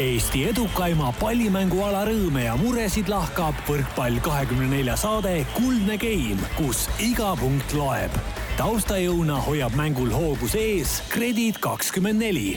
Eesti 0.00 0.46
edukaima 0.48 1.10
pallimänguala 1.20 2.06
rõõme 2.08 2.46
ja 2.46 2.54
muresid 2.56 3.10
lahkab 3.12 3.58
võrkpall 3.68 4.22
kahekümne 4.24 4.70
nelja 4.70 4.94
saade 4.96 5.42
Kuldne 5.52 5.98
Game, 6.00 6.40
kus 6.56 6.86
iga 6.96 7.34
punkt 7.36 7.74
loeb. 7.76 8.14
taustajõuna 8.56 9.36
hoiab 9.44 9.76
mängul 9.76 10.08
hoogus 10.08 10.56
ees 10.56 11.02
Kredit 11.12 11.60
kakskümmend 11.60 12.24
neli 12.24 12.56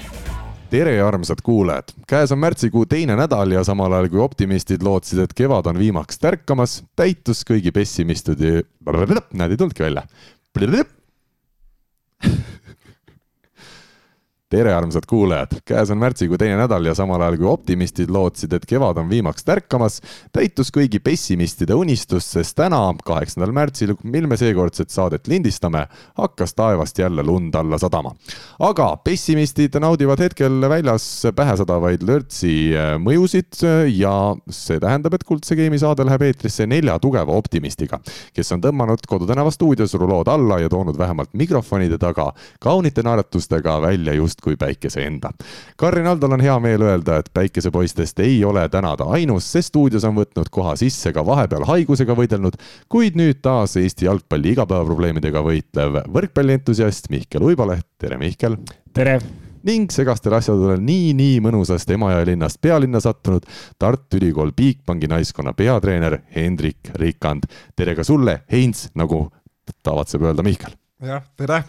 tere, 0.71 0.96
armsad 1.04 1.44
kuulajad! 1.44 1.92
käes 2.08 2.32
on 2.32 2.40
märtsikuu 2.40 2.85
teine 2.88 3.20
nädal 3.20 3.52
ja 3.52 3.67
samal 3.67 3.92
ajal 3.92 4.08
kui 4.15 4.24
optimistid 4.24 4.83
lootsid, 4.88 5.20
et 5.20 5.36
kevad 5.36 5.67
on 5.67 5.79
viimaks 5.79 6.24
tärkamas, 6.24 6.86
täitus 6.96 7.44
kõigi 7.44 7.76
pessimistide, 7.76 8.63
näed 8.88 9.52
ei 9.52 9.60
tulnudki 9.60 9.83
välja 9.83 10.08
tere, 14.56 14.72
armsad 14.74 15.03
kuulajad! 15.08 15.58
käes 15.67 15.90
on 15.92 15.99
märtsikuu 15.99 16.38
teine 16.40 16.55
nädal 16.55 16.85
ja 16.88 16.94
samal 16.95 17.20
ajal 17.21 17.35
kui 17.41 17.48
optimistid 17.52 18.12
lootsid, 18.13 18.53
et 18.55 18.66
kevad 18.70 19.02
on 19.02 19.09
viimaks 19.11 19.43
tärkamas, 19.43 19.97
täitus 20.35 20.71
kõigi 20.75 21.02
pessimistide 21.03 21.75
unistus, 21.75 22.27
sest 22.38 22.55
täna, 22.55 22.80
kaheksandal 23.03 23.52
märtsil, 23.55 23.95
mil 24.07 24.30
me 24.31 24.38
seekordset 24.39 24.94
saadet 24.94 25.27
lindistame, 25.27 25.81
hakkas 26.16 26.55
taevast 26.55 26.99
jälle 26.99 27.25
lund 27.27 27.55
alla 27.59 27.77
sadama. 27.81 28.13
aga 28.59 28.88
pessimistid 29.03 29.75
naudivad 29.81 30.23
hetkel 30.23 30.69
väljas 30.69 31.25
pähesadavaid 31.35 32.05
lörtsi 32.08 32.53
äh, 32.72 32.94
mõjusid 33.02 33.59
ja 33.91 34.16
see 34.49 34.80
tähendab, 34.80 35.17
et 35.19 35.27
Kuldse 35.27 35.59
Game'i 35.59 35.81
saade 35.83 36.08
läheb 36.08 36.23
eetrisse 36.30 36.67
nelja 36.67 36.95
tugeva 37.03 37.35
optimistiga, 37.35 37.99
kes 38.33 38.55
on 38.55 38.63
tõmmanud 38.63 39.03
Kodutänava 39.08 39.52
stuudios 39.52 39.97
rulood 39.99 40.31
alla 40.31 40.61
ja 40.63 40.72
toonud 40.72 40.97
vähemalt 40.97 41.33
mikrofonide 41.33 41.99
taga 41.99 42.31
kaunite 42.63 43.03
naeratustega 43.03 43.81
välja 43.81 44.16
just 44.16 44.45
kui 44.45 44.58
päikese 44.59 45.05
enda. 45.08 45.31
Karin 45.77 46.08
Aldol 46.08 46.38
on 46.38 46.44
hea 46.45 46.55
meel 46.63 46.86
öelda, 46.86 47.20
et 47.20 47.31
päikesepoistest 47.34 48.20
ei 48.23 48.38
ole 48.45 48.67
täna 48.70 48.94
ta 48.98 49.09
ainus, 49.17 49.48
sest 49.52 49.73
stuudios 49.73 50.05
on 50.08 50.16
võtnud 50.16 50.52
koha 50.53 50.75
sisse 50.80 51.11
ka 51.14 51.25
vahepeal 51.25 51.66
haigusega 51.67 52.16
võidelnud, 52.16 52.59
kuid 52.89 53.17
nüüd 53.19 53.42
taas 53.45 53.75
Eesti 53.81 54.06
jalgpalli 54.08 54.53
igapäevaprobleemidega 54.56 55.42
võitlev 55.44 56.03
võrkpallientusiast 56.14 57.09
Mihkel 57.14 57.44
Uibaleht, 57.50 57.88
tere 58.00 58.22
Mihkel! 58.22 58.59
tere! 58.94 59.19
ning 59.66 59.89
segastel 59.89 60.36
asjadel 60.38 60.78
nii-nii 60.86 61.39
mõnusast 61.41 61.89
Emajõe 61.95 62.28
linnast 62.30 62.59
pealinna 62.62 63.00
sattunud 63.02 63.47
Tartu 63.81 64.19
Ülikool 64.19 64.53
Bigbanki 64.53 65.09
naiskonna 65.09 65.56
peatreener 65.58 66.19
Hendrik 66.36 66.94
Rikand. 67.02 67.50
tere 67.75 67.95
ka 67.97 68.06
sulle, 68.06 68.44
Heinz, 68.52 68.91
nagu 68.94 69.25
tavatseb 69.84 70.22
öelda 70.22 70.45
Mihkel. 70.45 70.78
jah, 71.02 71.25
tere 71.36 71.64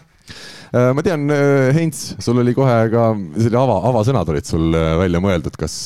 ma 0.71 1.03
tean, 1.05 1.29
äh, 1.31 1.69
Heinz, 1.75 2.15
sul 2.23 2.41
oli 2.41 2.55
kohe 2.57 2.79
ka 2.91 3.11
selline 3.37 3.61
ava, 3.61 3.77
avasõnad 3.91 4.33
olid 4.33 4.47
sul 4.49 4.73
äh, 4.75 4.95
välja 4.99 5.21
mõeldud, 5.23 5.55
kas, 5.59 5.77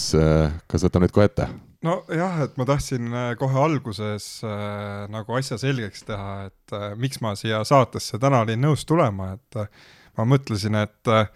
kas 0.67 0.87
võtame 0.87 1.07
nüüd 1.07 1.15
kohe 1.15 1.29
ette? 1.29 1.49
nojah, 1.85 2.43
et 2.45 2.57
ma 2.61 2.65
tahtsin 2.69 3.09
kohe 3.41 3.57
alguses 3.61 4.25
äh, 4.45 5.07
nagu 5.11 5.37
asja 5.37 5.57
selgeks 5.61 6.05
teha, 6.05 6.35
et 6.51 6.75
äh, 6.77 6.91
miks 6.99 7.21
ma 7.23 7.33
siia 7.37 7.63
saatesse 7.67 8.19
täna 8.21 8.43
olin 8.45 8.61
nõus 8.61 8.85
tulema, 8.85 9.33
et 9.37 9.57
äh, 9.63 9.89
ma 10.19 10.27
mõtlesin, 10.29 10.77
et 10.77 11.11
äh, 11.11 11.31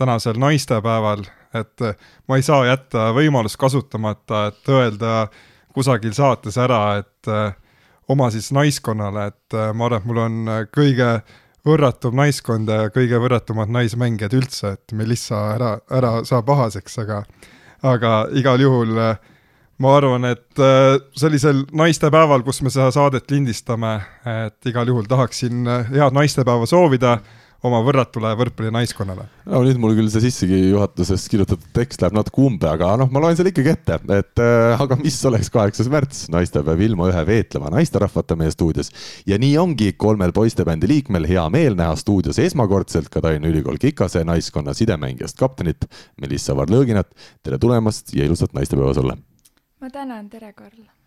tänasel 0.00 0.40
naistepäeval, 0.40 1.26
et 1.56 1.84
äh, 1.84 2.08
ma 2.28 2.40
ei 2.40 2.46
saa 2.46 2.64
jätta 2.68 3.10
võimalust 3.16 3.60
kasutamata, 3.60 4.46
et 4.50 4.72
öelda 4.72 5.14
kusagil 5.76 6.16
saates 6.16 6.56
ära, 6.60 7.00
et 7.02 7.30
äh, 7.30 7.52
oma 8.10 8.30
siis 8.32 8.50
naiskonnale, 8.56 9.28
et 9.34 9.58
äh, 9.58 9.72
ma 9.76 9.90
arvan, 9.90 10.00
et 10.00 10.08
mul 10.08 10.24
on 10.24 10.40
kõige 10.72 11.12
äh, 11.18 11.38
võrratum 11.66 12.16
naiskond 12.16 12.70
ja 12.70 12.88
kõige 12.94 13.18
võrratumad 13.20 13.72
naismängijad 13.72 14.36
üldse, 14.36 14.74
et 14.76 14.94
Melissa 14.96 15.40
ära, 15.54 15.74
ära 15.92 16.12
saa 16.28 16.42
pahaseks, 16.46 16.98
aga, 17.02 17.22
aga 17.86 18.14
igal 18.36 18.62
juhul 18.62 18.96
äh, 18.98 19.18
ma 19.80 19.96
arvan, 19.96 20.28
et 20.28 20.60
äh, 20.60 20.98
sellisel 21.16 21.64
naistepäeval, 21.76 22.44
kus 22.46 22.60
me 22.64 22.72
seda 22.72 22.90
saadet 22.94 23.30
lindistame, 23.32 23.96
et 24.28 24.70
igal 24.70 24.88
juhul 24.92 25.08
tahaksin 25.08 25.68
äh, 25.68 25.92
head 25.94 26.16
naistepäeva 26.16 26.68
soovida 26.68 27.18
oma 27.66 27.80
võrratule 27.84 28.30
võrkpallinaiskonnale. 28.38 29.26
no 29.50 29.60
nüüd 29.66 29.80
mul 29.80 29.94
küll 29.98 30.10
see 30.12 30.24
sissejuhatuses 30.24 31.26
kirjutatud 31.32 31.72
tekst 31.76 32.02
läheb 32.02 32.16
natuke 32.16 32.42
umbe, 32.44 32.68
aga 32.70 32.92
noh, 33.00 33.10
ma 33.12 33.22
loen 33.22 33.36
selle 33.38 33.52
ikkagi 33.52 33.72
ette, 33.74 33.98
et 34.16 34.42
äh, 34.44 34.84
aga 34.84 34.96
mis 35.00 35.18
oleks 35.28 35.52
kaheksas 35.52 35.90
märts, 35.92 36.22
naistepäev 36.32 36.84
ilma 36.88 37.10
ühe 37.12 37.24
veetleva 37.28 37.72
naisterahvata 37.74 38.38
meie 38.40 38.54
stuudios. 38.54 38.92
ja 39.28 39.38
nii 39.40 39.56
ongi 39.60 39.92
kolmel 40.00 40.32
poistebändi 40.36 40.88
liikmel 40.90 41.28
hea 41.28 41.44
meel 41.52 41.76
näha 41.78 41.96
stuudios 42.00 42.40
esmakordselt 42.40 43.10
ka 43.12 43.20
Tallinna 43.24 43.50
Ülikool 43.52 43.80
Kikase 43.80 44.24
naiskonna 44.24 44.74
sidemängijast 44.76 45.38
kaptenit 45.40 45.84
Melissa 46.20 46.56
Varlõginat. 46.56 47.12
tere 47.42 47.58
tulemast 47.58 48.14
ja 48.14 48.24
ilusat 48.24 48.56
naistepäeva 48.56 48.94
sulle! 48.96 49.18
ma 49.80 49.90
tänan, 49.90 50.28
tere, 50.32 50.52
Karl 50.52 50.99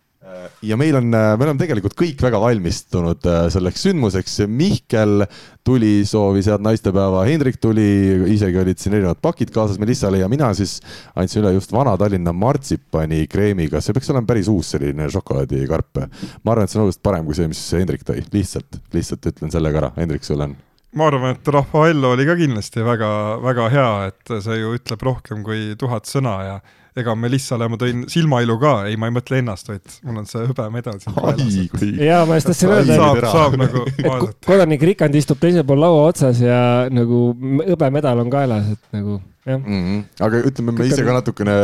ja 0.64 0.76
meil 0.80 0.96
on, 0.96 1.10
äh, 1.14 1.34
me 1.38 1.46
oleme 1.46 1.60
tegelikult 1.60 1.94
kõik 1.98 2.22
väga 2.24 2.38
valmistunud 2.40 3.26
äh, 3.28 3.40
selleks 3.52 3.84
sündmuseks. 3.86 4.38
Mihkel 4.48 5.24
tuli, 5.66 5.92
soovis 6.08 6.48
head 6.50 6.64
naistepäeva, 6.64 7.24
Hendrik 7.28 7.58
tuli, 7.62 7.86
isegi 8.34 8.60
olid 8.60 8.80
siin 8.80 8.96
erinevad 8.96 9.20
pakid 9.24 9.52
kaasas 9.54 9.80
Melissale 9.82 10.20
ja 10.22 10.28
mina 10.32 10.50
siis 10.56 10.78
andsin 11.16 11.42
üle 11.42 11.54
just 11.56 11.72
Vana-Tallinna 11.74 12.34
martsipani 12.36 13.24
kreemiga, 13.30 13.82
see 13.84 13.96
peaks 13.96 14.12
olema 14.12 14.28
päris 14.32 14.50
uus 14.52 14.74
selline 14.74 15.08
šokolaadikarp. 15.12 16.04
ma 16.44 16.54
arvan, 16.54 16.64
et 16.64 16.72
see 16.72 16.80
on 16.80 16.86
oluliselt 16.86 17.04
parem 17.04 17.26
kui 17.28 17.36
see, 17.38 17.48
mis 17.50 17.64
Hendrik 17.76 18.06
tõi, 18.06 18.22
lihtsalt, 18.34 18.80
lihtsalt 18.94 19.32
ütlen 19.32 19.52
selle 19.52 19.72
ka 19.72 19.84
ära, 19.84 19.92
Hendrik, 19.98 20.24
sul 20.26 20.44
on? 20.44 20.56
Ma 20.94 21.08
arvan, 21.10 21.34
et 21.34 21.48
Rafaello 21.50 22.12
oli 22.14 22.26
ka 22.28 22.36
kindlasti 22.38 22.84
väga-väga 22.86 23.68
hea, 23.72 23.92
et 24.12 24.34
see 24.44 24.60
ju 24.60 24.76
ütleb 24.76 25.02
rohkem 25.02 25.42
kui 25.46 25.72
tuhat 25.80 26.06
sõna 26.06 26.36
ja 26.46 26.56
ega 27.00 27.14
Melissale 27.18 27.66
ma 27.70 27.78
tõin 27.80 28.04
silmailu 28.10 28.56
ka, 28.62 28.74
ei, 28.90 28.98
ma 29.00 29.10
ei 29.10 29.14
mõtle 29.16 29.40
ennast, 29.42 29.68
vaid 29.70 29.96
mul 30.06 30.20
on 30.22 30.28
see 30.30 30.44
hõbemedal 30.46 31.00
siin 31.02 31.16
kaelas. 31.16 31.82
jaa, 31.98 32.22
ma 32.28 32.38
just 32.38 32.50
tahtsin 32.50 32.74
öelda, 32.74 32.98
saab, 33.00 33.20
saab 33.34 33.56
nagu 33.58 33.84
vaadata. 34.06 34.46
kodanik 34.46 34.86
Rikand 34.90 35.18
istub 35.18 35.40
teisel 35.42 35.66
pool 35.66 35.82
laua 35.82 36.06
otsas 36.12 36.42
ja 36.44 36.58
nagu 36.94 37.26
hõbemedal 37.64 38.22
on 38.22 38.30
kaelas, 38.32 38.70
et 38.76 38.94
nagu 38.94 39.18
jah 39.44 39.58
mm. 39.58 39.82
-hmm. 39.82 40.06
aga 40.28 40.44
ütleme, 40.50 40.76
me 40.78 40.88
ise 40.88 41.02
ka 41.04 41.18
natukene 41.18 41.56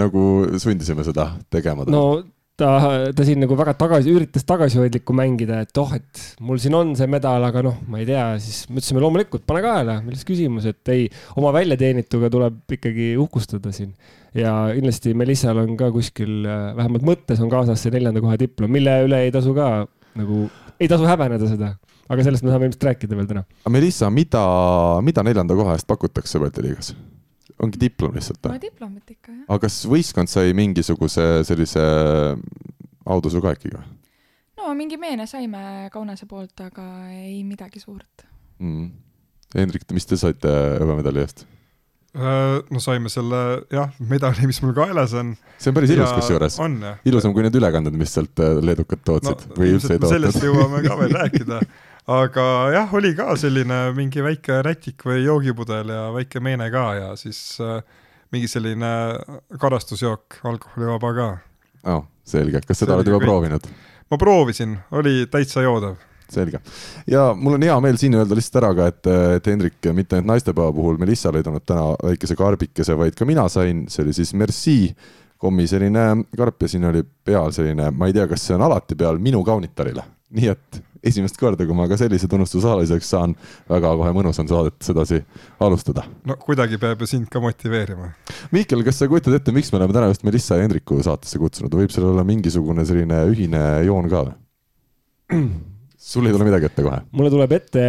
nagu 0.00 0.24
sundisime 0.58 1.04
seda 1.06 1.30
tegema. 1.52 1.84
no 1.86 2.22
ta, 2.58 2.68
ta 3.14 3.26
siin 3.26 3.40
nagu 3.42 3.56
väga 3.58 3.74
tagasi, 3.78 4.12
üritas 4.14 4.46
tagasihoidlikku 4.48 5.14
mängida, 5.16 5.62
et 5.64 5.80
oh, 5.80 5.92
et 5.94 6.22
mul 6.44 6.60
siin 6.62 6.76
on 6.78 6.94
see 6.98 7.08
medal, 7.10 7.44
aga 7.46 7.62
noh, 7.64 7.78
ma 7.90 8.02
ei 8.02 8.08
tea, 8.08 8.24
siis 8.42 8.66
me 8.68 8.80
ütlesime 8.80 9.02
loomulikult, 9.04 9.44
pane 9.48 9.62
kaela, 9.64 9.98
milles 10.04 10.26
küsimus, 10.28 10.68
et 10.70 10.92
ei, 10.94 11.08
oma 11.38 11.52
väljateenituga 11.56 12.30
tuleb 12.34 12.78
ikkagi 12.78 13.12
uhkustada 13.20 13.72
siin. 13.74 13.92
ja 14.36 14.54
kindlasti 14.74 15.14
Melissal 15.18 15.58
on 15.62 15.76
ka 15.78 15.90
kuskil, 15.94 16.40
vähemalt 16.78 17.06
mõttes 17.06 17.42
on 17.42 17.52
kaasas 17.52 17.82
see 17.82 17.94
neljanda 17.94 18.22
koha 18.24 18.38
diplom, 18.40 18.72
mille 18.72 19.02
üle 19.06 19.22
ei 19.26 19.34
tasu 19.34 19.54
ka 19.56 19.86
nagu, 20.18 20.48
ei 20.78 20.90
tasu 20.90 21.06
häbeneda 21.08 21.50
seda 21.50 21.76
aga 22.08 22.24
sellest 22.24 22.44
me 22.44 22.52
saame 22.52 22.68
ilmselt 22.68 22.88
rääkida 22.88 23.16
veel 23.18 23.28
täna. 23.28 23.44
Melissa, 23.68 24.08
mida, 24.12 24.42
mida 25.04 25.24
neljanda 25.26 25.56
koha 25.58 25.76
eest 25.76 25.88
pakutakse 25.90 26.40
võrkpalliliigas? 26.40 26.94
Ongi 27.64 27.80
diplom 27.80 28.16
lihtsalt 28.16 28.40
või? 28.44 28.62
diplomit 28.62 29.14
ikka, 29.14 29.32
jah. 29.32 29.44
aga 29.48 29.60
kas 29.66 29.80
võistkond 29.90 30.30
sai 30.30 30.54
mingisuguse 30.56 31.28
sellise 31.48 31.84
autasuu 33.08 33.44
ka 33.44 33.54
ikkagi 33.56 33.76
või? 33.76 33.84
no 34.60 34.72
mingi 34.78 35.00
meene 35.00 35.28
saime 35.30 35.90
Kaunase 35.92 36.28
poolt, 36.30 36.56
aga 36.64 36.88
ei 37.12 37.42
midagi 37.46 37.82
suurt 37.82 38.26
mm.. 38.62 38.88
Hendrik, 39.56 39.86
mis 39.96 40.04
te 40.04 40.18
saite 40.20 40.50
hõbemedali 40.76 41.22
eest? 41.22 41.46
Äh, 42.16 42.58
no 42.72 42.80
saime 42.80 43.10
selle 43.12 43.38
jah, 43.72 43.90
medali, 44.10 44.46
mis 44.48 44.58
mul 44.64 44.72
kaelas 44.76 45.12
on. 45.16 45.34
see 45.60 45.70
on 45.70 45.76
päris 45.76 45.92
ilus 45.92 46.14
kusjuures. 46.16 46.56
ilusam 47.06 47.34
kui 47.36 47.44
need 47.44 47.58
ülekanded, 47.60 47.94
mis 48.00 48.14
sealt 48.16 48.40
äh, 48.42 48.56
leedukad 48.64 49.04
tootsid 49.04 49.44
no, 49.44 49.58
või 49.58 49.74
üldse 49.76 49.92
ei 49.94 50.00
tootnud. 50.00 50.14
sellest 50.16 50.46
jõuame 50.46 50.80
ka 50.86 50.96
veel 50.98 51.14
rääkida 51.20 51.60
aga 52.08 52.44
jah, 52.72 52.94
oli 52.96 53.12
ka 53.16 53.36
selline 53.36 53.78
mingi 53.96 54.24
väike 54.24 54.62
rätik 54.64 55.04
või 55.04 55.22
joogipudel 55.26 55.92
ja 55.92 56.08
väike 56.14 56.40
meene 56.40 56.70
ka 56.72 56.84
ja 56.96 57.10
siis 57.20 57.58
äh, 57.60 57.82
mingi 58.32 58.48
selline 58.48 58.90
karastusjook, 59.60 60.40
alkoholivaba 60.48 61.14
ka. 61.16 61.28
oh,, 61.92 62.04
selge, 62.24 62.62
kas 62.64 62.84
seda 62.84 62.96
oled 62.96 63.08
juba 63.08 63.20
kõik... 63.20 63.28
proovinud? 63.28 63.72
ma 64.08 64.20
proovisin, 64.20 64.76
oli 64.96 65.26
täitsa 65.30 65.64
joodav 65.64 65.98
selge. 66.32 66.60
ja 67.06 67.28
mul 67.36 67.58
on 67.58 67.68
hea 67.68 67.76
meel 67.84 68.00
siin 68.00 68.16
öelda 68.16 68.36
lihtsalt 68.36 68.62
ära 68.62 68.72
ka, 68.76 68.88
et, 68.92 69.12
et 69.38 69.52
Hendrik 69.52 69.92
mitte 69.92 70.16
ainult 70.16 70.32
naistepäeva 70.32 70.72
puhul 70.76 71.00
Melissale 71.00 71.40
ei 71.40 71.46
toonud 71.46 71.64
täna 71.68 71.90
väikese 72.02 72.36
karbikese, 72.40 72.96
vaid 72.98 73.16
ka 73.18 73.28
mina 73.28 73.48
sain, 73.52 73.86
see 73.92 74.04
oli 74.06 74.16
siis 74.16 74.34
Merci 74.36 74.78
kommi 75.38 75.68
selline 75.70 76.24
karp 76.36 76.64
ja 76.64 76.72
siin 76.72 76.88
oli 76.88 77.04
peal 77.04 77.52
selline, 77.54 77.92
ma 77.94 78.08
ei 78.08 78.16
tea, 78.16 78.26
kas 78.30 78.48
see 78.48 78.56
on 78.56 78.64
alati 78.66 78.96
peal 78.98 79.20
minu 79.22 79.44
kaunitarile, 79.46 80.04
nii 80.34 80.50
et 80.52 80.80
esimest 81.08 81.38
korda, 81.40 81.64
kui 81.66 81.76
ma 81.76 81.86
ka 81.88 81.96
sellise 82.00 82.28
tunnustusosaliseks 82.30 83.12
saan, 83.14 83.34
väga 83.70 83.92
kohe 84.00 84.10
mõnus 84.16 84.40
on 84.42 84.50
saadet 84.50 84.76
sedasi 84.84 85.20
alustada. 85.64 86.04
no 86.28 86.36
kuidagi 86.42 86.80
peab 86.80 87.00
ju 87.04 87.08
sind 87.10 87.30
ka 87.32 87.40
motiveerima. 87.42 88.10
Mihkel, 88.54 88.84
kas 88.86 89.00
sa 89.00 89.08
kujutad 89.10 89.38
ette, 89.38 89.54
miks 89.54 89.72
me 89.72 89.80
oleme 89.80 89.96
täna 89.96 90.10
just 90.10 90.26
Melissa 90.26 90.58
ja 90.58 90.66
Hendriku 90.66 91.00
saatesse 91.04 91.40
kutsunud, 91.40 91.74
võib 91.80 91.94
seal 91.94 92.10
olla 92.10 92.26
mingisugune 92.28 92.84
selline 92.88 93.22
ühine 93.30 93.64
joon 93.86 94.10
ka 94.10 94.26
või? 94.28 94.36
sul 96.10 96.28
ei 96.28 96.34
tule 96.34 96.48
midagi 96.48 96.68
ette 96.68 96.84
kohe? 96.84 97.02
mulle 97.12 97.32
tuleb 97.32 97.56
ette 97.56 97.84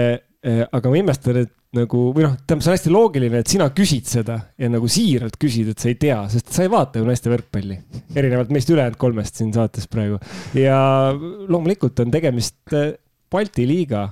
aga 0.48 0.92
ma 0.92 1.00
imestan, 1.00 1.42
et 1.44 1.56
nagu 1.76 2.04
või 2.16 2.26
noh, 2.26 2.36
tähendab, 2.40 2.64
see 2.64 2.72
on 2.72 2.78
hästi 2.78 2.94
loogiline, 2.94 3.42
et 3.44 3.52
sina 3.52 3.68
küsid 3.76 4.08
seda 4.10 4.40
ja 4.58 4.70
nagu 4.72 4.88
siiralt 4.90 5.36
küsid, 5.42 5.70
et 5.74 5.82
sa 5.82 5.92
ei 5.92 5.98
tea, 6.02 6.18
sest 6.32 6.54
sa 6.56 6.66
ei 6.66 6.72
vaata 6.72 7.02
ju 7.02 7.06
naiste 7.06 7.30
võrkpalli. 7.30 7.78
erinevalt 8.18 8.54
meist 8.56 8.72
ülejäänud 8.74 8.98
kolmest 9.02 9.38
siin 9.38 9.52
saates 9.54 9.90
praegu. 9.92 10.18
ja 10.58 10.80
loomulikult 11.14 12.00
on 12.00 12.16
tegemist 12.16 12.74
äh, 12.74 12.96
Balti 13.30 13.68
liiga, 13.70 14.08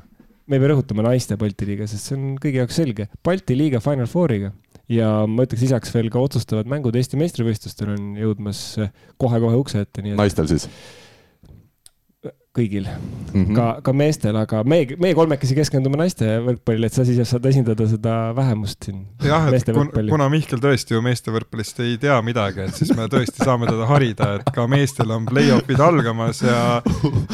me 0.46 0.60
ei 0.60 0.62
pea 0.62 0.74
rõhutama 0.76 1.08
naiste 1.08 1.38
Balti 1.40 1.66
liiga, 1.66 1.88
sest 1.90 2.12
see 2.12 2.20
on 2.20 2.38
kõigi 2.42 2.62
jaoks 2.62 2.78
selge, 2.78 3.10
Balti 3.26 3.58
liiga 3.58 3.82
Final 3.82 4.12
Fouriga 4.12 4.54
ja 4.92 5.10
ma 5.26 5.48
ütleks 5.48 5.66
lisaks 5.66 5.92
veel 5.96 6.12
ka 6.14 6.22
otsustavad 6.22 6.70
mängud 6.70 6.96
Eesti 6.96 7.20
meistrivõistlustel 7.20 7.96
on 7.96 8.14
jõudmas 8.20 8.62
kohe-kohe 9.18 9.58
ukse 9.60 9.82
ette, 9.84 10.04
nii 10.04 10.14
et. 10.14 10.22
naistel 10.22 10.48
siis? 10.52 10.70
Kõigil 12.58 12.88
mm, 12.90 13.46
-hmm. 13.46 13.56
ka, 13.56 13.68
ka 13.86 13.94
meestel, 13.94 14.38
aga 14.40 14.64
meie, 14.68 14.98
meie 15.02 15.16
kolmekesi 15.18 15.56
keskendume 15.58 16.00
naiste 16.00 16.26
võrkpallile, 16.46 16.90
et 16.90 16.98
sa 16.98 17.06
siis 17.08 17.22
saad 17.30 17.46
esindada 17.50 17.88
seda 17.90 18.16
vähemust 18.38 18.88
siin. 18.88 19.04
jah, 19.24 19.48
et 19.54 19.72
kun, 19.74 19.92
kuna 20.10 20.30
Mihkel 20.34 20.62
tõesti 20.64 20.96
ju 20.96 21.04
meeste 21.06 21.34
võrkpallist 21.34 21.82
ei 21.86 21.98
tea 22.02 22.18
midagi, 22.26 22.66
et 22.68 22.78
siis 22.78 22.94
me 22.98 23.08
tõesti 23.12 23.44
saame 23.44 23.70
teda 23.70 23.88
harida, 23.90 24.34
et 24.40 24.52
ka 24.56 24.68
meestel 24.72 25.12
on 25.14 25.28
play-off'id 25.30 25.82
algamas 25.84 26.42
ja, 26.46 26.62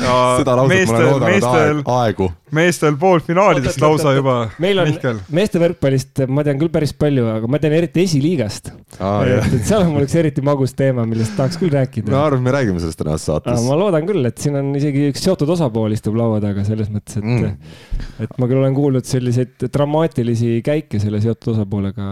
ja 0.04 0.18
seda 0.42 0.58
lauset 0.60 0.74
meestel, 0.76 0.94
ma 0.94 1.00
olen 1.00 1.14
oodanud 1.14 1.28
meestel, 1.30 1.84
aegu. 1.98 2.30
meestel 2.60 3.00
poolfinaalidest 3.00 3.82
lausa 3.84 4.16
juba. 4.18 4.38
meil 4.64 4.84
on 4.84 4.92
Mihkel. 4.92 5.24
meeste 5.40 5.62
võrkpallist, 5.64 6.26
ma 6.28 6.46
tean 6.48 6.60
küll 6.62 6.74
päris 6.74 6.96
palju, 6.98 7.28
aga 7.38 7.52
ma 7.52 7.62
tean 7.64 7.78
eriti 7.80 8.04
esiliigast 8.08 8.74
ah,. 9.00 9.24
et, 9.24 9.60
et 9.60 9.64
seal 9.64 9.86
on 9.86 9.94
mul 9.96 10.08
üks 10.08 10.18
eriti 10.20 10.44
magus 10.46 10.76
teema, 10.78 11.08
millest 11.10 11.38
tahaks 11.40 11.60
küll 11.62 11.74
rääkida. 11.74 12.12
ma 12.12 12.26
arvan, 12.28 12.44
me 12.44 12.56
räägime 12.56 12.84
sellest 12.84 13.00
tänases 13.00 13.30
saates. 13.30 13.64
ma 13.68 13.80
loodan 13.80 14.08
küll, 14.10 14.26
et 14.28 14.42
siin 14.42 14.58
on 14.60 14.74
isegi 14.78 15.13
üks 15.14 15.24
seotud 15.24 15.52
osapool 15.54 15.94
istub 15.96 16.18
laua 16.18 16.40
taga 16.44 16.66
selles 16.68 16.90
mõttes, 16.92 17.20
et 17.20 17.26
mm., 17.26 17.58
et 18.26 18.38
ma 18.42 18.50
küll 18.50 18.60
olen 18.60 18.76
kuulnud 18.76 19.08
selliseid 19.08 19.68
dramaatilisi 19.74 20.58
käike 20.66 21.02
selle 21.02 21.22
seotud 21.24 21.54
osapoolega. 21.54 22.08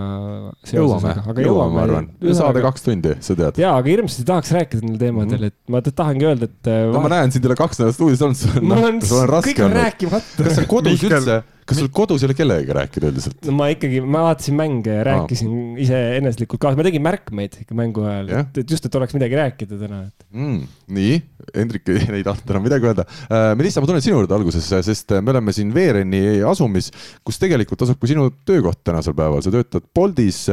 jõuame, 0.71 1.15
jõuame, 1.17 1.45
jõuame, 1.47 1.75
ma 1.75 1.85
arvan. 1.87 2.11
saade 2.37 2.63
kaks 2.65 2.85
tundi, 2.87 3.15
sa 3.25 3.37
tead. 3.37 3.61
jaa, 3.61 3.73
aga 3.81 3.93
hirmsasti 3.95 4.27
tahaks 4.27 4.53
rääkida 4.57 4.85
nendel 4.85 5.01
teemadel, 5.05 5.47
et 5.49 5.57
ma 5.71 5.81
tahangi 5.89 6.29
öelda, 6.29 6.51
et. 6.51 6.69
no 6.69 6.93
vahet... 6.93 7.07
ma 7.07 7.13
näen 7.17 7.33
sind 7.35 7.49
ole 7.49 7.57
kaks 7.59 7.81
nädalat 7.81 7.97
stuudios 7.97 8.25
olnud, 8.27 9.07
sul 9.09 9.23
on 9.23 9.31
raske 9.31 9.65
olnud. 9.65 10.13
kas 10.37 10.59
sa 10.59 10.67
kodus 10.69 11.09
üldse 11.09 11.41
kas 11.67 11.81
sul 11.81 11.89
kodus 11.93 12.23
ei 12.23 12.29
ole 12.29 12.35
kellegagi 12.37 12.75
rääkida 12.77 13.09
üldiselt? 13.11 13.37
no 13.47 13.55
ma 13.57 13.69
ikkagi, 13.73 14.01
ma 14.03 14.23
vaatasin 14.27 14.57
mänge 14.57 14.95
ja 14.97 15.05
rääkisin 15.07 15.51
ah. 15.51 15.81
iseeneslikult 15.85 16.61
kaasa, 16.61 16.79
ma 16.79 16.85
tegin 16.87 17.05
märkmeid 17.05 17.59
ikka 17.63 17.77
mängu 17.77 18.05
ajal, 18.07 18.31
et, 18.41 18.61
et 18.63 18.75
just, 18.75 18.87
et 18.87 18.99
oleks 18.99 19.15
midagi 19.17 19.39
rääkida 19.39 19.79
täna 19.81 20.03
et... 20.07 20.27
mm,. 20.33 20.61
nii, 20.97 21.17
Hendrik 21.55 21.89
ei 21.93 22.23
tahtnud 22.27 22.55
enam 22.55 22.67
midagi 22.67 22.91
öelda 22.91 23.07
uh,. 23.07 23.51
Melissa, 23.59 23.83
ma 23.83 23.89
tulen 23.89 24.03
sinu 24.03 24.19
juurde 24.19 24.37
alguses, 24.37 24.69
sest 24.87 25.17
me 25.19 25.33
oleme 25.33 25.53
siin 25.55 25.73
Veereni 25.75 26.21
asumis, 26.47 26.91
kus 27.25 27.41
tegelikult 27.41 27.85
asub 27.85 27.99
ka 28.01 28.09
sinu 28.09 28.29
töökoht 28.47 28.83
tänasel 28.87 29.17
päeval, 29.17 29.43
sa 29.43 29.53
töötad 29.53 29.85
Boltis 29.95 30.45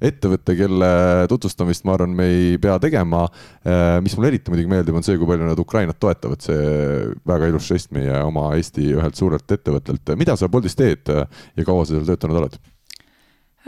ettevõte, 0.00 0.56
kelle 0.58 0.90
tutvustamist, 1.30 1.84
ma 1.84 1.94
arvan, 1.96 2.14
me 2.16 2.26
ei 2.32 2.58
pea 2.62 2.78
tegema. 2.82 3.26
Äh, 3.64 3.98
mis 4.04 4.16
mulle 4.16 4.32
eriti 4.32 4.52
muidugi 4.52 4.72
meeldib, 4.72 4.96
on 4.96 5.06
see, 5.06 5.18
kui 5.20 5.28
palju 5.28 5.48
nad 5.48 5.60
Ukrainat 5.60 6.00
toetavad, 6.00 6.42
see 6.44 7.12
väga 7.28 7.50
ilus 7.52 7.68
žest 7.70 7.94
meie 7.96 8.16
oma 8.24 8.50
Eesti 8.56 8.90
ühelt 8.96 9.20
suurelt 9.20 9.56
ettevõttelt. 9.58 10.16
mida 10.20 10.36
sa 10.36 10.48
Boltis 10.48 10.76
teed 10.76 11.08
ja 11.10 11.64
kaua 11.66 11.84
sa 11.84 11.94
seal 11.94 12.08
töötanud 12.08 12.40
oled? 12.40 12.58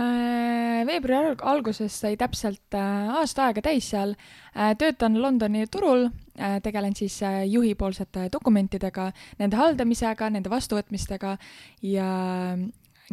Äh, 0.00 0.82
veebruari 0.88 1.37
alguses 1.52 2.00
sai 2.00 2.17
täpselt 2.17 2.75
äh, 2.75 3.12
aasta 3.20 3.50
aega 3.50 3.62
täis 3.69 3.90
seal. 3.93 4.17
töötan 4.79 5.14
Londoni 5.17 5.67
turul, 5.73 6.11
tegelen 6.62 6.93
siis 6.96 7.20
juhipoolsete 7.49 8.26
dokumentidega, 8.32 9.06
nende 9.38 9.56
haldamisega, 9.56 10.29
nende 10.29 10.50
vastuvõtmistega 10.52 11.38
ja 11.88 12.08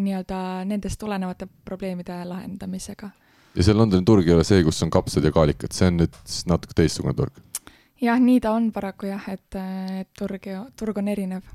nii-öelda 0.04 0.40
nendest 0.70 1.00
tulenevate 1.02 1.48
probleemide 1.66 2.22
lahendamisega. 2.26 3.12
ja 3.56 3.66
see 3.66 3.76
Londoni 3.76 4.06
turg 4.06 4.28
ei 4.28 4.36
ole 4.38 4.48
see, 4.48 4.64
kus 4.64 4.82
on 4.86 4.94
kapsad 4.94 5.26
ja 5.26 5.34
kaalikad, 5.36 5.74
see 5.76 5.90
on 5.92 6.02
nüüd 6.04 6.18
natuke 6.50 6.78
teistsugune 6.78 7.16
turg? 7.18 7.40
jah, 8.04 8.20
nii 8.22 8.40
ta 8.44 8.54
on 8.56 8.70
paraku 8.76 9.10
jah, 9.10 9.30
et, 9.32 9.60
et 10.02 10.10
turg, 10.18 10.46
turg 10.80 11.00
on 11.02 11.12
erinev 11.12 11.48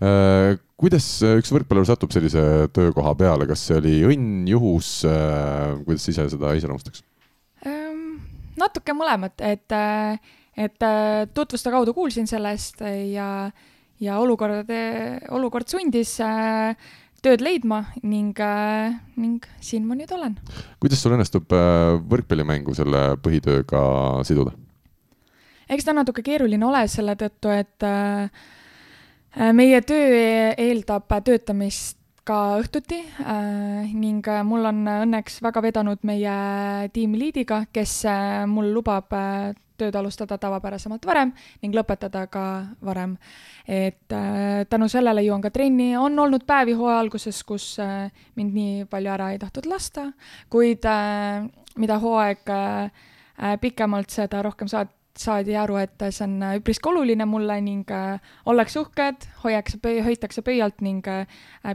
äh,. 0.00 0.56
kuidas 0.76 1.06
üks 1.24 1.52
võrkpallur 1.54 1.86
satub 1.88 2.12
sellise 2.12 2.40
töökoha 2.76 3.14
peale, 3.16 3.46
kas 3.48 3.62
see 3.68 3.78
oli 3.80 3.94
õnn, 4.10 4.42
juhus 4.50 4.98
äh,, 5.08 5.76
kuidas 5.86 6.08
ise 6.12 6.28
seda 6.32 6.52
iseloomustaks 6.58 7.04
ähm,? 7.68 8.18
natuke 8.60 8.96
mõlemat, 8.96 9.40
et, 9.44 9.72
et 10.56 10.86
tutvuste 11.36 11.72
kaudu 11.72 11.96
kuulsin 11.96 12.28
sellest 12.28 12.80
ja, 13.12 13.30
ja 14.00 14.20
olukord, 14.20 14.70
olukord 15.36 15.68
sundis 15.68 16.18
äh, 16.24 16.76
tööd 17.26 17.42
leidma 17.42 17.82
ning, 18.06 18.36
äh, 18.38 18.94
ning 19.18 19.44
siin 19.62 19.86
ma 19.88 19.96
nüüd 19.98 20.12
olen. 20.14 20.36
kuidas 20.82 21.02
sul 21.02 21.16
õnnestub 21.16 21.50
äh, 21.56 21.96
võrkpallimängu 22.12 22.74
selle 22.78 23.02
põhitööga 23.22 23.82
siduda? 24.28 24.54
eks 25.68 25.86
ta 25.86 25.96
natuke 25.96 26.22
keeruline 26.26 26.66
ole 26.66 26.84
selle 26.90 27.16
tõttu, 27.18 27.50
et 27.50 27.86
äh, 27.86 28.30
meie 29.56 29.82
töö 29.84 30.52
eeldab 30.54 31.10
töötamist 31.26 31.98
ka 32.26 32.40
õhtuti 32.60 32.98
äh, 33.22 33.92
ning 33.94 34.26
mul 34.44 34.66
on 34.72 34.82
õnneks 34.90 35.38
väga 35.44 35.62
vedanud 35.62 36.02
meie 36.02 36.34
tiimiliidiga, 36.92 37.66
kes 37.72 38.02
mul 38.50 38.72
lubab 38.74 39.14
äh, 39.14 39.54
tööd 39.78 39.96
alustada 39.96 40.38
tavapärasemalt 40.40 41.04
varem 41.06 41.32
ning 41.62 41.76
lõpetada 41.76 42.26
ka 42.32 42.44
varem. 42.84 43.16
et 43.66 44.12
äh, 44.14 44.64
tänu 44.70 44.88
sellele 44.88 45.24
jõuan 45.26 45.42
ka 45.42 45.50
trenni, 45.50 45.96
on 45.98 46.18
olnud 46.18 46.44
päevi 46.46 46.76
hooaja 46.78 47.00
alguses, 47.02 47.42
kus 47.44 47.78
äh, 47.82 48.10
mind 48.36 48.54
nii 48.54 48.84
palju 48.90 49.10
ära 49.10 49.32
ei 49.32 49.40
tahtnud 49.42 49.66
lasta, 49.66 50.10
kuid 50.50 50.86
äh, 50.86 51.48
mida 51.76 51.98
hooaeg 51.98 52.52
äh, 52.54 53.56
pikemalt, 53.60 54.10
seda 54.10 54.42
rohkem 54.46 54.70
saad 54.70 54.92
saadi 55.20 55.56
aru, 55.58 55.78
et 55.80 56.04
see 56.10 56.24
on 56.26 56.36
üpriski 56.58 56.90
oluline 56.90 57.26
mulle 57.28 57.58
ning 57.64 57.90
äh, 57.94 58.20
ollakse 58.48 58.80
uhked, 58.82 59.26
hoiakse, 59.44 59.80
hoitakse 60.06 60.44
pöialt 60.46 60.84
ning 60.84 61.06
äh, 61.10 61.26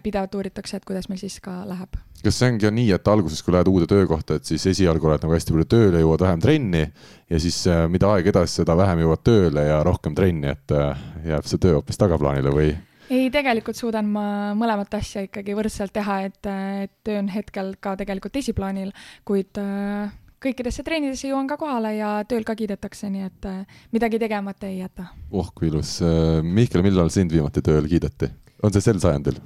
pidevalt 0.03 0.35
uuritakse, 0.39 0.77
et 0.77 0.87
kuidas 0.87 1.09
meil 1.09 1.21
siis 1.21 1.39
ka 1.43 1.61
läheb. 1.69 1.99
kas 2.21 2.37
see 2.37 2.51
ongi 2.51 2.69
nii, 2.69 2.91
et 2.93 3.07
alguses, 3.09 3.41
kui 3.41 3.55
lähed 3.55 3.71
uude 3.71 3.87
töökohta, 3.89 4.37
et 4.37 4.45
siis 4.45 4.67
esialgu 4.73 5.09
oled 5.09 5.23
nagu 5.25 5.33
hästi 5.33 5.55
palju 5.55 5.69
tööle, 5.71 6.03
jõuad 6.03 6.27
vähem 6.27 6.43
trenni 6.43 6.85
ja 6.85 7.41
siis 7.41 7.63
äh, 7.71 7.87
mida 7.89 8.13
aeg 8.13 8.29
edasi, 8.33 8.61
seda 8.61 8.77
vähem 8.77 9.01
jõuad 9.05 9.25
tööle 9.25 9.65
ja 9.67 9.81
rohkem 9.87 10.15
trenni, 10.17 10.53
et 10.53 10.77
jääb 11.25 11.49
see 11.49 11.61
töö 11.61 11.79
hoopis 11.79 12.01
tagaplaanile 12.01 12.53
või? 12.53 12.71
ei, 13.11 13.27
tegelikult 13.33 13.77
suudan 13.77 14.07
ma 14.07 14.23
mõlemat 14.57 14.93
asja 15.01 15.25
ikkagi 15.25 15.55
võrdselt 15.57 15.93
teha, 15.95 16.21
et, 16.29 16.39
et 16.85 16.93
töö 17.05 17.19
on 17.19 17.29
hetkel 17.31 17.73
ka 17.83 17.97
tegelikult 17.99 18.37
esiplaanil, 18.39 18.93
kuid 19.27 19.59
äh, 19.59 20.13
kõikidesse 20.41 20.83
treenidesse 20.85 21.29
jõuan 21.29 21.49
ka 21.49 21.57
kohale 21.61 21.93
ja 21.97 22.13
tööl 22.29 22.45
ka 22.47 22.55
kiidetakse, 22.57 23.09
nii 23.13 23.27
et 23.27 23.49
äh, 23.49 23.83
midagi 23.93 24.19
tegemata 24.21 24.69
ei 24.69 24.79
jäta. 24.81 25.11
oh 25.31 25.51
kui 25.55 25.69
ilus. 25.69 25.99
Äh, 26.05 26.41
Mihkel, 26.43 26.83
millal 26.85 27.11
sind 27.13 27.33
viimati 27.33 27.63
tööl 27.65 27.87
kiideti? 27.89 28.31
on 28.63 28.73
see 28.73 28.83
sel 28.83 28.99
sajandil? 29.03 29.37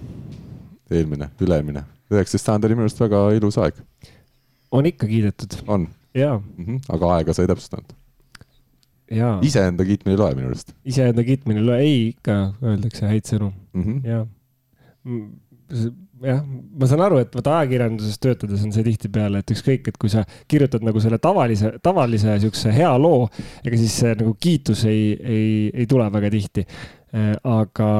eelmine, 0.91 1.29
üle-eelmine? 1.41 1.85
üheksateist 2.13 2.47
sajand 2.47 2.67
oli 2.67 2.77
minu 2.77 2.87
arust 2.87 3.01
väga 3.01 3.21
ilus 3.35 3.59
aeg. 3.61 3.83
on 4.71 4.89
ikka 4.91 5.09
kiidetud. 5.11 5.59
on? 5.67 5.87
jaa 6.15 6.37
mm. 6.39 6.65
-hmm. 6.65 6.81
aga 6.95 7.13
aega 7.17 7.33
sa 7.33 7.43
ei 7.43 7.51
täpsustanud? 7.51 7.95
jaa. 9.11 9.35
iseenda 9.41 9.85
kiitmine 9.85 10.15
ei 10.15 10.23
loe 10.23 10.39
minu 10.39 10.53
arust. 10.53 10.73
iseenda 10.85 11.23
kiitmine 11.23 11.59
ei 11.59 11.65
loe, 11.65 11.79
ei 11.79 12.07
ikka 12.13 12.39
öeldakse 12.63 13.07
häid 13.11 13.27
sõnu 13.33 13.51
mm. 13.73 13.83
-hmm. 13.83 14.07
jaa 14.07 14.25
jah, 16.25 16.43
ma 16.45 16.89
saan 16.89 17.05
aru, 17.05 17.21
et 17.23 17.33
vaata 17.37 17.59
ajakirjanduses 17.61 18.19
töötades 18.23 18.65
on 18.65 18.75
see 18.75 18.85
tihtipeale, 18.87 19.41
et 19.41 19.55
ükskõik, 19.55 19.89
et 19.91 19.97
kui 20.01 20.11
sa 20.11 20.25
kirjutad 20.51 20.85
nagu 20.85 21.01
selle 21.03 21.19
tavalise, 21.21 21.75
tavalise 21.85 22.37
siukse 22.43 22.73
hea 22.75 22.91
loo, 22.99 23.25
ega 23.63 23.81
siis 23.81 23.99
see 24.03 24.13
nagu 24.19 24.35
kiitus 24.41 24.85
ei, 24.89 25.11
ei, 25.15 25.49
ei 25.73 25.89
tule 25.89 26.07
väga 26.13 26.31
tihti. 26.33 26.65
Äh, 27.15 27.35
aga 27.47 27.91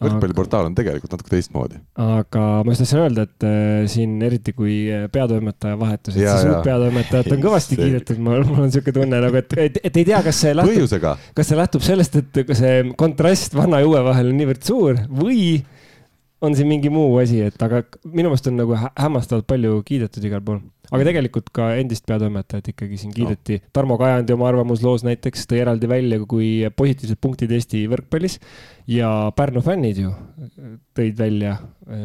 võrkpalliportaal 0.00 0.68
on 0.70 0.76
tegelikult 0.76 1.12
natuke 1.12 1.32
teistmoodi. 1.34 1.80
aga 2.00 2.44
ma 2.64 2.72
just 2.72 2.84
tahtsin 2.84 3.02
öelda, 3.02 3.26
et 3.28 3.46
äh, 3.46 3.82
siin 3.92 4.14
eriti 4.24 4.54
kui 4.56 4.76
äh, 4.88 5.04
peatoimetaja 5.12 5.76
vahetus, 5.80 6.16
et 6.16 6.24
siis 6.24 6.48
uut 6.48 6.64
peatoimetajat 6.64 7.34
on 7.36 7.42
kõvasti 7.44 7.76
see... 7.76 7.82
kiidetud, 7.84 8.22
mul, 8.24 8.46
mul 8.48 8.64
on 8.66 8.72
siuke 8.72 8.94
tunne 8.96 9.20
nagu, 9.26 9.40
et, 9.42 9.52
et, 9.66 9.76
et 9.90 10.00
ei 10.00 10.08
tea, 10.08 10.22
kas 10.24 10.40
see 10.46 10.54
lähtub, 10.56 11.04
kas 11.36 11.52
see 11.52 11.60
lähtub 11.60 11.84
sellest, 11.84 12.16
et 12.22 12.56
see 12.62 12.80
kontrast 13.00 13.56
vana 13.58 13.82
ja 13.82 13.90
uue 13.90 14.00
vahel 14.08 14.32
on 14.32 14.40
niivõrd 14.40 14.64
suur 14.64 15.04
või 15.20 15.42
on 16.40 16.56
siin 16.56 16.68
mingi 16.70 16.90
muu 16.92 17.18
asi, 17.20 17.42
et 17.44 17.62
aga 17.62 17.82
minu 18.08 18.30
meelest 18.30 18.48
on 18.48 18.56
nagu 18.60 18.76
hämmastavalt 18.76 19.46
palju 19.50 19.80
kiidetud 19.86 20.24
igal 20.24 20.42
pool. 20.44 20.60
aga 20.90 21.06
tegelikult 21.06 21.50
ka 21.54 21.70
endist 21.78 22.06
peatoimetajat 22.08 22.72
ikkagi 22.72 22.98
siin 22.98 23.12
kiideti 23.14 23.60
no.. 23.60 23.70
Tarmo 23.76 23.98
Kajandi 24.00 24.34
oma 24.34 24.48
arvamusloos 24.48 25.04
näiteks 25.06 25.46
tõi 25.50 25.60
eraldi 25.62 25.90
välja 25.90 26.18
kui 26.30 26.48
positiivsed 26.76 27.20
punktid 27.20 27.52
Eesti 27.54 27.84
võrkpallis 27.92 28.38
ja 28.90 29.10
Pärnu 29.36 29.62
fännid 29.64 30.00
ju 30.02 30.14
tõid 30.96 31.18
välja 31.20 31.58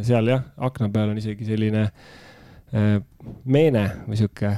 seal 0.06 0.30
jah, 0.34 0.44
akna 0.58 0.92
peal 0.94 1.14
on 1.14 1.22
isegi 1.22 1.48
selline 1.48 1.88
äh, 1.88 3.00
meene 3.46 3.88
või 4.06 4.20
sihuke 4.20 4.52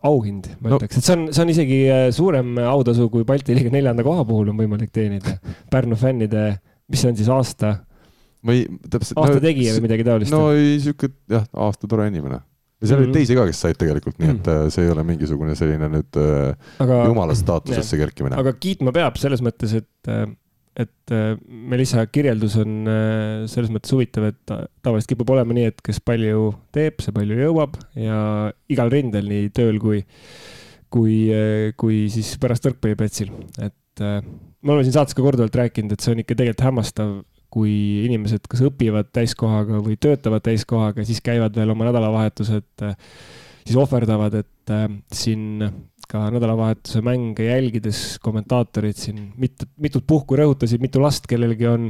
auhind, 0.00 0.48
ma 0.64 0.72
no. 0.72 0.80
ütleks, 0.80 0.96
et 0.96 1.04
see 1.04 1.18
on, 1.18 1.28
see 1.28 1.44
on 1.44 1.52
isegi 1.52 1.78
äh, 1.92 2.06
suurem 2.16 2.56
autasu 2.64 3.10
kui 3.12 3.28
Balti 3.28 3.54
liiga 3.56 3.72
neljanda 3.74 4.04
koha 4.06 4.24
puhul 4.24 4.48
on 4.48 4.58
võimalik 4.58 4.90
teenida. 4.96 5.36
Pärnu 5.70 5.98
fännide, 6.00 6.54
mis 6.88 7.04
see 7.04 7.12
on 7.12 7.18
siis 7.20 7.28
aasta 7.28 7.74
ma 8.46 8.56
ei, 8.56 8.66
täpselt. 8.88 9.18
aasta 9.20 9.38
no, 9.38 9.44
tegija 9.44 9.74
või 9.76 9.86
midagi 9.88 10.06
taolist? 10.06 10.34
no 10.34 10.44
sihuke 10.54 11.12
jah, 11.30 11.46
aasta 11.66 11.90
tore 11.90 12.08
inimene 12.10 12.40
ja 12.80 12.88
seal 12.88 13.00
mm 13.00 13.04
-hmm. 13.04 13.08
oli 13.10 13.18
teisi 13.18 13.36
ka, 13.36 13.46
kes 13.48 13.62
said 13.64 13.80
tegelikult, 13.80 14.18
nii 14.18 14.30
et 14.30 14.46
mm 14.46 14.52
-hmm. 14.52 14.74
see 14.74 14.84
ei 14.84 14.92
ole 14.92 15.02
mingisugune 15.04 15.56
selline 15.56 15.88
nüüd 15.94 16.20
äh, 16.20 16.54
aga, 16.84 17.00
jumala 17.10 17.36
staatusesse 17.42 17.98
kerkimine. 18.00 18.38
aga 18.40 18.52
kiitma 18.52 18.92
peab 18.96 19.20
selles 19.20 19.42
mõttes, 19.44 19.74
et, 19.76 20.08
äh, 20.08 20.24
et 20.80 21.12
Melissa 21.48 22.06
kirjeldus 22.06 22.56
on 22.56 22.86
selles 23.50 23.72
mõttes 23.74 23.92
huvitav, 23.92 24.30
et 24.30 24.52
tavaliselt 24.82 25.10
kipub 25.10 25.32
olema 25.34 25.52
nii, 25.52 25.66
et 25.74 25.82
kes 25.84 25.98
palju 26.00 26.54
teeb, 26.72 27.02
see 27.04 27.12
palju 27.12 27.36
jõuab 27.36 27.74
ja 27.98 28.20
igal 28.70 28.92
rindel, 28.92 29.28
nii 29.28 29.50
tööl 29.52 29.80
kui, 29.82 30.04
kui, 30.88 31.16
kui 31.76 32.06
siis 32.14 32.32
pärast 32.40 32.70
võrkpalliplatsil, 32.70 33.34
et 33.60 34.00
me 34.00 34.72
oleme 34.72 34.86
siin 34.86 34.94
saates 34.94 35.18
ka 35.18 35.26
korduvalt 35.26 35.58
rääkinud, 35.58 35.92
et 35.92 36.00
see 36.00 36.14
on 36.14 36.22
ikka 36.22 36.38
tegelikult 36.38 36.64
hämmastav 36.70 37.12
kui 37.50 37.72
inimesed 38.06 38.46
kas 38.50 38.62
õpivad 38.68 39.10
täiskohaga 39.14 39.80
või 39.84 39.96
töötavad 40.00 40.44
täiskohaga, 40.46 41.04
siis 41.06 41.22
käivad 41.24 41.56
veel 41.56 41.72
oma 41.74 41.88
nädalavahetused, 41.88 42.84
siis 43.64 43.78
ohverdavad, 43.80 44.40
et 44.44 44.74
äh, 44.74 44.86
siin 45.12 45.64
ka 46.10 46.24
nädalavahetuse 46.34 47.02
mänge 47.06 47.46
jälgides 47.46 48.18
kommentaatorid 48.22 48.98
siin 48.98 49.20
mitut, 49.38 49.68
mitut 49.80 50.06
puhku 50.06 50.38
rõhutasid, 50.38 50.82
mitu 50.82 51.02
last 51.02 51.28
kellelgi 51.30 51.68
on 51.70 51.88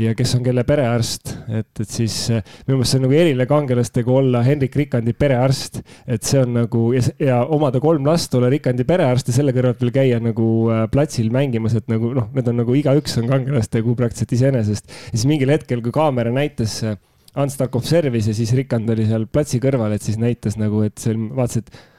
ja 0.00 0.12
kes 0.18 0.34
on 0.36 0.44
kelle 0.44 0.64
perearst. 0.68 1.32
et, 1.48 1.70
et 1.80 1.88
siis 1.88 2.16
eh, 2.30 2.42
minu 2.66 2.78
meelest 2.78 2.92
see 2.92 3.00
on 3.00 3.06
nagu 3.06 3.16
eriline 3.16 3.46
kangelastega 3.48 4.12
olla 4.12 4.42
Hendrik 4.46 4.76
Rikandi 4.76 5.14
perearst, 5.16 5.80
et 6.06 6.26
see 6.28 6.42
on 6.42 6.58
nagu 6.60 6.84
ja, 6.96 7.04
ja 7.22 7.38
omada 7.44 7.80
kolm 7.80 8.06
last, 8.08 8.34
olla 8.38 8.50
Rikandi 8.52 8.86
perearst 8.88 9.30
ja 9.30 9.36
selle 9.38 9.54
kõrvalt 9.56 9.80
veel 9.84 9.94
käia 9.94 10.20
nagu 10.22 10.48
eh, 10.72 10.84
platsil 10.92 11.32
mängimas, 11.34 11.78
et 11.78 11.88
nagu 11.92 12.12
noh, 12.18 12.28
need 12.36 12.52
on 12.52 12.60
nagu 12.64 12.76
igaüks 12.78 13.16
on 13.22 13.30
kangelastegu 13.30 13.96
praktiliselt 13.98 14.36
iseenesest. 14.38 14.92
siis 15.08 15.24
mingil 15.30 15.54
hetkel, 15.54 15.80
kui 15.84 15.94
kaamera 15.94 16.34
näitas 16.34 16.82
eh, 16.84 17.00
Ants 17.32 17.56
Tarkov 17.56 17.86
servis 17.88 18.26
ja 18.28 18.34
siis 18.36 18.52
Rikand 18.52 18.90
oli 18.92 19.06
seal 19.08 19.24
platsi 19.32 19.56
kõrval, 19.62 19.94
et 19.96 20.04
siis 20.04 20.18
näitas 20.20 20.58
nagu, 20.60 20.82
et 20.84 21.00
see 21.00 21.16
vaatas, 21.16 21.62
et 21.62 21.91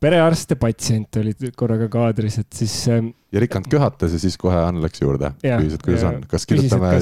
perearst 0.00 0.54
ja 0.54 0.58
patsient 0.60 1.18
olid 1.20 1.50
korraga 1.58 1.88
kaadris, 1.92 2.38
et 2.40 2.48
siis. 2.56 2.74
Ähm, 2.92 3.12
ja 3.32 3.42
Rikand 3.42 3.68
köhatas 3.70 4.14
ja 4.16 4.20
siis 4.22 4.36
kohe 4.40 4.56
Ann 4.56 4.80
läks 4.82 5.02
juurde. 5.02 5.32
küsis, 5.42 5.76
et 5.76 5.84
kuidas 5.84 6.06
on, 6.08 6.20
kas 6.30 6.46
kirjutame 6.48 6.92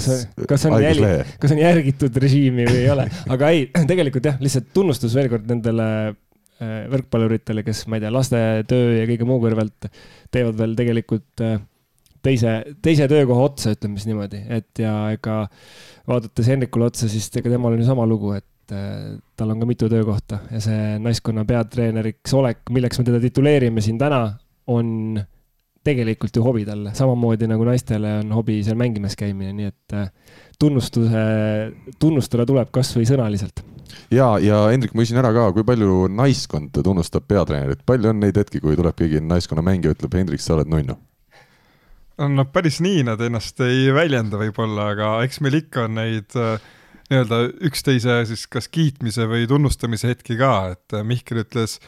jälg, 0.82 1.34
kas 1.40 1.54
on 1.54 1.62
järgitud 1.62 2.18
režiimi 2.24 2.66
või 2.68 2.82
ei 2.82 2.90
ole, 2.94 3.08
aga 3.34 3.52
ei, 3.54 3.68
tegelikult 3.92 4.28
jah, 4.30 4.40
lihtsalt 4.42 4.72
tunnustus 4.74 5.14
veel 5.18 5.30
kord 5.32 5.46
nendele 5.50 5.88
äh, 6.10 6.84
võrkpalluritele, 6.92 7.64
kes, 7.66 7.86
ma 7.88 7.98
ei 7.98 8.04
tea, 8.04 8.12
lastetöö 8.14 8.92
ja 8.98 9.08
kõige 9.12 9.30
muu 9.30 9.40
kõrvalt 9.46 9.90
teevad 10.34 10.58
veel 10.58 10.76
tegelikult 10.82 11.46
äh, 11.46 11.58
teise, 12.24 12.58
teise 12.84 13.08
töökoha 13.10 13.46
otsa, 13.48 13.72
ütleme 13.76 13.98
siis 13.98 14.10
niimoodi, 14.10 14.42
et 14.58 14.82
ja 14.82 14.94
ega 15.14 15.44
vaadates 16.08 16.50
Henrikule 16.50 16.90
otsa, 16.90 17.08
siis 17.10 17.30
ega 17.38 17.52
temal 17.52 17.76
on 17.76 17.82
ju 17.82 17.88
sama 17.88 18.06
lugu, 18.08 18.34
et 18.38 18.46
et 18.68 18.76
äh, 18.76 19.16
tal 19.36 19.50
on 19.50 19.60
ka 19.62 19.66
mitu 19.68 19.88
töökohta 19.88 20.42
ja 20.52 20.60
see 20.60 20.98
naiskonna 21.00 21.44
peatreeneriks 21.48 22.34
olek, 22.36 22.66
milleks 22.70 23.00
me 23.00 23.06
teda 23.08 23.20
tituleerime 23.22 23.80
siin 23.84 23.98
täna, 23.98 24.34
on 24.68 25.18
tegelikult 25.84 26.36
ju 26.36 26.44
hobi 26.44 26.66
talle, 26.68 26.92
samamoodi 26.96 27.48
nagu 27.48 27.64
naistele 27.64 28.18
on 28.20 28.32
hobi 28.36 28.60
seal 28.66 28.76
mängimas 28.76 29.16
käimine, 29.16 29.54
nii 29.56 29.70
et 29.70 29.96
äh, 29.96 30.12
tunnustuse, 30.60 31.24
tunnustada 32.00 32.44
tuleb 32.48 32.72
kasvõi 32.74 33.08
sõnaliselt. 33.08 33.64
ja, 34.12 34.34
ja 34.42 34.66
Hendrik, 34.68 34.92
ma 34.94 35.06
küsin 35.06 35.20
ära 35.22 35.32
ka, 35.32 35.48
kui 35.56 35.64
palju 35.64 36.08
naiskond 36.12 36.76
tunnustab 36.84 37.28
peatreenerit, 37.30 37.84
palju 37.88 38.12
on 38.12 38.20
neid 38.20 38.36
hetki, 38.36 38.60
kui 38.60 38.76
tuleb 38.76 38.98
keegi 38.98 39.24
naiskonna 39.24 39.64
mängija, 39.64 39.96
ütleb 39.96 40.18
Hendrik, 40.20 40.44
sa 40.44 40.58
oled 40.58 40.68
nunnu? 40.68 40.98
no 42.18 42.44
päris 42.50 42.82
nii 42.82 43.04
nad 43.06 43.20
ennast 43.22 43.62
ei 43.62 43.92
väljenda 43.94 44.40
võib-olla, 44.40 44.90
aga 44.92 45.12
eks 45.24 45.38
meil 45.40 45.62
ikka 45.62 45.86
on 45.86 46.00
neid 46.00 46.34
äh, 46.36 46.58
nii-öelda 47.08 47.40
üksteise 47.68 48.20
siis 48.28 48.44
kas 48.50 48.68
kiitmise 48.68 49.26
või 49.30 49.48
tunnustamise 49.48 50.12
hetki 50.12 50.36
ka, 50.40 50.52
et 50.74 50.96
äh, 50.96 51.04
Mihkel 51.06 51.42
ütles 51.44 51.78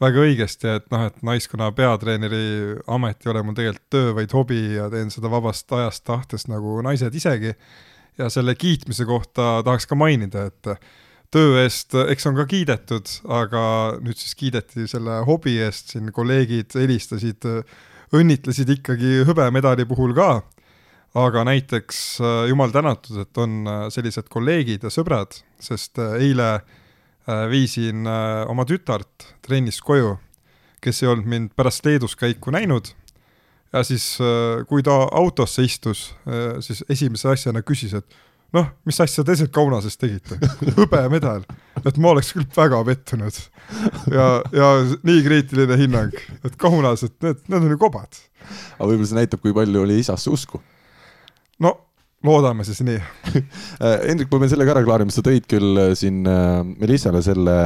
väga 0.00 0.22
õigesti, 0.24 0.70
et 0.78 0.86
noh, 0.92 1.04
et 1.10 1.20
naiskonna 1.26 1.68
peatreeneri 1.76 2.78
amet 2.88 3.20
ei 3.26 3.32
ole 3.34 3.44
mul 3.44 3.56
tegelikult 3.58 3.90
töö, 3.92 4.14
vaid 4.16 4.32
hobi 4.32 4.62
ja 4.78 4.88
teen 4.92 5.12
seda 5.12 5.30
vabast 5.32 5.72
ajast 5.76 6.06
tahtest 6.08 6.48
nagu 6.52 6.80
naised 6.86 7.14
isegi. 7.14 7.54
ja 8.18 8.28
selle 8.28 8.52
kiitmise 8.54 9.04
kohta 9.08 9.62
tahaks 9.64 9.86
ka 9.88 9.96
mainida, 9.96 10.42
et 10.50 10.68
töö 11.32 11.60
eest, 11.62 11.94
eks 11.94 12.26
on 12.26 12.34
ka 12.36 12.44
kiidetud, 12.50 13.08
aga 13.32 13.62
nüüd 14.02 14.18
siis 14.18 14.34
kiideti 14.36 14.88
selle 14.90 15.22
hobi 15.28 15.54
eest, 15.62 15.94
siin 15.94 16.10
kolleegid 16.12 16.74
helistasid, 16.76 17.46
õnnitlesid 18.12 18.72
ikkagi 18.74 19.22
hõbemedali 19.28 19.86
puhul 19.88 20.12
ka 20.16 20.42
aga 21.18 21.44
näiteks 21.44 22.20
äh, 22.20 22.48
jumal 22.48 22.70
tänatud, 22.70 23.18
et 23.24 23.38
on 23.38 23.66
äh, 23.66 23.82
sellised 23.90 24.30
kolleegid 24.30 24.84
ja 24.86 24.92
sõbrad, 24.94 25.40
sest 25.62 25.98
äh, 25.98 26.18
eile 26.28 26.52
viisin 27.50 28.08
oma 28.50 28.64
tütart 28.66 29.26
trennist 29.44 29.84
koju, 29.86 30.16
kes 30.82 31.02
ei 31.02 31.10
olnud 31.12 31.28
mind 31.30 31.52
pärast 31.54 31.84
Leedus 31.86 32.16
käiku 32.18 32.50
näinud. 32.50 32.88
ja 33.72 33.84
siis, 33.86 34.16
kui 34.66 34.82
ta 34.82 34.96
autosse 35.14 35.62
istus, 35.62 36.00
siis 36.64 36.80
esimese 36.90 37.28
asjana 37.30 37.62
küsis, 37.62 37.92
et 37.94 38.16
noh, 38.56 38.66
mis 38.88 38.98
asja 39.04 39.22
te 39.22 39.36
seal 39.36 39.52
Kaunases 39.54 40.00
tegite, 40.00 40.40
hõbemedal, 40.80 41.44
et 41.84 42.00
ma 42.02 42.16
oleks 42.16 42.32
küll 42.34 42.48
väga 42.56 42.82
pettunud. 42.88 43.38
ja, 44.10 44.26
ja 44.50 44.72
nii 45.06 45.22
kriitiline 45.28 45.78
hinnang, 45.84 46.18
et 46.42 46.58
Kaunas, 46.58 47.04
et 47.06 47.14
need, 47.22 47.46
need 47.46 47.68
on 47.68 47.76
ju 47.76 47.78
kobad. 47.84 48.24
aga 48.40 48.90
võib-olla 48.90 49.12
see 49.12 49.22
näitab, 49.22 49.44
kui 49.44 49.54
palju 49.54 49.86
oli 49.86 50.00
isasse 50.02 50.32
usku 50.34 50.64
loodame 52.26 52.66
siis 52.68 52.82
nii. 52.84 53.00
Hendrik, 54.08 54.28
ma 54.30 54.42
pean 54.42 54.52
selle 54.52 54.66
ka 54.68 54.74
ära 54.74 54.84
klaarima, 54.84 55.14
sa 55.14 55.24
tõid 55.24 55.48
küll 55.50 55.80
äh, 55.80 55.92
siin 55.98 56.22
äh, 56.28 56.60
Melissale 56.82 57.22
selle 57.24 57.56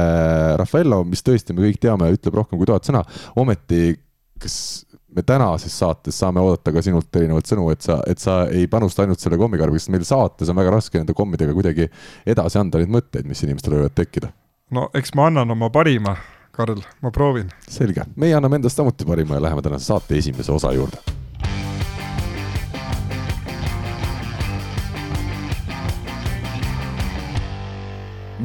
Raffaello, 0.61 1.03
mis 1.07 1.23
tõesti 1.25 1.55
me 1.55 1.67
kõik 1.67 1.81
teame, 1.83 2.11
ütleb 2.15 2.39
rohkem 2.41 2.59
kui 2.61 2.69
tuhat 2.69 2.87
sõna, 2.87 3.03
ometi 3.41 3.95
kas 4.41 4.85
me 5.15 5.23
tänases 5.23 5.79
saates 5.79 6.17
saame 6.19 6.43
oodata 6.43 6.73
ka 6.75 6.83
sinult 6.83 7.15
erinevat 7.15 7.47
sõnu, 7.47 7.69
et 7.71 7.85
sa, 7.85 8.01
et 8.07 8.19
sa 8.19 8.43
ei 8.51 8.67
panusta 8.71 9.05
ainult 9.05 9.23
selle 9.23 9.39
kommikarbiga, 9.39 9.79
sest 9.79 9.93
meil 9.95 10.07
saates 10.07 10.51
on 10.51 10.59
väga 10.59 10.75
raske 10.75 10.99
nende 10.99 11.15
kommidega 11.15 11.55
kuidagi 11.55 11.87
edasi 12.27 12.59
anda 12.59 12.81
neid 12.81 12.91
mõtteid, 12.97 13.27
mis 13.29 13.43
inimestel 13.47 13.77
võivad 13.79 13.95
tekkida. 13.95 14.33
no 14.75 14.89
eks 14.97 15.15
ma 15.15 15.29
annan 15.31 15.55
oma 15.55 15.71
parima, 15.71 16.17
Karl, 16.55 16.83
ma 17.03 17.11
proovin. 17.15 17.51
selge, 17.67 18.07
meie 18.15 18.35
anname 18.35 18.59
endast 18.59 18.79
samuti 18.79 19.07
parima 19.07 19.39
ja 19.39 19.47
läheme 19.47 19.63
tänase 19.63 19.87
saate 19.91 20.19
esimese 20.19 20.51
osa 20.51 20.75
juurde 20.75 21.14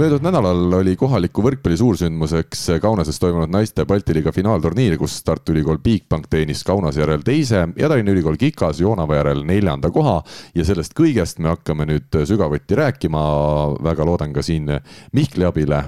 möödunud 0.01 0.25
nädalal 0.25 0.73
oli 0.79 0.95
kohaliku 0.97 1.43
võrkpalli 1.45 1.77
suursündmuseks 1.77 2.63
Kaunases 2.81 3.19
toimunud 3.21 3.53
naiste 3.53 3.85
Balti 3.89 4.15
liiga 4.17 4.33
finaalturniir, 4.33 4.97
kus 5.01 5.19
Tartu 5.27 5.53
Ülikool 5.53 5.81
Bigbank 5.85 6.31
teenis 6.33 6.65
Kaunase 6.65 7.03
järel 7.03 7.21
teise 7.27 7.67
ja 7.77 7.91
Tallinna 7.91 8.15
Ülikool 8.15 8.41
Kikas 8.41 8.81
Joonava 8.81 9.21
järel 9.21 9.45
neljanda 9.45 9.93
koha. 9.93 10.23
ja 10.55 10.65
sellest 10.65 10.97
kõigest 10.97 11.39
me 11.39 11.53
hakkame 11.53 11.85
nüüd 11.85 12.21
sügavuti 12.25 12.81
rääkima. 12.81 13.23
väga 13.85 14.05
loodan 14.05 14.33
ka 14.33 14.43
siin 14.43 14.71
Mihkli 15.13 15.45
abile 15.45 15.85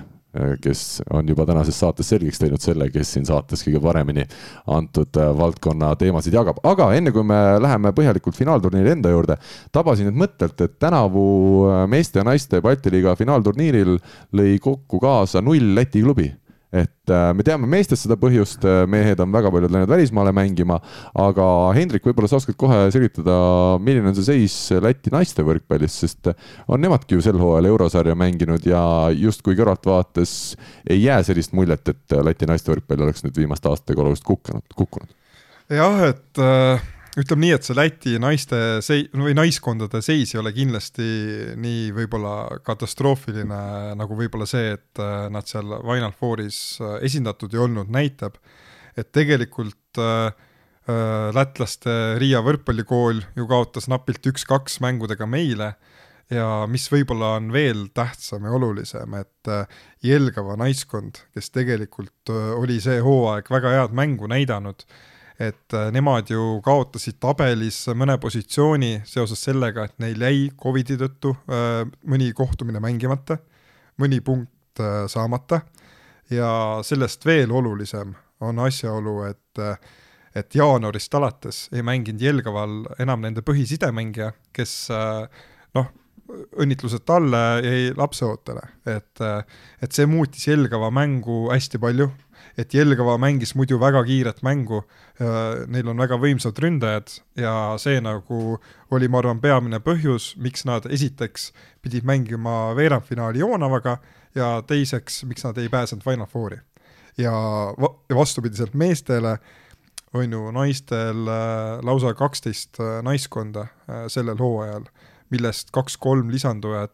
kes 0.63 1.03
on 1.11 1.29
juba 1.29 1.45
tänases 1.47 1.77
saates 1.81 2.09
selgeks 2.09 2.41
teinud 2.41 2.63
selle, 2.63 2.89
kes 2.93 3.11
siin 3.15 3.27
saates 3.29 3.65
kõige 3.67 3.83
paremini 3.85 4.25
antud 4.73 5.19
äh, 5.21 5.29
valdkonna 5.37 5.93
teemasid 6.01 6.33
jagab. 6.39 6.61
aga 6.65 6.89
enne 6.97 7.13
kui 7.13 7.25
me 7.27 7.41
läheme 7.61 7.93
põhjalikult 7.93 8.39
finaalturniiri 8.39 8.95
enda 8.97 9.13
juurde, 9.13 9.37
tabasin 9.73 10.09
nüüd 10.09 10.23
mõttelt, 10.25 10.57
et 10.65 10.79
tänavu 10.81 11.25
äh, 11.69 11.83
meeste 11.91 12.23
ja 12.23 12.25
naiste 12.25 12.63
Balti 12.65 12.93
liiga 12.95 13.17
finaalturniiril 13.19 13.99
lõi 14.33 14.57
kokku 14.63 15.03
kaasa 15.03 15.45
null 15.45 15.75
Läti 15.77 16.03
klubi 16.03 16.31
et 16.73 17.13
äh, 17.13 17.31
me 17.37 17.45
teame 17.45 17.69
meestest 17.69 18.07
seda 18.07 18.17
põhjust, 18.21 18.63
äh, 18.65 18.85
mehed 18.91 19.21
on 19.21 19.33
väga 19.35 19.51
paljud 19.53 19.73
läinud 19.75 19.91
välismaale 19.93 20.33
mängima, 20.37 20.79
aga 21.21 21.47
Hendrik, 21.77 22.07
võib-olla 22.09 22.31
sa 22.31 22.39
oskad 22.41 22.57
kohe 22.61 22.87
selgitada, 22.95 23.35
milline 23.85 24.09
on 24.09 24.17
see 24.17 24.29
seis 24.29 24.57
Läti 24.83 25.13
naiste 25.13 25.45
võrkpallis, 25.47 25.99
sest 26.05 26.33
on 26.67 26.81
nemadki 26.83 27.19
ju 27.19 27.25
sel 27.25 27.41
hooajal 27.41 27.69
eurosarja 27.75 28.17
mänginud 28.19 28.65
ja 28.69 28.83
justkui 29.13 29.59
kõrvaltvaates 29.59 30.33
ei 30.91 31.05
jää 31.05 31.21
sellist 31.29 31.53
muljet, 31.57 31.93
et 31.93 32.17
Läti 32.25 32.49
naiste 32.49 32.73
võrkpall 32.73 33.05
oleks 33.05 33.27
nüüd 33.27 33.45
viimaste 33.45 33.69
aastatega 33.69 34.07
oluliselt 34.07 34.31
kukkunud, 34.33 34.67
kukkunud. 34.79 35.13
jah, 35.73 36.03
et 36.09 36.41
äh 36.41 36.91
ütleme 37.21 37.45
nii, 37.45 37.53
et 37.57 37.67
see 37.67 37.77
Läti 37.77 38.15
naiste 38.21 38.59
sei- 38.85 39.09
või 39.13 39.35
naiskondade 39.37 40.01
seis 40.05 40.33
ei 40.33 40.41
ole 40.41 40.53
kindlasti 40.57 41.09
nii 41.61 41.91
võib-olla 41.97 42.61
katastroofiline 42.65 43.59
nagu 44.01 44.17
võib-olla 44.17 44.49
see, 44.49 44.73
et 44.79 45.03
äh, 45.03 45.27
nad 45.33 45.49
seal 45.49 45.75
Final 45.83 46.15
Fouris 46.17 46.81
äh, 46.81 46.97
esindatud 47.05 47.53
ei 47.53 47.61
olnud, 47.67 47.93
näitab, 47.93 48.41
et 48.97 49.13
tegelikult 49.13 50.01
äh, 50.01 50.33
äh, 50.89 51.29
lätlaste 51.37 52.17
Riia 52.23 52.41
võrkpallikool 52.45 53.21
ju 53.37 53.49
kaotas 53.51 53.91
napilt 53.93 54.33
üks-kaks 54.33 54.81
mängudega 54.85 55.29
meile 55.29 55.75
ja 56.33 56.65
mis 56.65 56.89
võib-olla 56.89 57.37
on 57.37 57.53
veel 57.53 57.91
tähtsam 57.93 58.49
ja 58.49 58.57
olulisem, 58.57 59.19
et 59.21 59.51
Jelgava 60.01 60.55
naiskond, 60.57 61.19
kes 61.37 61.53
tegelikult 61.53 62.33
oli 62.57 62.79
see 62.81 63.03
hooaeg 63.05 63.51
väga 63.53 63.75
head 63.77 63.93
mängu 63.99 64.31
näidanud 64.33 64.87
et 65.41 65.75
äh, 65.75 65.91
nemad 65.93 66.31
ju 66.31 66.61
kaotasid 66.65 67.19
tabelis 67.23 67.85
mõne 67.97 68.19
positsiooni 68.21 69.03
seoses 69.09 69.41
sellega, 69.47 69.87
et 69.87 70.03
neil 70.03 70.21
jäi 70.27 70.43
Covidi 70.59 70.99
tõttu 71.01 71.35
äh, 71.47 71.83
mõni 72.09 72.33
kohtumine 72.37 72.83
mängimata, 72.83 73.39
mõni 74.03 74.21
punkt 74.25 74.83
äh, 74.83 75.05
saamata. 75.09 75.63
Ja 76.33 76.81
sellest 76.87 77.27
veel 77.29 77.51
olulisem 77.53 78.15
on 78.41 78.63
asjaolu, 78.65 79.23
et 79.29 79.65
et 80.33 80.55
jaanuarist 80.57 81.13
alates 81.13 81.57
ei 81.77 81.83
mänginud 81.85 82.23
Jelgaval 82.25 82.79
enam 83.05 83.21
nende 83.21 83.43
põhisidemängija, 83.45 84.31
kes 84.57 84.73
noh, 85.77 85.91
õnnitlused 86.57 87.05
talle 87.05 87.43
jäi 87.61 87.91
lapseootele, 87.93 88.63
et, 88.89 89.21
et 89.85 89.93
see 89.93 90.09
muutis 90.09 90.49
Jelgava 90.49 90.89
mängu 90.89 91.51
hästi 91.53 91.83
palju 91.83 92.09
et 92.59 92.75
Jelgava 92.75 93.17
mängis 93.21 93.55
muidu 93.57 93.79
väga 93.81 94.03
kiiret 94.05 94.43
mängu, 94.45 94.83
neil 95.73 95.89
on 95.89 96.01
väga 96.03 96.19
võimsad 96.21 96.59
ründajad 96.61 97.15
ja 97.41 97.53
see 97.81 98.01
nagu 98.05 98.59
oli, 98.93 99.09
ma 99.09 99.23
arvan, 99.23 99.41
peamine 99.41 99.81
põhjus, 99.81 100.35
miks 100.37 100.67
nad 100.69 100.85
esiteks 100.85 101.51
pidid 101.81 102.05
mängima 102.09 102.75
veerandfinaali 102.77 103.41
Joonavaga 103.41 103.97
ja 104.37 104.59
teiseks, 104.67 105.23
miks 105.29 105.45
nad 105.47 105.59
ei 105.59 105.73
pääsenud 105.73 106.05
Final 106.05 106.29
Fouri. 106.29 106.61
ja, 107.17 107.33
ja 108.09 108.17
vastupidiselt 108.17 108.75
meestele 108.75 109.39
on 110.13 110.33
ju 110.33 110.51
naistel 110.53 111.29
äh, 111.29 111.81
lausa 111.83 112.15
kaksteist 112.15 112.81
äh, 112.81 113.01
naiskonda 113.03 113.61
äh, 113.61 114.07
sellel 114.09 114.39
hooajal, 114.39 114.85
millest 115.33 115.71
kaks-kolm 115.73 116.29
lisandujat, 116.31 116.93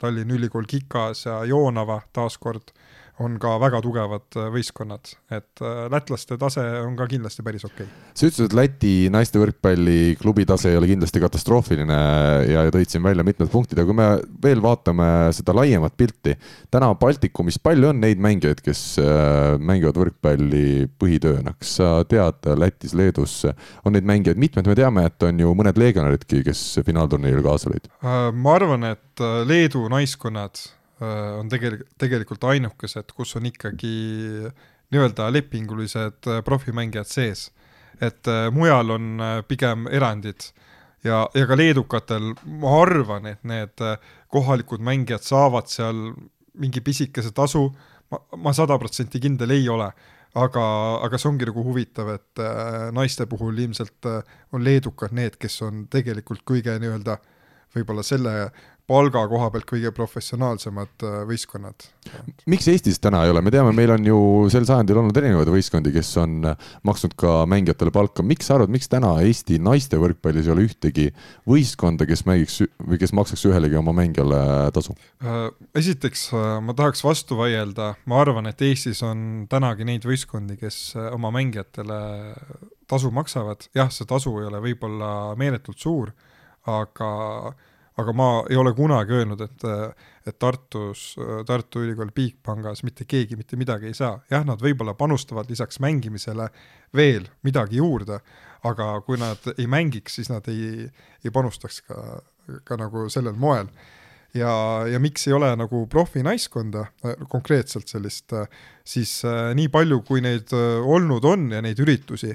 Tallinna 0.00 0.34
Ülikool 0.34 0.68
Kikas 0.70 1.24
ja 1.26 1.40
Joonava 1.44 2.00
taaskord 2.14 2.70
on 3.20 3.36
ka 3.40 3.56
väga 3.60 3.80
tugevad 3.84 4.36
äh, 4.40 4.48
võistkonnad, 4.54 5.10
et 5.34 5.62
äh, 5.62 5.84
lätlaste 5.92 6.38
tase 6.40 6.62
on 6.80 6.94
ka 6.96 7.06
kindlasti 7.10 7.44
päris 7.44 7.66
okei. 7.68 7.84
Okay.. 7.84 8.12
sa 8.16 8.28
ütlesid, 8.28 8.48
et 8.48 8.56
Läti 8.56 8.92
naiste 9.12 9.40
võrkpalliklubi 9.42 10.46
tase 10.48 10.72
ei 10.72 10.78
ole 10.78 10.88
kindlasti 10.88 11.20
katastroofiline 11.22 11.98
ja 12.48 12.64
tõid 12.72 12.92
siin 12.92 13.04
välja 13.04 13.26
mitmed 13.26 13.52
punktid, 13.52 13.78
aga 13.78 13.90
kui 13.90 13.98
me 13.98 14.08
veel 14.44 14.64
vaatame 14.64 15.06
seda 15.36 15.56
laiemat 15.56 15.96
pilti, 15.98 16.36
täna 16.72 16.92
Baltikumis 16.98 17.60
palju 17.62 17.92
on 17.92 18.00
neid 18.02 18.22
mängijaid, 18.22 18.64
kes 18.64 18.82
äh, 19.02 19.60
mängivad 19.60 20.00
võrkpalli 20.00 20.88
põhitööna, 21.00 21.56
kas 21.60 21.76
sa 21.80 21.94
tead, 22.08 22.48
Lätis, 22.56 22.96
Leedus 22.96 23.42
on 23.84 23.96
neid 23.96 24.08
mängijaid 24.08 24.40
mitmed, 24.40 24.68
me 24.68 24.78
teame, 24.78 25.04
et 25.08 25.28
on 25.28 25.44
ju 25.44 25.56
mõned 25.58 25.80
legionäridki, 25.80 26.44
kes 26.48 26.64
finaalturniiril 26.86 27.44
kaasa 27.44 27.72
lõid? 27.72 27.90
ma 28.32 28.54
arvan, 28.56 28.94
et 28.94 29.20
Leedu 29.46 29.84
naiskonnad 29.92 30.60
on 31.02 31.48
tegelikult, 31.50 31.94
tegelikult 31.98 32.44
ainukesed, 32.52 33.12
kus 33.16 33.36
on 33.38 33.48
ikkagi 33.48 33.92
nii-öelda 34.92 35.30
lepingulised 35.32 36.28
äh, 36.28 36.42
profimängijad 36.44 37.08
sees. 37.08 37.50
et 38.00 38.26
äh, 38.26 38.50
mujal 38.50 38.90
on 38.90 39.20
pigem 39.48 39.86
erandid. 39.86 40.50
Ja, 41.04 41.28
ja 41.34 41.46
ka 41.46 41.56
leedukatel 41.58 42.32
ma 42.46 42.72
arvan, 42.82 43.26
et 43.26 43.42
need 43.46 43.82
kohalikud 44.30 44.82
mängijad 44.82 45.22
saavad 45.26 45.66
seal 45.70 46.12
mingi 46.54 46.80
pisikese 46.80 47.32
tasu, 47.34 47.66
ma, 48.10 48.20
ma 48.38 48.52
sada 48.54 48.78
protsenti 48.78 49.20
kindel 49.20 49.50
ei 49.50 49.68
ole, 49.68 49.88
aga, 50.38 50.64
aga 51.02 51.18
see 51.18 51.30
ongi 51.30 51.48
nagu 51.48 51.64
huvitav, 51.66 52.12
et 52.14 52.42
naiste 52.94 53.26
puhul 53.26 53.58
ilmselt 53.64 54.06
on 54.54 54.62
leedukad 54.62 55.14
need, 55.18 55.38
kes 55.42 55.58
on 55.66 55.86
tegelikult 55.90 56.46
kõige 56.46 56.78
nii-öelda 56.78 57.18
võib-olla 57.76 58.04
selle 58.06 58.50
palga 58.88 59.22
koha 59.30 59.48
pealt 59.52 59.66
kõige 59.68 59.92
professionaalsemad 59.94 61.04
äh, 61.06 61.18
võistkonnad. 61.28 61.86
miks 62.50 62.66
Eestis 62.70 62.98
täna 63.02 63.22
ei 63.24 63.30
ole, 63.32 63.42
me 63.44 63.52
teame, 63.54 63.70
meil 63.76 63.92
on 63.94 64.06
ju 64.06 64.18
sel 64.52 64.66
sajandil 64.68 64.98
olnud 65.00 65.18
erinevaid 65.18 65.50
võistkondi, 65.52 65.92
kes 65.94 66.10
on 66.20 66.50
äh, 66.50 66.66
maksnud 66.88 67.14
ka 67.18 67.42
mängijatele 67.50 67.94
palka, 67.94 68.24
miks 68.26 68.50
sa 68.50 68.56
arvad, 68.58 68.72
miks 68.74 68.90
täna 68.92 69.14
Eesti 69.22 69.60
naiste 69.62 70.00
võrkpallis 70.02 70.48
ei 70.48 70.54
ole 70.54 70.66
ühtegi 70.66 71.08
võistkonda, 71.48 72.08
kes 72.10 72.24
mängiks 72.28 72.58
või 72.82 72.98
kes 73.00 73.14
maksaks 73.16 73.46
ühelegi 73.50 73.78
oma 73.78 73.94
mängijale 73.96 74.42
tasu? 74.74 74.96
Äh, 75.22 75.46
esiteks 75.78 76.28
ma 76.66 76.74
tahaks 76.78 77.04
vastu 77.06 77.38
vaielda, 77.38 77.92
ma 78.10 78.20
arvan, 78.24 78.50
et 78.50 78.66
Eestis 78.66 79.04
on 79.06 79.46
tänagi 79.50 79.86
neid 79.88 80.06
võistkondi, 80.08 80.58
kes 80.60 80.82
oma 81.12 81.30
mängijatele 81.34 82.02
tasu 82.90 83.12
maksavad, 83.14 83.70
jah, 83.76 83.88
see 83.94 84.08
tasu 84.10 84.34
ei 84.40 84.50
ole 84.50 84.60
võib-olla 84.66 85.12
meeletult 85.38 85.80
suur, 85.80 86.10
aga 86.66 87.10
aga 88.00 88.12
ma 88.16 88.28
ei 88.50 88.56
ole 88.56 88.72
kunagi 88.76 89.16
öelnud, 89.18 89.40
et, 89.44 89.64
et 90.26 90.38
Tartus, 90.40 91.12
Tartu 91.46 91.82
Ülikool 91.84 92.12
Bigpangas 92.14 92.82
mitte 92.86 93.04
keegi 93.08 93.36
mitte 93.36 93.58
midagi 93.60 93.90
ei 93.90 93.96
saa. 93.96 94.16
jah, 94.30 94.44
nad 94.48 94.62
võib-olla 94.62 94.94
panustavad 94.98 95.50
lisaks 95.50 95.80
mängimisele 95.82 96.48
veel 96.96 97.28
midagi 97.44 97.80
juurde, 97.82 98.20
aga 98.68 98.94
kui 99.06 99.20
nad 99.20 99.52
ei 99.58 99.66
mängiks, 99.68 100.16
siis 100.18 100.30
nad 100.32 100.48
ei, 100.48 100.86
ei 101.24 101.34
panustaks 101.34 101.82
ka, 101.88 101.98
ka 102.64 102.80
nagu 102.80 103.08
sellel 103.12 103.36
moel. 103.36 103.68
ja, 104.34 104.52
ja 104.88 105.00
miks 105.02 105.28
ei 105.28 105.36
ole 105.36 105.52
nagu 105.60 105.84
profinaiskonda 105.92 106.86
konkreetselt 107.28 107.92
sellist, 107.92 108.32
siis 108.84 109.18
nii 109.54 109.68
palju, 109.68 110.00
kui 110.08 110.24
neid 110.24 110.54
olnud 110.56 111.28
on 111.28 111.50
ja 111.52 111.60
neid 111.60 111.80
üritusi, 111.84 112.32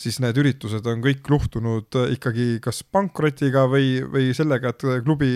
siis 0.00 0.20
need 0.22 0.36
üritused 0.40 0.86
on 0.90 1.02
kõik 1.04 1.26
luhtunud 1.32 1.98
äh, 1.98 2.12
ikkagi 2.16 2.46
kas 2.64 2.82
pankrotiga 2.92 3.66
või, 3.70 3.98
või 4.12 4.30
sellega, 4.36 4.72
et 4.72 4.84
klubi 5.06 5.32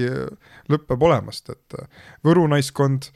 lõpeb 0.71 1.09
olemast, 1.09 1.51
et 1.53 1.81
äh, 1.81 2.07
Võru 2.27 2.47
naiskond 2.51 3.11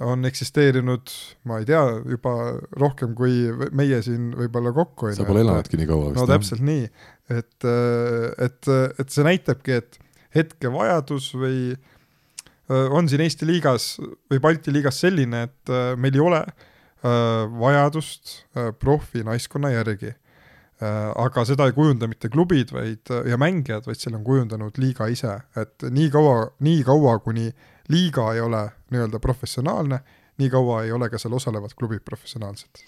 on 0.00 0.24
eksisteerinud, 0.24 1.12
ma 1.48 1.58
ei 1.60 1.66
tea, 1.68 1.82
juba 2.08 2.32
rohkem 2.80 3.12
kui 3.18 3.50
meie 3.76 3.98
siin 4.04 4.30
võib-olla 4.36 4.72
kokku. 4.72 5.10
sa 5.12 5.26
pole 5.28 5.42
elanudki 5.44 5.76
nii 5.76 5.88
kaua 5.90 6.08
vist. 6.08 6.20
no 6.22 6.26
täpselt 6.30 6.64
nii, 6.64 6.86
et, 7.28 7.68
äh, 7.68 8.30
et, 8.48 8.72
et 9.02 9.14
see 9.14 9.26
näitabki, 9.26 9.78
et 9.82 10.00
hetkevajadus 10.34 11.32
või 11.38 11.62
on 12.70 13.08
siin 13.10 13.24
Eesti 13.24 13.48
liigas 13.48 13.96
või 14.30 14.38
Balti 14.38 14.70
liigas 14.70 15.00
selline, 15.02 15.40
et 15.48 15.72
meil 15.98 16.14
ei 16.14 16.22
ole 16.22 16.38
vajadust 17.02 18.36
profi 18.78 19.24
naiskonna 19.26 19.72
järgi 19.74 20.12
Äh, 20.12 20.19
aga 20.80 21.44
seda 21.44 21.66
ei 21.68 21.74
kujunda 21.76 22.08
mitte 22.08 22.30
klubid, 22.32 22.72
vaid, 22.72 23.10
ja 23.28 23.36
mängijad, 23.40 23.84
vaid 23.86 24.00
selle 24.00 24.16
on 24.16 24.24
kujundanud 24.24 24.80
liiga 24.80 25.10
ise, 25.12 25.36
et 25.60 25.86
nii 25.90 26.08
kaua, 26.14 26.50
nii 26.64 26.82
kaua, 26.86 27.18
kuni 27.24 27.50
liiga 27.92 28.30
ei 28.34 28.40
ole 28.40 28.64
nii-öelda 28.94 29.20
professionaalne, 29.20 30.00
nii 30.40 30.50
kaua 30.50 30.84
ei 30.86 30.92
ole 30.96 31.10
ka 31.12 31.20
seal 31.20 31.36
osalevad 31.36 31.76
klubid 31.76 32.04
professionaalsed. 32.06 32.84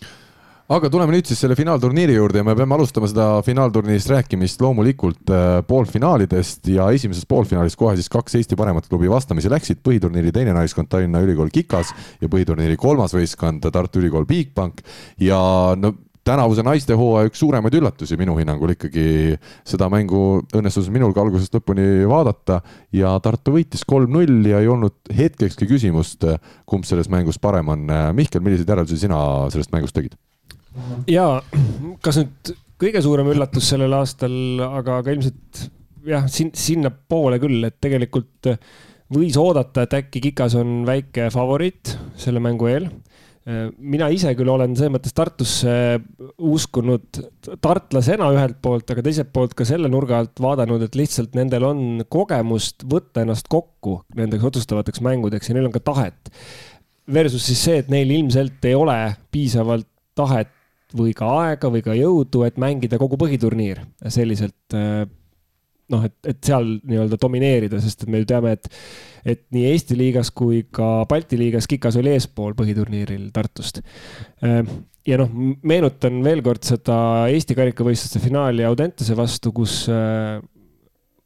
Aga 0.73 0.89
tuleme 0.89 1.13
nüüd 1.13 1.27
siis 1.29 1.41
selle 1.43 1.57
finaalturniiri 1.59 2.15
juurde 2.15 2.39
ja 2.41 2.47
me 2.47 2.55
peame 2.57 2.77
alustama 2.77 3.09
seda 3.11 3.27
finaalturniirist 3.45 4.09
rääkimist 4.13 4.63
loomulikult 4.63 5.33
äh, 5.35 5.59
poolfinaalidest 5.69 6.71
ja 6.71 6.87
esimeses 6.95 7.27
poolfinaalis 7.29 7.77
kohe 7.77 7.97
siis 7.99 8.09
kaks 8.13 8.39
Eesti 8.39 8.57
paremat 8.57 8.87
klubi 8.89 9.11
vastamisi 9.11 9.51
läksid, 9.53 9.83
põhiturniiri 9.85 10.33
teine 10.33 10.55
naiskond 10.57 10.89
Tallinna 10.89 11.21
Ülikool 11.27 11.51
Kikas 11.53 11.91
ja 12.23 12.31
põhiturniiri 12.31 12.79
kolmas 12.81 13.13
võistkond 13.17 13.67
Tartu 13.75 14.01
Ülikool 14.01 14.25
Bigbank. 14.31 14.81
Ja 15.21 15.43
no 15.77 15.93
tänavuse 16.27 16.63
naistehooaja 16.67 17.31
üks 17.31 17.41
suuremaid 17.43 17.75
üllatusi 17.79 18.17
minu 18.21 18.37
hinnangul 18.39 18.75
ikkagi 18.77 19.35
seda 19.67 19.89
mängu 19.93 20.43
õnnestus 20.55 20.91
minul 20.95 21.15
ka 21.15 21.25
algusest 21.25 21.55
lõpuni 21.57 22.07
vaadata 22.11 22.61
ja 22.95 23.15
Tartu 23.23 23.57
võitis 23.57 23.83
kolm-null 23.89 24.47
ja 24.53 24.63
ei 24.63 24.71
olnud 24.71 25.13
hetkekski 25.17 25.67
küsimust, 25.71 26.27
kumb 26.69 26.87
selles 26.89 27.11
mängus 27.13 27.41
parem 27.43 27.73
on. 27.75 27.89
Mihkel, 28.17 28.43
milliseid 28.45 28.71
järeldusi 28.71 29.03
sina 29.05 29.19
sellest 29.53 29.75
mängust 29.75 29.99
tegid? 29.99 30.19
ja 31.11 31.27
kas 32.01 32.23
nüüd 32.23 32.55
kõige 32.81 33.03
suurem 33.05 33.29
üllatus 33.35 33.67
sellel 33.69 33.93
aastal, 33.99 34.33
aga, 34.65 35.03
aga 35.03 35.13
ilmselt 35.13 35.67
jah, 36.09 36.25
sin-, 36.33 36.55
sinnapoole 36.57 37.39
küll, 37.43 37.61
et 37.69 37.77
tegelikult 37.83 38.55
võis 39.13 39.37
oodata, 39.37 39.85
et 39.85 39.99
äkki 39.99 40.23
Kikas 40.29 40.57
on 40.59 40.83
väike 40.89 41.29
favoriit 41.35 41.97
selle 42.21 42.41
mängu 42.43 42.71
eel 42.71 42.89
mina 43.43 44.07
ise 44.15 44.35
küll 44.39 44.51
olen 44.53 44.77
selles 44.79 44.93
mõttes 44.95 45.15
Tartusse 45.17 45.73
uskunud 46.39 47.19
tartlasena 47.65 48.29
ühelt 48.37 48.61
poolt, 48.63 48.91
aga 48.95 49.03
teiselt 49.03 49.33
poolt 49.35 49.57
ka 49.59 49.67
selle 49.67 49.91
nurga 49.91 50.21
alt 50.23 50.43
vaadanud, 50.43 50.85
et 50.87 50.99
lihtsalt 50.99 51.35
nendel 51.39 51.67
on 51.67 51.83
kogemust 52.13 52.87
võtta 52.87 53.25
ennast 53.25 53.51
kokku 53.51 53.99
nendeks 54.19 54.47
otsustavateks 54.53 55.03
mängudeks 55.03 55.51
ja 55.51 55.57
neil 55.59 55.67
on 55.71 55.75
ka 55.75 55.83
tahet. 55.83 56.33
Versus 57.13 57.49
siis 57.49 57.65
see, 57.67 57.81
et 57.83 57.91
neil 57.91 58.11
ilmselt 58.15 58.63
ei 58.71 58.77
ole 58.79 58.99
piisavalt 59.35 59.89
tahet 60.15 60.53
või 60.95 61.15
ka 61.17 61.27
aega 61.43 61.71
või 61.73 61.83
ka 61.83 61.97
jõudu, 61.97 62.45
et 62.47 62.61
mängida 62.61 63.01
kogu 63.01 63.19
põhiturniir 63.19 63.83
selliselt 64.07 64.77
noh, 65.93 66.05
et, 66.07 66.15
et 66.29 66.39
seal 66.45 66.69
nii-öelda 66.89 67.19
domineerida, 67.21 67.81
sest 67.83 68.05
et 68.05 68.13
me 68.13 68.23
ju 68.23 68.29
teame, 68.31 68.55
et, 68.57 68.71
et 69.35 69.43
nii 69.55 69.67
Eesti 69.73 69.99
liigas 69.99 70.31
kui 70.35 70.63
ka 70.71 71.03
Balti 71.11 71.41
liigas 71.41 71.69
Kikas 71.71 71.99
oli 72.01 72.15
eespool 72.15 72.57
põhiturniiril 72.59 73.29
Tartust. 73.35 73.83
Ehm, 74.47 74.71
ja 75.09 75.19
noh, 75.21 75.33
meenutan 75.67 76.23
veel 76.25 76.45
kord 76.47 76.65
seda 76.67 76.97
Eesti 77.33 77.59
karikavõistluste 77.59 78.23
finaali 78.23 78.67
Audentese 78.69 79.17
vastu, 79.19 79.55
kus 79.57 79.85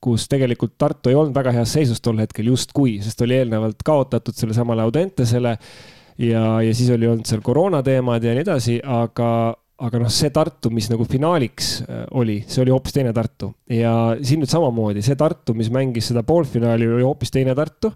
kus 0.07 0.29
tegelikult 0.31 0.77
Tartu 0.79 1.11
ei 1.11 1.17
olnud 1.19 1.35
väga 1.35 1.53
heas 1.57 1.73
seisus 1.75 2.03
tol 2.05 2.21
hetkel 2.23 2.51
justkui, 2.53 2.99
sest 3.03 3.21
oli 3.25 3.41
eelnevalt 3.41 3.81
kaotatud 3.87 4.37
sellele 4.37 4.55
samale 4.55 4.85
Audentesele 4.85 5.57
ja, 6.23 6.43
ja 6.63 6.75
siis 6.75 6.91
oli 6.95 7.09
olnud 7.11 7.27
seal 7.27 7.43
koroonateemad 7.45 8.25
ja 8.25 8.35
nii 8.37 8.45
edasi, 8.45 8.77
aga 8.83 9.31
aga 9.77 9.99
noh, 10.01 10.13
see 10.13 10.31
Tartu, 10.33 10.71
mis 10.73 10.89
nagu 10.89 11.05
finaaliks 11.09 11.71
äh, 11.85 12.05
oli, 12.17 12.39
see 12.49 12.63
oli 12.63 12.73
hoopis 12.73 12.95
teine 12.97 13.13
Tartu 13.17 13.51
ja 13.69 13.93
siin 14.25 14.41
nüüd 14.41 14.53
samamoodi 14.53 15.03
see 15.05 15.19
Tartu, 15.21 15.57
mis 15.59 15.69
mängis 15.73 16.09
seda 16.13 16.23
poolfinaali, 16.27 16.89
oli 16.97 17.05
hoopis 17.05 17.35
teine 17.35 17.55
Tartu. 17.59 17.93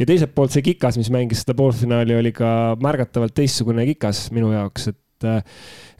ja 0.00 0.08
teiselt 0.08 0.32
poolt 0.36 0.54
see 0.54 0.64
Kikas, 0.64 0.96
mis 1.00 1.12
mängis 1.12 1.44
seda 1.44 1.56
poolfinaali, 1.58 2.16
oli 2.16 2.32
ka 2.36 2.72
märgatavalt 2.80 3.36
teistsugune 3.36 3.84
Kikas 3.90 4.28
minu 4.36 4.54
jaoks, 4.54 4.88
et, 4.94 5.28
äh, 5.28 5.44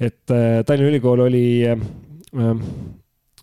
et 0.09 0.37
äh, 0.37 0.65
Tallinna 0.65 0.95
Ülikool 0.95 1.27
oli 1.29 1.45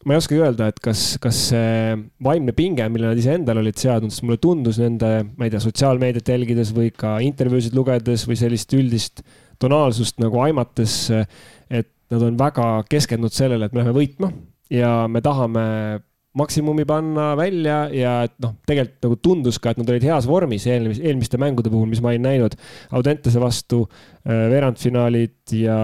ma 0.08 0.16
ei 0.16 0.22
oskagi 0.22 0.40
öelda, 0.40 0.70
et 0.72 0.78
kas, 0.82 1.02
kas 1.22 1.40
see 1.52 1.98
vaimne 2.24 2.54
pinge, 2.56 2.86
mille 2.90 3.10
nad 3.10 3.20
iseendale 3.20 3.60
olid 3.60 3.78
seadnud, 3.78 4.14
sest 4.14 4.24
mulle 4.24 4.40
tundus 4.42 4.80
nende, 4.80 5.10
ma 5.36 5.46
ei 5.46 5.52
tea, 5.52 5.60
sotsiaalmeediat 5.62 6.32
jälgides 6.32 6.72
või 6.74 6.94
ka 6.96 7.18
intervjuusid 7.26 7.76
lugedes 7.76 8.24
või 8.30 8.40
sellist 8.40 8.74
üldist 8.78 9.22
tonaalsust 9.60 10.22
nagu 10.22 10.40
aimates, 10.46 11.10
nad 12.14 12.24
on 12.24 12.38
väga 12.40 12.68
keskendunud 12.90 13.36
sellele, 13.36 13.68
et 13.68 13.74
me 13.76 13.82
läheme 13.82 13.96
võitma 13.98 14.32
ja 14.74 14.92
me 15.12 15.22
tahame 15.24 15.66
maksimumi 16.38 16.86
panna 16.86 17.32
välja 17.38 17.78
ja 17.94 18.14
et 18.28 18.36
noh, 18.44 18.54
tegelikult 18.68 19.06
nagu 19.08 19.18
tundus 19.26 19.58
ka, 19.62 19.74
et 19.74 19.80
nad 19.82 19.90
olid 19.90 20.06
heas 20.06 20.28
vormis 20.30 20.68
eelmis, 20.70 21.00
eelmiste 21.02 21.40
mängude 21.42 21.72
puhul, 21.74 21.90
mis 21.90 22.02
ma 22.04 22.12
olin 22.12 22.28
näinud. 22.28 22.58
Audentese 22.98 23.42
vastu 23.42 23.84
äh, 23.88 24.46
veerandfinaalid 24.52 25.56
ja, 25.58 25.80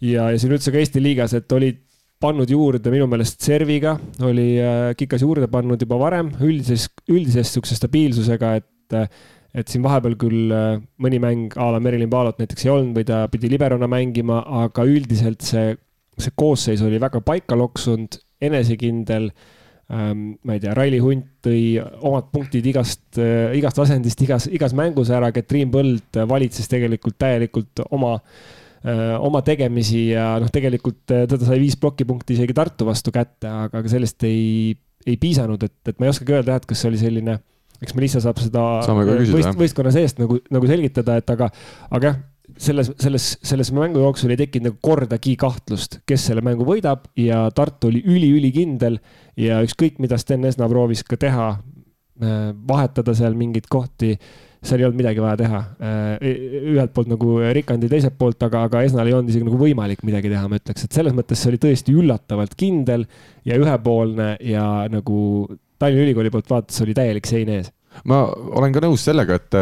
ja, 0.00 0.30
ja 0.32 0.40
siin 0.40 0.54
üldse 0.56 0.72
ka 0.72 0.80
Eesti 0.80 1.02
liigas, 1.04 1.36
et 1.36 1.52
olid 1.52 1.82
pannud 2.24 2.48
juurde 2.48 2.92
minu 2.94 3.08
meelest 3.10 3.44
serviga, 3.44 3.98
oli 4.24 4.54
äh, 4.62 4.92
Kikas 4.96 5.24
juurde 5.26 5.50
pannud 5.52 5.82
juba 5.84 5.98
varem 6.00 6.32
üldises, 6.40 6.88
üldises 7.10 7.52
sihukese 7.52 7.76
stabiilsusega, 7.76 8.54
et 8.62 8.96
äh, 8.96 9.24
et 9.54 9.70
siin 9.70 9.84
vahepeal 9.84 10.16
küll 10.18 10.52
äh, 10.54 10.76
mõni 11.02 11.20
mäng 11.22 11.54
a 11.60 11.70
la 11.74 11.80
Merilin 11.82 12.10
Paalot 12.10 12.40
näiteks 12.42 12.66
ei 12.66 12.72
olnud 12.74 12.98
või 12.98 13.06
ta 13.08 13.24
pidi 13.30 13.50
liberona 13.52 13.88
mängima, 13.90 14.40
aga 14.64 14.86
üldiselt 14.88 15.46
see, 15.46 15.74
see 16.18 16.34
koosseis 16.34 16.82
oli 16.84 16.98
väga 17.02 17.22
paika 17.24 17.58
loksunud, 17.58 18.18
enesekindel 18.44 19.30
ähm,. 19.94 20.34
ma 20.42 20.56
ei 20.56 20.64
tea, 20.64 20.74
Raili 20.76 20.98
Hunt 21.02 21.30
tõi 21.44 21.78
omad 21.78 22.32
punktid 22.34 22.66
igast 22.66 23.20
äh,, 23.22 23.54
igast 23.60 23.78
asendist, 23.84 24.26
igas, 24.26 24.48
igas 24.50 24.74
mängus 24.76 25.14
ära, 25.14 25.30
Katriin 25.34 25.70
Põld 25.74 26.22
valitses 26.28 26.68
tegelikult 26.72 27.18
täielikult 27.22 27.84
oma 27.94 28.16
äh, 28.18 29.14
oma 29.22 29.44
tegemisi 29.46 30.08
ja 30.10 30.32
noh, 30.42 30.50
tegelikult 30.50 31.14
äh, 31.14 31.28
teda 31.30 31.46
sai 31.46 31.62
viis 31.62 31.78
plokipunkti 31.78 32.34
isegi 32.34 32.58
Tartu 32.58 32.90
vastu 32.90 33.14
kätte, 33.14 33.54
aga 33.70 33.86
sellest 33.86 34.26
ei, 34.26 34.74
ei 35.06 35.18
piisanud, 35.20 35.62
et, 35.62 35.78
et 35.86 35.98
ma 36.00 36.08
ei 36.08 36.16
oskagi 36.16 36.40
öelda 36.40 36.56
jah, 36.56 36.64
et 36.64 36.72
kas 36.72 36.82
see 36.82 36.90
oli 36.90 37.04
selline 37.06 37.38
äh, 37.38 37.50
eks 37.84 37.96
Melissa 37.96 38.22
saab 38.24 38.40
seda 38.42 38.62
võist, 38.84 39.56
võistkonna 39.60 39.92
seest 39.94 40.22
nagu, 40.22 40.40
nagu 40.54 40.70
selgitada, 40.70 41.20
et 41.20 41.34
aga, 41.34 41.50
aga 41.94 42.10
jah, 42.10 42.22
selles, 42.60 42.90
selles, 43.00 43.28
selles 43.42 43.70
mängu 43.74 44.02
jooksul 44.02 44.34
ei 44.34 44.38
tekkinud 44.40 44.70
nagu 44.70 44.80
kordagi 44.84 45.34
kahtlust, 45.40 46.00
kes 46.08 46.28
selle 46.28 46.44
mängu 46.44 46.66
võidab 46.68 47.06
ja 47.18 47.44
Tartu 47.54 47.90
oli 47.90 48.02
üliülikindel 48.04 48.98
ja 49.40 49.60
ükskõik, 49.64 50.00
mida 50.02 50.18
Sten 50.20 50.44
Esna 50.48 50.68
proovis 50.70 51.04
ka 51.06 51.18
teha, 51.20 51.50
äh, 52.22 52.50
vahetada 52.68 53.14
seal 53.16 53.36
mingeid 53.38 53.68
kohti, 53.72 54.14
seal 54.64 54.80
ei 54.80 54.86
olnud 54.88 55.00
midagi 55.02 55.22
vaja 55.24 55.38
teha. 55.42 55.60
Äh, 55.84 56.28
ühelt 56.74 56.94
poolt 56.96 57.10
nagu 57.12 57.36
Rikandi, 57.56 57.90
teiselt 57.92 58.16
poolt, 58.20 58.40
aga, 58.46 58.66
aga 58.68 58.84
Esnal 58.86 59.10
ei 59.10 59.16
olnud 59.16 59.32
isegi 59.32 59.48
nagu 59.48 59.60
võimalik 59.60 60.04
midagi 60.06 60.32
teha, 60.32 60.46
ma 60.48 60.60
ütleks, 60.60 60.86
et 60.86 61.00
selles 61.00 61.16
mõttes 61.16 61.40
see 61.40 61.52
oli 61.52 61.62
tõesti 61.62 61.96
üllatavalt 61.96 62.56
kindel 62.60 63.08
ja 63.48 63.58
ühepoolne 63.60 64.34
ja 64.44 64.66
nagu 64.92 65.18
Tallinna 65.80 66.04
Ülikooli 66.06 66.30
poolt 66.30 66.52
vaadates 66.52 66.84
oli 66.84 66.94
täielik 66.96 67.26
sein 67.26 67.50
ees 67.50 67.73
ma 68.10 68.24
olen 68.58 68.74
ka 68.74 68.82
nõus 68.84 69.06
sellega, 69.06 69.38
et, 69.40 69.56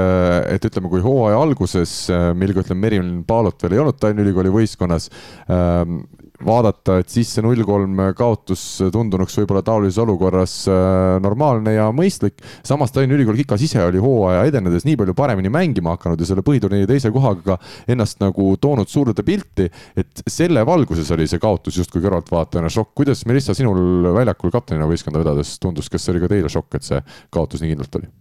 et 0.56 0.70
ütleme, 0.70 0.90
kui 0.92 1.04
hooaja 1.04 1.38
alguses, 1.42 1.94
mil 2.38 2.54
ka 2.56 2.64
ütleme, 2.64 2.86
Merilin 2.86 3.22
Paalot 3.28 3.62
veel 3.62 3.76
ei 3.76 3.84
olnud 3.84 4.00
Tallinna 4.00 4.26
Ülikooli 4.26 4.52
võistkonnas 4.54 5.08
ähm,, 5.50 6.02
vaadata, 6.46 6.98
et 7.02 7.12
siis 7.12 7.30
see 7.34 7.42
null 7.44 7.62
kolm 7.66 7.98
kaotus 8.18 8.62
tundunuks 8.92 9.36
võib-olla 9.40 9.62
taolises 9.66 9.98
olukorras 10.02 10.54
äh, 10.70 11.18
normaalne 11.22 11.76
ja 11.76 11.88
mõistlik. 11.94 12.42
samas 12.66 12.92
Tallinna 12.94 13.16
Ülikool 13.18 13.38
Kikas 13.42 13.64
ise 13.66 13.82
oli 13.84 14.02
hooaja 14.02 14.44
edenedes 14.50 14.86
nii 14.88 14.98
palju 15.00 15.14
paremini 15.18 15.52
mängima 15.52 15.96
hakanud 15.96 16.20
ja 16.20 16.28
selle 16.28 16.44
põhiturniiri 16.46 16.88
teise 16.90 17.12
kohaga 17.14 17.58
ennast 17.90 18.20
nagu 18.22 18.52
toonud 18.60 18.90
suurde 18.90 19.24
pilti, 19.26 19.68
et 19.96 20.24
selle 20.26 20.64
valguses 20.66 21.10
oli 21.14 21.28
see 21.30 21.42
kaotus 21.42 21.78
justkui 21.82 22.02
kõrvaltvaatajana 22.04 22.72
šokk. 22.72 22.94
kuidas, 23.02 23.26
Melissa, 23.26 23.54
sinul 23.54 24.12
väljakul 24.14 24.52
kaptenina 24.54 24.88
võistkonda 24.90 25.22
vedades 25.22 25.56
tundus, 25.62 25.90
kas 25.92 26.04
see 26.04 26.16
oli 26.16 26.24
ka 26.24 26.32
teile 26.32 26.52
šokk, 26.52 26.78
et 26.78 26.90
see 26.90 27.00
kaotus 27.30 27.62
nii 27.62 27.74
kindlalt 27.74 28.02
oli? 28.02 28.12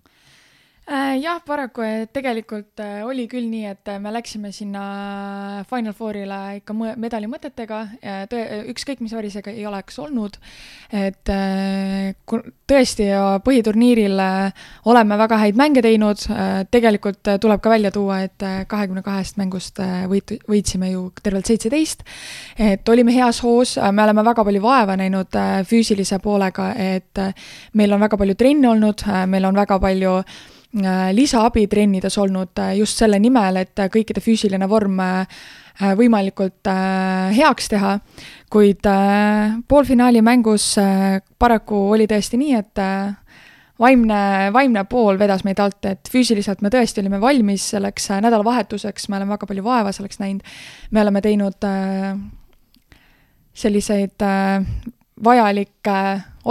Äh, 0.91 1.21
jah, 1.23 1.39
paraku 1.47 1.85
tegelikult 2.11 2.81
äh, 2.83 2.97
oli 3.07 3.23
küll 3.31 3.45
nii, 3.47 3.63
et 3.69 3.87
äh, 3.87 3.99
me 4.01 4.11
läksime 4.11 4.49
sinna 4.51 5.63
Final 5.69 5.95
Fourile 5.95 6.39
ikka 6.57 6.75
medali 6.99 7.29
mõtetega, 7.31 7.79
ükskõik 8.73 8.99
mis 8.99 9.13
värisega 9.15 9.53
ei 9.55 9.63
oleks 9.69 10.01
olnud. 10.03 10.35
et 10.91 11.31
tõesti 12.67 13.07
põhiturniiril 13.45 14.19
oleme 14.91 15.17
väga 15.23 15.39
häid 15.45 15.55
mänge 15.55 15.85
teinud, 15.85 16.27
tegelikult 16.71 17.29
tuleb 17.39 17.63
ka 17.63 17.71
välja 17.71 17.91
tuua, 17.95 18.19
et 18.27 18.43
kahekümne 18.67 19.03
kahest 19.05 19.39
mängust 19.39 19.79
võit, 20.11 20.35
võitsime 20.49 20.91
ju 20.91 21.07
tervelt 21.23 21.47
seitseteist. 21.47 22.03
et 22.59 22.89
olime 22.89 23.15
heas 23.15 23.39
hoos, 23.45 23.77
me 23.79 24.03
oleme 24.03 24.27
väga 24.27 24.43
palju 24.43 24.61
vaeva 24.61 24.99
näinud 24.99 25.39
füüsilise 25.71 26.19
poolega, 26.19 26.73
et 26.75 27.27
meil 27.73 27.93
on 27.93 28.09
väga 28.09 28.17
palju 28.17 28.35
trenne 28.35 28.75
olnud, 28.75 29.07
meil 29.27 29.45
on 29.47 29.55
väga 29.55 29.79
palju 29.79 30.19
Äh, 30.71 31.09
lisaabi 31.11 31.65
trennides 31.67 32.15
olnud 32.17 32.59
äh, 32.63 32.77
just 32.77 32.95
selle 33.01 33.17
nimel, 33.19 33.57
et 33.59 33.79
äh, 33.79 33.89
kõikide 33.91 34.21
füüsiline 34.23 34.69
vorm 34.71 35.01
võimalikult 35.97 36.67
heaks 37.33 37.69
teha, 37.71 37.95
kuid 38.53 38.85
poolfinaali 39.71 40.19
mängus 40.21 40.65
paraku 41.39 41.79
oli 41.95 42.05
tõesti 42.11 42.37
nii, 42.37 42.57
et 42.59 42.81
vaimne, 43.81 44.19
vaimne 44.53 44.83
pool 44.91 45.17
vedas 45.17 45.41
meid 45.47 45.61
alt, 45.63 45.79
et 45.89 46.11
füüsiliselt 46.11 46.61
me 46.61 46.69
tõesti 46.69 47.01
olime 47.01 47.21
valmis 47.23 47.65
selleks 47.73 48.11
nädalavahetuseks, 48.21 49.07
me 49.09 49.17
oleme 49.17 49.33
väga 49.33 49.49
palju 49.49 49.63
vaeva 49.65 49.95
selleks 49.95 50.21
näinud, 50.21 50.53
me 50.91 51.01
oleme 51.01 51.23
teinud 51.25 51.67
selliseid 53.63 54.27
vajalikke 55.23 55.97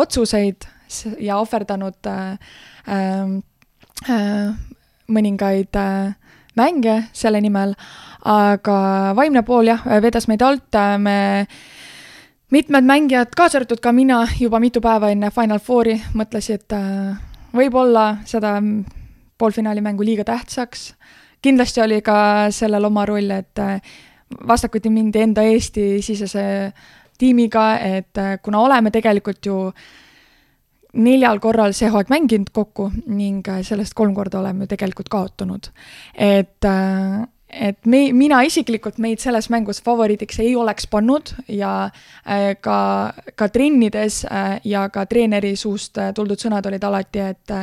otsuseid 0.01 0.67
ja 1.23 1.39
ohverdanud 1.39 2.11
Äh, 2.89 3.43
mõningaid 5.11 5.77
äh, 5.77 6.15
mänge 6.57 6.97
selle 7.13 7.41
nimel, 7.41 7.75
aga 8.25 8.79
vaimne 9.17 9.43
pool 9.47 9.71
jah, 9.71 9.85
vedas 10.03 10.29
meid 10.29 10.43
alt, 10.43 10.79
me 10.99 11.47
mitmed 12.51 12.87
mängijad, 12.87 13.35
kaasa 13.37 13.61
arvatud 13.61 13.81
ka 13.83 13.93
mina, 13.93 14.23
juba 14.39 14.61
mitu 14.61 14.81
päeva 14.81 15.11
enne 15.13 15.31
Final 15.35 15.61
Fouri 15.63 15.97
mõtlesid 16.19 16.75
äh, 16.77 17.17
võib-olla 17.57 18.21
seda 18.27 18.59
poolfinaali 19.39 19.81
mängu 19.81 20.05
liiga 20.05 20.25
tähtsaks. 20.25 20.95
kindlasti 21.43 21.81
oli 21.81 22.03
ka 22.03 22.51
sellel 22.51 22.85
oma 22.85 23.07
roll, 23.07 23.31
et 23.31 23.59
vastakuti 24.47 24.91
mindi 24.91 25.21
enda 25.21 25.43
Eesti-sisese 25.43 26.73
tiimiga, 27.19 27.79
et 27.79 28.19
kuna 28.43 28.61
oleme 28.61 28.91
tegelikult 28.91 29.47
ju 29.47 29.57
äh, 29.69 29.75
neljal 30.93 31.41
korral 31.41 31.75
see 31.77 31.91
hooaeg 31.91 32.11
mänginud 32.11 32.51
kokku 32.55 32.91
ning 33.07 33.47
äh, 33.49 33.63
sellest 33.67 33.95
kolm 33.99 34.15
korda 34.15 34.41
oleme 34.41 34.67
tegelikult 34.71 35.09
kaotanud. 35.09 35.71
et, 36.15 36.65
äh, 36.65 37.27
et 37.51 37.87
me, 37.87 38.13
mina 38.13 38.43
isiklikult 38.43 38.99
meid 38.99 39.21
selles 39.23 39.51
mängus 39.51 39.83
favoriidiks 39.83 40.41
ei 40.41 40.57
oleks 40.57 40.87
pannud 40.87 41.35
ja 41.49 41.91
äh, 42.27 42.57
ka, 42.61 43.13
ka 43.35 43.49
trennides 43.49 44.27
ja 44.65 44.89
ka 44.89 45.07
treeneri 45.07 45.57
suust 45.57 45.99
tuldud 46.15 46.39
sõnad 46.39 46.67
olid 46.67 46.85
alati, 46.85 47.19
et, 47.19 47.57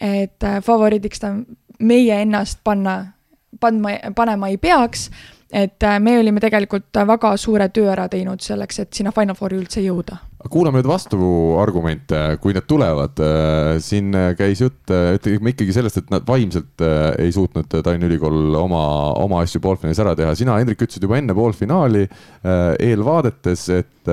et 0.00 0.48
favoriidiks 0.64 1.20
ta 1.20 1.34
meie 1.80 2.22
ennast 2.22 2.60
panna, 2.64 3.12
pandma, 3.60 3.96
panema 4.16 4.48
ei 4.48 4.56
peaks 4.56 5.10
et 5.52 5.82
me 5.98 6.18
olime 6.18 6.40
tegelikult 6.40 6.94
väga 7.06 7.36
suure 7.36 7.68
töö 7.74 7.90
ära 7.90 8.06
teinud 8.08 8.40
selleks, 8.40 8.78
et 8.78 8.92
sinna 8.94 9.10
Final 9.12 9.34
Fouri 9.34 9.58
üldse 9.58 9.82
jõuda. 9.82 10.29
Kuulame 10.48 10.80
nüüd 10.80 10.88
vastuargumente, 10.88 12.20
kui 12.40 12.54
need 12.56 12.66
tulevad. 12.70 13.20
Äh, 13.20 13.74
siin 13.84 14.14
käis 14.38 14.62
jutt, 14.62 14.88
ütleme 14.88 15.52
ikkagi 15.52 15.74
sellest, 15.76 16.00
et 16.00 16.10
nad 16.14 16.24
vaimselt 16.28 16.84
äh, 16.86 17.10
ei 17.26 17.34
suutnud 17.34 17.68
Tallinna 17.68 18.08
Ülikool 18.08 18.56
oma, 18.58 18.82
oma 19.20 19.44
asju 19.44 19.60
poolfinaalis 19.64 20.00
ära 20.06 20.16
teha. 20.18 20.34
sina, 20.38 20.56
Hendrik, 20.60 20.80
ütlesid 20.86 21.04
juba 21.04 21.18
enne 21.20 21.36
poolfinaali 21.36 22.06
eelvaadetes, 22.80 23.68
et 23.76 24.10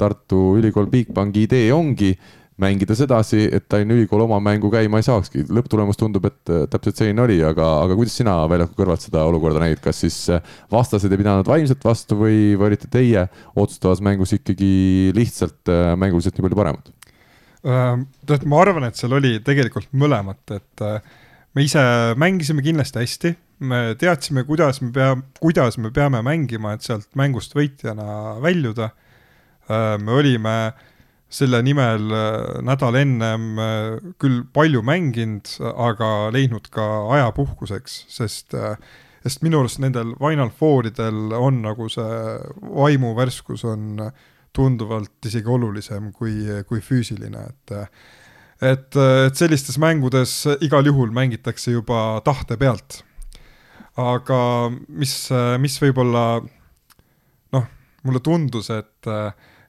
Tartu 0.00 0.42
Ülikool 0.58 0.88
Bigbanki 0.90 1.44
idee 1.44 1.68
ongi 1.76 2.14
mängida 2.60 2.94
sedasi, 2.98 3.46
et 3.52 3.66
Tallinna 3.70 3.96
Ülikool 3.96 4.24
oma 4.24 4.38
mängu 4.42 4.70
käima 4.72 5.00
ei 5.00 5.06
saakski. 5.06 5.44
lõpptulemus 5.48 5.98
tundub, 6.00 6.26
et 6.28 6.52
äh, 6.52 6.66
täpselt 6.70 7.00
selline 7.00 7.24
oli, 7.24 7.38
aga, 7.46 7.66
aga 7.84 7.96
kuidas 7.98 8.16
sina 8.20 8.36
väljaku 8.50 8.76
kõrvalt 8.78 9.04
seda 9.06 9.24
olukorda 9.28 9.62
nägid, 9.62 9.82
kas 9.84 10.02
siis 10.04 10.18
äh, 10.32 10.42
vastased 10.72 11.12
ei 11.12 11.20
pidanud 11.20 11.48
vaimselt 11.48 11.84
vastu 11.84 12.18
või, 12.20 12.40
või 12.60 12.70
olite 12.70 12.90
teie 12.92 13.26
otsustavas 13.54 14.02
mängus 14.04 14.34
ikkagi 14.36 15.12
lihtsalt 15.16 15.72
äh, 15.72 15.94
mänguliselt 16.00 16.36
nii 16.36 16.48
palju 16.48 16.62
paremad? 16.62 16.96
tead, 17.60 18.44
ma 18.48 18.56
arvan, 18.62 18.86
et 18.88 18.96
seal 18.96 19.12
oli 19.12 19.34
tegelikult 19.44 19.90
mõlemat, 20.00 20.54
et 20.56 20.80
me 21.52 21.64
ise 21.66 21.82
mängisime 22.16 22.62
kindlasti 22.64 23.02
hästi, 23.02 23.32
me 23.68 23.80
teadsime, 24.00 24.46
kuidas 24.48 24.78
me 24.80 24.88
pea, 24.94 25.10
kuidas 25.42 25.76
me 25.76 25.90
peame 25.92 26.22
mängima, 26.24 26.72
et 26.72 26.86
sealt 26.88 27.10
mängust 27.20 27.52
võitjana 27.52 28.38
väljuda. 28.40 28.88
me 30.00 30.16
olime 30.16 30.54
selle 31.30 31.60
nimel 31.62 32.10
nädal 32.66 32.96
ennem 32.98 33.44
küll 34.18 34.40
palju 34.54 34.82
mänginud, 34.82 35.46
aga 35.70 36.30
leidnud 36.34 36.66
ka 36.74 36.86
aja 37.14 37.30
puhkuseks, 37.36 38.00
sest 38.10 38.56
sest 39.20 39.42
minu 39.44 39.60
arust 39.60 39.80
nendel 39.82 40.14
Final 40.18 40.50
Fouridel 40.56 41.34
on 41.36 41.60
nagu 41.64 41.88
see 41.92 42.20
vaimuvärskus 42.60 43.66
on 43.68 44.06
tunduvalt 44.56 45.28
isegi 45.28 45.50
olulisem 45.50 46.10
kui, 46.16 46.42
kui 46.68 46.80
füüsiline, 46.84 47.44
et 47.52 47.76
et, 48.60 48.96
et 48.96 49.36
sellistes 49.38 49.78
mängudes 49.80 50.34
igal 50.60 50.84
juhul 50.88 51.12
mängitakse 51.16 51.72
juba 51.72 52.20
tahte 52.24 52.58
pealt. 52.60 53.02
aga 54.00 54.40
mis, 54.88 55.14
mis 55.60 55.76
võib-olla 55.82 56.24
noh, 57.52 57.64
mulle 58.04 58.20
tundus, 58.24 58.70
et 58.72 59.08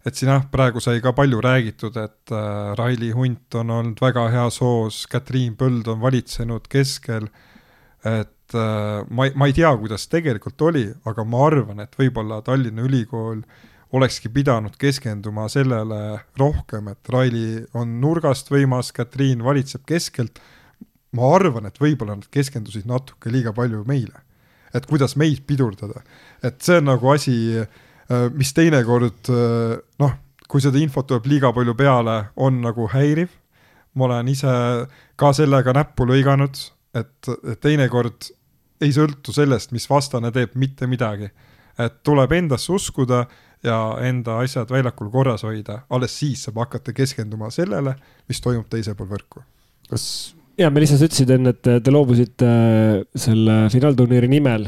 et 0.06 0.18
siin 0.18 0.32
jah, 0.32 0.46
praegu 0.52 0.82
sai 0.82 1.02
ka 1.04 1.14
palju 1.18 1.42
räägitud, 1.44 1.98
et 2.02 2.34
äh, 2.34 2.74
Raili 2.78 3.12
Hunt 3.16 3.58
on 3.60 3.74
olnud 3.78 4.02
väga 4.02 4.28
heas 4.34 4.62
hoos, 4.64 5.04
Katriin 5.12 5.56
Põld 5.60 5.90
on 5.92 6.02
valitsenud 6.02 6.70
keskel, 6.72 7.28
et 8.08 8.56
äh, 8.58 9.04
ma 9.10 9.28
ei, 9.28 9.36
ma 9.36 9.50
ei 9.50 9.58
tea, 9.58 9.72
kuidas 9.78 10.08
tegelikult 10.12 10.62
oli, 10.66 10.88
aga 11.06 11.26
ma 11.28 11.44
arvan, 11.50 11.84
et 11.86 11.94
võib-olla 12.00 12.42
Tallinna 12.46 12.88
Ülikool 12.88 13.44
olekski 13.92 14.32
pidanud 14.32 14.78
keskenduma 14.80 15.46
sellele 15.52 16.02
rohkem, 16.40 16.90
et 16.94 17.12
Raili 17.12 17.62
on 17.78 18.00
nurgast 18.02 18.50
võimas, 18.52 18.94
Katriin 18.96 19.44
valitseb 19.46 19.86
keskelt, 19.86 20.42
ma 21.18 21.30
arvan, 21.36 21.68
et 21.68 21.80
võib-olla 21.80 22.16
nad 22.18 22.28
keskendusid 22.32 22.88
natuke 22.90 23.32
liiga 23.34 23.54
palju 23.54 23.86
meile. 23.88 24.26
et 24.72 24.86
kuidas 24.88 25.18
meid 25.20 25.42
pidurdada, 25.44 26.00
et 26.48 26.62
see 26.64 26.78
on 26.80 26.86
nagu 26.88 27.10
asi, 27.12 27.34
mis 28.36 28.54
teinekord 28.58 29.32
äh, 29.32 29.78
noh, 30.02 30.18
kui 30.52 30.64
seda 30.64 30.82
infot 30.82 31.08
tuleb 31.08 31.30
liiga 31.32 31.54
palju 31.56 31.76
peale, 31.80 32.18
on 32.36 32.60
nagu 32.66 32.90
häiriv, 32.92 33.32
ma 33.96 34.08
olen 34.08 34.32
ise 34.32 34.52
ka 35.20 35.32
sellega 35.36 35.74
näppu 35.76 36.08
lõiganud, 36.10 36.60
et, 36.98 37.32
et 37.32 37.62
teinekord 37.64 38.32
ei 38.82 38.92
sõltu 38.96 39.34
sellest, 39.36 39.72
mis 39.76 39.88
vastane 39.90 40.32
teeb, 40.34 40.58
mitte 40.60 40.90
midagi. 40.90 41.30
et 41.80 42.04
tuleb 42.04 42.32
endasse 42.36 42.72
uskuda 42.74 43.24
ja 43.64 43.78
enda 44.04 44.42
asjad 44.44 44.70
väljakul 44.70 45.10
korras 45.10 45.46
hoida, 45.48 45.82
alles 45.90 46.18
siis 46.20 46.44
saab 46.44 46.60
hakata 46.66 46.94
keskenduma 46.94 47.50
sellele, 47.50 47.96
mis 48.28 48.42
toimub 48.42 48.68
teisel 48.70 48.96
pool 48.96 49.08
võrku. 49.14 49.44
kas 49.90 50.34
ja 50.60 50.70
Melissa, 50.70 50.98
sa 51.00 51.08
ütlesid 51.08 51.32
enne, 51.32 51.54
et 51.56 51.84
te 51.84 51.94
loobusite 51.94 52.48
äh, 52.48 52.98
selle 53.16 53.64
finaalturniiri 53.74 54.30
nimel. 54.32 54.68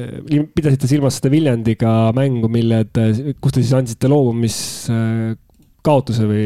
Äh, 0.00 0.40
äh, 0.40 0.48
pidasite 0.54 0.88
silmas 0.90 1.20
seda 1.20 1.32
Viljandiga 1.32 1.92
mängu, 2.16 2.50
mille 2.52 2.84
te, 2.92 3.10
kus 3.40 3.56
te 3.56 3.64
siis 3.64 3.76
andsite 3.76 4.10
loobumis 4.10 4.58
kaotuse 5.84 6.26
või 6.28 6.44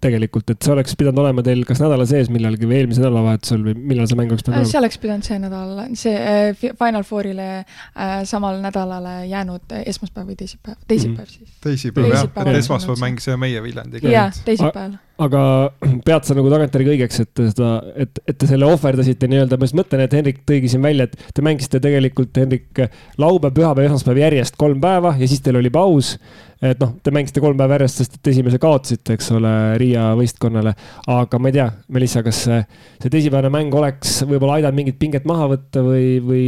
tegelikult, 0.00 0.54
et 0.54 0.64
see 0.64 0.72
oleks 0.72 0.96
pidanud 0.98 1.20
olema 1.22 1.44
teil 1.44 1.62
kas 1.68 1.82
nädala 1.82 2.06
sees 2.08 2.30
millalgi 2.32 2.68
või 2.68 2.78
eelmisel 2.78 3.04
nädalavahetusel 3.04 3.66
või 3.66 3.74
millal 3.92 4.08
see 4.08 4.18
mäng 4.20 4.32
oleks 4.32 4.46
pidanud 4.46 4.56
äh, 4.56 4.62
olema? 4.62 4.72
see 4.72 4.80
oleks 4.80 5.00
pidanud 5.02 5.28
see 5.28 5.40
nädal, 5.42 5.74
see 6.00 6.14
äh, 6.16 6.64
Final 6.80 7.04
Fourile 7.08 7.48
äh, 7.58 8.14
samal 8.28 8.60
nädalale 8.64 9.14
jäänud 9.28 9.76
esmaspäev 9.82 10.32
või 10.32 10.40
teisipäev, 10.40 10.80
teisipäev 10.88 11.26
mm. 11.26 11.34
siis. 11.36 11.58
teisipäev 11.66 12.08
jah, 12.14 12.52
esmaspäev 12.56 13.04
mängisime 13.04 13.36
meie 13.44 13.62
Viljandiga. 13.64 14.12
jah, 14.14 14.42
teisipäeval 14.48 14.96
aga 15.20 15.42
pead 16.06 16.26
sa 16.26 16.36
nagu 16.36 16.50
tagantjärgi 16.52 16.94
õigeks, 16.94 17.22
et 17.24 17.42
seda, 17.52 17.70
et, 18.04 18.20
et 18.28 18.38
te 18.40 18.48
selle 18.48 18.68
ohverdasite 18.68 19.28
nii-öelda, 19.30 19.58
ma 19.60 19.68
just 19.68 19.76
mõtlen, 19.78 20.04
et 20.04 20.14
Hendrik 20.16 20.42
tõigi 20.48 20.72
siin 20.72 20.84
välja, 20.84 21.08
et 21.08 21.34
te 21.36 21.44
mängisite 21.44 21.80
tegelikult, 21.82 22.32
Hendrik, 22.40 22.84
laupäev, 23.20 23.54
pühapäev, 23.56 23.90
esmaspäev 23.90 24.22
järjest 24.22 24.58
kolm 24.60 24.80
päeva 24.82 25.14
ja 25.20 25.28
siis 25.30 25.44
teil 25.44 25.60
oli 25.60 25.72
paus. 25.74 26.16
et 26.60 26.80
noh, 26.80 26.90
te 27.02 27.12
mängisite 27.14 27.40
kolm 27.40 27.56
päeva 27.56 27.78
järjest, 27.78 28.02
sest 28.02 28.18
et 28.18 28.32
esimese 28.32 28.60
kaotasite, 28.60 29.16
eks 29.16 29.30
ole, 29.36 29.52
Riia 29.80 30.10
võistkonnale. 30.18 30.74
aga 31.08 31.40
ma 31.40 31.52
ei 31.52 31.56
tea, 31.56 31.70
Melissa, 31.88 32.24
kas 32.24 32.44
see, 32.46 32.60
see 33.02 33.12
teisipäevane 33.12 33.52
mäng 33.52 33.74
oleks 33.76 34.20
võib-olla 34.24 34.58
aidanud 34.58 34.80
mingit 34.80 35.00
pinget 35.00 35.28
maha 35.28 35.48
võtta 35.54 35.84
või, 35.84 36.18
või 36.24 36.44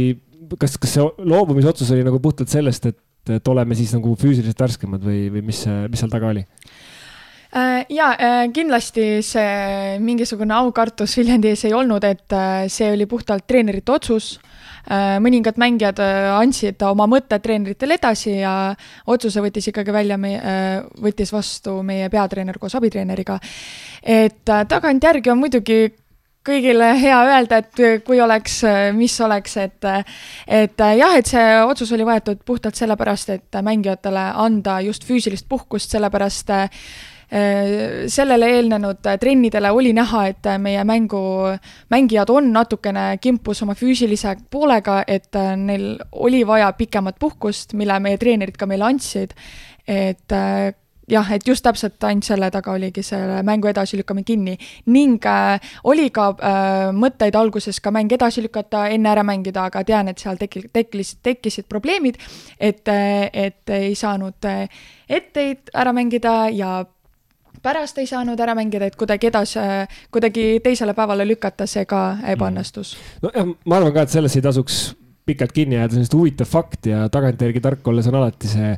kas, 0.59 0.77
kas 0.77 0.97
see 0.97 1.05
loobumisotsus 1.29 1.91
oli 1.95 2.05
nagu 2.05 2.21
puhtalt 2.21 2.51
sellest, 2.53 2.89
et, 2.89 2.99
et 3.33 3.53
oleme 3.53 3.77
siis 3.77 3.93
nagu 3.95 4.13
füüsiliselt 4.19 4.65
värskemad 4.65 5.05
või, 5.05 5.27
või 5.33 5.45
mis, 5.49 5.63
mis 5.89 6.03
seal 6.03 6.13
taga 6.13 6.29
oli? 6.33 6.45
Äh, 7.55 7.85
ja 7.89 8.15
äh, 8.17 8.47
kindlasti 8.49 9.21
see 9.21 9.99
mingisugune 10.01 10.55
aukartus 10.57 11.13
Viljandi 11.19 11.51
ees 11.51 11.61
ei 11.67 11.73
olnud, 11.77 12.01
et 12.07 12.33
äh, 12.33 12.63
see 12.65 12.87
oli 12.95 13.05
puhtalt 13.05 13.45
treenerite 13.47 13.93
otsus. 13.93 14.39
mõningad 15.23 15.55
mängijad 15.55 15.95
andsid 16.35 16.81
oma 16.83 17.05
mõtted 17.07 17.39
treeneritele 17.39 17.95
edasi 17.95 18.33
ja 18.41 18.73
otsuse 19.07 19.39
võttis 19.39 19.69
ikkagi 19.69 19.93
välja 19.95 20.17
võttis 20.99 21.31
vastu 21.31 21.77
meie 21.87 22.09
peatreener 22.11 22.59
koos 22.59 22.75
abitreeneriga. 22.75 23.37
et 24.03 24.43
tagantjärgi 24.43 25.31
on 25.31 25.39
muidugi 25.39 25.77
kõigile 26.43 26.91
hea 26.99 27.21
öelda, 27.29 27.61
et 27.63 28.03
kui 28.03 28.19
oleks, 28.19 28.59
mis 28.99 29.15
oleks, 29.21 29.55
et 29.57 29.87
et 30.47 30.85
jah, 30.99 31.15
et 31.15 31.31
see 31.31 31.63
otsus 31.63 31.95
oli 31.95 32.03
võetud 32.03 32.43
puhtalt 32.43 32.75
sellepärast, 32.75 33.29
et 33.29 33.61
mängijatele 33.63 34.33
anda 34.35 34.81
just 34.81 35.07
füüsilist 35.07 35.47
puhkust, 35.47 35.95
sellepärast 35.95 36.51
sellele 37.33 38.49
eelnenud 38.57 39.07
trennidele 39.19 39.71
oli 39.73 39.93
näha, 39.97 40.25
et 40.29 40.49
meie 40.61 40.83
mängu, 40.85 41.21
mängijad 41.89 42.29
on 42.29 42.51
natukene 42.53 43.17
kimpus 43.21 43.63
oma 43.65 43.73
füüsilise 43.73 44.35
poolega, 44.53 44.99
et 45.07 45.33
neil 45.57 45.95
oli 46.11 46.43
vaja 46.47 46.71
pikemat 46.77 47.17
puhkust, 47.19 47.73
mille 47.79 47.97
meie 48.03 48.19
treenerid 48.21 48.57
ka 48.59 48.69
meile 48.69 48.85
andsid. 48.91 49.33
et 49.87 50.31
äh, 50.31 50.73
jah, 51.09 51.31
et 51.35 51.47
just 51.47 51.63
täpselt 51.65 52.03
ainult 52.07 52.23
selle 52.23 52.47
taga 52.51 52.71
oligi 52.71 53.03
selle 53.03 53.41
mängu 53.43 53.67
edasilükkamine 53.67 54.23
kinni 54.23 54.53
ning 54.85 55.25
äh, 55.27 55.59
oli 55.83 56.09
ka 56.15 56.29
äh, 56.37 56.93
mõtteid 56.95 57.35
alguses 57.35 57.81
ka 57.83 57.91
mäng 57.91 58.11
edasi 58.15 58.45
lükata, 58.45 58.87
enne 58.87 59.11
ära 59.11 59.25
mängida, 59.27 59.65
aga 59.67 59.83
tean, 59.83 60.07
et 60.07 60.23
seal 60.23 60.39
tekil-, 60.39 60.69
tekkis, 60.73 61.17
tekkisid 61.23 61.67
probleemid, 61.67 62.21
et, 62.59 62.87
et 62.87 63.75
ei 63.75 63.95
saanud 63.95 64.47
etteid 65.09 65.73
ära 65.73 65.91
mängida 65.93 66.47
ja 66.55 66.83
pärast 67.63 67.97
ei 68.01 68.09
saanud 68.09 68.39
ära 68.43 68.55
mängida, 68.57 68.89
et 68.89 68.97
kuidagi 68.99 69.29
edasi, 69.29 69.61
kuidagi 70.13 70.59
teisele 70.63 70.95
päevale 70.97 71.27
lükata, 71.27 71.67
see 71.69 71.85
ka 71.89 72.03
ebaõnnestus. 72.35 72.95
Mm. 72.97 73.23
nojah, 73.27 73.55
ma 73.65 73.79
arvan 73.79 73.95
ka, 73.95 74.05
et 74.05 74.13
sellest 74.13 74.39
ei 74.39 74.45
tasuks 74.45 74.83
pikalt 75.25 75.55
kinni 75.55 75.77
jääda, 75.79 75.95
see 75.95 76.11
on 76.11 76.19
huvitav 76.19 76.49
fakt 76.49 76.89
ja 76.91 77.07
tagantjärgi 77.11 77.63
tark 77.63 77.87
olles 77.87 78.07
on 78.11 78.19
alati 78.19 78.51
see 78.51 78.73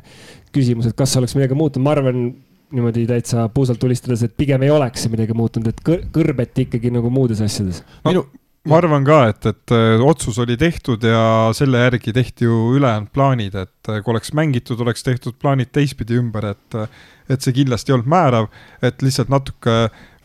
küsimus, 0.54 0.90
et 0.90 0.98
kas 0.98 1.16
oleks 1.18 1.34
midagi 1.38 1.58
muutunud, 1.58 1.84
ma 1.84 1.96
arvan 1.96 2.26
niimoodi 2.74 3.06
täitsa 3.06 3.48
puusalt 3.54 3.78
tulistades, 3.82 4.22
et 4.26 4.34
pigem 4.38 4.62
ei 4.66 4.72
oleks 4.74 5.04
see 5.04 5.12
midagi 5.12 5.34
muutunud, 5.38 5.70
et 5.70 5.82
kõr 5.86 6.06
kõrbeti 6.14 6.66
ikkagi 6.66 6.90
nagu 6.94 7.10
muudes 7.10 7.42
asjades 7.44 7.82
no,. 7.82 8.10
minu 8.10 8.26
ma 8.66 8.80
arvan 8.80 9.04
ka, 9.06 9.18
et, 9.30 9.46
et 9.48 9.74
äh, 9.74 10.02
otsus 10.02 10.38
oli 10.42 10.56
tehtud 10.58 11.04
ja 11.06 11.52
selle 11.56 11.84
järgi 11.84 12.14
tehti 12.16 12.48
ju 12.48 12.74
ülejäänud 12.76 13.12
plaanid, 13.14 13.54
et 13.54 13.90
äh, 13.90 14.00
kui 14.02 14.14
oleks 14.14 14.32
mängitud, 14.36 14.80
oleks 14.82 15.06
tehtud 15.06 15.38
plaanid 15.42 15.70
teistpidi 15.74 16.18
ümber, 16.18 16.50
et 16.54 16.78
äh, 16.78 16.90
et 17.26 17.42
see 17.42 17.56
kindlasti 17.56 17.90
ei 17.90 17.96
olnud 17.96 18.10
määrav, 18.10 18.44
et 18.86 19.00
lihtsalt 19.02 19.30
natuke 19.32 19.72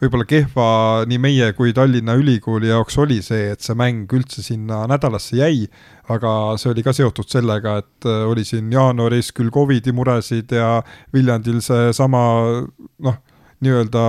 võib-olla 0.02 0.26
kehva 0.30 0.68
nii 1.10 1.18
meie 1.22 1.48
kui 1.58 1.74
Tallinna 1.74 2.14
Ülikooli 2.18 2.70
jaoks 2.70 2.98
oli 3.02 3.18
see, 3.26 3.48
et 3.56 3.66
see 3.66 3.78
mäng 3.78 4.12
üldse 4.14 4.44
sinna 4.46 4.84
nädalasse 4.90 5.40
jäi, 5.40 5.66
aga 6.14 6.60
see 6.62 6.70
oli 6.70 6.86
ka 6.86 6.94
seotud 6.94 7.30
sellega, 7.30 7.80
et 7.82 8.06
oli 8.06 8.46
siin 8.46 8.70
jaanuaris 8.74 9.32
küll 9.34 9.50
Covidi 9.54 9.94
muresid 9.98 10.54
ja 10.54 10.84
Viljandil 11.14 11.58
seesama 11.66 12.22
noh, 13.02 13.18
nii-öelda 13.66 14.06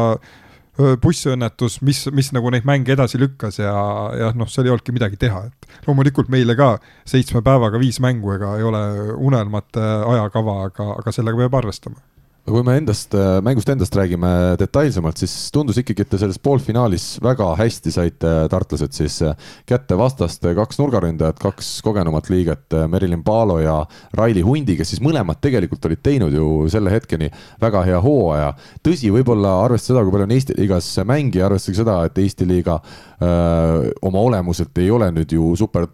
bussiõnnetus, 0.78 1.80
mis, 1.84 2.06
mis 2.16 2.30
nagu 2.32 2.48
neid 2.52 2.64
mänge 2.68 2.94
edasi 2.94 3.20
lükkas 3.20 3.58
ja, 3.60 3.74
ja 4.16 4.30
noh, 4.36 4.48
seal 4.48 4.68
ei 4.68 4.72
olnudki 4.72 4.94
midagi 4.96 5.18
teha, 5.20 5.44
et 5.50 5.84
loomulikult 5.86 6.32
meile 6.32 6.56
ka 6.56 6.78
seitsme 7.08 7.42
päevaga 7.44 7.80
viis 7.82 8.00
mängu, 8.00 8.32
ega 8.38 8.54
ei 8.56 8.64
ole 8.64 8.80
unelmate 9.20 9.82
ajakava, 9.82 10.62
aga, 10.70 10.88
aga 11.02 11.12
sellega 11.12 11.44
peab 11.44 11.60
arvestama 11.60 12.00
aga 12.42 12.56
kui 12.56 12.64
me 12.66 12.74
endast, 12.74 13.14
äh, 13.14 13.36
mängust 13.44 13.68
endast 13.70 13.94
räägime 13.94 14.28
detailsemalt, 14.58 15.20
siis 15.20 15.32
tundus 15.54 15.76
ikkagi, 15.78 16.02
et 16.02 16.10
te 16.10 16.18
selles 16.18 16.40
poolfinaalis 16.42 17.20
väga 17.22 17.52
hästi 17.60 17.92
saite, 17.94 18.32
tartlased 18.50 18.96
siis 18.96 19.20
äh, 19.22 19.36
kätte 19.68 19.94
vastaste 19.98 20.50
kaks 20.58 20.80
nurgaründajat, 20.80 21.38
kaks 21.42 21.70
kogenumat 21.86 22.32
liiget, 22.34 22.66
äh, 22.74 22.88
Merilin 22.90 23.22
Paalo 23.22 23.60
ja 23.62 23.76
Raili 24.18 24.42
Hundi, 24.42 24.74
kes 24.80 24.90
siis 24.90 25.04
mõlemad 25.04 25.38
tegelikult 25.44 25.86
olid 25.86 26.02
teinud 26.02 26.34
ju 26.34 26.50
selle 26.72 26.90
hetkeni 26.90 27.30
väga 27.62 27.84
hea 27.86 28.02
hooaja. 28.02 28.50
tõsi, 28.82 29.14
võib-olla 29.14 29.60
arvestades 29.62 29.92
seda, 29.92 30.02
kui 30.02 30.16
palju 30.16 30.26
on 30.26 30.34
Eesti 30.34 30.58
liigas 30.58 30.90
mänge, 31.06 31.44
arvestage 31.46 31.78
seda, 31.78 32.00
et 32.08 32.18
Eesti 32.18 32.46
liiga 32.48 32.80
öö, 33.22 33.90
oma 34.02 34.22
olemuselt 34.22 34.78
ei 34.82 34.90
ole 34.90 35.12
nüüd 35.14 35.30
ju 35.30 35.54
super 35.58 35.86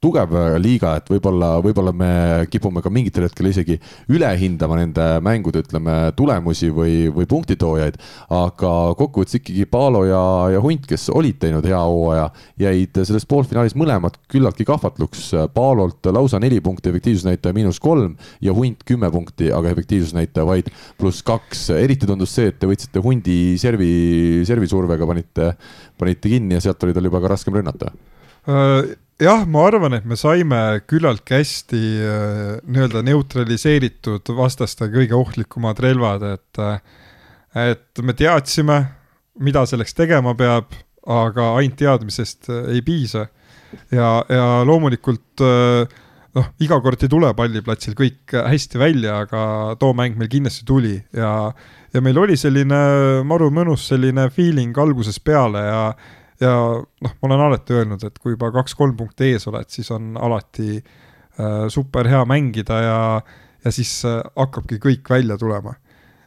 tugev 0.00 0.32
liiga, 0.60 0.94
et 0.98 1.10
võib-olla, 1.12 1.50
võib-olla 1.64 1.92
me 1.96 2.10
kipume 2.50 2.80
ka 2.82 2.92
mingitel 2.92 3.26
hetkel 3.26 3.50
isegi 3.50 3.76
üle 4.12 4.30
hindama 4.40 4.78
nende 4.78 5.06
mängude, 5.24 5.60
ütleme, 5.64 5.96
tulemusi 6.16 6.70
või, 6.74 6.94
või 7.12 7.28
punktitoojaid. 7.28 7.98
aga 8.32 8.72
kokkuvõttes 8.96 9.40
ikkagi 9.40 9.66
Paalo 9.70 10.04
ja, 10.08 10.22
ja 10.54 10.62
Hunt, 10.64 10.86
kes 10.88 11.08
olid 11.12 11.36
teinud 11.42 11.66
hea 11.68 11.80
hooaja, 11.80 12.30
jäid 12.60 13.02
selles 13.04 13.26
poolfinaalis 13.28 13.76
mõlemad 13.76 14.16
küllaltki 14.30 14.64
kahvatluks. 14.68 15.30
Paalolt 15.54 16.08
lausa 16.12 16.40
neli 16.40 16.60
punkti, 16.64 16.88
efektiivsusnäitaja 16.90 17.56
miinus 17.56 17.80
kolm 17.82 18.16
ja 18.40 18.54
Hunt 18.56 18.86
kümme 18.88 19.10
punkti, 19.12 19.50
aga 19.52 19.74
efektiivsusnäitaja 19.74 20.48
vaid 20.48 20.72
pluss 20.98 21.22
kaks. 21.26 21.68
eriti 21.76 22.08
tundus 22.08 22.34
see, 22.34 22.48
et 22.48 22.58
te 22.60 22.68
võtsite 22.70 23.04
Hundi 23.04 23.58
servi, 23.60 23.92
servisurvega 24.48 25.06
panite, 25.06 25.52
panite 26.00 26.32
kinni 26.32 26.56
ja 26.56 26.64
sealt 26.64 26.82
oli 26.86 26.96
tal 26.96 27.08
juba 27.08 27.20
ka 27.20 27.34
raskem 27.34 27.56
rünnata 27.56 27.92
äh, 28.48 28.96
jah, 29.20 29.44
ma 29.48 29.64
arvan, 29.68 29.94
et 29.96 30.06
me 30.08 30.16
saime 30.18 30.58
küllaltki 30.88 31.36
hästi 31.36 31.80
äh, 32.00 32.52
nii-öelda 32.64 33.02
neutraliseeritud 33.06 34.32
vastaste 34.36 34.88
kõige 34.92 35.16
ohtlikumad 35.18 35.80
relvad, 35.84 36.24
et 36.36 36.62
äh, 36.62 36.80
et 37.70 38.02
me 38.06 38.14
teadsime, 38.14 38.78
mida 39.42 39.64
selleks 39.66 39.96
tegema 39.98 40.36
peab, 40.38 40.70
aga 41.10 41.54
ainult 41.58 41.78
teadmisest 41.80 42.50
äh, 42.52 42.70
ei 42.76 42.84
piisa. 42.86 43.26
ja, 43.94 44.24
ja 44.26 44.46
loomulikult 44.66 45.38
noh, 46.34 46.46
iga 46.58 46.80
kord 46.82 47.04
ei 47.04 47.10
tule 47.10 47.28
palliplatsil 47.38 47.94
kõik 47.94 48.34
hästi 48.34 48.80
välja, 48.82 49.20
aga 49.26 49.76
too 49.78 49.92
mäng 49.94 50.16
meil 50.18 50.30
kindlasti 50.32 50.66
tuli 50.66 50.96
ja 51.14 51.52
ja 51.94 52.00
meil 52.02 52.18
oli 52.18 52.36
selline 52.38 52.80
maru 53.26 53.50
mõnus 53.54 53.86
selline 53.90 54.28
feeling 54.34 54.74
algusest 54.78 55.22
peale 55.26 55.62
ja 55.62 55.82
ja 56.40 56.54
noh, 56.80 57.12
ma 57.20 57.28
olen 57.28 57.44
alati 57.48 57.76
öelnud, 57.76 58.04
et 58.06 58.18
kui 58.18 58.34
juba 58.34 58.50
kaks-kolm 58.54 58.96
punkti 58.98 59.32
ees 59.34 59.46
oled, 59.50 59.68
siis 59.72 59.90
on 59.94 60.14
alati 60.20 60.78
äh, 60.78 61.68
super 61.72 62.08
hea 62.08 62.22
mängida 62.28 62.80
ja, 62.84 62.98
ja 63.64 63.74
siis 63.74 63.92
äh, 64.08 64.20
hakkabki 64.36 64.80
kõik 64.82 65.10
välja 65.10 65.38
tulema 65.40 65.76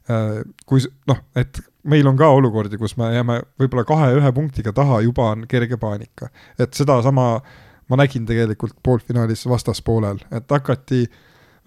äh,. 0.09 0.41
kui 0.69 0.83
noh, 1.09 1.23
et 1.39 1.61
meil 1.89 2.07
on 2.07 2.17
ka 2.19 2.29
olukordi, 2.31 2.79
kus 2.79 2.95
me 2.97 3.11
jääme 3.15 3.41
võib-olla 3.59 3.85
kahe-ühe 3.87 4.31
punktiga 4.35 4.73
taha, 4.75 5.01
juba 5.03 5.31
on 5.33 5.47
kerge 5.49 5.77
paanika. 5.77 6.29
et 6.59 6.73
sedasama 6.73 7.27
ma 7.89 7.99
nägin 7.99 8.25
tegelikult 8.25 8.77
poolfinaalis 8.83 9.45
vastaspoolel, 9.49 10.21
et 10.31 10.49
hakati 10.49 11.03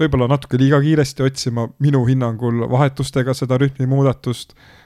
võib-olla 0.00 0.28
natuke 0.28 0.59
liiga 0.61 0.80
kiiresti 0.80 1.24
otsima 1.24 1.68
minu 1.80 2.04
hinnangul 2.06 2.66
vahetustega 2.70 3.35
seda 3.35 3.59
rütmimuudatust 3.61 4.54
Äh, 4.54 4.86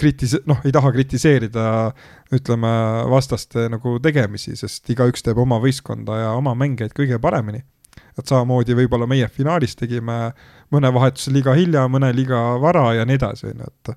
kritis-, 0.00 0.38
noh, 0.46 0.60
ei 0.66 0.74
taha 0.74 0.90
kritiseerida, 0.94 1.66
ütleme, 2.34 2.72
vastaste 3.10 3.68
nagu 3.72 3.96
tegemisi, 4.02 4.56
sest 4.58 4.88
igaüks 4.92 5.24
teeb 5.26 5.38
oma 5.42 5.60
võistkonda 5.62 6.20
ja 6.24 6.34
oma 6.36 6.56
mängijaid 6.58 6.94
kõige 6.96 7.20
paremini. 7.22 7.64
et 8.16 8.28
samamoodi 8.28 8.72
võib-olla 8.72 9.04
meie 9.08 9.26
finaalis 9.28 9.74
tegime 9.76 10.32
mõne 10.72 10.88
vahetuse 10.92 11.30
liiga 11.32 11.52
hilja, 11.52 11.82
mõne 11.88 12.08
liiga 12.16 12.56
vara 12.60 12.94
ja 12.96 13.04
nii 13.04 13.16
edasi, 13.18 13.50
on 13.50 13.60
ju, 13.60 13.66
et 13.68 13.90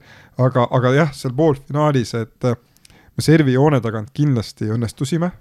aga, 0.43 0.65
aga 0.76 0.91
jah, 0.93 1.13
seal 1.15 1.34
poolfinaalis, 1.36 2.13
et 2.19 2.50
me 2.50 3.24
servijoone 3.24 3.80
tagant 3.82 4.12
kindlasti 4.13 4.67
õnnestusime, 4.76 5.32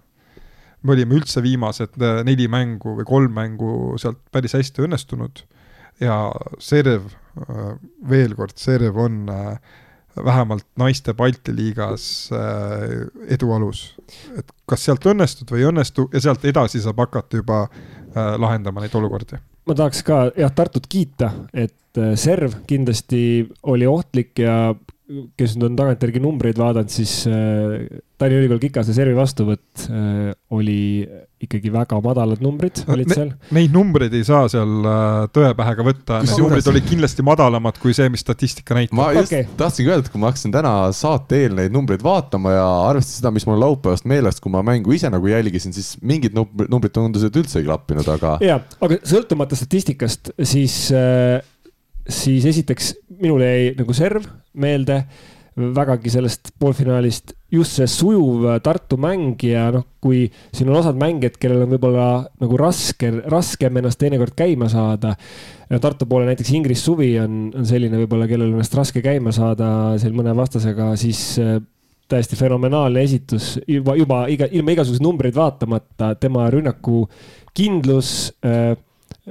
me 0.83 0.94
olime 0.94 1.18
üldse 1.18 1.42
viimased 1.42 1.98
neli 2.26 2.46
mängu 2.48 2.94
või 3.00 3.07
kolm 3.07 3.35
mängu 3.35 3.98
sealt 3.98 4.20
päris 4.31 4.54
hästi 4.54 4.87
õnnestunud 4.87 5.42
ja 5.98 6.20
serv 6.62 7.11
Äh, 7.11 7.27
veel 8.11 8.35
kord, 8.38 8.57
Serv 8.61 8.96
on 9.01 9.29
äh, 9.33 9.59
vähemalt 10.24 10.66
naiste 10.81 11.14
Balti 11.14 11.55
liigas 11.55 12.31
äh, 12.35 13.07
edu 13.35 13.53
alus. 13.55 13.94
et 14.37 14.53
kas 14.68 14.85
sealt 14.88 15.07
õnnestud 15.07 15.51
või 15.53 15.62
ei 15.62 15.70
õnnestu 15.70 16.09
ja 16.12 16.22
sealt 16.29 16.44
edasi 16.48 16.83
saab 16.85 17.01
hakata 17.05 17.42
juba 17.42 17.66
lahendama 18.18 18.81
neid 18.83 18.94
olukordi. 18.96 19.37
ma 19.68 19.74
tahaks 19.77 20.01
ka 20.03 20.31
jah, 20.37 20.51
Tartut 20.55 20.88
kiita, 20.90 21.29
et 21.53 22.01
serv 22.18 22.62
kindlasti 22.66 23.20
oli 23.68 23.87
ohtlik 23.87 24.38
ja 24.42 24.74
kes 25.38 25.57
nüüd 25.57 25.70
on 25.70 25.79
tagantjärgi 25.79 26.20
numbreid 26.22 26.59
vaadanud, 26.61 26.92
siis 26.92 27.22
äh, 27.31 27.87
Tallinna 28.20 28.42
Ülikool 28.42 28.61
Kikase 28.66 28.94
servi 28.96 29.16
vastuvõtt 29.16 29.87
äh, 29.88 30.33
oli 30.55 30.81
ikkagi 31.44 31.70
väga 31.72 31.98
madalad 32.03 32.40
numbrid 32.42 32.81
olid 32.90 33.12
seal 33.14 33.29
ne,. 33.31 33.37
Neid 33.55 33.74
numbreid 33.74 34.14
ei 34.16 34.24
saa 34.27 34.48
seal 34.51 34.87
äh, 34.88 35.27
tõe 35.35 35.51
pähe 35.59 35.74
ka 35.79 35.87
võtta, 35.87 36.20
need 36.24 36.40
numbrid 36.42 36.70
olid 36.72 36.87
kindlasti 36.88 37.24
madalamad 37.27 37.79
kui 37.83 37.94
see, 37.96 38.09
mis 38.12 38.24
statistika 38.24 38.77
näitab. 38.79 38.96
ma 38.98 39.11
just 39.16 39.31
okay. 39.31 39.46
tahtsingi 39.59 39.92
öelda, 39.92 40.07
et 40.07 40.12
kui 40.14 40.22
ma 40.22 40.33
hakkasin 40.33 40.55
täna 40.55 40.72
saate 40.96 41.42
eel 41.44 41.55
neid 41.59 41.74
numbreid 41.74 42.03
vaatama 42.05 42.55
ja 42.57 42.66
arvestades 42.88 43.20
seda, 43.20 43.33
mis 43.35 43.46
mul 43.48 43.61
laupäevast 43.62 44.09
meelest, 44.11 44.42
kui 44.44 44.55
ma 44.55 44.64
mängu 44.66 44.94
ise 44.96 45.11
nagu 45.14 45.31
jälgisin, 45.31 45.77
siis 45.77 45.94
mingid 46.03 46.35
numbrid 46.35 46.94
tundusid 46.94 47.38
üldse 47.38 47.62
ei 47.62 47.68
klappinud, 47.68 48.11
aga. 48.18 48.37
ja, 48.44 48.59
aga 48.83 48.98
sõltumata 49.07 49.59
statistikast, 49.59 50.33
siis 50.42 50.88
äh, 50.94 51.38
siis 52.09 52.46
esiteks 52.48 52.94
minule 53.20 53.48
jäi 53.48 53.72
nagu 53.79 53.94
serv 53.96 54.27
meelde 54.59 55.03
vägagi 55.58 56.10
sellest 56.12 56.52
poolfinaalist 56.60 57.32
just 57.52 57.78
see 57.78 57.88
sujuv 57.90 58.44
Tartu 58.64 58.98
mäng 59.00 59.40
ja 59.42 59.68
noh, 59.74 59.84
kui 60.02 60.26
siin 60.54 60.68
on 60.70 60.78
osad 60.78 60.98
mängijad, 61.00 61.38
kellel 61.40 61.64
on 61.64 61.72
võib-olla 61.74 62.08
nagu 62.42 62.60
raske, 62.60 63.10
raskem 63.32 63.80
ennast 63.80 63.98
teinekord 64.00 64.36
käima 64.38 64.68
saada. 64.70 65.14
Tartu 65.68 66.06
poole 66.08 66.28
näiteks 66.28 66.52
Ingris 66.56 66.84
Suvi 66.84 67.10
on, 67.20 67.48
on 67.56 67.66
selline 67.68 67.98
võib-olla, 68.04 68.28
kellel 68.30 68.52
on 68.52 68.60
ennast 68.60 68.76
raske 68.78 69.02
käima 69.04 69.32
saada 69.36 69.70
seal 70.00 70.14
mõne 70.16 70.36
vastasega, 70.36 70.92
siis 71.00 71.22
äh, 71.42 71.58
täiesti 72.08 72.38
fenomenaalne 72.38 73.02
esitus 73.04 73.56
juba, 73.68 73.96
juba 73.98 74.22
iga, 74.32 74.48
ilma 74.52 74.72
igasuguseid 74.76 75.04
numbreid 75.04 75.36
vaatamata, 75.36 76.14
tema 76.20 76.48
rünnaku 76.52 77.06
kindlus 77.56 78.32
äh,. 78.46 78.76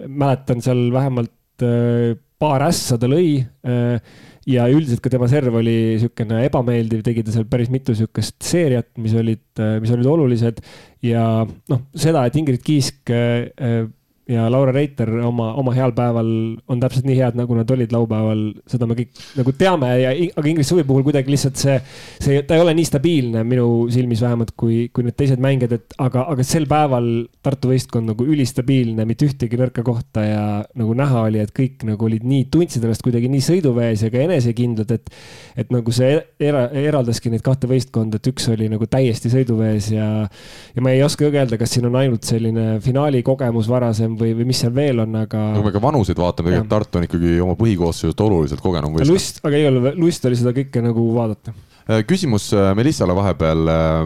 mäletan 0.07 0.61
seal 0.61 0.91
vähemalt 0.93 1.63
äh, 1.65 2.17
paar 2.37 2.67
ässa 2.67 2.97
ta 3.01 3.09
lõi. 3.09 3.41
Äh, 3.65 4.25
ja 4.47 4.67
üldiselt 4.71 5.01
ka 5.03 5.12
tema 5.12 5.27
serv 5.31 5.60
oli 5.60 5.75
niisugune 5.95 6.43
ebameeldiv, 6.47 7.03
tegi 7.05 7.23
ta 7.25 7.33
seal 7.36 7.47
päris 7.51 7.71
mitu 7.73 7.93
niisugust 7.93 8.38
seeriat, 8.47 8.89
mis 9.01 9.15
olid, 9.17 9.43
äh, 9.60 9.77
mis 9.83 9.91
olid 9.95 10.07
olulised. 10.07 10.62
ja 11.05 11.23
noh, 11.45 11.81
seda, 11.95 12.25
et 12.25 12.38
Ingrid 12.39 12.63
Kiisk 12.65 13.12
äh, 13.13 13.88
ja 14.27 14.47
Laura 14.51 14.73
Reiter 14.75 15.09
oma, 15.23 15.51
oma 15.59 15.71
heal 15.75 15.93
päeval 15.95 16.29
on 16.67 16.81
täpselt 16.81 17.07
nii 17.07 17.15
head, 17.15 17.37
nagu 17.39 17.55
nad 17.55 17.69
olid 17.71 17.93
laupäeval, 17.95 18.41
seda 18.67 18.87
me 18.89 18.97
kõik 18.97 19.21
nagu 19.37 19.53
teame 19.55 19.91
ja, 20.01 20.11
aga 20.11 20.51
Ingrid 20.51 20.67
Suvi 20.67 20.83
puhul 20.87 21.05
kuidagi 21.07 21.31
lihtsalt 21.31 21.59
see, 21.59 21.77
see, 22.19 22.41
ta 22.47 22.57
ei 22.57 22.63
ole 22.63 22.73
nii 22.77 22.87
stabiilne 22.89 23.43
minu 23.47 23.67
silmis 23.93 24.21
vähemalt 24.25 24.51
kui, 24.59 24.87
kui 24.91 25.07
need 25.07 25.15
teised 25.19 25.41
mängijad, 25.43 25.77
et 25.77 25.95
aga, 26.03 26.25
aga 26.33 26.45
sel 26.47 26.67
päeval 26.69 27.07
Tartu 27.45 27.71
võistkond 27.71 28.11
nagu 28.11 28.27
ülistabiilne, 28.27 29.05
mitte 29.07 29.29
ühtegi 29.29 29.59
nõrka 29.59 29.85
kohta 29.87 30.25
ja 30.25 30.43
nagu 30.77 30.97
näha 30.97 31.23
oli, 31.29 31.39
et 31.43 31.53
kõik 31.55 31.87
nagu 31.87 32.09
olid 32.09 32.27
nii, 32.27 32.49
tundsid 32.51 32.83
ennast 32.83 33.05
kuidagi 33.05 33.31
nii 33.31 33.45
sõiduvees 33.47 34.03
ja 34.03 34.11
ka 34.11 34.19
enesekindlad, 34.25 34.91
et, 34.97 35.11
et 35.63 35.71
nagu 35.71 35.95
see 35.95 36.17
era, 36.43 36.65
eraldaski 36.75 37.31
neid 37.31 37.45
kahte 37.45 37.69
võistkonda, 37.71 38.19
et 38.19 38.31
üks 38.33 38.49
oli 38.51 38.67
nagu 38.71 38.89
täiesti 38.91 39.31
sõiduvees 39.31 39.91
ja, 39.95 40.09
ja 40.75 40.83
ma 40.83 40.91
ei 40.91 41.03
oska 41.05 41.29
öelda, 41.29 41.59
kas 41.59 41.77
siin 41.77 41.87
on 41.87 41.95
ainult 41.99 42.27
selline 42.27 42.81
finaali 42.83 43.23
kogemus 43.25 43.71
varasem 43.71 44.16
või, 44.19 44.34
või 44.38 44.49
mis 44.49 44.63
seal 44.63 44.73
veel 44.75 45.03
on, 45.03 45.15
aga. 45.23 45.43
no 45.53 45.62
kui 45.62 45.69
me 45.69 45.75
ka 45.75 45.84
vanuseid 45.84 46.19
vaatame, 46.19 46.51
tegelikult 46.51 46.73
Tartu 46.73 46.99
on 46.99 47.08
ikkagi 47.08 47.38
oma 47.43 47.56
põhikoosseisust 47.60 48.25
oluliselt 48.25 48.63
kogenum 48.63 48.95
võistkond. 48.95 49.13
lust, 49.13 49.41
aga 49.45 49.62
igal 49.62 49.80
juhul 49.80 50.03
lust 50.03 50.27
oli 50.30 50.39
seda 50.39 50.53
kõike 50.58 50.84
nagu 50.86 51.06
vaadata 51.15 51.53
äh, 51.53 52.01
küsimus 52.08 52.49
äh, 52.56 52.71
Melissale 52.77 53.15
vahepeal. 53.17 53.71
Äh, 53.73 53.99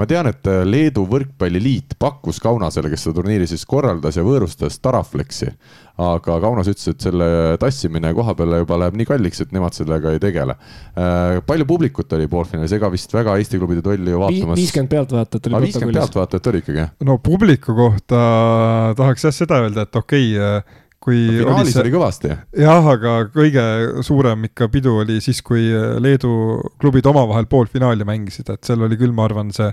ma 0.00 0.08
tean, 0.10 0.30
et 0.30 0.50
Leedu 0.68 1.06
Võrkpalliliit 1.10 1.96
pakkus 1.98 2.40
Kaunasele, 2.42 2.92
kes 2.92 3.06
seda 3.06 3.18
turniiri 3.20 3.48
siis 3.50 3.66
korraldas 3.68 4.20
ja 4.20 4.26
võõrustas, 4.26 4.78
Taraflexi 4.82 5.52
aga 6.02 6.38
Kaunas 6.42 6.68
ütles, 6.70 6.88
et 6.90 7.04
selle 7.06 7.26
tassimine 7.62 8.10
koha 8.16 8.34
peale 8.38 8.60
juba 8.62 8.78
läheb 8.82 8.96
nii 8.98 9.08
kalliks, 9.08 9.42
et 9.44 9.52
nemad 9.54 9.76
sellega 9.76 10.14
ei 10.14 10.22
tegele. 10.22 10.56
Äh, 10.98 11.40
palju 11.46 11.66
publikut 11.70 12.12
oli 12.16 12.26
poolfinaalis, 12.30 12.74
ega 12.74 12.90
vist 12.92 13.14
väga 13.14 13.36
Eesti 13.38 13.60
klubide 13.62 13.84
tolli 13.84 14.14
ju 14.14 14.22
vaatamas? 14.22 14.58
viiskümmend 14.58 14.90
pealtvaatajat 14.90 15.50
oli. 15.50 15.60
viiskümmend 15.68 16.00
pealtvaatajat 16.00 16.50
oli 16.50 16.62
ikkagi? 16.64 16.86
no 17.06 17.18
publiku 17.22 17.76
kohta 17.78 18.22
tahaks 18.98 19.28
jah 19.28 19.36
seda 19.36 19.60
öelda, 19.62 19.86
et 19.86 20.00
okei 20.02 20.32
okay, 20.34 20.80
kui 21.04 21.20
no, 21.28 21.38
finaalis 21.44 21.68
oli, 21.68 21.74
see... 21.74 21.82
oli 21.84 21.94
kõvasti. 21.94 22.32
jah, 22.64 22.88
aga 22.94 23.16
kõige 23.34 23.66
suurem 24.06 24.48
ikka 24.50 24.70
pidu 24.72 24.96
oli 25.04 25.20
siis, 25.24 25.42
kui 25.46 25.68
Leedu 26.02 26.32
klubid 26.82 27.06
omavahel 27.10 27.46
poolfinaali 27.50 28.06
mängisid, 28.08 28.50
et 28.50 28.66
seal 28.66 28.82
oli 28.86 28.98
küll, 29.00 29.14
ma 29.14 29.28
arvan, 29.28 29.52
see 29.54 29.70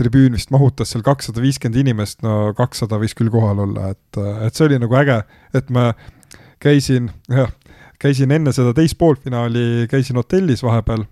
tribüün 0.00 0.36
vist 0.38 0.52
mahutas 0.54 0.94
seal 0.94 1.04
kakssada 1.06 1.42
viiskümmend 1.44 1.80
inimest, 1.84 2.22
no 2.26 2.54
kakssada 2.58 2.98
võis 3.00 3.14
küll 3.18 3.30
kohal 3.32 3.62
olla, 3.66 3.92
et, 3.94 4.20
et 4.46 4.56
see 4.56 4.66
oli 4.68 4.80
nagu 4.80 4.96
äge, 5.00 5.20
et 5.56 5.70
ma 5.74 5.90
käisin, 6.62 7.10
jah, 7.30 7.52
käisin 8.00 8.32
enne 8.36 8.54
seda 8.56 8.74
teist 8.76 8.98
poolfinaali, 9.00 9.86
käisin 9.90 10.20
hotellis 10.20 10.64
vahepeal 10.66 11.06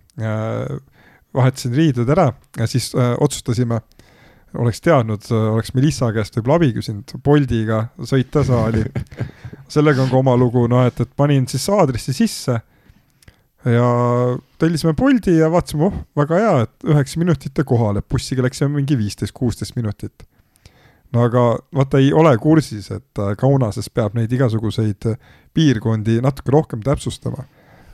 vahetasin 1.37 1.77
riided 1.77 2.09
ära 2.09 2.33
ja 2.59 2.66
siis 2.66 2.90
äh, 2.96 3.14
otsustasime, 3.20 3.81
oleks 4.58 4.81
teadnud, 4.81 5.29
oleks 5.52 5.75
Melissa 5.77 6.08
käest 6.17 6.38
võib-olla 6.38 6.56
abi 6.56 6.73
küsinud, 6.79 7.13
Boltiga 7.25 7.83
sõita 8.08 8.42
saali. 8.48 8.81
sellega 9.75 10.02
on 10.02 10.08
ka 10.10 10.17
oma 10.23 10.37
lugu, 10.40 10.65
noh, 10.71 10.87
et, 10.88 11.00
et 11.04 11.10
panin 11.17 11.44
siis 11.50 11.69
aadressi 11.75 12.17
sisse 12.17 12.56
ja 13.73 14.38
tellisime 14.58 14.94
Bolti 14.98 15.37
ja 15.38 15.50
vaatasime, 15.52 15.88
oh, 15.88 16.00
väga 16.16 16.40
hea, 16.40 16.56
et 16.66 16.88
üheksa 16.88 17.21
minutit 17.21 17.58
ja 17.58 17.64
kohale, 17.66 18.02
bussiga 18.02 18.44
läksime 18.46 18.71
mingi 18.77 18.98
viisteist, 18.98 19.35
kuusteist 19.37 19.77
minutit. 19.77 20.27
no 21.12 21.25
aga 21.25 21.44
vaata 21.75 21.98
ei 21.98 22.12
ole 22.12 22.35
kursis, 22.38 22.90
et 22.90 23.23
äh, 23.23 23.35
Kaunases 23.38 23.90
peab 23.90 24.16
neid 24.19 24.33
igasuguseid 24.33 25.08
piirkondi 25.54 26.21
natuke 26.25 26.52
rohkem 26.52 26.83
täpsustama. 26.85 27.46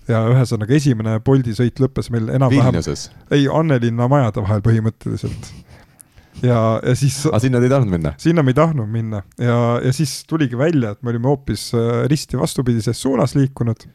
ja 0.08 0.24
ühesõnaga, 0.28 0.74
esimene 0.74 1.20
Bolti 1.20 1.54
sõit 1.56 1.80
lõppes 1.80 2.10
meil 2.12 2.28
enam-vähem, 2.28 2.80
ei, 3.30 3.48
Annelinna 3.48 4.08
majade 4.08 4.42
vahel 4.44 4.64
põhimõtteliselt 4.64 5.52
ja, 6.42 6.80
ja 6.84 6.94
siis. 6.98 7.22
aga 7.30 7.40
sinna 7.40 7.60
te 7.60 7.68
ei 7.68 7.72
tahtnud 7.72 7.94
minna? 7.94 8.14
sinna 8.20 8.42
me 8.42 8.52
ei 8.52 8.58
tahtnud 8.58 8.90
minna 8.90 9.22
ja, 9.38 9.58
ja 9.84 9.92
siis 9.96 10.22
tuligi 10.28 10.58
välja, 10.58 10.94
et 10.94 11.02
me 11.02 11.14
olime 11.14 11.30
hoopis 11.30 11.70
äh, 11.78 12.04
risti 12.10 12.40
vastupidises 12.40 13.00
suunas 13.00 13.36
liikunud 13.38 13.86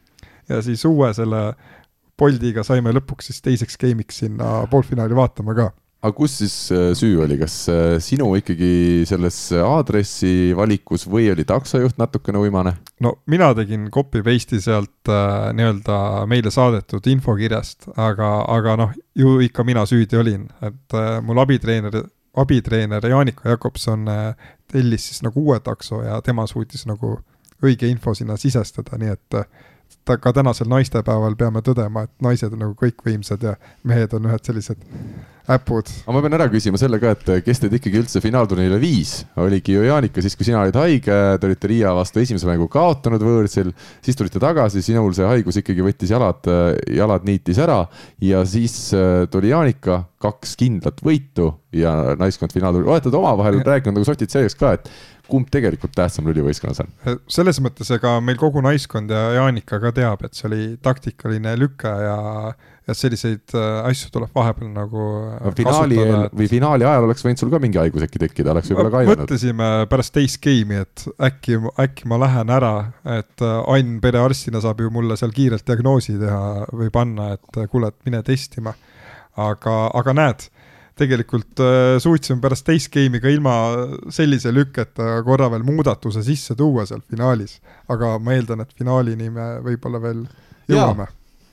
ja 0.50 0.62
siis 0.64 0.84
uue 0.88 1.12
selle 1.16 1.50
Boltiga 2.20 2.64
saime 2.66 2.92
lõpuks 2.92 3.30
siis 3.30 3.40
teiseks 3.44 3.78
game'iks 3.80 4.20
sinna 4.24 4.60
poolfinaali 4.70 5.16
vaatama 5.16 5.54
ka. 5.56 5.70
Aga 6.00 6.16
kus 6.16 6.38
siis 6.40 6.54
äh, 6.72 6.90
süü 6.96 7.18
oli, 7.20 7.36
kas 7.40 7.54
äh, 7.68 7.98
sinu 8.00 8.30
ikkagi 8.38 9.04
selles 9.08 9.36
aadressi 9.60 10.54
valikus 10.56 11.04
või 11.04 11.26
oli 11.32 11.44
taksojuht 11.48 11.98
natukene 12.00 12.40
uimane? 12.40 12.72
no 13.04 13.18
mina 13.28 13.50
tegin 13.56 13.90
copy 13.92 14.22
paste'i 14.24 14.62
sealt 14.64 15.12
äh, 15.12 15.50
nii-öelda 15.56 15.98
meile 16.28 16.52
saadetud 16.52 17.04
infokirjast, 17.12 17.90
aga, 18.00 18.30
aga 18.48 18.78
noh, 18.80 18.96
ju 19.16 19.36
ikka 19.44 19.64
mina 19.68 19.84
süüdi 19.88 20.16
olin, 20.20 20.48
et 20.64 20.96
äh, 20.96 21.18
mul 21.24 21.40
abitreener, 21.44 22.00
abitreener 22.40 23.04
Jaanika 23.12 23.52
Jakobson 23.52 24.08
äh, 24.08 24.48
tellis 24.72 25.10
siis 25.10 25.20
nagu 25.26 25.44
uue 25.44 25.60
takso 25.60 26.00
ja 26.04 26.22
tema 26.24 26.46
suutis 26.48 26.86
nagu 26.88 27.18
õige 27.60 27.88
info 27.92 28.16
sinna 28.16 28.40
sisestada, 28.40 28.96
nii 29.00 29.12
et 29.12 29.36
äh, 29.36 29.68
ta 30.04 30.16
ka 30.16 30.32
tänasel 30.32 30.68
naistepäeval 30.68 31.36
peame 31.36 31.62
tõdema, 31.64 32.04
et 32.06 32.24
naised 32.24 32.52
on 32.52 32.64
nagu 32.64 32.76
kõikvõimsad 32.78 33.42
ja 33.44 33.56
mehed 33.84 34.14
on 34.16 34.30
ühed 34.30 34.44
sellised 34.46 34.86
äpud. 35.50 35.90
aga 36.04 36.14
ma 36.14 36.22
pean 36.24 36.36
ära 36.38 36.46
küsima 36.52 36.78
selle 36.80 37.00
ka, 37.02 37.14
et 37.16 37.44
kes 37.46 37.62
teid 37.62 37.74
ikkagi 37.78 38.00
üldse 38.02 38.22
finaalturniirile 38.22 38.78
viis, 38.82 39.14
oligi 39.40 39.74
ju 39.76 39.84
Jaanika 39.86 40.22
siis, 40.24 40.36
kui 40.38 40.46
sina 40.46 40.62
olid 40.62 40.78
haige, 40.78 41.18
te 41.40 41.48
olite 41.48 41.70
Riia 41.70 41.94
vastu 41.96 42.22
esimese 42.22 42.48
mängu 42.48 42.68
kaotanud 42.70 43.22
võõrsil, 43.24 43.72
siis 44.04 44.18
tulite 44.18 44.42
tagasi, 44.42 44.82
sinul 44.84 45.14
see 45.16 45.28
haigus 45.28 45.60
ikkagi 45.60 45.84
võttis 45.86 46.14
jalad, 46.14 46.50
jalad 46.86 47.26
niitis 47.28 47.60
ära 47.62 47.82
ja 48.24 48.44
siis 48.48 48.76
äh, 48.96 49.24
tuli 49.32 49.52
Jaanika, 49.52 50.04
kaks 50.20 50.56
kindlat 50.60 51.00
võitu 51.04 51.52
ja 51.74 52.16
naiskond 52.20 52.52
finaalturniir, 52.54 52.92
olete 52.92 53.10
te 53.10 53.18
omavahel 53.18 53.62
rääkinud 53.64 53.98
nagu 53.98 54.08
sotid 54.08 54.32
selgeks 54.32 54.58
ka, 54.60 54.76
et 54.76 54.90
kumb 55.30 55.50
tegelikult 55.52 55.94
tähtsam 55.96 56.28
lülivõistkonnas 56.30 56.82
on? 56.84 56.90
selles 57.30 57.60
mõttes, 57.62 57.90
ega 57.94 58.16
meil 58.24 58.38
kogu 58.40 58.62
naiskond 58.64 59.12
ja 59.14 59.30
Jaanika 59.38 59.80
ka 59.82 59.94
teab, 59.96 60.26
et 60.26 60.36
see 60.36 60.48
oli 60.50 60.64
taktikaline 60.82 61.54
lüke 61.60 61.90
ja, 61.90 62.18
ja 62.90 62.96
selliseid 62.96 63.54
äh, 63.54 63.80
asju 63.88 64.10
tuleb 64.14 64.34
vahepeal 64.34 64.70
nagu 64.74 65.06
no, 65.30 65.52
finaali 65.56 65.98
eel 66.02 66.26
et... 66.26 66.36
või 66.36 66.48
finaali 66.50 66.86
ajal 66.88 67.06
oleks 67.06 67.24
võinud 67.24 67.42
sul 67.42 67.52
ka 67.52 67.60
mingi 67.62 67.80
haigus 67.80 68.06
äkki 68.06 68.22
tekkida, 68.24 68.54
oleks 68.54 68.70
võib-olla 68.72 68.92
ka 68.92 69.02
aidanud. 69.02 69.24
mõtlesime 69.24 69.70
pärast 69.90 70.14
teist 70.16 70.40
game'i, 70.44 70.84
et 70.84 71.04
äkki, 71.30 71.60
äkki 71.86 72.08
ma 72.10 72.20
lähen 72.24 72.54
ära, 72.54 72.74
et 73.18 73.46
äh, 73.46 73.58
Ain 73.70 73.98
perearstina 74.02 74.62
saab 74.64 74.82
ju 74.82 74.90
mulle 74.92 75.18
seal 75.20 75.34
kiirelt 75.34 75.66
diagnoosi 75.66 76.16
teha 76.20 76.70
või 76.74 76.90
panna, 76.94 77.34
et 77.38 77.60
kuule, 77.70 77.92
et 77.92 78.08
mine 78.08 78.22
testima. 78.26 78.74
aga, 79.40 79.74
aga 79.96 80.12
näed 80.12 80.48
tegelikult 81.00 81.62
äh, 81.64 81.94
suutsime 82.02 82.42
pärast 82.42 82.66
teist 82.66 82.90
game'i 82.92 83.22
ka 83.22 83.30
ilma 83.32 83.54
sellise 84.12 84.52
lükketa 84.52 85.22
korra 85.24 85.48
veel 85.52 85.64
muudatuse 85.64 86.24
sisse 86.26 86.58
tuua 86.58 86.84
seal 86.88 87.00
finaalis. 87.08 87.60
aga 87.88 88.18
ma 88.18 88.36
eeldan, 88.36 88.66
et 88.66 88.76
finaalini 88.76 89.30
me 89.30 89.48
võib-olla 89.64 90.02
veel 90.02 90.26
jõuame 90.68 91.08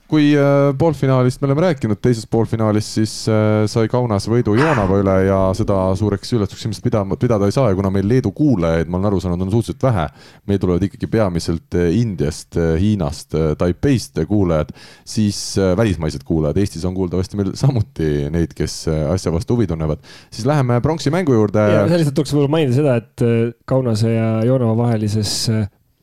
kui 0.08 0.30
äh, 0.36 0.70
poolfinaalist 0.78 1.42
me 1.42 1.50
oleme 1.50 1.66
rääkinud, 1.66 2.00
teises 2.00 2.24
poolfinaalis 2.30 2.86
siis 2.96 3.12
äh, 3.28 3.66
sai 3.68 3.90
Kaunas 3.92 4.24
võidu 4.30 4.54
Joonava 4.56 5.00
üle 5.02 5.16
ja 5.26 5.40
seda 5.56 5.76
suureks 6.00 6.32
üllatuseks 6.32 6.64
ilmselt 6.64 6.86
pidama, 6.86 7.18
pidada 7.20 7.48
ei 7.48 7.52
saa 7.52 7.68
ja 7.68 7.76
kuna 7.76 7.90
meil 7.92 8.08
Leedu 8.08 8.32
kuulajaid, 8.36 8.88
ma 8.88 8.96
olen 8.96 9.10
aru 9.10 9.20
saanud, 9.20 9.44
on 9.44 9.52
suhteliselt 9.52 9.84
vähe, 9.84 10.06
meil 10.48 10.62
tulevad 10.62 10.88
ikkagi 10.88 11.10
peamiselt 11.12 11.76
äh, 11.76 11.90
Indiast, 11.98 12.56
Hiinast, 12.56 13.36
Taipeist 13.60 14.22
kuulajad, 14.28 14.72
siis 15.04 15.40
välismaised 15.76 16.24
kuulajad, 16.24 16.60
Eestis 16.62 16.86
on 16.88 16.96
kuuldavasti 16.96 17.40
meil 17.40 17.52
samuti 17.58 18.28
neid, 18.32 18.56
kes 18.56 18.80
asja 19.12 19.32
vastu 19.34 19.58
huvi 19.58 19.68
tunnevad, 19.68 20.00
siis 20.30 20.48
läheme 20.48 20.80
pronksi 20.84 21.12
mängu 21.12 21.36
juurde. 21.36 21.68
ja 21.74 21.84
selliselt 21.90 22.16
tuleks 22.16 22.32
võib-olla 22.32 22.54
mainida 22.56 22.78
seda, 22.78 22.96
et 23.02 23.58
Kaunase 23.68 24.14
ja 24.14 24.30
Joonava 24.48 24.76
vahelises 24.86 25.34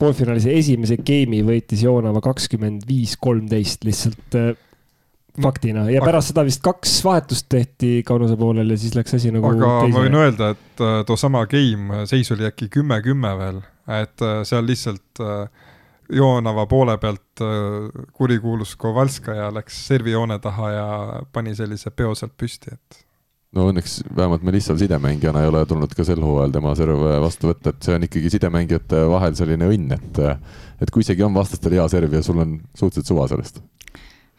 poolfinaalis 0.01 0.47
esimese 0.51 0.97
game'i 0.99 1.43
võitis 1.45 1.83
Joonava 1.85 2.21
kakskümmend 2.23 2.85
viis, 2.87 3.15
kolmteist 3.21 3.85
lihtsalt 3.87 4.37
äh, 4.39 4.51
faktina 5.41 5.85
ja 5.91 6.03
pärast 6.03 6.31
seda 6.31 6.45
vist 6.47 6.63
kaks 6.63 6.97
vahetust 7.03 7.47
tehti 7.51 7.99
Kaunase 8.07 8.37
poolel 8.39 8.71
ja 8.71 8.79
siis 8.79 8.95
läks 8.95 9.17
asi 9.17 9.31
nagu. 9.35 9.51
aga 9.51 9.71
teisele. 9.83 9.93
ma 9.95 10.03
võin 10.05 10.19
öelda, 10.23 10.51
et 10.55 10.83
äh, 10.83 10.97
toosama 11.07 11.45
game 11.51 12.03
seis 12.11 12.31
oli 12.35 12.47
äkki 12.47 12.69
kümme-kümme 12.77 13.31
veel, 13.39 13.63
et 14.01 14.25
äh, 14.25 14.41
seal 14.47 14.67
lihtsalt 14.67 15.25
Joonava 16.15 16.67
poole 16.69 16.99
pealt 17.01 17.41
kurikuulus 18.13 18.75
Kovalskaja 18.77 19.47
läks 19.55 19.79
servijoone 19.87 20.37
taha 20.39 20.67
ja 20.69 20.89
pani 21.33 21.55
sellise 21.57 21.89
peo 21.89 22.11
sealt 22.13 22.35
püsti, 22.37 22.75
et 22.75 23.04
no 23.55 23.67
õnneks 23.71 23.99
vähemalt 24.15 24.43
me 24.45 24.53
lihtsalt 24.55 24.81
sidemängijana 24.81 25.43
ei 25.43 25.51
ole 25.51 25.63
tulnud 25.69 25.93
ka 25.95 26.05
sel 26.07 26.21
hooajal 26.23 26.53
tema 26.55 26.73
serve 26.77 27.19
vastu 27.23 27.51
võtta, 27.51 27.71
et 27.71 27.87
see 27.87 27.95
on 27.97 28.07
ikkagi 28.07 28.31
sidemängijate 28.35 29.05
vahel 29.11 29.37
selline 29.37 29.69
õnn, 29.71 29.95
et, 29.95 30.19
et 30.83 30.91
kui 30.91 31.05
isegi 31.05 31.23
on 31.25 31.35
vastastel 31.35 31.77
hea 31.77 31.85
serv 31.91 32.17
ja 32.17 32.23
sul 32.25 32.41
on 32.43 32.57
suhteliselt 32.73 33.13
suva 33.13 33.29
sellest. 33.31 33.61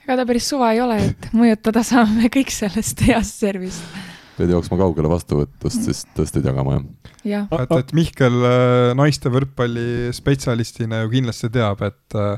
ega 0.04 0.18
ta 0.20 0.28
päris 0.28 0.50
suva 0.52 0.74
ei 0.76 0.82
ole, 0.84 1.00
et 1.12 1.30
mõjutada 1.36 1.84
saame 1.86 2.30
kõik 2.32 2.52
sellest 2.54 3.02
heast 3.08 3.40
servist. 3.40 4.04
pead 4.36 4.52
jooksma 4.52 4.76
kaugele 4.82 5.08
vastuvõtust, 5.08 5.88
siis 5.88 6.04
tõsteid 6.16 6.48
jagama, 6.52 6.76
jah 6.76 7.16
ja.. 7.26 7.42
et, 7.56 7.74
et 7.80 7.96
Mihkel 7.96 8.36
äh, 8.44 8.92
naiste 8.98 9.32
võrkpalli 9.32 10.12
spetsialistina 10.16 11.02
ju 11.04 11.12
kindlasti 11.16 11.50
teab, 11.56 11.82
et 11.88 12.18
äh, 12.20 12.36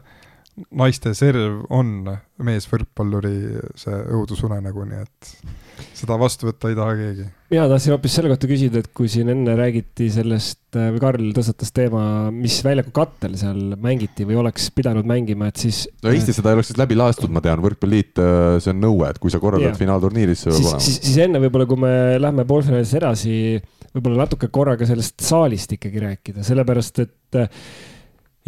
naiste 0.78 1.14
serv 1.16 1.64
on 1.74 2.08
meesvõrkpalluri 2.44 3.34
see 3.78 3.96
õudusunenägu, 4.14 4.84
nii 4.88 5.00
et 5.02 5.32
seda 5.96 6.16
vastu 6.18 6.48
võtta 6.48 6.70
ei 6.70 6.76
taha 6.78 6.94
keegi. 6.98 7.26
mina 7.52 7.66
tahtsin 7.70 7.94
hoopis 7.94 8.14
selle 8.18 8.30
kohta 8.32 8.50
küsida, 8.50 8.82
et 8.82 8.90
kui 8.96 9.10
siin 9.10 9.30
enne 9.32 9.54
räägiti 9.58 10.08
sellest 10.12 10.78
äh, 10.78 10.90
või 10.94 11.02
Karl 11.02 11.30
tõstatas 11.36 11.72
teema, 11.74 12.02
mis 12.34 12.58
väljaku 12.66 12.92
kattel 12.94 13.36
seal 13.40 13.76
mängiti 13.82 14.26
või 14.28 14.38
oleks 14.42 14.68
pidanud 14.74 15.08
mängima, 15.08 15.50
et 15.50 15.62
siis. 15.62 15.84
no 16.04 16.12
Eestis 16.14 16.38
seda 16.40 16.52
ei 16.52 16.58
oleks 16.58 16.72
siis 16.72 16.80
läbi 16.80 16.98
lastud, 16.98 17.32
ma 17.34 17.42
tean, 17.44 17.62
võrkpalliliit, 17.64 18.22
äh, 18.22 18.58
see 18.64 18.74
on 18.74 18.82
nõue, 18.84 19.10
et 19.10 19.20
kui 19.22 19.34
sa 19.34 19.42
korraldad 19.42 19.72
yeah. 19.72 19.82
finaalturniiri, 19.82 20.36
siis 20.36 20.48
see 20.48 20.54
peab 20.54 20.64
olema. 20.64 20.86
siis, 20.88 21.02
siis 21.08 21.20
enne 21.26 21.42
võib-olla, 21.42 21.68
kui 21.70 21.84
me 21.84 21.92
lähme 22.22 22.46
poolfinaalis 22.48 22.96
edasi, 22.98 23.36
võib-olla 23.94 24.26
natuke 24.26 24.50
korraga 24.52 24.88
sellest 24.88 25.22
saalist 25.26 25.78
ikkagi 25.78 26.04
rääkida, 26.06 26.46
sellepärast 26.46 27.06
et 27.06 27.42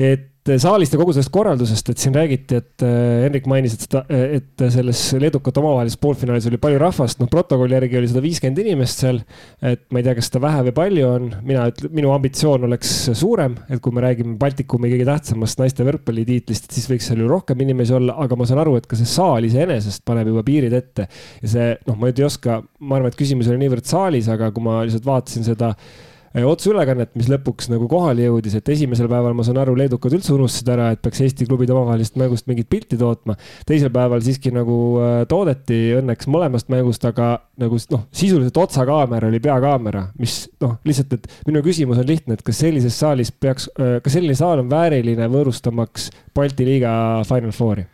et 0.01 0.26
saalist 0.61 0.94
ja 0.94 0.98
kogu 0.98 1.12
sellest 1.12 1.30
korraldusest, 1.34 1.90
et 1.92 2.01
siin 2.01 2.14
räägiti, 2.16 2.57
et 2.62 2.84
äh, 2.86 3.26
Henrik 3.26 3.44
mainis, 3.51 3.74
et 3.76 3.84
seda, 3.84 4.01
et 4.09 4.64
selles 4.72 5.03
leedukate 5.20 5.61
omavahelises 5.61 6.01
poolfinaalis 6.01 6.48
oli 6.48 6.59
palju 6.62 6.80
rahvast, 6.80 7.20
noh, 7.20 7.28
protokolli 7.30 7.76
järgi 7.76 8.01
oli 8.01 8.09
sada 8.09 8.22
viiskümmend 8.24 8.62
inimest 8.62 9.05
seal. 9.05 9.20
et 9.61 9.84
ma 9.92 10.01
ei 10.01 10.07
tea, 10.07 10.16
kas 10.16 10.30
seda 10.30 10.42
vähe 10.46 10.64
või 10.70 10.74
palju 10.80 11.07
on, 11.11 11.28
mina 11.44 11.68
ütlen, 11.70 11.92
minu 12.01 12.14
ambitsioon 12.14 12.64
oleks 12.70 12.96
suurem, 13.20 13.59
et 13.68 13.84
kui 13.84 13.94
me 13.94 14.05
räägime 14.07 14.38
Baltikumi 14.40 14.92
kõige 14.94 15.09
tähtsamast 15.11 15.61
naiste 15.61 15.86
võrkpallitiitlist, 15.86 16.70
siis 16.72 16.88
võiks 16.88 17.11
seal 17.11 17.20
ju 17.20 17.28
rohkem 17.30 17.61
inimesi 17.66 17.98
olla, 18.01 18.16
aga 18.24 18.40
ma 18.40 18.48
saan 18.48 18.64
aru, 18.64 18.78
et 18.80 18.88
ka 18.88 18.98
see 18.98 19.09
saal 19.09 19.44
iseenesest 19.46 20.07
paneb 20.09 20.32
juba 20.32 20.44
piirid 20.46 20.76
ette. 20.76 21.11
ja 21.42 21.57
see, 21.57 21.72
noh, 21.86 22.01
ma 22.01 22.09
nüüd 22.09 22.24
ei 22.24 22.30
oska, 22.30 22.62
ma 22.80 22.96
arvan, 22.96 23.12
et 23.12 23.20
küsimus 23.20 23.51
oli 23.53 23.66
niivõrd 23.66 23.88
saalis, 23.92 24.32
aga 24.32 24.48
kui 24.57 24.64
ma 24.64 24.80
lihtsalt 24.86 25.09
vaatasin 25.09 25.53
seda 25.53 25.74
Äh, 25.74 26.09
otseülekannet, 26.31 27.11
mis 27.18 27.26
lõpuks 27.26 27.66
nagu 27.72 27.89
kohale 27.91 28.28
jõudis, 28.28 28.55
et 28.55 28.68
esimesel 28.70 29.09
päeval 29.11 29.35
ma 29.35 29.43
saan 29.47 29.59
aru, 29.59 29.74
leedukad 29.78 30.14
üldse 30.14 30.31
unustasid 30.37 30.68
ära, 30.70 30.91
et 30.95 31.01
peaks 31.03 31.22
Eesti 31.24 31.47
klubid 31.49 31.72
omavahelisest 31.74 32.18
mängust 32.20 32.47
mingit 32.47 32.68
pilti 32.70 32.99
tootma. 33.01 33.35
teisel 33.66 33.91
päeval 33.91 34.22
siiski 34.22 34.53
nagu 34.55 34.76
äh, 35.03 35.14
toodeti 35.31 35.81
õnneks 35.99 36.28
mõlemast 36.31 36.70
mängust, 36.70 37.05
aga 37.09 37.33
nagu 37.59 37.81
noh, 37.91 38.05
sisuliselt 38.14 38.61
otsakaamera 38.62 39.26
oli 39.26 39.41
peakaamera, 39.43 40.05
mis 40.22 40.45
noh, 40.62 40.76
lihtsalt, 40.87 41.16
et 41.18 41.49
minu 41.49 41.64
küsimus 41.66 41.99
on 41.99 42.07
lihtne, 42.07 42.39
et 42.39 42.47
kas 42.47 42.62
sellises 42.62 42.99
saalis 43.03 43.35
peaks, 43.35 43.66
äh, 43.74 43.99
kas 44.05 44.14
selline 44.14 44.39
saal 44.39 44.62
on 44.62 44.70
vääriline 44.70 45.26
võõrustamaks 45.35 46.12
Balti 46.35 46.68
liiga 46.68 46.93
Final 47.26 47.57
Fouri? 47.57 47.89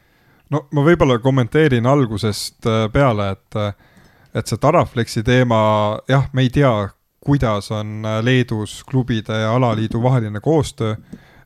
no 0.53 0.67
ma 0.77 0.85
võib-olla 0.85 1.17
kommenteerin 1.25 1.89
algusest 1.89 2.69
peale, 2.93 3.33
et, 3.33 3.81
et 4.37 4.47
see 4.47 4.61
Taraflexi 4.61 5.25
teema, 5.25 5.59
jah, 6.13 6.29
me 6.37 6.45
ei 6.45 6.53
tea, 6.53 6.75
kuidas 7.27 7.71
on 7.75 8.05
äh, 8.07 8.21
Leedus 8.25 8.81
klubide 8.87 9.41
ja 9.43 9.55
alaliidu 9.57 10.03
vaheline 10.03 10.41
koostöö, 10.41 10.97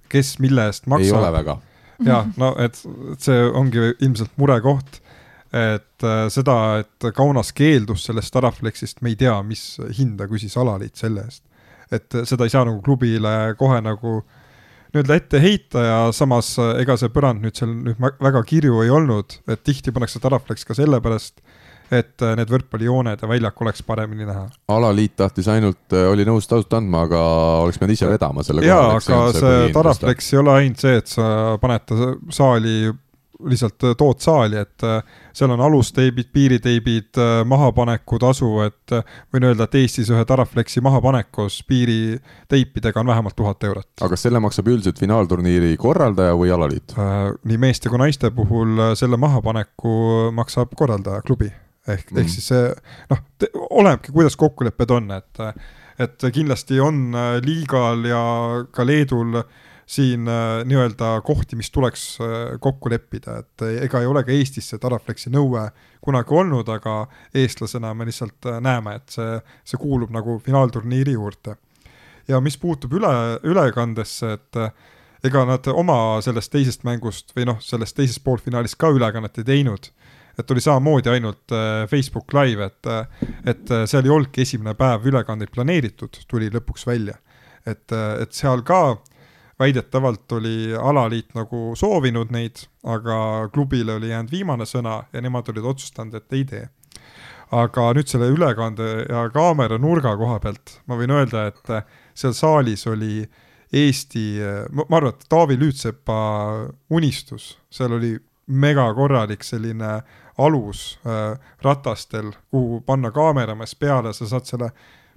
kes 0.08 0.38
mille 0.38 0.66
eest 0.68 0.86
maksab. 0.86 1.16
ei 1.16 1.20
ole 1.22 1.32
väga. 1.32 1.58
ja 2.04 2.24
no, 2.36 2.54
et, 2.58 2.82
et 3.12 3.28
see 3.28 3.44
ongi 3.44 3.92
ilmselt 4.00 4.36
murekoht, 4.40 5.00
et 5.52 6.04
äh, 6.06 6.26
seda, 6.32 6.56
et 6.84 7.12
Kaunas 7.16 7.54
keeldus 7.56 8.04
sellest 8.08 8.32
Staraflexist, 8.32 9.00
me 9.00 9.14
ei 9.14 9.16
tea, 9.20 9.38
mis 9.46 9.64
hinda 9.98 10.28
küsis 10.30 10.56
alaliit 10.60 11.00
selle 11.00 11.24
eest. 11.28 11.44
et 11.90 12.20
seda 12.24 12.46
ei 12.46 12.52
saa 12.52 12.66
nagu 12.68 12.82
klubile 12.86 13.56
kohe 13.58 13.80
nagu 13.82 14.20
nii-öelda 14.90 15.16
ette 15.16 15.40
heita 15.42 15.82
ja 15.86 15.98
samas 16.14 16.52
ega 16.78 16.96
see 16.98 17.10
põrand 17.14 17.42
nüüd 17.44 17.56
seal 17.58 17.72
nüüd 17.72 17.98
väga 18.22 18.42
kirju 18.46 18.82
ei 18.84 18.92
olnud, 18.94 19.40
et 19.50 19.62
tihti 19.66 19.94
pannakse 19.94 20.20
Staraflex 20.22 20.66
ka 20.66 20.76
sellepärast 20.78 21.40
et 21.90 22.22
äh, 22.22 22.36
need 22.38 22.50
võrkpallijooned 22.50 23.22
ja 23.22 23.28
väljak 23.28 23.60
oleks 23.64 23.82
paremini 23.86 24.26
näha. 24.28 24.46
alaliit 24.70 25.16
tahtis 25.18 25.50
ainult, 25.50 25.82
äh, 25.92 26.06
oli 26.10 26.26
nõus 26.28 26.46
tasuta 26.50 26.78
andma, 26.78 27.04
aga 27.08 27.20
oleks 27.64 27.80
pidanud 27.80 27.98
ise 27.98 28.10
vedama 28.10 28.46
selle 28.46 28.64
jaa, 28.66 28.94
aga 28.94 29.04
see, 29.04 29.38
see 29.40 29.68
Taraflex 29.74 30.32
ei 30.32 30.42
ole 30.42 30.56
ainult 30.62 30.82
see, 30.82 30.98
et 31.02 31.10
sa 31.10 31.30
paned 31.62 31.86
ta 31.90 32.12
saali 32.34 32.74
lihtsalt 33.50 33.86
äh, 33.88 33.94
tood 33.98 34.20
saali, 34.22 34.60
et 34.60 34.84
seal 35.34 35.50
on 35.54 35.62
alusteibid, 35.64 36.28
piiriteibid, 36.34 37.18
mahapanekutasu, 37.48 38.50
et 38.66 38.94
võin 39.32 39.46
öelda, 39.48 39.64
et 39.66 39.78
Eestis 39.80 40.10
ühe 40.12 40.22
Taraflexi 40.28 40.82
mahapanek 40.84 41.30
koos 41.34 41.56
piiriteipidega 41.66 43.00
on 43.00 43.10
vähemalt 43.10 43.38
tuhat 43.38 43.64
eurot. 43.66 43.88
aga 43.98 44.10
kas 44.12 44.26
selle 44.28 44.42
maksab 44.44 44.68
üldiselt 44.70 45.00
finaalturniiri 45.00 45.72
korraldaja 45.80 46.36
või 46.38 46.52
alaliit? 46.54 46.94
nii 47.48 47.58
meeste 47.64 47.90
kui 47.90 48.02
naiste 48.02 48.30
puhul 48.36 48.92
selle 49.00 49.18
mahapaneku 49.18 49.96
maksab 50.36 50.76
korraldaja, 50.76 51.24
klubi. 51.26 51.50
Ehk 51.88 52.10
mm., 52.10 52.18
ehk 52.22 52.32
siis 52.32 52.50
see 52.52 52.68
noh, 53.10 53.24
olenebki, 53.70 54.12
kuidas 54.12 54.36
kokkulepped 54.40 54.92
on, 54.96 55.10
et, 55.16 55.42
et 56.00 56.28
kindlasti 56.32 56.80
on 56.80 57.10
liigal 57.44 58.04
ja 58.08 58.22
ka 58.72 58.86
Leedul 58.86 59.42
äh, 59.42 59.50
siin 59.90 60.28
äh, 60.28 60.64
nii-öelda 60.64 61.20
kohti, 61.24 61.56
mis 61.56 61.70
tuleks 61.70 62.18
äh, 62.20 62.58
kokku 62.60 62.90
leppida, 62.90 63.40
et 63.42 63.62
äh, 63.62 63.82
ega 63.86 64.00
ei 64.00 64.06
ole 64.06 64.22
ka 64.22 64.30
Eestis 64.30 64.68
see 64.70 64.78
Taraflexi 64.78 65.32
nõue 65.34 65.64
kunagi 66.04 66.36
olnud, 66.38 66.70
aga 66.70 66.94
eestlasena 67.34 67.90
me 67.98 68.06
lihtsalt 68.06 68.46
näeme, 68.62 68.94
et 69.00 69.16
see, 69.16 69.40
see 69.66 69.80
kuulub 69.82 70.14
nagu 70.14 70.38
finaalturniiri 70.46 71.16
juurde. 71.18 71.56
ja 72.28 72.38
mis 72.40 72.56
puutub 72.58 72.92
üle, 72.94 73.10
ülekandesse, 73.42 74.32
et 74.38 75.26
ega 75.26 75.42
nad 75.44 75.66
oma 75.74 76.20
sellest 76.22 76.52
teisest 76.52 76.86
mängust 76.86 77.34
või 77.34 77.48
noh, 77.50 77.58
sellest 77.60 77.96
teisest 77.98 78.22
poolfinaalist 78.24 78.78
ka 78.78 78.92
ülekannet 78.94 79.42
ei 79.42 79.48
teinud 79.48 79.90
et 80.40 80.50
oli 80.50 80.62
samamoodi 80.64 81.12
ainult 81.12 81.54
Facebook 81.90 82.32
Live, 82.36 82.70
et, 82.70 82.90
et 83.52 83.72
seal 83.84 84.06
ei 84.06 84.14
olnudki 84.14 84.42
esimene 84.46 84.74
päev 84.78 85.06
ülekandeid 85.10 85.52
planeeritud, 85.54 86.22
tuli 86.28 86.50
lõpuks 86.52 86.86
välja. 86.88 87.18
et, 87.68 87.92
et 87.92 88.32
seal 88.32 88.64
ka 88.64 88.96
väidetavalt 89.60 90.32
oli 90.32 90.74
alaliit 90.76 91.34
nagu 91.36 91.74
soovinud 91.76 92.32
neid, 92.32 92.64
aga 92.84 93.48
klubile 93.52 93.98
oli 93.98 94.08
jäänud 94.08 94.32
viimane 94.32 94.66
sõna 94.68 95.02
ja 95.12 95.20
nemad 95.20 95.48
olid 95.52 95.68
otsustanud, 95.74 96.16
et 96.16 96.38
ei 96.38 96.44
tee. 96.44 96.68
aga 97.50 97.88
nüüd 97.98 98.06
selle 98.06 98.28
ülekande 98.30 98.88
ja 99.10 99.24
kaamera 99.34 99.74
nurga 99.78 100.12
koha 100.16 100.38
pealt 100.38 100.76
ma 100.86 100.94
võin 100.94 101.10
öelda, 101.10 101.48
et 101.50 101.72
seal 102.14 102.34
saalis 102.36 102.86
oli 102.86 103.24
Eesti, 103.74 104.22
ma 104.74 104.96
arvan, 104.96 105.12
et 105.14 105.26
Taavi 105.30 105.54
Lüütsepa 105.58 106.14
unistus, 106.90 107.52
seal 107.70 107.92
oli 107.94 108.16
megakorralik 108.50 109.44
selline 109.46 110.00
alus 110.40 110.98
äh, 111.06 111.36
ratastel, 111.62 112.32
kuhu 112.50 112.80
panna 112.86 113.10
kaameramees 113.14 113.76
peale, 113.78 114.12
sa 114.16 114.28
saad 114.28 114.48
selle 114.48 114.70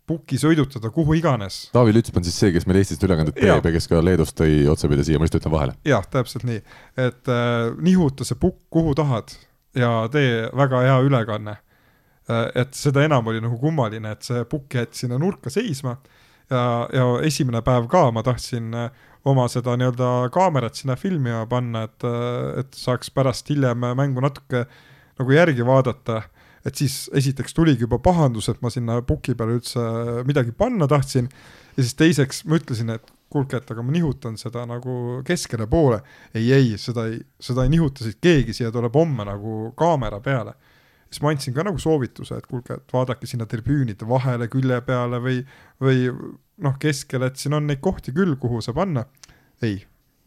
puki 0.07 0.35
sõidutada 0.39 0.91
kuhu 0.91 1.15
iganes. 1.15 1.69
Taavi 1.75 1.93
Lütsp 1.95 2.17
on 2.19 2.25
siis 2.27 2.35
see, 2.39 2.51
kes 2.51 2.67
meil 2.67 2.81
Eestist 2.81 3.03
ülekandet 3.07 3.37
teeb 3.39 3.63
ja 3.63 3.73
kes 3.75 3.87
ka 3.87 4.01
Leedust 4.03 4.35
tõi 4.39 4.65
otsapidi 4.71 5.05
siia, 5.07 5.19
ma 5.19 5.27
lihtsalt 5.27 5.45
ütlen 5.45 5.55
vahele. 5.55 5.77
jah, 5.87 6.03
täpselt 6.11 6.43
nii, 6.47 6.59
et 6.99 7.31
äh, 7.31 7.69
nihuta 7.83 8.27
see 8.27 8.39
pukk 8.39 8.65
kuhu 8.73 8.95
tahad 8.99 9.31
ja 9.79 9.93
tee 10.11 10.49
väga 10.53 10.83
hea 10.85 10.97
ülekanne 11.07 11.55
äh,. 11.55 12.51
et 12.63 12.75
seda 12.77 13.05
enam 13.07 13.31
oli 13.31 13.41
nagu 13.43 13.57
kummaline, 13.61 14.11
et 14.11 14.27
see 14.27 14.43
pukk 14.49 14.75
jäeti 14.75 15.05
sinna 15.05 15.17
nurka 15.21 15.49
seisma 15.53 15.95
ja, 16.51 16.63
ja 16.93 17.07
esimene 17.23 17.63
päev 17.65 17.87
ka 17.91 18.09
ma 18.11 18.23
tahtsin 18.27 18.73
äh, 18.75 19.07
oma 19.25 19.47
seda 19.51 19.77
nii-öelda 19.79 20.29
kaamerat 20.35 20.75
sinna 20.75 20.97
filmima 20.99 21.45
panna, 21.49 21.85
et, 21.87 22.05
et 22.59 22.75
saaks 22.75 23.11
pärast 23.13 23.49
hiljem 23.49 23.85
mängu 23.95 24.23
natuke 24.23 24.65
nagu 25.19 25.35
järgi 25.35 25.65
vaadata 25.65 26.23
et 26.65 26.79
siis 26.79 27.09
esiteks 27.15 27.55
tuligi 27.55 27.83
juba 27.85 27.99
pahandus, 28.03 28.47
et 28.49 28.61
ma 28.63 28.71
sinna 28.71 29.01
puki 29.05 29.35
peale 29.35 29.57
üldse 29.59 29.83
midagi 30.27 30.53
panna 30.55 30.87
tahtsin 30.87 31.27
ja 31.27 31.83
siis 31.83 31.95
teiseks 31.99 32.43
ma 32.47 32.59
ütlesin, 32.59 32.93
et 32.95 33.11
kuulge, 33.33 33.57
et 33.57 33.71
aga 33.73 33.83
ma 33.83 33.93
nihutan 33.95 34.37
seda 34.39 34.65
nagu 34.69 35.21
keskele 35.25 35.67
poole. 35.67 36.01
ei, 36.33 36.51
ei, 36.53 36.75
seda 36.77 37.07
ei, 37.09 37.19
seda 37.41 37.65
ei 37.65 37.73
nihuta 37.73 38.05
siit 38.05 38.19
keegi, 38.21 38.53
siia 38.53 38.71
tuleb 38.71 38.95
homme 38.95 39.25
nagu 39.27 39.73
kaamera 39.77 40.21
peale. 40.23 40.53
Siis 41.13 41.21
ma 41.23 41.31
andsin 41.33 41.53
ka 41.53 41.65
nagu 41.67 41.79
soovituse, 41.81 42.39
et 42.41 42.49
kuulge, 42.49 42.79
et 42.79 42.93
vaadake 42.93 43.29
sinna 43.29 43.45
tribüünide 43.49 44.07
vahele, 44.09 44.49
külje 44.51 44.79
peale 44.87 45.19
või, 45.21 45.41
või 45.83 46.07
noh, 46.65 46.77
keskele, 46.81 47.29
et 47.29 47.41
siin 47.41 47.53
on 47.57 47.67
neid 47.69 47.83
kohti 47.85 48.13
küll, 48.15 48.35
kuhu 48.41 48.61
saab 48.65 48.81
panna. 48.81 49.05
ei, 49.63 49.77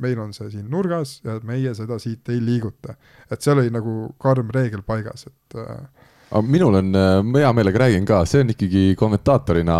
meil 0.00 0.20
on 0.22 0.32
see 0.36 0.48
siin 0.52 0.68
nurgas 0.72 1.18
ja 1.24 1.36
meie 1.44 1.74
seda 1.76 1.98
siit 2.00 2.28
ei 2.32 2.40
liiguta. 2.44 2.94
et 3.30 3.42
seal 3.42 3.58
oli 3.58 3.72
nagu 3.74 4.14
karm 4.22 4.52
reegel 4.54 4.84
paigas, 4.86 5.26
et 5.26 5.58
äh, 5.58 6.06
aga 6.26 6.42
minul 6.42 6.74
on, 6.74 6.88
äh, 6.90 7.20
ma 7.22 7.38
hea 7.38 7.50
meelega 7.54 7.78
räägin 7.84 8.06
ka, 8.06 8.24
see 8.26 8.42
on 8.42 8.50
ikkagi 8.50 8.96
kommentaatorina 8.98 9.76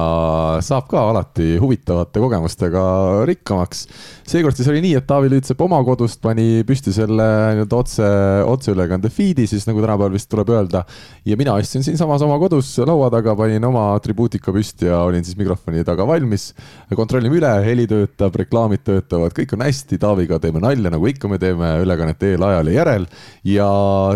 saab 0.63 0.87
ka 0.87 1.01
alati 1.11 1.57
huvitavate 1.59 2.21
kogemustega 2.23 2.83
rikkamaks. 3.27 3.87
seekord 4.27 4.55
siis 4.55 4.69
oli 4.71 4.83
nii, 4.85 4.95
et 5.01 5.07
Taavi 5.07 5.31
Lüütsepp 5.33 5.65
oma 5.67 5.81
kodust 5.87 6.21
pani 6.23 6.63
püsti 6.67 6.95
selle 6.95 7.27
nii-öelda 7.57 7.81
otse, 7.81 8.11
otseülekande 8.47 9.11
feed'i 9.11 9.47
siis 9.51 9.67
nagu 9.67 9.83
tänapäeval 9.83 10.15
vist 10.15 10.31
tuleb 10.31 10.53
öelda. 10.55 10.85
ja 11.27 11.37
mina 11.37 11.57
istun 11.59 11.83
siinsamas 11.83 12.23
oma 12.23 12.39
kodus 12.39 12.71
laua 12.79 13.11
taga, 13.11 13.35
panin 13.35 13.67
oma 13.67 13.89
atribuutika 13.97 14.55
püsti 14.55 14.87
ja 14.87 15.03
olin 15.03 15.27
siis 15.27 15.37
mikrofoni 15.37 15.83
taga 15.85 16.07
valmis. 16.07 16.53
kontrollime 16.95 17.41
üle, 17.41 17.53
heli 17.67 17.89
töötab, 17.91 18.39
reklaamid 18.39 18.87
töötavad, 18.87 19.35
kõik 19.35 19.57
on 19.59 19.67
hästi, 19.67 19.99
Taaviga 19.99 20.39
teeme 20.39 20.63
nalja, 20.63 20.95
nagu 20.95 21.11
ikka 21.11 21.27
me 21.27 21.43
teeme 21.43 21.75
ülekannet 21.83 22.23
eel, 22.23 22.47
ajal 22.53 22.71
ja 22.71 22.79
järel. 22.79 23.11
ja 23.43 23.69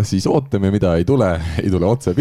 siis 0.07 0.31
ootame, 0.31 0.71
mida 0.71 0.95
ei 0.95 1.03
tule, 1.03 1.35
ei 1.63 1.67
tule 1.67 1.91
otse 1.91 2.15
pilti 2.15 2.20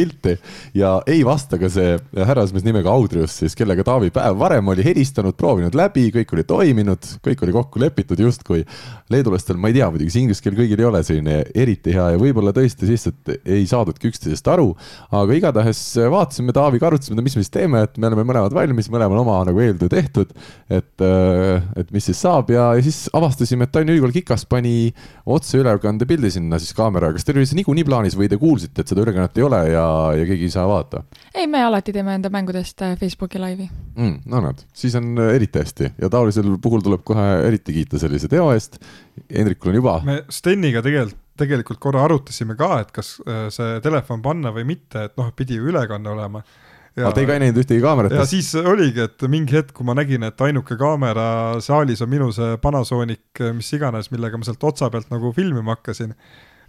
ja 0.75 0.97
ei 1.11 1.23
vasta 1.27 1.59
ka 1.61 1.69
see 1.73 1.97
härrasmees 2.17 2.65
nimega 2.67 2.93
Audrius 2.93 3.39
siis, 3.41 3.57
kellega 3.59 3.85
Taavi 3.87 4.11
päev 4.15 4.39
varem 4.41 4.71
oli 4.73 4.85
helistanud, 4.85 5.37
proovinud 5.39 5.77
läbi, 5.77 6.09
kõik 6.15 6.35
oli 6.37 6.45
toiminud, 6.49 7.09
kõik 7.25 7.45
oli 7.45 7.55
kokku 7.57 7.83
lepitud 7.83 8.21
justkui. 8.21 8.65
leedulastel, 9.11 9.59
ma 9.59 9.71
ei 9.71 9.75
tea, 9.75 9.89
muidugi 9.91 10.13
see 10.15 10.23
inglise 10.25 10.43
keel 10.45 10.55
kõigil 10.59 10.81
ei 10.81 10.87
ole 10.87 11.03
selline 11.07 11.41
eriti 11.55 11.95
hea 11.95 12.11
ja 12.15 12.21
võib-olla 12.21 12.53
tõesti 12.55 12.87
lihtsalt 12.87 13.33
ei 13.45 13.67
saadudki 13.67 14.11
üksteisest 14.11 14.49
aru. 14.49 14.75
aga 15.11 15.39
igatahes 15.39 15.83
vaatasime 16.11 16.55
Taaviga, 16.57 16.91
arutasime, 16.91 17.23
mis 17.23 17.37
me 17.37 17.45
siis 17.45 17.55
teeme, 17.55 17.85
et 17.87 17.99
me 17.99 18.11
oleme 18.11 18.27
mõlemad 18.29 18.55
valmis, 18.55 18.91
mõlemal 18.93 19.23
oma 19.25 19.41
nagu 19.49 19.61
eeltöö 19.61 19.91
tehtud. 19.91 20.33
et, 20.71 21.07
et 21.77 21.91
mis 21.93 22.05
siis 22.11 22.21
saab 22.21 22.51
ja, 22.55 22.71
ja 22.79 22.85
siis 22.85 23.09
avastasime, 23.17 23.67
et 23.67 23.73
Tallinna 23.75 23.97
Ülikool 23.97 24.15
Kikas 24.15 24.47
pani 24.51 24.93
otseülekande 25.27 26.07
pildi 26.09 26.31
sinna 26.37 26.59
siis 26.63 26.75
kaameraga. 26.77 27.19
kas 27.19 27.27
teil 27.27 27.41
oli 27.41 27.49
see 27.51 27.61
niikuinii 27.61 27.87
plaanis 27.87 28.17
või 28.19 28.31
te 28.31 28.39
kuulsite, 28.41 28.83
et 28.83 28.91
seda 28.91 29.05
ülekannet 29.05 29.39
ei 29.39 29.47
ole 29.47 29.63
ja 29.73 29.87
ja 30.19 30.27
keegi 30.29 30.49
ei 30.49 30.55
saa 30.55 30.67
vaadata? 30.69 31.05
ei, 31.35 31.47
me 31.51 31.63
alati 31.65 31.95
teeme 31.95 32.15
enda 32.19 32.31
mängudest 32.33 32.83
äh, 32.87 32.97
Facebooki 33.01 33.41
laivi 33.43 33.69
mm,. 33.97 34.21
no 34.31 34.43
näed, 34.47 34.65
siis 34.75 34.97
on 34.99 35.13
äh, 35.19 35.35
eriti 35.39 35.63
hästi 35.63 35.93
ja 36.01 36.11
taolisel 36.13 36.57
puhul 36.63 36.85
tuleb 36.87 37.05
kohe 37.07 37.27
eriti 37.49 37.77
kiita 37.81 38.01
sellise 38.03 38.29
teo 38.31 38.51
eest. 38.55 38.81
Hendrikul 39.31 39.75
on 39.75 39.81
juba. 39.83 39.99
me 40.05 40.23
Steniga 40.33 40.83
tegelikult 40.87 41.19
tegelikult 41.41 41.79
korra 41.81 42.03
arutasime 42.05 42.53
ka, 42.59 42.75
et 42.83 42.91
kas 42.93 43.15
äh, 43.25 43.47
see 43.55 43.79
telefon 43.85 44.21
panna 44.25 44.53
või 44.53 44.67
mitte, 44.75 45.07
et 45.09 45.15
noh, 45.17 45.31
pidi 45.37 45.57
ju 45.57 45.71
ülekanne 45.71 46.13
olema 46.13 46.43
ja, 46.97 47.07
aga 47.07 47.15
te 47.15 47.23
ei 47.23 47.29
ka 47.29 47.37
ei 47.37 47.43
näinud 47.45 47.61
ühtegi 47.63 47.83
kaamerat? 47.85 48.15
ja 48.15 48.27
siis 48.29 48.51
oligi, 48.59 49.07
et 49.07 49.25
mingi 49.31 49.57
hetk, 49.57 49.73
kui 49.77 49.87
ma 49.89 49.97
nägin, 49.99 50.27
et 50.27 50.45
ainuke 50.47 50.77
kaamera 50.81 51.25
saalis 51.65 52.03
on 52.05 52.11
minu 52.13 52.31
see 52.35 52.59
Panasonic, 52.63 53.43
mis 53.57 53.73
iganes, 53.77 54.11
millega 54.15 54.41
ma 54.41 54.49
sealt 54.49 54.69
otsa 54.73 54.91
pealt 54.93 55.11
nagu 55.13 55.33
filmima 55.37 55.77
hakkasin 55.77 56.15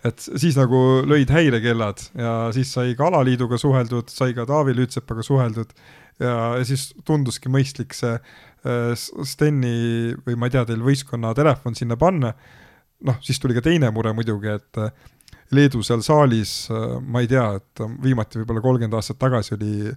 et 0.08 0.24
siis 0.26 0.58
nagu 0.58 0.78
lõid 1.06 1.30
häirekellad 1.30 2.02
ja 2.18 2.34
siis 2.56 2.72
sai 2.74 2.96
ka 2.98 3.10
alaliiduga 3.12 3.60
suheldud, 3.62 4.10
sai 4.10 4.34
ka 4.38 4.48
Taavi 4.50 4.74
Lüütsepaga 4.78 5.26
suheldud 5.26 5.74
ja, 6.22 6.34
ja 6.58 6.64
siis 6.66 6.90
tunduski 7.06 7.52
mõistlik 7.54 7.94
see 7.98 8.16
äh, 8.18 8.94
Steni 8.98 10.16
või 10.26 10.38
ma 10.40 10.50
ei 10.50 10.56
tea, 10.56 10.66
teil 10.70 10.82
võistkonna 10.86 11.36
telefon 11.38 11.78
sinna 11.78 11.98
panna. 12.02 12.34
noh, 13.06 13.18
siis 13.26 13.40
tuli 13.42 13.58
ka 13.58 13.64
teine 13.66 13.90
mure 13.94 14.14
muidugi, 14.18 14.58
et 14.58 14.82
äh, 14.82 14.94
Leedu 15.52 15.82
seal 15.84 16.02
saalis, 16.06 16.70
äh, 16.74 16.98
ma 17.02 17.22
ei 17.22 17.30
tea, 17.30 17.46
et 17.60 17.84
viimati 18.02 18.42
võib-olla 18.42 18.64
kolmkümmend 18.64 18.98
aastat 18.98 19.20
tagasi 19.22 19.58
oli 19.58 19.92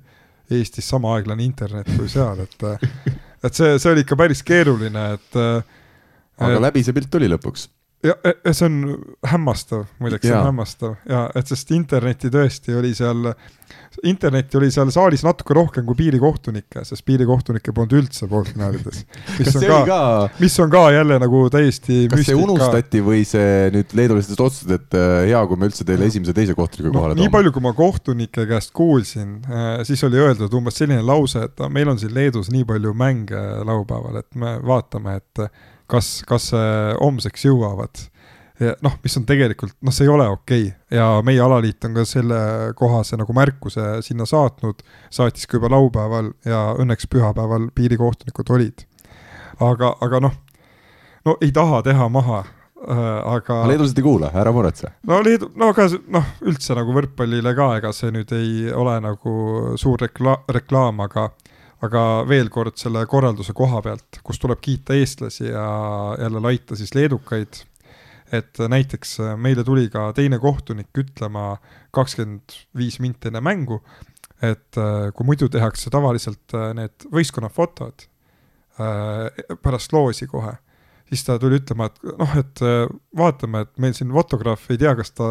Eestis 0.52 0.88
sama 0.88 1.14
aeglane 1.16 1.44
internet 1.44 1.88
kui 1.96 2.10
seal, 2.12 2.44
et 2.44 2.68
et 3.44 3.56
see, 3.56 3.78
see 3.78 3.92
oli 3.92 4.04
ikka 4.04 4.16
päris 4.20 4.44
keeruline, 4.44 5.06
et 5.16 5.38
aga 5.40 6.52
et, 6.52 6.60
läbi 6.66 6.84
see 6.84 6.96
pilt 6.96 7.08
tuli 7.12 7.30
lõpuks 7.32 7.68
ja, 8.04 8.14
ja 8.44 8.52
see 8.54 8.68
on 8.68 8.78
hämmastav, 9.26 9.84
muideks 10.02 10.26
see 10.26 10.36
on 10.36 10.50
hämmastav 10.50 10.96
ja 11.08 11.26
et 11.36 11.50
sest 11.50 11.70
internetti 11.74 12.30
tõesti 12.32 12.74
oli 12.76 12.92
seal, 12.96 13.30
internetti 14.04 14.58
oli 14.60 14.70
seal 14.74 14.90
saalis 14.94 15.24
natuke 15.24 15.56
rohkem 15.56 15.86
kui 15.88 15.96
piirikohtunikke, 16.02 16.84
sest 16.86 17.04
piirikohtunikke 17.08 17.72
polnud 17.74 17.96
üldse 18.00 18.28
poolfinaalides. 18.30 19.04
mis 19.40 19.56
on 19.56 19.66
ka, 19.70 19.80
ka, 19.88 20.00
mis 20.42 20.58
on 20.62 20.72
ka 20.74 20.84
jälle 20.94 21.18
nagu 21.22 21.44
täiesti 21.52 22.04
kas 22.12 22.24
see 22.28 22.38
unustati 22.38 23.02
või 23.04 23.24
see 23.28 23.70
nüüd 23.74 23.96
leedulased 23.96 24.34
otsustasid, 24.36 24.76
et 24.78 24.98
äh, 25.00 25.16
hea, 25.30 25.44
kui 25.48 25.60
me 25.60 25.70
üldse 25.70 25.88
teile 25.88 26.08
esimese, 26.10 26.36
teise 26.36 26.56
kohtunikuga 26.58 26.92
no, 26.92 26.98
kohale 26.98 27.16
toome? 27.16 27.26
nii 27.26 27.36
palju, 27.38 27.54
kui 27.56 27.64
ma 27.64 27.74
kohtunike 27.76 28.48
käest 28.50 28.74
kuulsin, 28.76 29.38
äh, 29.48 29.76
siis 29.88 30.04
oli 30.08 30.20
öeldud 30.20 30.58
umbes 30.60 30.80
selline 30.82 31.04
lause, 31.04 31.46
et 31.48 31.68
meil 31.72 31.92
on 31.92 32.00
siin 32.00 32.12
Leedus 32.14 32.50
nii 32.52 32.66
palju 32.68 32.92
mänge 32.96 33.40
laupäeval, 33.64 34.20
et 34.20 34.36
me 34.38 34.58
vaatame, 34.64 35.16
et 35.22 35.48
kas, 35.94 36.10
kas 36.28 36.50
homseks 37.00 37.46
jõuavad. 37.48 38.02
noh, 38.86 38.92
mis 39.02 39.16
on 39.18 39.24
tegelikult, 39.26 39.74
noh, 39.82 39.94
see 39.94 40.06
ei 40.06 40.12
ole 40.14 40.28
okei 40.30 40.68
okay. 40.68 40.98
ja 40.98 41.08
meie 41.26 41.40
alaliit 41.42 41.84
on 41.88 41.96
ka 41.98 42.04
selle 42.06 42.36
kohase 42.78 43.18
nagu 43.18 43.34
märkuse 43.34 43.96
sinna 44.06 44.26
saatnud, 44.30 44.84
saatis 45.10 45.48
ka 45.50 45.58
juba 45.58 45.72
laupäeval 45.74 46.30
ja 46.46 46.68
õnneks 46.78 47.10
pühapäeval 47.10 47.66
piirikohtunikud 47.74 48.52
olid. 48.54 48.86
aga, 49.58 49.96
aga 50.06 50.20
noh, 50.28 50.38
no 51.24 51.36
ei 51.42 51.52
taha 51.52 51.82
teha 51.82 52.08
maha 52.12 52.44
äh, 52.44 53.34
aga. 53.34 53.60
leedulased 53.68 53.98
ei 53.98 54.04
kuula, 54.04 54.30
ära 54.34 54.52
muretse. 54.52 54.92
no 55.08 55.20
Leedu, 55.24 55.50
no 55.58 55.70
aga 55.72 55.88
noh, 56.14 56.30
üldse 56.46 56.76
nagu 56.78 56.94
võrkpallile 56.96 57.54
ka, 57.56 57.70
ega 57.80 57.92
see 57.96 58.12
nüüd 58.14 58.32
ei 58.36 58.70
ole 58.72 58.98
nagu 59.04 59.34
suur 59.80 60.04
rekla-, 60.04 60.42
reklaam, 60.52 61.02
aga 61.04 61.30
aga 61.84 62.24
veel 62.28 62.50
kord 62.52 62.78
selle 62.80 63.04
korralduse 63.10 63.54
koha 63.56 63.82
pealt, 63.84 64.20
kus 64.26 64.40
tuleb 64.42 64.62
kiita 64.64 64.96
eestlasi 64.98 65.48
ja 65.50 65.66
jälle 66.20 66.42
laita 66.42 66.78
siis 66.78 66.94
leedukaid. 66.96 67.62
Et 68.34 68.58
näiteks 68.58 69.18
äh, 69.20 69.34
meile 69.38 69.62
tuli 69.64 69.86
ka 69.92 70.08
teine 70.16 70.40
kohtunik 70.42 70.96
ütlema 70.98 71.58
kakskümmend 71.94 72.56
viis 72.76 72.96
minti 73.02 73.28
enne 73.30 73.42
mängu, 73.44 73.82
et 74.42 74.78
äh, 74.80 75.10
kui 75.14 75.28
muidu 75.28 75.50
tehakse 75.52 75.92
tavaliselt 75.92 76.56
äh, 76.56 76.72
need 76.76 77.08
võistkonnafotod 77.12 78.08
pärast 78.74 79.92
loosi 79.94 80.26
kohe, 80.26 80.56
siis 81.06 81.20
ta 81.22 81.36
tuli 81.38 81.60
ütlema, 81.60 81.86
et 81.86 82.00
noh, 82.18 82.32
et 82.40 82.62
vaatame, 83.14 83.60
et 83.62 83.76
meil 83.78 83.94
siin 83.94 84.10
fotograaf 84.10 84.64
ei 84.74 84.80
tea, 84.80 84.96
kas 84.98 85.14
ta 85.14 85.28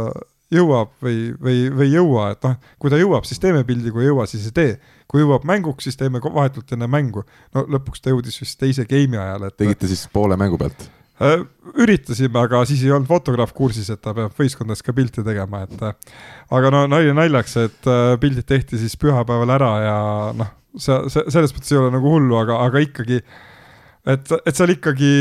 jõuab 0.53 0.95
või, 1.03 1.33
või, 1.41 1.67
või 1.73 1.87
ei 1.89 1.95
jõua, 1.97 2.31
et 2.35 2.47
noh, 2.47 2.57
kui 2.81 2.93
ta 2.93 2.99
jõuab, 3.01 3.27
siis 3.29 3.41
teeme 3.43 3.63
pildi, 3.67 3.93
kui 3.93 4.05
ei 4.05 4.11
jõua, 4.11 4.27
siis 4.29 4.49
ei 4.49 4.57
tee. 4.57 4.73
kui 5.11 5.21
jõuab 5.21 5.45
mänguks, 5.45 5.85
siis 5.85 5.99
teeme 5.99 6.21
vahetult 6.23 6.71
enne 6.73 6.87
mängu. 6.89 7.23
no 7.53 7.65
lõpuks 7.69 8.01
ta 8.01 8.13
jõudis 8.13 8.39
vist 8.41 8.59
teise 8.59 8.85
game'i 8.89 9.19
ajal, 9.19 9.47
et. 9.47 9.57
tegite 9.57 9.87
siis 9.91 10.07
poole 10.13 10.37
mängu 10.39 10.57
pealt? 10.57 10.87
Äh, 11.21 11.43
üritasime, 11.77 12.39
aga 12.41 12.63
siis 12.65 12.81
ei 12.83 12.91
olnud 12.91 13.07
fotograaf 13.07 13.53
kursis, 13.53 13.91
et 13.93 14.01
ta 14.01 14.15
peab 14.17 14.33
võistkondades 14.33 14.81
ka 14.81 14.95
pilte 14.97 15.21
tegema, 15.23 15.61
et 15.67 15.83
äh, 15.85 16.15
aga 16.57 16.71
no 16.73 16.81
nalja 16.89 17.13
naljaks, 17.13 17.53
et 17.61 17.89
äh, 17.89 18.15
pildid 18.21 18.47
tehti 18.49 18.79
siis 18.81 18.97
pühapäeval 18.97 19.53
ära 19.53 19.71
ja 19.83 19.97
noh, 20.39 20.49
see, 20.73 20.97
see 21.13 21.27
selles 21.35 21.53
mõttes 21.53 21.75
ei 21.75 21.79
ole 21.79 21.93
nagu 21.93 22.15
hullu, 22.15 22.39
aga, 22.41 22.57
aga 22.65 22.81
ikkagi 22.81 23.21
et, 23.21 24.33
et 24.41 24.57
seal 24.57 24.73
ikkagi 24.73 25.13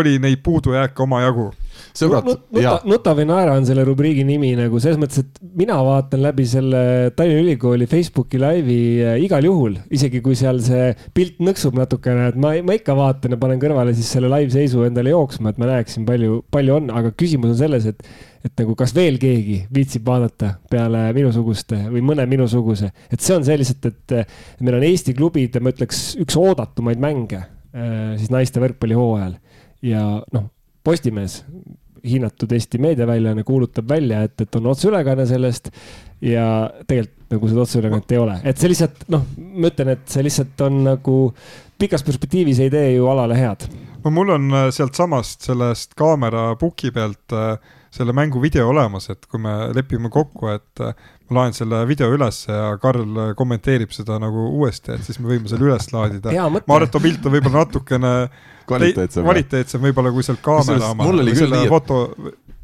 oli 0.00 0.18
neid 0.20 0.42
puudujääke 0.44 1.06
omajagu 1.06 1.52
sõbrad 1.98 2.26
nut, 2.28 2.44
nuta, 2.54 2.74
nuta 2.88 3.14
või 3.18 3.26
naera 3.28 3.56
on 3.58 3.66
selle 3.68 3.84
rubriigi 3.86 4.24
nimi 4.26 4.52
nagu 4.58 4.80
selles 4.82 5.00
mõttes, 5.00 5.24
et 5.24 5.40
mina 5.58 5.78
vaatan 5.84 6.22
läbi 6.22 6.46
selle 6.48 6.82
Tallinna 7.16 7.42
Ülikooli 7.42 7.88
Facebooki 7.90 8.40
laivi 8.40 8.78
äh, 9.02 9.18
igal 9.24 9.46
juhul, 9.46 9.78
isegi 9.94 10.22
kui 10.24 10.38
seal 10.38 10.62
see 10.64 10.92
pilt 11.16 11.42
nõksub 11.44 11.76
natukene, 11.78 12.30
et 12.32 12.40
ma, 12.40 12.54
ma 12.64 12.78
ikka 12.78 12.96
vaatan 12.98 13.34
ja 13.34 13.40
panen 13.40 13.60
kõrvale 13.62 13.94
siis 13.96 14.10
selle 14.14 14.30
live-seisu 14.32 14.86
endale 14.86 15.14
jooksma, 15.14 15.52
et 15.52 15.62
ma 15.62 15.70
näeksin, 15.74 16.06
palju, 16.08 16.42
palju 16.54 16.78
on, 16.78 16.90
aga 17.00 17.14
küsimus 17.18 17.54
on 17.56 17.62
selles, 17.66 17.88
et 17.92 18.10
et 18.46 18.60
nagu 18.62 18.76
kas 18.78 18.92
veel 18.94 19.16
keegi 19.20 19.64
viitsib 19.74 20.04
vaadata 20.06 20.52
peale 20.70 21.08
minusuguste 21.16 21.80
või 21.90 22.04
mõne 22.06 22.22
minusuguse, 22.30 22.92
et 23.10 23.24
see 23.24 23.34
on 23.34 23.42
see 23.44 23.56
lihtsalt, 23.58 23.88
et 23.90 24.62
meil 24.62 24.78
on 24.78 24.86
Eesti 24.86 25.14
klubide, 25.18 25.60
ma 25.60 25.72
ütleks, 25.74 26.12
üks 26.22 26.38
oodatumaid 26.38 27.02
mänge 27.02 27.42
äh, 27.42 28.14
siis 28.20 28.30
naiste 28.32 28.62
võrkpallihooajal. 28.62 29.34
Ja 29.84 30.04
noh, 30.34 30.48
Postimees 30.86 31.42
hinnatud 32.04 32.52
Eesti 32.52 32.80
meediaväljaanne 32.82 33.44
kuulutab 33.46 33.88
välja, 33.88 34.22
et, 34.26 34.40
et 34.40 34.58
on 34.60 34.70
otseülekanne 34.72 35.26
sellest 35.26 35.70
ja 36.24 36.46
tegelikult 36.86 37.16
nagu 37.28 37.48
seda 37.50 37.64
otseülekannet 37.66 38.12
ei 38.14 38.20
ole, 38.22 38.36
et 38.48 38.60
see 38.60 38.70
lihtsalt 38.72 39.02
noh, 39.12 39.24
ma 39.36 39.68
ütlen, 39.68 39.92
et 39.92 40.04
see 40.08 40.24
lihtsalt 40.24 40.62
on 40.64 40.78
nagu 40.86 41.16
pikas 41.78 42.04
perspektiivis 42.06 42.62
ei 42.64 42.70
tee 42.72 42.94
ju 42.94 43.08
alale 43.10 43.36
head. 43.38 43.66
no 44.04 44.12
mul 44.14 44.32
on 44.34 44.48
äh, 44.54 44.68
sealtsamast 44.74 45.44
sellest 45.50 45.92
kaamera 45.98 46.50
puki 46.60 46.90
pealt 46.94 47.36
äh, 47.36 47.58
selle 47.94 48.12
mängu 48.16 48.40
video 48.42 48.68
olemas, 48.72 49.10
et 49.12 49.26
kui 49.28 49.40
me 49.40 49.54
lepime 49.76 50.10
kokku, 50.12 50.48
et 50.54 50.84
äh, 50.84 50.94
ma 51.28 51.42
laen 51.42 51.56
selle 51.56 51.82
video 51.88 52.10
üles 52.14 52.42
ja 52.48 52.74
Karl 52.82 53.34
kommenteerib 53.38 53.92
seda 53.94 54.18
nagu 54.22 54.48
uuesti, 54.58 54.96
et 54.96 55.06
siis 55.06 55.20
me 55.20 55.32
võime 55.32 55.50
selle 55.50 55.68
üles 55.68 55.90
laadida. 55.92 56.32
ma 56.32 56.60
arvan, 56.60 56.88
et 56.88 56.94
too 56.94 57.04
pilt 57.04 57.26
on 57.26 57.36
võib-olla 57.36 57.64
natukene 57.64 58.12
kvaliteetsem, 58.68 59.24
kvaliteetsem 59.26 59.88
võib-olla 59.88 60.12
kui 60.14 60.26
sealt 60.26 60.44
kaamera 60.44 60.92
oma 60.92 61.08
või 61.12 61.36
selle 61.36 61.62
nii, 61.62 61.72
foto 61.72 62.02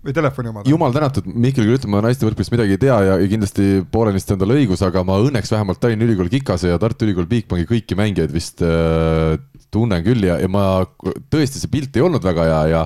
või 0.04 0.14
telefoni 0.16 0.50
oma. 0.50 0.64
jumal 0.68 0.92
tänatud, 0.94 1.26
Mihkel 1.28 1.64
küll 1.64 1.78
ütleb, 1.78 1.92
ma 1.94 2.02
naiste 2.04 2.26
võrkpallist 2.26 2.52
midagi 2.52 2.76
ei 2.76 2.82
tea 2.82 2.98
ja, 3.06 3.16
ja 3.20 3.30
kindlasti 3.30 3.68
poolenisti 3.92 4.34
on 4.34 4.42
tal 4.42 4.54
õigus, 4.56 4.84
aga 4.84 5.04
ma 5.06 5.16
õnneks 5.24 5.52
vähemalt 5.54 5.80
Tallinna 5.80 6.06
Ülikool 6.06 6.30
Kikase 6.32 6.72
ja 6.72 6.80
Tartu 6.80 7.08
Ülikool 7.08 7.28
Bigbanki 7.30 7.68
kõiki 7.70 7.98
mängijaid 7.98 8.34
vist 8.34 8.60
äh, 8.64 9.38
tunnen 9.74 10.04
küll 10.06 10.26
ja, 10.28 10.38
ja 10.42 10.50
ma 10.50 10.84
tõesti, 11.32 11.60
see 11.60 11.72
pilt 11.72 11.96
ei 11.96 12.04
olnud 12.04 12.24
väga 12.24 12.48
hea 12.50 12.62
ja 12.74 12.82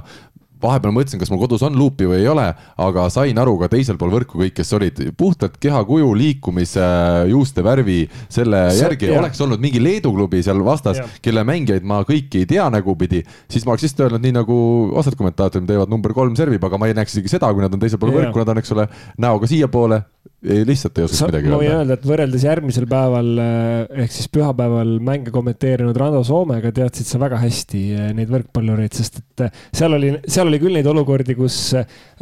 vahepeal 0.62 0.94
mõtlesin, 0.94 1.20
kas 1.20 1.30
mul 1.32 1.40
kodus 1.42 1.62
on 1.66 1.76
luupi 1.78 2.08
või 2.08 2.20
ei 2.22 2.28
ole, 2.30 2.46
aga 2.84 3.06
sain 3.12 3.38
aru 3.38 3.56
ka 3.60 3.70
teisel 3.72 3.98
pool 4.00 4.12
võrku 4.14 4.40
kõik, 4.42 4.56
kes 4.58 4.72
olid 4.76 5.00
puhtalt 5.18 5.58
kehakuju, 5.62 6.10
liikumise, 6.18 6.84
juuste 7.30 7.64
värvi, 7.64 8.00
selle 8.32 8.64
See, 8.72 8.82
järgi. 8.82 9.10
jah. 9.12 9.22
oleks 9.22 9.40
olnud 9.44 9.62
mingi 9.62 9.82
Leedu 9.82 10.12
klubi 10.14 10.42
seal 10.44 10.62
vastas, 10.66 11.00
kelle 11.24 11.44
mängijaid 11.48 11.86
ma 11.86 12.02
kõiki 12.08 12.42
ei 12.42 12.50
tea 12.50 12.68
nägupidi, 12.74 13.22
siis 13.50 13.66
ma 13.66 13.74
oleks 13.74 13.86
lihtsalt 13.86 14.06
öelnud 14.08 14.26
nii 14.26 14.36
nagu 14.40 14.58
osad 14.98 15.16
kommentaatorid 15.18 15.68
teevad 15.68 15.92
number 15.92 16.14
kolm 16.16 16.36
servib, 16.38 16.64
aga 16.64 16.80
ma 16.80 16.90
ei 16.90 16.96
näeks 16.98 17.16
isegi 17.16 17.36
seda, 17.36 17.52
kui 17.54 17.64
nad 17.64 17.74
on 17.74 17.82
teisel 17.82 18.00
pool 18.02 18.14
võrku, 18.16 18.42
nad 18.42 18.54
on, 18.54 18.62
eks 18.62 18.74
ole, 18.76 18.88
näoga 19.20 19.50
siiapoole 19.50 20.02
ei, 20.42 20.62
lihtsalt 20.66 20.98
ei 20.98 21.04
oska 21.04 21.26
midagi 21.26 21.48
öelda. 21.48 21.56
ma 21.56 21.58
võin 21.58 21.72
öelda, 21.74 21.94
et 21.98 22.04
võrreldes 22.06 22.44
järgmisel 22.46 22.84
päeval 22.90 23.30
eh, 23.42 24.02
ehk 24.04 24.12
siis 24.14 24.28
pühapäeval 24.30 24.92
mänge 25.02 25.32
kommenteerinud 25.34 25.96
Rando 25.98 26.20
Soomega 26.26 26.70
teadsid 26.74 27.08
sa 27.08 27.18
väga 27.18 27.40
hästi 27.42 27.80
eh, 27.90 28.10
neid 28.14 28.30
võrkpallureid, 28.30 28.94
sest 28.94 29.18
et 29.18 29.44
eh, 29.48 29.64
seal 29.74 29.98
oli, 29.98 30.12
seal 30.30 30.46
oli 30.46 30.60
küll 30.62 30.78
neid 30.78 30.86
olukordi, 30.86 31.34
kus 31.38 31.58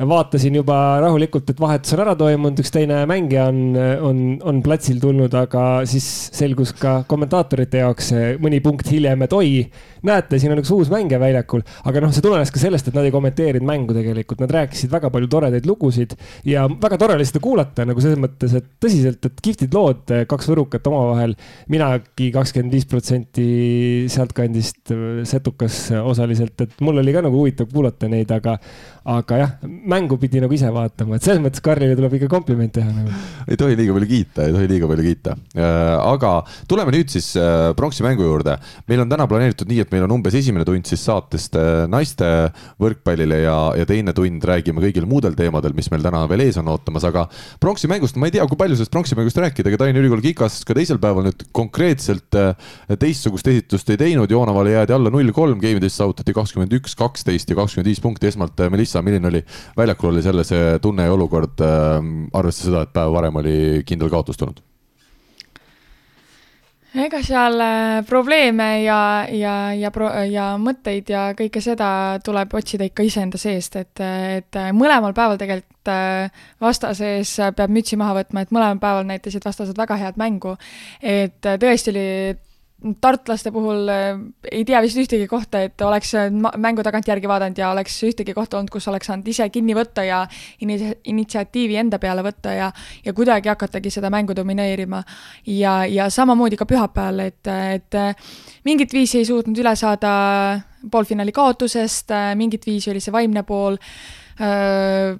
vaatasin 0.00 0.56
juba 0.62 0.78
rahulikult, 1.04 1.52
et 1.52 1.60
vahetus 1.60 1.92
on 1.92 2.04
ära 2.06 2.14
toimunud, 2.16 2.62
üks 2.64 2.72
teine 2.72 3.02
mängija 3.10 3.50
on, 3.52 3.60
on, 4.08 4.24
on 4.48 4.64
platsil 4.64 5.00
tulnud, 5.02 5.36
aga 5.36 5.66
siis 5.88 6.08
selgus 6.36 6.72
ka 6.76 7.02
kommentaatorite 7.10 7.84
jaoks 7.84 8.14
mõni 8.40 8.62
punkt 8.64 8.88
hiljem, 8.92 9.26
et 9.28 9.36
oi, 9.36 9.52
näete, 10.08 10.40
siin 10.40 10.56
on 10.56 10.64
üks 10.64 10.72
uus 10.72 10.88
mängija 10.92 11.20
väljakul. 11.20 11.66
aga 11.84 12.04
noh, 12.04 12.16
see 12.16 12.24
tulenes 12.24 12.52
ka 12.54 12.64
sellest, 12.64 12.88
et 12.88 12.96
nad 12.96 13.04
ei 13.04 13.12
kommenteerinud 13.12 13.68
mängu 13.68 13.96
tegelikult, 13.96 14.40
nad 14.40 14.56
rääkisid 14.56 14.92
väga 14.92 15.12
palju 15.12 15.28
toredaid 15.36 15.68
lugusid 15.68 16.16
ja 16.48 16.64
väga 16.68 17.00
tore 17.00 17.20
oli 17.20 17.28
seda 17.28 17.44
kuulata 17.44 17.84
nagu 17.84 18.05
selles 18.06 18.22
mõttes, 18.22 18.54
et 18.56 18.68
tõsiselt, 18.82 19.28
et 19.28 19.44
kihvtid 19.44 19.76
lood, 19.76 20.14
kaks 20.30 20.50
võrukat 20.52 20.86
omavahel. 20.90 21.36
minagi 21.72 22.30
kakskümmend 22.34 22.72
viis 22.72 22.86
protsenti 22.88 23.46
sealtkandist 24.12 24.94
setukas 25.28 25.80
osaliselt, 25.98 26.60
et 26.60 26.80
mul 26.80 27.02
oli 27.02 27.14
ka 27.14 27.24
nagu 27.26 27.42
huvitav 27.42 27.70
kuulata 27.72 28.08
neid, 28.08 28.30
aga, 28.32 28.56
aga 29.06 29.36
jah, 29.38 29.50
mängu 29.62 30.16
pidi 30.18 30.40
nagu 30.42 30.54
ise 30.54 30.66
vaatama, 30.74 31.16
et 31.16 31.26
selles 31.26 31.38
mõttes 31.42 31.62
Karlile 31.62 31.94
tuleb 31.98 32.16
ikka 32.18 32.28
kompliment 32.30 32.72
teha 32.74 32.90
nagu. 32.90 33.12
ei 33.46 33.58
tohi 33.58 33.76
liiga 33.78 33.94
palju 33.94 34.08
kiita, 34.10 34.46
ei 34.48 34.54
tohi 34.54 34.70
liiga 34.70 34.88
palju 34.90 35.04
kiita. 35.06 35.36
Äh, 35.54 35.92
aga 36.02 36.32
tuleme 36.66 36.90
nüüd 36.94 37.12
siis 37.14 37.28
äh, 37.38 37.70
pronksi 37.78 38.02
mängu 38.02 38.26
juurde. 38.26 38.56
meil 38.90 39.04
on 39.04 39.10
täna 39.12 39.28
planeeritud 39.30 39.70
nii, 39.70 39.84
et 39.84 39.94
meil 39.94 40.06
on 40.08 40.16
umbes 40.18 40.34
esimene 40.34 40.66
tund 40.66 40.90
siis 40.90 41.04
saatest 41.06 41.54
äh, 41.54 41.84
naiste 41.90 42.26
võrkpallile 42.82 43.38
ja, 43.44 43.56
ja 43.78 43.86
teine 43.86 44.14
tund 44.16 44.42
räägime 44.42 44.82
kõigil 44.82 45.06
muudel 45.06 45.38
teemadel, 45.38 45.76
mis 45.78 45.90
meil 45.94 46.02
täna 46.02 46.24
veel 46.26 46.42
ees 46.48 46.58
on 46.58 46.72
ootamas, 46.74 47.06
aga 47.06 47.28
pronksi 47.62 47.90
mängust, 47.90 48.18
ma 48.18 48.26
ei 48.26 48.34
tea, 48.34 48.46
kui 48.50 48.58
palju 48.58 48.80
sellest 48.80 48.94
pronksi 48.94 49.18
mängust 49.18 49.38
rääkida, 49.38 49.70
aga 49.70 49.84
Tallinna 49.84 50.02
Ülikool 50.02 50.24
Kikas 50.24 50.58
ka 50.66 50.74
teisel 50.74 50.98
päeval 51.02 51.28
nüüd 51.28 51.46
konkreetselt 51.54 52.34
teistsugust 52.98 53.46
esitust 53.54 53.94
ei 53.94 54.02
teinud, 54.02 54.30
Joonavale 54.34 54.74
jäädi 54.74 54.96
alla 54.96 55.14
null 55.14 55.30
kolm, 55.36 55.62
game'idest 55.62 56.02
saavutati 56.02 56.34
kakskümmend 56.34 56.74
üks, 56.80 56.98
kaksteist 56.98 57.50
ja 57.50 57.58
kakskümmend 57.58 57.90
viis 57.92 58.02
punkti, 58.02 58.30
esmalt 58.32 58.58
Melissa, 58.72 58.95
milline 59.02 59.28
oli, 59.28 59.42
väljakul 59.76 60.12
oli 60.12 60.24
jälle 60.24 60.44
see 60.44 60.78
tunne 60.82 61.08
ja 61.08 61.12
olukord, 61.12 61.60
arvestades 62.32 62.70
seda, 62.70 62.86
et 62.86 62.94
päev 62.96 63.12
varem 63.12 63.42
oli 63.42 63.58
kindel 63.86 64.12
kaotus 64.12 64.40
tulnud? 64.40 64.62
ega 67.04 67.20
seal 67.24 67.60
äh, 67.60 68.04
probleeme 68.08 68.82
ja, 68.82 69.26
ja, 69.28 69.54
ja 69.76 69.90
pro-, 69.92 70.12
ja 70.30 70.54
mõtteid 70.60 71.10
ja 71.12 71.26
kõike 71.36 71.60
seda 71.64 71.88
tuleb 72.24 72.54
otsida 72.56 72.86
ikka 72.88 73.04
iseenda 73.06 73.40
seest, 73.40 73.76
et, 73.80 74.00
et 74.00 74.60
mõlemal 74.76 75.14
päeval 75.16 75.36
tegelikult 75.40 75.92
äh, 75.92 76.32
vastases 76.62 77.34
peab 77.56 77.74
mütsi 77.74 77.98
maha 78.00 78.16
võtma, 78.22 78.46
et 78.46 78.54
mõlemal 78.54 78.80
päeval 78.82 79.08
näitasid 79.10 79.44
vastased 79.44 79.76
väga 79.76 79.98
head 80.00 80.20
mängu. 80.20 80.56
et 81.02 81.40
tõesti 81.44 81.92
oli 81.92 82.08
tartlaste 83.00 83.50
puhul 83.52 83.88
äh, 83.88 84.18
ei 84.52 84.64
tea 84.64 84.80
vist 84.84 84.98
ühtegi 85.00 85.26
kohta, 85.28 85.62
et 85.64 85.80
oleks 85.80 86.12
äh, 86.18 86.28
mängu 86.60 86.84
tagantjärgi 86.84 87.28
vaadanud 87.28 87.58
ja 87.58 87.70
oleks 87.72 87.96
ühtegi 88.04 88.34
kohta 88.36 88.58
olnud, 88.58 88.70
kus 88.72 88.88
oleks 88.92 89.08
saanud 89.08 89.28
ise 89.32 89.48
kinni 89.50 89.74
võtta 89.76 90.04
ja 90.04 90.20
initsiatiivi 90.60 91.78
enda 91.80 91.98
peale 92.02 92.24
võtta 92.26 92.52
ja, 92.52 92.70
ja 93.04 93.14
kuidagi 93.16 93.48
hakatagi 93.48 93.90
seda 93.94 94.10
mängu 94.12 94.36
domineerima. 94.36 95.02
ja, 95.46 95.78
ja 95.88 96.10
samamoodi 96.12 96.58
ka 96.60 96.66
pühapäeval, 96.68 97.22
et, 97.24 97.48
et 97.48 97.98
mingit 98.68 98.92
viisi 98.92 99.22
ei 99.22 99.28
suutnud 99.28 99.56
üle 99.58 99.72
saada 99.76 100.12
poolfinaali 100.90 101.32
kaotusest, 101.32 102.12
mingit 102.36 102.66
viisi 102.66 102.90
oli 102.92 103.00
see 103.00 103.14
vaimne 103.14 103.42
pool 103.48 103.78
äh, 104.40 105.16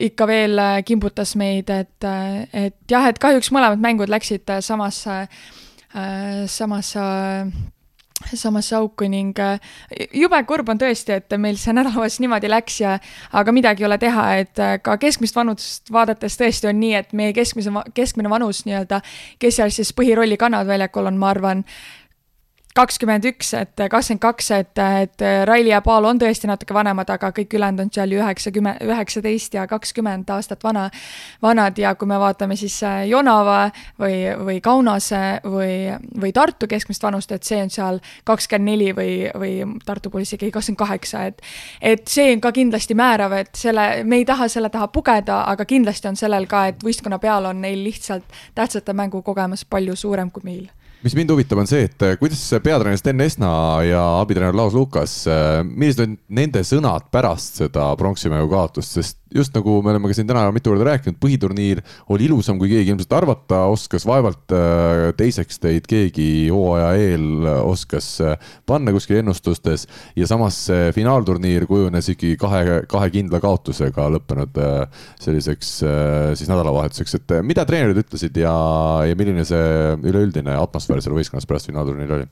ikka 0.00 0.26
veel 0.26 0.62
kimbutas 0.88 1.36
meid, 1.36 1.68
et, 1.70 2.08
et 2.52 2.80
jah, 2.90 3.10
et 3.12 3.20
kahjuks 3.20 3.52
mõlemad 3.54 3.84
mängud 3.84 4.10
läksid 4.10 4.56
samasse 4.64 5.20
Äh, 5.20 5.63
samas 6.50 6.94
samasse 8.32 8.76
auku 8.76 9.08
ning 9.10 9.38
äh, 9.38 9.58
jube 10.14 10.38
kurb 10.48 10.68
on 10.72 10.78
tõesti, 10.80 11.18
et 11.18 11.34
meil 11.40 11.58
see 11.60 11.74
nädalavahetus 11.76 12.20
niimoodi 12.22 12.50
läks 12.50 12.78
ja 12.80 12.96
aga 13.36 13.52
midagi 13.54 13.84
ei 13.84 13.88
ole 13.88 13.98
teha, 14.00 14.26
et 14.40 14.62
äh, 14.62 14.76
ka 14.82 14.96
keskmist 15.02 15.36
vanust 15.36 15.92
vaadates 15.92 16.38
tõesti 16.40 16.70
on 16.70 16.80
nii, 16.80 16.94
et 17.02 17.12
meie 17.16 17.34
keskmise, 17.36 17.72
keskmine 17.94 18.32
vanus 18.32 18.64
nii-öelda, 18.68 19.02
kes 19.42 19.60
seal 19.60 19.74
siis 19.74 19.92
põhirolli 19.96 20.38
kannavad 20.40 20.72
väljakul, 20.72 21.10
on, 21.10 21.20
ma 21.20 21.32
arvan, 21.34 21.64
kakskümmend 22.74 23.24
üks, 23.28 23.52
et 23.54 23.78
kakskümmend 23.78 24.20
kaks, 24.22 24.50
et, 24.56 24.80
et 25.02 25.22
Raili 25.46 25.70
ja 25.70 25.78
Paul 25.84 26.08
on 26.08 26.18
tõesti 26.18 26.48
natuke 26.50 26.74
vanemad, 26.74 27.10
aga 27.14 27.30
kõik 27.34 27.54
ülejäänud 27.54 27.84
on 27.84 27.92
seal 27.94 28.10
ju 28.10 28.18
üheksakümmend, 28.18 28.82
üheksateist 28.82 29.54
ja 29.54 29.66
kakskümmend 29.70 30.30
aastat 30.34 30.64
vana, 30.66 30.88
vanad. 31.42 31.78
Ja 31.78 31.94
kui 31.94 32.10
me 32.10 32.18
vaatame 32.18 32.58
siis 32.58 32.80
Jonava 33.08 33.68
või, 34.00 34.18
või 34.42 34.58
Kaunase 34.64 35.22
või, 35.46 35.94
või 36.20 36.34
Tartu 36.34 36.66
keskmist 36.70 37.06
vanust, 37.06 37.32
et 37.32 37.46
see 37.46 37.62
on 37.62 37.70
seal 37.70 38.02
kakskümmend 38.26 38.72
neli 38.72 38.90
või, 38.96 39.16
või 39.38 39.54
Tartu 39.86 40.10
puhul 40.10 40.26
isegi 40.26 40.50
kakskümmend 40.50 40.82
kaheksa, 40.82 41.24
et 41.30 41.42
et 41.94 42.08
see 42.10 42.32
on 42.34 42.42
ka 42.42 42.50
kindlasti 42.54 42.94
määrav, 42.98 43.32
et 43.38 43.54
selle, 43.58 44.02
me 44.04 44.18
ei 44.22 44.26
taha 44.26 44.48
selle 44.50 44.70
taha 44.74 44.88
pugeda, 44.90 45.44
aga 45.50 45.66
kindlasti 45.68 46.10
on 46.10 46.18
sellel 46.18 46.48
ka, 46.50 46.66
et 46.72 46.82
võistkonna 46.82 47.20
peal 47.22 47.46
on 47.50 47.62
neil 47.62 47.84
lihtsalt 47.86 48.40
tähtsate 48.54 48.92
mängukogemus 48.92 49.64
palju 49.70 49.96
suurem 49.96 50.30
kui 50.34 50.42
meil 50.44 50.66
mis 51.04 51.14
mind 51.18 51.34
huvitab, 51.34 51.60
on 51.60 51.68
see, 51.68 51.84
et 51.84 52.04
äh, 52.06 52.14
kuidas 52.20 52.40
peatreener 52.64 52.96
Sten 52.98 53.20
Esna 53.20 53.50
ja 53.84 54.02
abitreener 54.22 54.56
Laos 54.56 54.76
Lukas, 54.76 55.18
äh, 55.28 55.60
millised 55.64 56.04
on 56.06 56.16
nende 56.38 56.64
sõnad 56.64 57.10
pärast 57.12 57.60
seda 57.60 57.90
pronksimägu 58.00 58.48
kaotust, 58.52 58.96
sest 58.96 59.18
just 59.34 59.54
nagu 59.56 59.80
me 59.84 59.92
oleme 59.92 60.10
ka 60.10 60.16
siin 60.16 60.28
täna 60.28 60.44
mitu 60.54 60.72
korda 60.72 60.86
rääkinud, 60.90 61.18
põhiturniir 61.22 61.82
oli 62.12 62.28
ilusam, 62.28 62.58
kui 62.60 62.70
keegi 62.72 62.92
ilmselt 62.94 63.16
arvata 63.16 63.64
oskas, 63.72 64.06
vaevalt 64.08 64.54
äh, 64.54 65.08
teiseks 65.18 65.60
teid 65.62 65.88
keegi 65.90 66.28
hooaja 66.52 66.92
eel 67.00 67.48
oskas 67.64 68.10
panna 68.66 68.94
kuskil 68.94 69.20
ennustustes. 69.22 69.88
Ja 70.16 70.28
samas 70.30 70.58
see 70.68 70.92
finaalturniir 70.96 71.66
kujunes 71.70 72.08
ikkagi 72.14 72.38
kahe, 72.40 72.80
kahe 72.90 73.10
kindla 73.14 73.40
kaotusega 73.42 74.08
lõppenud 74.16 74.60
selliseks 75.22 75.74
siis 76.38 76.50
nädalavahetuseks, 76.50 77.18
et 77.18 77.36
mida 77.46 77.66
treenerid 77.68 78.04
ütlesid 78.04 78.36
ja, 78.40 78.54
ja 79.08 79.18
milline 79.18 79.44
see 79.48 79.94
üleüldine 80.04 80.56
atmosfäär 80.60 81.02
seal 81.04 81.16
võistkonnas 81.16 81.48
pärast 81.48 81.70
finaalturniiri 81.70 82.18
oli? 82.20 82.30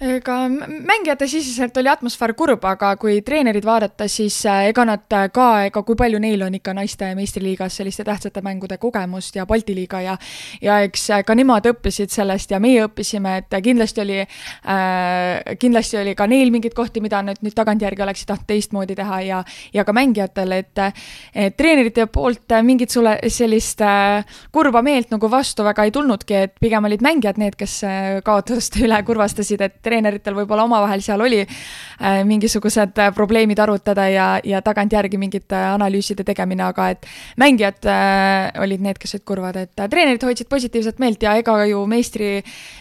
Ega 0.00 0.34
mängijate 0.48 1.26
siseselt 1.26 1.76
oli 1.76 1.88
atmosfäär 1.88 2.34
kurb, 2.36 2.64
aga 2.68 2.90
kui 3.00 3.22
treenerid 3.24 3.64
vaadata, 3.64 4.04
siis 4.12 4.36
äh, 4.46 4.66
ega 4.68 4.84
nad 4.84 5.12
äh, 5.16 5.28
ka, 5.32 5.46
ega 5.70 5.80
kui 5.88 5.96
palju 5.96 6.18
neil 6.20 6.42
on 6.44 6.54
ikka 6.58 6.74
naiste 6.76 7.08
meistriliigas 7.16 7.78
selliste 7.80 8.04
tähtsate 8.04 8.42
mängude 8.44 8.76
kogemust 8.78 9.36
ja 9.36 9.46
Balti 9.48 9.74
liiga 9.74 10.00
ja 10.04 10.16
ja 10.60 10.80
eks 10.84 11.08
äh, 11.16 11.22
ka 11.24 11.34
nemad 11.34 11.64
õppisid 11.70 12.12
sellest 12.12 12.52
ja 12.52 12.60
meie 12.60 12.82
õppisime, 12.84 13.38
et 13.40 13.56
kindlasti 13.64 14.02
oli 14.04 14.18
äh,, 14.20 15.56
kindlasti 15.58 16.00
oli 16.02 16.14
ka 16.14 16.26
neil 16.28 16.52
mingeid 16.52 16.76
kohti, 16.76 17.00
mida 17.00 17.22
nüüd, 17.24 17.40
nüüd 17.40 17.56
tagantjärgi 17.56 18.04
oleksid 18.04 18.28
tahtnud 18.28 18.50
teistmoodi 18.52 18.98
teha 19.00 19.20
ja 19.24 19.42
ja 19.72 19.84
ka 19.84 19.96
mängijatel, 19.96 20.52
et 20.60 20.84
et 21.32 21.56
treenerite 21.56 22.04
poolt 22.12 22.52
mingit 22.62 22.92
sulle 22.92 23.16
sellist 23.32 23.80
äh, 23.80 24.28
kurba 24.52 24.84
meelt 24.84 25.08
nagu 25.14 25.30
vastu 25.30 25.64
väga 25.64 25.88
ei 25.88 25.96
tulnudki, 25.96 26.36
et 26.36 26.54
pigem 26.60 26.84
olid 26.84 27.00
mängijad 27.00 27.40
need, 27.40 27.56
kes 27.56 27.80
kaotuste 28.24 28.84
üle 28.84 29.00
kurvastasid, 29.06 29.64
et 29.64 29.85
treeneritel 29.86 30.36
võib-olla 30.36 30.66
omavahel 30.66 31.02
seal 31.04 31.22
oli 31.22 31.42
äh, 31.42 32.22
mingisugused 32.28 32.98
äh, 33.02 33.12
probleemid 33.14 33.60
arutada 33.62 34.08
ja, 34.10 34.28
ja 34.44 34.62
tagantjärgi 34.64 35.20
mingite 35.20 35.58
analüüside 35.72 36.26
tegemine, 36.26 36.66
aga 36.66 36.90
et 36.94 37.06
mängijad 37.40 37.86
äh, 37.90 38.50
olid 38.62 38.84
need, 38.84 39.00
kes 39.02 39.16
olid 39.18 39.26
kurvad, 39.28 39.60
et 39.62 39.86
treenerid 39.90 40.26
hoidsid 40.26 40.50
positiivset 40.50 41.00
meelt 41.02 41.22
ja 41.22 41.36
ega 41.40 41.58
ju 41.70 41.84
meistri, 41.90 42.32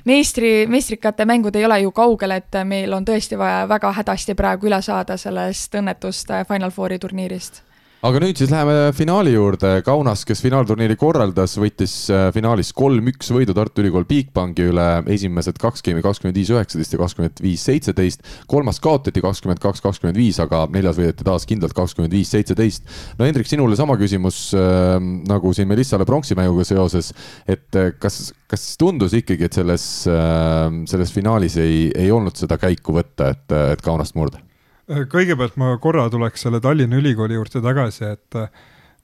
meistri, 0.05 0.55
meistrikate 0.71 1.27
mängud 1.29 1.55
ei 1.55 1.67
ole 1.67 1.81
ju 1.85 1.93
kaugel, 1.95 2.37
et 2.39 2.59
meil 2.65 2.93
on 2.93 3.05
tõesti 3.07 3.39
vaja 3.39 3.63
väga 3.69 3.93
hädasti 4.01 4.35
praegu 4.37 4.71
üle 4.71 4.81
saada 4.85 5.17
sellest 5.17 5.75
õnnetust 5.77 6.33
Final 6.49 6.73
Fouri 6.75 6.99
turniirist 6.99 7.63
aga 8.05 8.19
nüüd 8.21 8.37
siis 8.37 8.51
läheme 8.51 8.91
finaali 8.93 9.31
juurde. 9.33 9.79
Kaunas, 9.85 10.21
kes 10.29 10.41
finaalturniiri 10.43 10.97
korraldas, 10.99 11.55
võitis 11.57 11.93
äh, 12.13 12.27
finaalis 12.35 12.69
kolm-üks 12.77 13.31
võidu 13.33 13.55
Tartu 13.57 13.81
Ülikool 13.81 14.05
Bigbanki 14.09 14.67
üle. 14.69 14.85
esimesed 15.15 15.57
kaks 15.61 15.81
geimi 15.85 16.03
kakskümmend 16.05 16.37
viis, 16.37 16.51
üheksateist 16.53 16.93
ja 16.93 17.01
kakskümmend 17.01 17.41
viis, 17.41 17.65
seitseteist. 17.65 18.21
kolmas 18.51 18.79
kaotati 18.83 19.23
kakskümmend 19.25 19.61
kaks, 19.63 19.81
kakskümmend 19.81 20.19
viis, 20.21 20.37
aga 20.43 20.65
neljas 20.73 20.99
võideti 21.01 21.25
taas 21.25 21.49
kindlalt 21.49 21.73
kakskümmend 21.77 22.13
viis, 22.13 22.29
seitseteist. 22.35 22.85
no 23.17 23.25
Hendrik, 23.25 23.49
sinule 23.49 23.79
sama 23.79 23.97
küsimus 23.97 24.51
äh, 24.53 24.99
nagu 25.01 25.53
siin 25.57 25.71
Melissale 25.71 26.05
pronksimänguga 26.05 26.67
seoses, 26.67 27.09
et 27.49 27.73
äh, 27.79 27.93
kas, 27.97 28.35
kas 28.51 28.73
tundus 28.81 29.17
ikkagi, 29.17 29.49
et 29.49 29.61
selles 29.63 29.87
äh,, 30.11 30.83
selles 30.91 31.15
finaalis 31.15 31.57
ei, 31.57 31.87
ei 31.95 32.13
olnud 32.13 32.37
seda 32.37 32.61
käiku 32.61 32.99
võtta, 32.99 33.33
et, 33.33 33.47
et 33.73 33.81
Kaunast 33.85 34.13
murda? 34.19 34.44
Äh, 34.85 35.07
kõigepealt 35.09 35.55
ma 35.57 35.73
korra 35.81 36.05
tuleks 36.13 36.45
selle 36.45 36.59
Tallinna 36.61 36.99
Ülikooli 36.99 37.39
juurde 37.39 37.61
tagasi, 37.63 38.05
et 38.05 38.37
äh, 38.37 38.49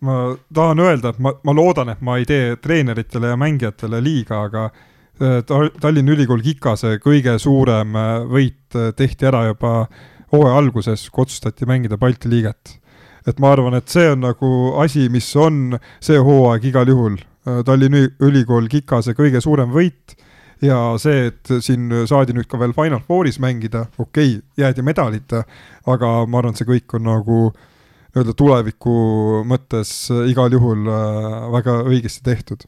ma 0.05 0.17
tahan 0.53 0.81
öelda, 0.83 1.09
et 1.09 1.21
ma, 1.23 1.33
ma 1.41 1.55
loodan, 1.57 1.89
et 1.89 2.03
ma 2.05 2.19
ei 2.21 2.27
tee 2.29 2.53
treeneritele 2.61 3.31
ja 3.31 3.39
mängijatele 3.39 4.01
liiga, 4.05 4.43
aga 4.45 4.67
äh, 4.69 5.39
Tallinna 5.81 6.13
Ülikool 6.13 6.43
Kikase 6.45 6.99
kõige 7.01 7.33
suurem 7.41 7.97
võit 8.29 8.77
tehti 8.97 9.29
ära 9.29 9.47
juba 9.49 9.73
hooaja 10.31 10.61
alguses, 10.61 11.07
kui 11.09 11.25
otsustati 11.25 11.65
mängida 11.65 11.97
Balti 11.97 12.29
liiget. 12.29 12.77
et 13.25 13.39
ma 13.39 13.51
arvan, 13.53 13.73
et 13.77 13.89
see 13.89 14.05
on 14.09 14.21
nagu 14.21 14.51
asi, 14.81 15.09
mis 15.09 15.35
on 15.35 15.79
see 16.01 16.17
hooaeg 16.17 16.63
igal 16.65 16.89
juhul 16.89 17.17
Tallinna 17.65 18.05
Ülikool 18.21 18.69
Kikase 18.69 19.17
kõige 19.17 19.41
suurem 19.41 19.73
võit 19.73 20.13
ja 20.61 20.77
see, 21.01 21.27
et 21.31 21.51
siin 21.63 21.89
saadi 22.09 22.35
nüüd 22.37 22.47
ka 22.49 22.59
veel 22.61 22.75
Final 22.77 23.01
Fouris 23.07 23.39
mängida, 23.41 23.87
okei 23.97 24.37
okay,, 24.37 24.47
jäädi 24.61 24.85
medalita, 24.85 25.43
aga 25.89 26.13
ma 26.27 26.41
arvan, 26.41 26.55
et 26.55 26.61
see 26.61 26.69
kõik 26.69 26.97
on 26.99 27.07
nagu 27.09 27.41
nii-öelda 28.11 28.33
tuleviku 28.35 28.93
mõttes 29.47 29.93
igal 30.27 30.51
juhul 30.51 30.89
äh, 30.91 31.37
väga 31.53 31.77
õigesti 31.87 32.23
tehtud. 32.25 32.65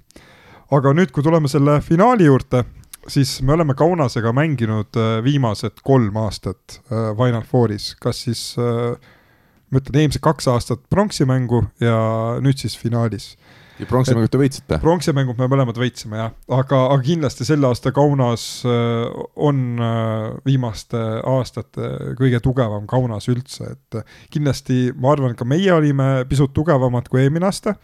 aga 0.73 0.93
nüüd, 0.95 1.11
kui 1.13 1.23
tuleme 1.23 1.47
selle 1.51 1.81
finaali 1.85 2.25
juurde, 2.25 2.63
siis 3.11 3.41
me 3.41 3.53
oleme 3.53 3.75
Kaunasega 3.75 4.31
mänginud 4.33 4.95
äh, 4.95 5.17
viimased 5.23 5.83
kolm 5.83 6.15
aastat 6.17 6.79
äh, 6.79 7.11
Final 7.19 7.43
Fouris, 7.43 7.93
kas 7.99 8.23
siis 8.23 8.55
ma 8.57 9.81
ütlen, 9.81 9.99
eelmised 9.99 10.23
kaks 10.23 10.47
aastat 10.47 10.81
pronksimängu 10.89 11.65
ja 11.81 11.97
nüüd 12.41 12.61
siis 12.61 12.77
finaalis 12.79 13.33
ja 13.79 13.87
pronksimängud 13.89 14.31
te 14.33 14.39
võitsite? 14.39 14.79
pronksimängud 14.83 15.39
me 15.39 15.47
mõlemad 15.51 15.79
võitsime 15.79 16.19
jah, 16.19 16.35
aga, 16.53 16.79
aga 16.93 16.99
kindlasti 17.05 17.47
selle 17.47 17.69
aasta 17.69 17.93
Kaunas 17.95 18.45
äh, 18.67 19.07
on 19.35 19.63
äh, 19.81 20.29
viimaste 20.45 21.01
aastate 21.29 21.89
kõige 22.19 22.41
tugevam 22.43 22.87
Kaunas 22.89 23.29
üldse, 23.33 23.73
et 23.75 23.99
äh, 23.99 24.21
kindlasti 24.33 24.85
ma 24.95 25.13
arvan, 25.15 25.35
ka 25.39 25.47
meie 25.47 25.73
olime 25.73 26.27
pisut 26.29 26.53
tugevamad 26.55 27.09
kui 27.11 27.23
eelmine 27.23 27.49
aasta 27.49 27.77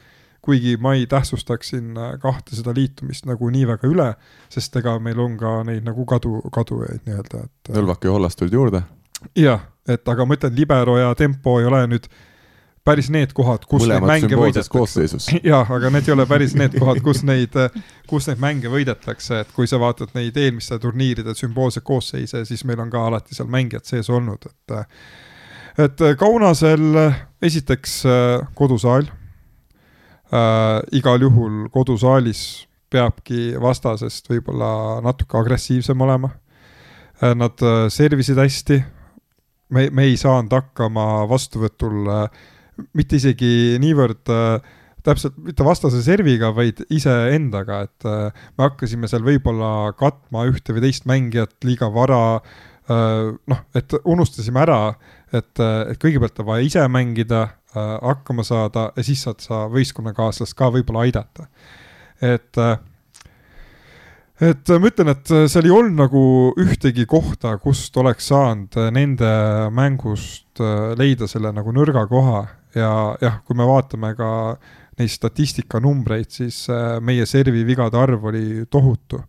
kuigi 0.45 0.77
ma 0.79 0.93
ei 0.95 1.03
tähtsustaks 1.09 1.73
siin 1.73 1.97
kahte 2.21 2.55
seda 2.55 2.71
liitumist 2.75 3.25
nagu 3.27 3.49
nii 3.51 3.65
väga 3.67 3.89
üle, 3.89 4.07
sest 4.53 4.77
ega 4.79 4.95
meil 5.03 5.19
on 5.19 5.35
ka 5.39 5.57
neid 5.67 5.83
nagu 5.83 6.05
kadu, 6.07 6.39
kadujaid 6.55 7.03
nii-öelda, 7.09 7.43
et. 7.43 7.73
Nõlvak 7.75 8.07
ja 8.07 8.15
Hollas 8.15 8.39
tulid 8.39 8.55
juurde? 8.55 8.85
jah, 9.35 9.65
et 9.83 10.07
aga 10.07 10.25
ma 10.25 10.37
ütlen, 10.37 10.55
libero 10.55 10.95
ja 10.95 11.11
tempo 11.19 11.57
ei 11.59 11.67
ole 11.67 11.81
nüüd 11.91 12.07
päris 12.89 13.09
need 13.13 13.33
kohad, 13.37 13.65
kus 13.69 13.85
Mõlemad 13.85 14.11
neid 14.11 14.25
mänge 14.25 14.39
võidetakse. 14.39 15.39
jah, 15.51 15.71
aga 15.77 15.93
need 15.93 16.09
ei 16.09 16.15
ole 16.15 16.27
päris 16.29 16.55
need 16.57 16.75
kohad, 16.79 17.01
kus 17.05 17.23
neid, 17.27 17.55
kus 18.09 18.29
neid 18.29 18.41
mänge 18.43 18.71
võidetakse, 18.73 19.43
et 19.45 19.51
kui 19.55 19.69
sa 19.69 19.79
vaatad 19.81 20.15
neid 20.17 20.37
eelmiste 20.37 20.79
turniiride 20.81 21.35
sümboolseid 21.37 21.85
koosseise, 21.87 22.43
siis 22.49 22.65
meil 22.67 22.81
on 22.83 22.91
ka 22.93 23.05
alati 23.11 23.37
seal 23.37 23.49
mängijad 23.51 23.87
sees 23.89 24.11
olnud, 24.13 24.49
et 24.49 24.79
et 25.79 26.01
Kaunasel 26.19 26.97
esiteks 27.45 28.01
kodusaal. 28.57 29.07
Äh,, 30.29 30.81
igal 30.93 31.23
juhul 31.23 31.69
kodusaalis 31.73 32.67
peabki 32.93 33.55
vastasest 33.61 34.29
võib-olla 34.29 34.99
natuke 35.05 35.37
agressiivsem 35.39 36.01
olema. 36.01 36.31
Äh, 37.21 37.35
nad 37.37 37.61
äh, 37.65 37.87
servisid 37.93 38.39
hästi, 38.39 38.79
me, 39.75 39.89
me 39.93 40.07
ei 40.09 40.17
saanud 40.17 40.53
hakkama 40.55 41.25
vastuvõtul 41.29 42.09
äh, 42.13 42.45
mitte 42.97 43.19
isegi 43.19 43.77
niivõrd 43.81 44.31
äh, 44.33 44.75
täpselt 45.05 45.37
mitte 45.43 45.65
vastase 45.65 46.01
serviga, 46.03 46.51
vaid 46.55 46.81
iseendaga, 46.91 47.83
et 47.87 48.07
äh, 48.07 48.41
me 48.57 48.67
hakkasime 48.67 49.09
seal 49.11 49.23
võib-olla 49.25 49.93
katma 49.99 50.45
ühte 50.49 50.75
või 50.75 50.87
teist 50.87 51.07
mängijat 51.09 51.55
liiga 51.67 51.91
vara 51.93 52.21
äh,. 52.39 53.31
noh, 53.31 53.63
et 53.77 53.95
unustasime 54.03 54.63
ära, 54.65 54.81
et, 55.31 55.55
äh, 55.61 55.93
et 55.93 56.01
kõigepealt 56.01 56.43
on 56.43 56.51
vaja 56.51 56.67
ise 56.67 56.85
mängida 56.91 57.45
äh,, 57.47 57.95
hakkama 58.03 58.45
saada 58.47 58.89
ja 58.95 59.07
siis 59.07 59.23
saad 59.25 59.43
sa 59.45 59.65
võistkonnakaaslast 59.71 60.57
ka 60.57 60.71
võib-olla 60.75 61.07
aidata. 61.07 61.49
et 62.21 62.59
äh, 62.59 62.77
et 64.39 64.69
ma 64.71 64.87
ütlen, 64.87 65.09
et 65.11 65.31
seal 65.51 65.65
ei 65.67 65.73
olnud 65.75 65.97
nagu 65.99 66.19
ühtegi 66.63 67.03
kohta, 67.11 67.57
kust 67.59 67.97
oleks 67.99 68.29
saanud 68.31 68.77
nende 68.95 69.27
mängust 69.75 70.61
leida 70.95 71.27
selle 71.27 71.51
nagu 71.51 71.73
nõrga 71.75 72.05
koha 72.07 72.45
ja 72.75 72.91
jah, 73.21 73.39
kui 73.45 73.57
me 73.57 73.67
vaatame 73.67 74.13
ka 74.17 74.31
neid 74.99 75.11
statistikanumbreid, 75.13 76.29
siis 76.31 76.65
äh, 76.73 76.97
meie 77.01 77.25
servi 77.29 77.63
vigade 77.67 77.97
arv 77.97 78.29
oli 78.31 78.65
tohutu. 78.69 79.23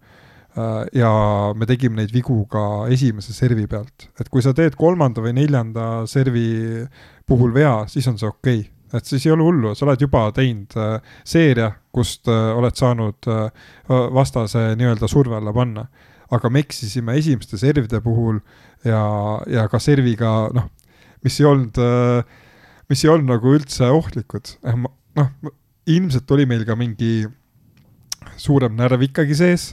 ja 0.93 1.11
me 1.55 1.67
tegime 1.67 2.01
neid 2.01 2.11
vigu 2.11 2.41
ka 2.51 2.89
esimese 2.91 3.31
servi 3.33 3.69
pealt, 3.71 4.09
et 4.19 4.29
kui 4.29 4.43
sa 4.43 4.51
teed 4.53 4.75
kolmanda 4.75 5.23
või 5.23 5.31
neljanda 5.37 5.85
servi 6.11 6.83
puhul 7.23 7.55
vea, 7.55 7.85
siis 7.87 8.09
on 8.11 8.19
see 8.19 8.27
okei 8.27 8.59
okay 8.59 8.81
et 8.97 9.07
siis 9.07 9.27
ei 9.27 9.35
ole 9.35 9.45
hullu, 9.47 9.75
sa 9.75 9.87
oled 9.87 10.03
juba 10.03 10.25
teinud 10.35 10.75
äh, 10.79 11.15
seeria, 11.27 11.71
kust 11.95 12.29
äh, 12.31 12.51
oled 12.57 12.77
saanud 12.79 13.29
äh, 13.31 13.69
vastase 14.15 14.71
nii-öelda 14.79 15.09
surve 15.11 15.39
alla 15.39 15.55
panna. 15.55 15.87
aga 16.31 16.47
me 16.51 16.61
eksisime 16.63 17.17
esimeste 17.19 17.59
servide 17.59 17.99
puhul 18.01 18.37
ja, 18.87 19.01
ja 19.51 19.65
ka 19.69 19.81
serviga, 19.83 20.47
noh, 20.55 20.69
mis 21.25 21.41
ei 21.41 21.47
olnud 21.49 21.81
äh,, 21.83 22.37
mis 22.91 23.05
ei 23.05 23.13
olnud 23.13 23.31
nagu 23.31 23.53
üldse 23.55 23.91
ohtlikud. 23.95 24.57
Eh, 24.67 24.79
noh, 25.19 25.31
ilmselt 25.91 26.31
oli 26.35 26.47
meil 26.51 26.65
ka 26.67 26.77
mingi 26.79 27.23
suurem 28.41 28.75
närv 28.79 29.07
ikkagi 29.07 29.37
sees, 29.39 29.71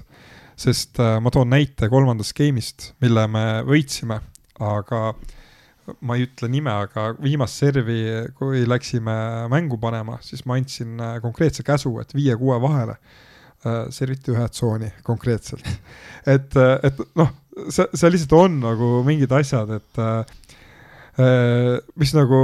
sest 0.58 1.02
äh, 1.04 1.18
ma 1.22 1.34
toon 1.34 1.50
näite 1.52 1.90
kolmandast 1.92 2.36
game'ist, 2.38 2.92
mille 3.04 3.26
me 3.32 3.46
võitsime, 3.68 4.22
aga 4.64 5.02
ma 6.04 6.18
ei 6.18 6.26
ütle 6.28 6.50
nime, 6.52 6.72
aga 6.74 7.14
viimast 7.22 7.62
servi, 7.62 8.02
kui 8.38 8.66
läksime 8.68 9.16
mängu 9.52 9.80
panema, 9.82 10.18
siis 10.26 10.44
ma 10.46 10.58
andsin 10.60 11.00
äh, 11.00 11.18
konkreetse 11.24 11.66
käsu, 11.68 11.96
et 12.04 12.14
viie-kuue 12.18 12.62
vahele 12.64 13.00
serviti 13.92 14.32
ühe 14.32 14.44
tsooni 14.54 14.88
konkreetselt. 15.04 15.66
et, 16.36 16.54
et 16.56 17.00
noh, 17.18 17.32
see, 17.74 17.88
see 17.90 18.12
lihtsalt 18.14 18.36
on 18.38 18.60
nagu 18.62 18.90
mingid 19.04 19.34
asjad, 19.34 19.74
et 19.82 19.98
mis 21.98 22.14
nagu 22.16 22.42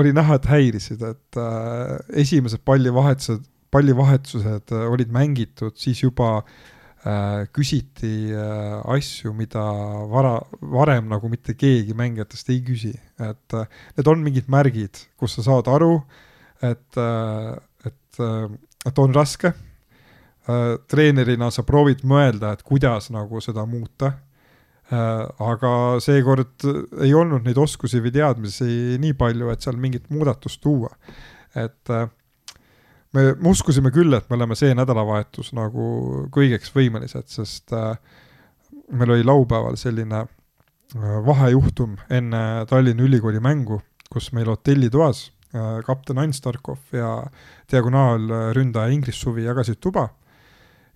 oli 0.00 0.12
näha, 0.14 0.38
et 0.38 0.46
häirisid, 0.50 1.02
et 1.06 1.38
äh, 1.40 1.96
esimesed 2.24 2.64
pallivahetused, 2.66 3.44
pallivahetused 3.74 4.72
äh, 4.74 4.86
olid 4.90 5.12
mängitud, 5.14 5.76
siis 5.78 6.02
juba 6.02 6.30
äh, 6.40 7.44
küsiti 7.54 8.32
äh, 8.34 8.78
asju, 8.96 9.34
mida 9.36 9.62
vara, 10.10 10.36
varem 10.74 11.10
nagu 11.12 11.30
mitte 11.32 11.56
keegi 11.58 11.96
mängijatest 11.96 12.50
ei 12.54 12.62
küsi, 12.66 12.94
et 13.22 13.58
äh, 13.58 13.68
need 13.98 14.10
on 14.10 14.24
mingid 14.24 14.50
märgid, 14.52 15.04
kus 15.20 15.38
sa 15.38 15.46
saad 15.46 15.70
aru, 15.72 15.98
et 16.64 17.00
äh,, 17.00 17.54
et 17.84 18.20
äh,, 18.22 18.50
et 18.84 18.98
on 19.00 19.14
raske 19.16 19.54
äh,. 19.54 20.76
treenerina 20.90 21.50
sa 21.54 21.64
proovid 21.64 22.04
mõelda, 22.04 22.52
et 22.54 22.62
kuidas 22.66 23.10
nagu 23.14 23.40
seda 23.44 23.64
muuta 23.68 24.12
aga 24.92 26.00
seekord 26.02 26.66
ei 27.00 27.14
olnud 27.16 27.46
neid 27.46 27.56
oskusi 27.56 28.02
või 28.04 28.12
teadmisi 28.12 28.98
nii 29.00 29.14
palju, 29.16 29.48
et 29.48 29.64
seal 29.64 29.78
mingit 29.80 30.10
muudatust 30.12 30.60
tuua. 30.60 30.90
et 31.54 31.90
äh, 31.90 32.08
me, 33.14 33.34
me 33.38 33.48
uskusime 33.48 33.90
küll, 33.90 34.12
et 34.12 34.28
me 34.28 34.36
oleme 34.36 34.54
see 34.58 34.74
nädalavahetus 34.74 35.52
nagu 35.54 36.26
kõigeks 36.34 36.74
võimelised, 36.74 37.28
sest 37.28 37.72
äh, 37.72 37.96
meil 38.90 39.10
oli 39.10 39.24
laupäeval 39.24 39.76
selline 39.76 40.26
vahejuhtum 40.94 41.96
enne 42.10 42.66
Tallinna 42.70 43.02
Ülikooli 43.02 43.40
mängu, 43.42 43.80
kus 44.12 44.30
meil 44.32 44.46
hotellitoas 44.46 45.30
kapten 45.86 46.18
Ain 46.18 46.32
Starkov 46.34 46.92
ja 46.92 47.24
diagonaalründaja 47.70 48.92
Ingris 48.92 49.18
Suvi 49.22 49.46
jagasid 49.46 49.80
tuba 49.82 50.08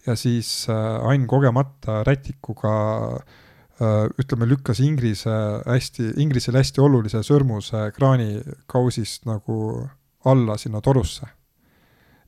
ja 0.06 0.14
siis 0.18 0.66
Ain 0.68 1.26
kogemata 1.26 2.02
rätikuga 2.06 2.74
äh, 3.16 3.18
Äh, 3.18 3.47
ütleme, 3.78 4.48
lükkas 4.50 4.80
Ingrise 4.82 5.32
hästi, 5.66 6.12
Ingrisele 6.22 6.62
hästi 6.62 6.82
olulise 6.82 7.22
sõrmuse 7.26 7.88
kraanikausist 7.94 9.28
nagu 9.28 9.86
alla 10.26 10.56
sinna 10.58 10.80
torusse. 10.82 11.26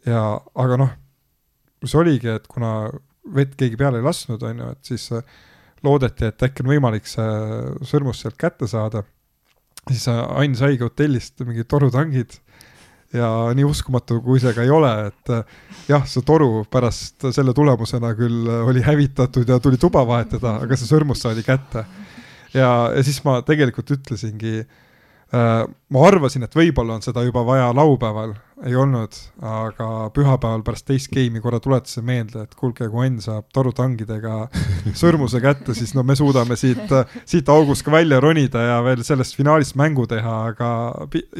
ja, 0.06 0.40
aga 0.54 0.76
noh, 0.80 0.92
see 1.84 1.98
oligi, 2.00 2.30
et 2.32 2.46
kuna 2.48 2.90
vett 3.34 3.56
keegi 3.58 3.78
peale 3.80 4.00
ei 4.00 4.06
lasknud, 4.06 4.42
on 4.46 4.62
ju, 4.62 4.68
et 4.74 4.92
siis 4.92 5.06
äh, 5.12 5.24
loodeti, 5.84 6.28
et 6.28 6.42
äkki 6.46 6.64
on 6.64 6.70
võimalik 6.72 7.08
see 7.08 7.26
sõrmus 7.88 8.22
sealt 8.22 8.38
kätte 8.40 8.68
saada, 8.70 9.02
siis 9.88 10.06
äh, 10.08 10.22
Ain 10.40 10.56
saigi 10.58 10.84
hotellist 10.84 11.40
mingid 11.44 11.68
torutangid 11.70 12.38
ja 13.14 13.30
nii 13.56 13.66
uskumatu, 13.66 14.20
kui 14.22 14.42
see 14.42 14.52
ka 14.54 14.62
ei 14.66 14.70
ole, 14.70 14.90
et 15.10 15.32
eh, 15.34 15.56
jah, 15.90 16.04
see 16.06 16.22
toru 16.26 16.64
pärast 16.70 17.30
selle 17.34 17.54
tulemusena 17.56 18.12
küll 18.18 18.50
oli 18.60 18.84
hävitatud 18.86 19.48
ja 19.48 19.58
tuli 19.62 19.80
tuba 19.80 20.04
vahetada, 20.06 20.60
aga 20.64 20.78
see 20.78 20.90
sõrmus 20.90 21.24
saadi 21.24 21.42
kätte. 21.46 21.84
ja, 22.54 22.70
ja 22.94 23.02
siis 23.06 23.22
ma 23.26 23.40
tegelikult 23.46 23.90
ütlesingi 23.98 24.60
äh, 24.60 24.78
Äh, 25.30 25.62
ma 25.94 26.06
arvasin, 26.08 26.42
et 26.42 26.54
võib-olla 26.58 26.96
on 26.98 27.04
seda 27.04 27.22
juba 27.22 27.44
vaja 27.46 27.68
laupäeval, 27.70 28.32
ei 28.66 28.74
olnud, 28.76 29.14
aga 29.46 29.86
pühapäeval 30.14 30.62
pärast 30.64 30.84
teist 30.88 31.08
game'i 31.12 31.40
korra 31.40 31.60
tuletasin 31.62 32.04
meelde, 32.04 32.42
et 32.44 32.56
kuulge, 32.58 32.88
kui 32.92 33.06
Enn 33.06 33.20
saab 33.24 33.48
torutangidega 33.56 34.34
sõrmuse 35.02 35.40
kätte, 35.40 35.74
siis 35.76 35.94
no 35.96 36.04
me 36.06 36.16
suudame 36.18 36.58
siit, 36.60 36.92
siit 37.28 37.48
august 37.52 37.86
ka 37.86 37.94
välja 37.94 38.20
ronida 38.20 38.64
ja 38.66 38.80
veel 38.84 39.04
sellest 39.06 39.38
finaalist 39.38 39.78
mängu 39.80 40.04
teha, 40.10 40.34
aga 40.52 40.72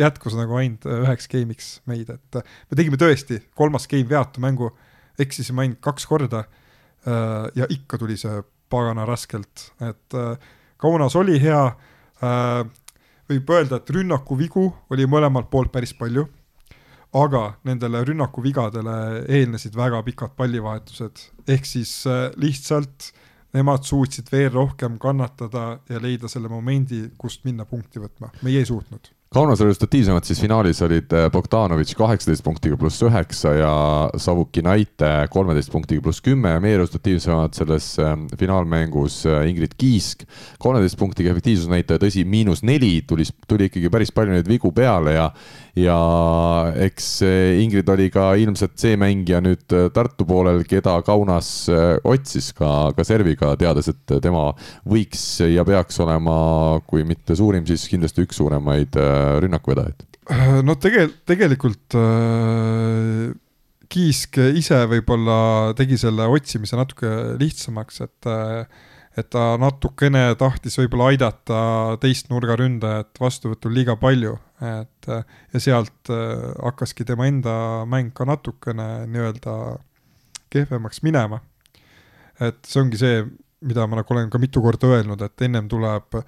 jätkus 0.00 0.38
nagu 0.38 0.56
ainult 0.60 0.88
üheks 0.88 1.28
game'iks 1.32 1.68
meid, 1.90 2.08
et 2.14 2.40
me 2.40 2.80
tegime 2.80 3.00
tõesti 3.00 3.42
kolmas 3.58 3.88
game 3.90 4.08
veatu 4.08 4.40
mängu, 4.44 4.72
eksisime 5.20 5.66
ainult 5.66 5.82
kaks 5.84 6.08
korda 6.08 6.46
äh, 6.46 7.46
ja 7.58 7.68
ikka 7.68 8.00
tuli 8.00 8.16
see 8.20 8.40
pagana 8.72 9.04
raskelt, 9.08 9.70
et 9.84 10.16
äh, 10.16 10.56
Kaunas 10.80 11.12
oli 11.20 11.34
hea 11.36 11.60
võib 13.30 13.50
öelda, 13.52 13.76
et 13.76 13.90
rünnakuvigu 13.92 14.62
oli 14.92 15.04
mõlemalt 15.04 15.50
poolt 15.52 15.68
päris 15.72 15.92
palju, 15.92 16.24
aga 17.16 17.44
nendele 17.66 18.04
rünnakuvigadele 18.06 18.96
eelnesid 19.28 19.76
väga 19.76 20.02
pikad 20.06 20.36
pallivahetused, 20.38 21.24
ehk 21.50 21.66
siis 21.66 21.94
äh, 22.06 22.28
lihtsalt 22.38 23.10
nemad 23.56 23.86
suutsid 23.86 24.30
veel 24.30 24.52
rohkem 24.54 24.98
kannatada 25.02 25.80
ja 25.90 26.02
leida 26.02 26.30
selle 26.30 26.50
momendi, 26.50 27.08
kust 27.18 27.42
minna 27.44 27.66
punkti 27.66 28.02
võtma, 28.02 28.30
meie 28.46 28.62
ei 28.62 28.68
suutnud. 28.68 29.10
Kaunas 29.30 29.60
resultatiivsemad 29.62 30.26
siis 30.26 30.40
finaalis 30.42 30.80
olid 30.82 31.12
äh, 31.14 31.28
Bogdanovitš 31.30 31.94
kaheksateist 31.94 32.42
punktiga 32.42 32.74
pluss 32.74 32.98
üheksa 33.06 33.52
ja 33.54 33.74
Savuki 34.18 34.58
Naite 34.66 35.10
kolmeteist 35.30 35.70
punktiga 35.70 36.02
pluss 36.02 36.18
kümme 36.26 36.56
ja 36.56 36.62
meie 36.62 36.80
resultatiivsemad 36.80 37.54
selles 37.54 37.92
ähm, 38.02 38.24
finaalmängus 38.38 39.20
äh, 39.30 39.44
Ingrid 39.46 39.76
Kiisk 39.78 40.24
kolmeteist 40.58 40.98
punktiga 40.98 41.30
efektiivsusnäitaja, 41.30 42.02
tõsi, 42.02 42.24
miinus 42.26 42.64
neli, 42.66 43.04
tuli, 43.06 43.28
tuli 43.46 43.70
ikkagi 43.70 43.92
päris 43.94 44.10
palju 44.10 44.34
neid 44.34 44.50
vigu 44.50 44.74
peale 44.74 45.14
ja 45.14 45.30
ja 45.80 45.98
eks 46.86 47.08
äh, 47.26 47.60
Ingrid 47.62 47.88
oli 47.92 48.10
ka 48.12 48.32
ilmselt 48.40 48.76
see 48.80 48.98
mängija 49.00 49.40
nüüd 49.44 49.64
Tartu 49.94 50.26
poolel, 50.28 50.62
keda 50.68 50.98
Kaunas 51.06 51.50
otsis 52.04 52.52
ka, 52.56 52.90
ka 52.96 53.06
serviga, 53.06 53.54
teades, 53.60 53.90
et 53.92 54.16
tema 54.22 54.50
võiks 54.88 55.24
ja 55.48 55.64
peaks 55.66 56.00
olema, 56.04 56.36
kui 56.86 57.04
mitte 57.08 57.36
suurim, 57.38 57.66
siis 57.68 57.88
kindlasti 57.90 58.26
üks 58.26 58.40
suuremaid 58.40 58.96
rünnakuvedajaid? 59.44 60.06
no 60.66 60.76
tegel-, 60.80 61.14
tegelikult 61.28 61.96
äh, 61.98 63.30
Kiisk 63.90 64.38
ise 64.54 64.84
võib-olla 64.86 65.72
tegi 65.78 65.96
selle 65.98 66.28
otsimise 66.30 66.78
natuke 66.78 67.08
lihtsamaks, 67.40 67.96
et 68.04 68.28
äh, 68.30 68.84
et 69.18 69.26
ta 69.32 69.56
natukene 69.58 70.34
tahtis 70.38 70.78
võib-olla 70.78 71.10
aidata 71.10 71.60
teist 72.02 72.30
nurgaründajat 72.30 73.20
vastuvõtul 73.20 73.74
liiga 73.74 73.96
palju, 74.00 74.36
et 74.62 75.10
ja 75.10 75.62
sealt 75.62 76.12
äh, 76.12 76.50
hakkaski 76.62 77.06
tema 77.08 77.26
enda 77.30 77.54
mäng 77.90 78.12
ka 78.14 78.26
natukene 78.28 79.06
nii-öelda 79.10 79.54
kehvemaks 80.50 81.02
minema. 81.02 81.40
et 82.40 82.56
see 82.64 82.80
ongi 82.80 82.96
see, 82.96 83.24
mida 83.60 83.84
ma 83.86 83.98
nagu 83.98 84.14
olen 84.14 84.30
ka 84.32 84.38
mitu 84.40 84.62
korda 84.64 84.88
öelnud, 84.88 85.20
et 85.22 85.42
ennem 85.44 85.66
tuleb 85.68 86.22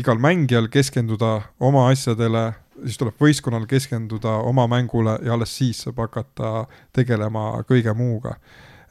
igal 0.00 0.18
mängijal 0.20 0.66
keskenduda 0.68 1.40
oma 1.62 1.86
asjadele, 1.92 2.50
siis 2.84 2.98
tuleb 3.00 3.20
võistkonnal 3.20 3.66
keskenduda 3.70 4.40
oma 4.48 4.66
mängule 4.68 5.16
ja 5.24 5.36
alles 5.36 5.54
siis 5.56 5.84
saab 5.84 6.02
hakata 6.02 6.66
tegelema 6.96 7.62
kõige 7.68 7.94
muuga. 7.96 8.36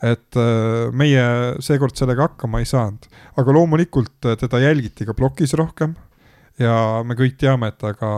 Et 0.03 0.35
äh, 0.35 0.91
meie 0.91 1.23
seekord 1.63 1.95
sellega 1.95 2.27
hakkama 2.29 2.59
ei 2.59 2.67
saanud, 2.67 3.07
aga 3.39 3.55
loomulikult 3.55 4.27
äh, 4.27 4.35
teda 4.39 4.59
jälgiti 4.63 5.07
ka 5.07 5.15
plokis 5.15 5.55
rohkem 5.55 5.95
ja 6.59 7.03
me 7.07 7.15
kõik 7.15 7.37
teame, 7.39 7.71
et 7.71 7.83
aga 7.87 8.11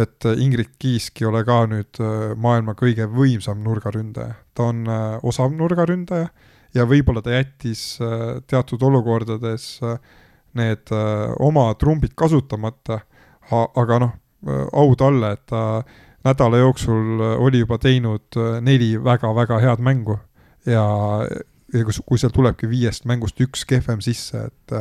et 0.00 0.24
Ingrid 0.40 0.78
Kiisk 0.80 1.18
ei 1.20 1.28
ole 1.28 1.42
ka 1.44 1.64
nüüd 1.70 2.00
äh, 2.04 2.30
maailma 2.36 2.76
kõige 2.78 3.08
võimsam 3.10 3.64
nurgaründaja, 3.64 4.36
ta 4.54 4.70
on 4.70 4.84
osav 5.26 5.52
nurgaründaja 5.56 6.28
ja 6.76 6.86
võib-olla 6.86 7.22
ta 7.24 7.34
jättis 7.34 7.98
teatud 8.46 8.82
olukordades 8.86 9.80
need 10.54 10.92
oma 11.42 11.64
trumbid 11.78 12.14
kasutamata, 12.18 13.00
aga 13.50 13.98
noh, 13.98 14.12
au 14.78 14.94
talle, 14.98 15.32
et 15.34 15.42
ta 15.50 15.82
nädala 16.22 16.60
jooksul 16.62 17.24
oli 17.42 17.64
juba 17.64 17.80
teinud 17.82 18.38
neli 18.62 18.92
väga-väga 19.02 19.58
head 19.64 19.82
mängu 19.82 20.20
ja, 20.66 20.84
ja 21.72 21.84
kui, 21.86 22.02
kui 22.06 22.20
seal 22.20 22.34
tulebki 22.34 22.68
viiest 22.70 23.06
mängust 23.08 23.40
üks 23.40 23.64
kehvem 23.68 24.02
sisse, 24.04 24.48
et 24.50 24.76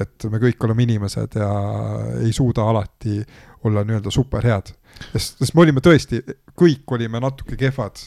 et 0.00 0.24
me 0.32 0.38
kõik 0.40 0.64
oleme 0.64 0.86
inimesed 0.86 1.36
ja 1.36 1.48
ei 2.24 2.32
suuda 2.32 2.64
alati 2.70 3.20
olla 3.68 3.82
nii-öelda 3.84 4.10
superhead. 4.10 4.72
sest, 5.12 5.36
sest 5.38 5.54
me 5.54 5.62
olime 5.66 5.82
tõesti, 5.84 6.22
kõik 6.58 6.96
olime 6.96 7.20
natuke 7.20 7.58
kehvad 7.60 8.00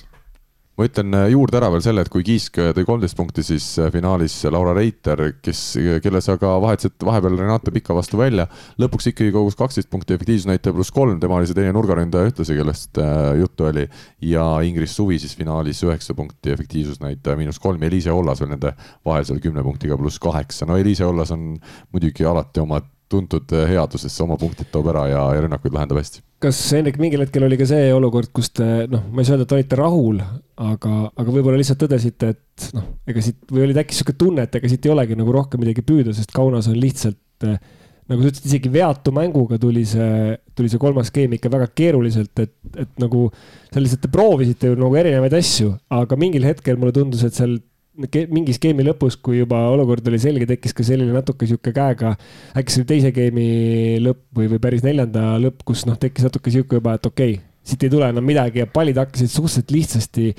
ma 0.75 0.87
ütlen 0.89 1.15
äh, 1.15 1.29
juurde 1.31 1.59
ära 1.59 1.69
veel 1.71 1.83
selle, 1.83 2.03
et 2.03 2.11
kui 2.11 2.23
Kiisk 2.25 2.59
tõi 2.75 2.85
kolmteist 2.87 3.15
punkti, 3.17 3.43
siis 3.47 3.67
äh, 3.79 3.89
finaalis 3.93 4.35
Laura 4.51 4.73
Reiter, 4.75 5.21
kes, 5.43 5.61
kelle 6.03 6.21
sa 6.23 6.35
ka 6.41 6.55
vahetasid 6.63 7.05
vahepeal 7.07 7.37
Renate 7.39 7.71
Pika 7.75 7.95
vastu 7.95 8.19
välja, 8.19 8.47
lõpuks 8.81 9.09
ikkagi 9.11 9.33
kogus 9.35 9.57
kaksteist 9.59 9.89
punkti 9.91 10.17
efektiivsusnäitaja 10.17 10.75
pluss 10.75 10.93
kolm, 10.95 11.19
tema 11.21 11.39
oli 11.39 11.47
see 11.49 11.57
teine 11.57 11.71
nurgaründaja 11.75 12.31
ühtlasi, 12.31 12.57
kellest 12.59 12.99
äh, 13.01 13.35
juttu 13.39 13.69
oli. 13.69 13.87
ja 14.25 14.45
Ingris 14.67 14.95
Suvi 14.95 15.19
siis 15.21 15.35
finaalis 15.37 15.83
üheksa 15.85 16.15
punkti 16.17 16.51
efektiivsusnäitaja 16.55 17.39
miinus 17.39 17.59
kolm 17.63 17.81
ja 17.81 17.91
Eliise 17.91 18.11
Ollas 18.11 18.43
veel 18.43 18.51
nende 18.55 18.75
vahel 19.05 19.27
seal 19.27 19.39
kümne 19.43 19.63
punktiga 19.63 19.97
pluss 19.99 20.19
kaheksa, 20.19 20.67
no 20.67 20.79
Eliise 20.81 21.07
Ollas 21.07 21.31
on 21.35 21.53
muidugi 21.93 22.27
alati 22.27 22.63
oma 22.63 22.81
tuntud 23.11 23.51
headusesse, 23.69 24.17
oma 24.25 24.37
punktid 24.41 24.71
toob 24.73 24.89
ära 24.93 25.05
ja, 25.11 25.21
ja 25.35 25.43
rünnakuid 25.45 25.75
lahendab 25.75 25.99
hästi. 26.01 26.23
Kas 26.41 26.59
Hendrik 26.75 26.97
mingil 27.01 27.23
hetkel 27.23 27.45
oli 27.47 27.59
ka 27.59 27.67
see 27.69 27.87
olukord, 27.93 28.31
kus 28.35 28.51
te 28.55 28.85
noh, 28.91 29.05
ma 29.11 29.21
ei 29.21 29.27
saa 29.27 29.37
öelda, 29.37 29.47
et 29.47 29.55
olite 29.57 29.79
rahul, 29.79 30.19
aga, 30.65 30.95
aga 31.13 31.29
võib-olla 31.29 31.61
lihtsalt 31.61 31.81
tõdesite, 31.85 32.33
et 32.35 32.67
noh, 32.77 32.89
ega 33.09 33.23
siit 33.23 33.39
või 33.51 33.67
oli 33.67 33.77
äkki 33.81 33.97
sihuke 33.97 34.17
tunne, 34.19 34.47
et 34.47 34.59
ega 34.59 34.71
siit 34.71 34.85
ei 34.85 34.93
olegi 34.93 35.17
nagu 35.19 35.33
rohkem 35.35 35.61
midagi 35.63 35.85
püüda, 35.85 36.15
sest 36.17 36.33
Kaunas 36.35 36.69
on 36.71 36.77
lihtsalt 36.81 37.49
nagu 38.05 38.21
sa 38.21 38.29
ütlesid, 38.29 38.49
isegi 38.49 38.69
veatu 38.73 39.13
mänguga 39.15 39.57
tuli 39.61 39.81
see, 39.89 40.35
tuli 40.57 40.69
see 40.69 40.81
kolmas 40.81 41.09
skeem 41.09 41.37
ikka 41.37 41.49
väga 41.53 41.69
keeruliselt, 41.77 42.33
et, 42.43 42.53
et 42.77 42.91
nagu 43.01 43.27
sa 43.71 43.81
lihtsalt 43.81 44.03
te 44.05 44.11
proovisite 44.13 44.69
ju 44.69 44.77
nagu 44.77 44.99
erinevaid 44.99 45.33
asju, 45.39 45.71
aga 45.93 46.19
mingil 46.19 46.45
hetkel 46.45 46.77
mulle 46.81 46.93
tundus, 46.95 47.25
et 47.25 47.37
seal 47.37 47.57
mingi 47.95 48.53
skeemi 48.55 48.83
lõpus, 48.85 49.17
kui 49.23 49.39
juba 49.39 49.61
olukord 49.71 50.07
oli 50.11 50.19
selge, 50.21 50.47
tekkis 50.49 50.75
ka 50.75 50.83
selline 50.85 51.15
natuke 51.15 51.47
sihuke 51.47 51.71
käega, 51.75 52.15
äkki 52.57 52.73
see 52.73 52.81
oli 52.81 52.89
teise 52.89 53.11
geimi 53.15 53.47
lõpp 54.03 54.23
või, 54.35 54.49
või 54.51 54.61
päris 54.63 54.83
neljanda 54.85 55.35
lõpp, 55.41 55.63
kus 55.67 55.85
noh, 55.89 55.97
tekkis 55.99 56.27
natuke 56.27 56.53
sihuke 56.53 56.79
juba, 56.81 56.97
et 56.99 57.07
okei 57.07 57.37
okay,, 57.37 57.43
siit 57.65 57.85
ei 57.87 57.93
tule 57.93 58.09
enam 58.11 58.25
midagi 58.25 58.61
ja 58.61 58.67
pallid 58.69 58.99
hakkasid 58.99 59.31
suhteliselt 59.31 59.71
lihtsasti 59.73 60.33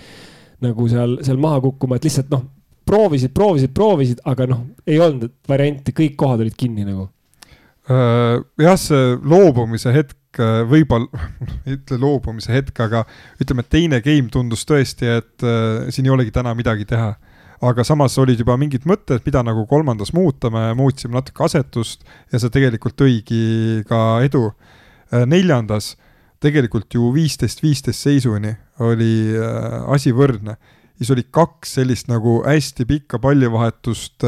nagu 0.66 0.88
seal, 0.90 1.18
seal 1.26 1.40
maha 1.40 1.62
kukkuma, 1.64 1.98
et 1.98 2.07
lihtsalt 2.07 2.30
noh, 2.32 2.44
proovisid, 2.86 3.32
proovisid, 3.34 3.72
proovisid, 3.74 4.22
aga 4.28 4.46
noh, 4.52 4.62
ei 4.86 5.00
olnud 5.02 5.32
varianti, 5.48 5.94
kõik 5.96 6.16
kohad 6.20 6.44
olid 6.44 6.57
kinni 6.59 6.86
nagu. 6.86 7.09
Äh, 7.86 8.40
jah, 8.62 8.78
see 8.80 9.14
loobumise 9.22 9.92
hetk 9.94 10.40
äh, 10.42 10.61
võib-olla, 10.66 11.28
ei 11.66 11.76
ütle 11.78 11.98
loobumise 12.02 12.54
hetk, 12.54 12.78
aga 12.82 13.04
ütleme, 13.42 13.62
et 13.62 13.72
teine 13.72 14.00
game 14.04 14.30
tundus 14.32 14.66
tõesti, 14.66 15.09
et 15.20 15.46
äh, 15.46 15.88
siin 15.94 16.09
ei 16.09 16.14
olegi 16.14 16.34
täna 16.34 16.54
midagi 16.59 16.86
teha 16.88 17.14
aga 17.64 17.84
samas 17.84 18.16
olid 18.20 18.40
juba 18.40 18.57
mingid 18.61 18.84
mõtted, 18.88 19.22
mida 19.26 19.42
nagu 19.46 19.64
kolmandas 19.68 20.12
muuta, 20.16 20.50
me 20.52 20.68
muutsime 20.76 21.16
natuke 21.16 21.46
asetust 21.46 22.04
ja 22.32 22.40
see 22.40 22.52
tegelikult 22.52 22.96
tõigi 23.00 23.84
ka 23.88 24.20
edu. 24.26 24.50
Äh, 25.12 25.24
neljandas 25.28 25.94
tegelikult 26.42 26.92
ju 26.92 27.12
viisteist, 27.14 27.62
viisteist 27.64 28.02
seisuni 28.04 28.52
oli 28.84 29.36
äh, 29.38 29.78
asi 29.92 30.12
võrdne. 30.12 30.57
siis 30.96 31.11
oli 31.12 31.26
kaks 31.30 31.74
sellist 31.76 32.09
nagu 32.09 32.42
hästi 32.44 32.86
pikka 32.88 33.18
pallivahetust 33.20 34.24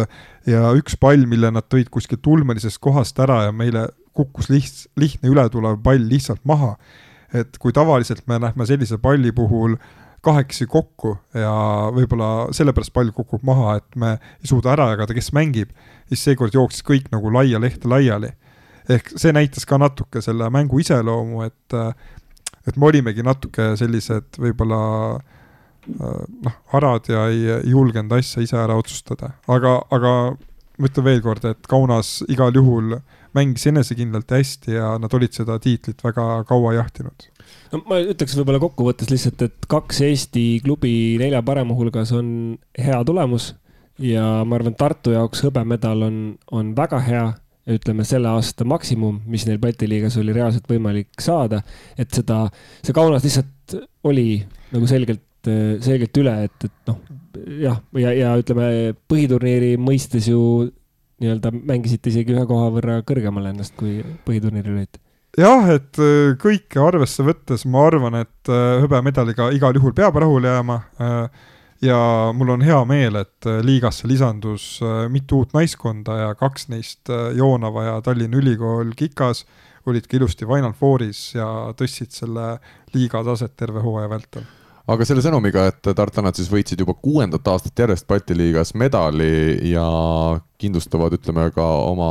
ja 0.47 0.72
üks 0.76 0.99
pall, 1.01 1.24
mille 1.26 1.51
nad 1.51 1.64
tõid 1.64 1.89
kuskilt 1.89 2.26
ulmelisest 2.26 2.79
kohast 2.79 3.18
ära 3.18 3.47
ja 3.47 3.53
meile 3.53 3.89
kukkus 4.12 4.51
liht-, 4.53 4.89
lihtne 4.97 5.31
ületulev 5.33 5.81
pall 5.83 6.09
lihtsalt 6.11 6.45
maha. 6.45 6.76
et 7.33 7.59
kui 7.59 7.72
tavaliselt 7.72 8.24
me 8.26 8.39
lähme 8.41 8.66
sellise 8.66 8.97
palli 8.99 9.33
puhul 9.33 9.76
äh, 9.76 9.97
kahekesi 10.25 10.66
kokku 10.71 11.14
ja 11.37 11.53
võib-olla 11.95 12.49
sellepärast 12.57 12.93
pall 12.95 13.12
kukub 13.14 13.45
maha, 13.47 13.79
et 13.79 13.97
me 13.97 14.16
ei 14.19 14.51
suuda 14.51 14.73
ära 14.75 14.91
jagada, 14.93 15.14
kes 15.16 15.31
mängib, 15.37 15.73
siis 16.11 16.25
seekord 16.27 16.55
jooksis 16.55 16.85
kõik 16.87 17.09
nagu 17.14 17.33
laia 17.35 17.61
lehte 17.62 17.91
laiali. 17.91 18.33
ehk 18.89 19.12
see 19.21 19.33
näitas 19.37 19.66
ka 19.69 19.79
natuke 19.79 20.23
selle 20.25 20.49
mängu 20.51 20.81
iseloomu, 20.81 21.43
et, 21.45 21.75
et 22.66 22.77
me 22.77 22.89
olimegi 22.89 23.23
natuke 23.23 23.75
sellised 23.77 24.41
võib-olla 24.41 24.81
noh, 25.89 26.57
arad 26.73 27.09
ja 27.09 27.27
ei, 27.29 27.45
ei 27.61 27.73
julgenud 27.73 28.12
asja 28.19 28.43
ise 28.43 28.57
ära 28.59 28.77
otsustada, 28.81 29.35
aga, 29.49 29.79
aga 29.95 30.12
ma 30.79 30.91
ütlen 30.91 31.07
veelkord, 31.07 31.45
et 31.49 31.71
Kaunas 31.71 32.19
igal 32.31 32.55
juhul 32.55 32.99
mängis 33.37 33.66
enesekindlalt 33.71 34.31
ja 34.31 34.41
hästi 34.41 34.77
ja 34.77 34.93
nad 35.01 35.14
olid 35.14 35.37
seda 35.37 35.59
tiitlit 35.62 36.03
väga 36.05 36.45
kaua 36.49 36.75
jahtinud 36.79 37.29
no 37.73 37.83
ma 37.89 38.01
ütleks 38.03 38.37
võib-olla 38.39 38.61
kokkuvõttes 38.62 39.11
lihtsalt, 39.12 39.43
et 39.47 39.69
kaks 39.71 40.03
Eesti 40.07 40.45
klubi 40.64 40.93
nelja 41.21 41.43
parema 41.47 41.77
hulgas 41.77 42.12
on 42.16 42.31
hea 42.79 43.01
tulemus 43.07 43.53
ja 44.03 44.45
ma 44.47 44.59
arvan, 44.59 44.77
Tartu 44.79 45.14
jaoks 45.14 45.43
hõbemedal 45.47 46.07
on, 46.07 46.19
on 46.55 46.73
väga 46.77 47.01
hea 47.07 47.27
ütleme, 47.69 48.05
selle 48.09 48.31
aasta 48.33 48.64
maksimum, 48.69 49.21
mis 49.29 49.45
neil 49.45 49.61
Balti 49.61 49.89
liigas 49.91 50.16
oli 50.21 50.33
reaalselt 50.33 50.69
võimalik 50.71 51.11
saada, 51.21 51.61
et 52.01 52.09
seda, 52.16 52.47
see 52.81 52.97
Kaunas 52.97 53.27
lihtsalt 53.27 53.77
oli 54.09 54.41
nagu 54.73 54.89
selgelt, 54.89 55.51
selgelt 55.85 56.21
üle, 56.21 56.35
et, 56.49 56.64
et 56.64 56.89
noh, 56.89 57.03
jah, 57.61 57.83
ja, 58.01 58.14
ja 58.16 58.33
ütleme, 58.41 58.95
põhiturniiri 59.11 59.75
mõistes 59.81 60.31
ju 60.31 60.41
nii-öelda 61.21 61.53
mängisite 61.53 62.12
isegi 62.12 62.33
ühe 62.33 62.47
koha 62.49 62.71
võrra 62.73 63.03
kõrgemale 63.07 63.53
ennast, 63.53 63.75
kui 63.77 64.01
põhiturniiril 64.25 64.79
olite 64.79 65.03
jah, 65.39 65.68
et 65.74 66.01
äh, 66.03 66.32
kõike 66.41 66.80
arvesse 66.82 67.24
võttes 67.26 67.64
ma 67.70 67.86
arvan, 67.89 68.18
et 68.22 68.51
äh, 68.51 68.80
hõbemedaliga 68.82 69.51
igal 69.57 69.76
juhul 69.78 69.95
peab 69.97 70.18
rahule 70.20 70.51
jääma. 70.51 70.80
Äh, 71.03 71.47
ja 71.84 71.99
mul 72.34 72.57
on 72.57 72.64
hea 72.66 72.78
meel, 72.91 73.20
et 73.20 73.47
liigasse 73.62 74.09
lisandus 74.11 74.80
mitu 75.14 75.45
uut 75.45 75.53
naiskonda 75.55 76.16
ja 76.18 76.32
kaks 76.34 76.66
neist, 76.72 77.07
Joonava 77.39 77.84
ja 77.84 77.93
Tallinna 78.03 78.41
Ülikool 78.41 78.91
KIKAS, 78.99 79.45
olid 79.86 80.09
ka 80.11 80.18
ilusti 80.18 80.43
Final 80.43 80.74
Fouris 80.74 81.20
ja 81.36 81.47
tõstsid 81.78 82.11
selle 82.16 82.49
liiga 82.97 83.22
taset 83.22 83.55
terve 83.55 83.84
hooaja 83.84 84.11
vältel 84.11 84.49
aga 84.91 85.07
selle 85.07 85.22
sõnumiga, 85.22 85.68
et 85.70 85.86
tartlanad 85.86 86.34
siis 86.34 86.51
võitsid 86.51 86.82
juba 86.82 86.97
kuuendat 86.99 87.47
aastat 87.47 87.78
järjest 87.78 88.09
Balti 88.11 88.34
liigas 88.34 88.74
medali 88.74 89.70
ja 89.70 89.86
kindlustavad, 90.59 91.14
ütleme 91.14 91.47
ka 91.55 91.68
oma. 91.86 92.11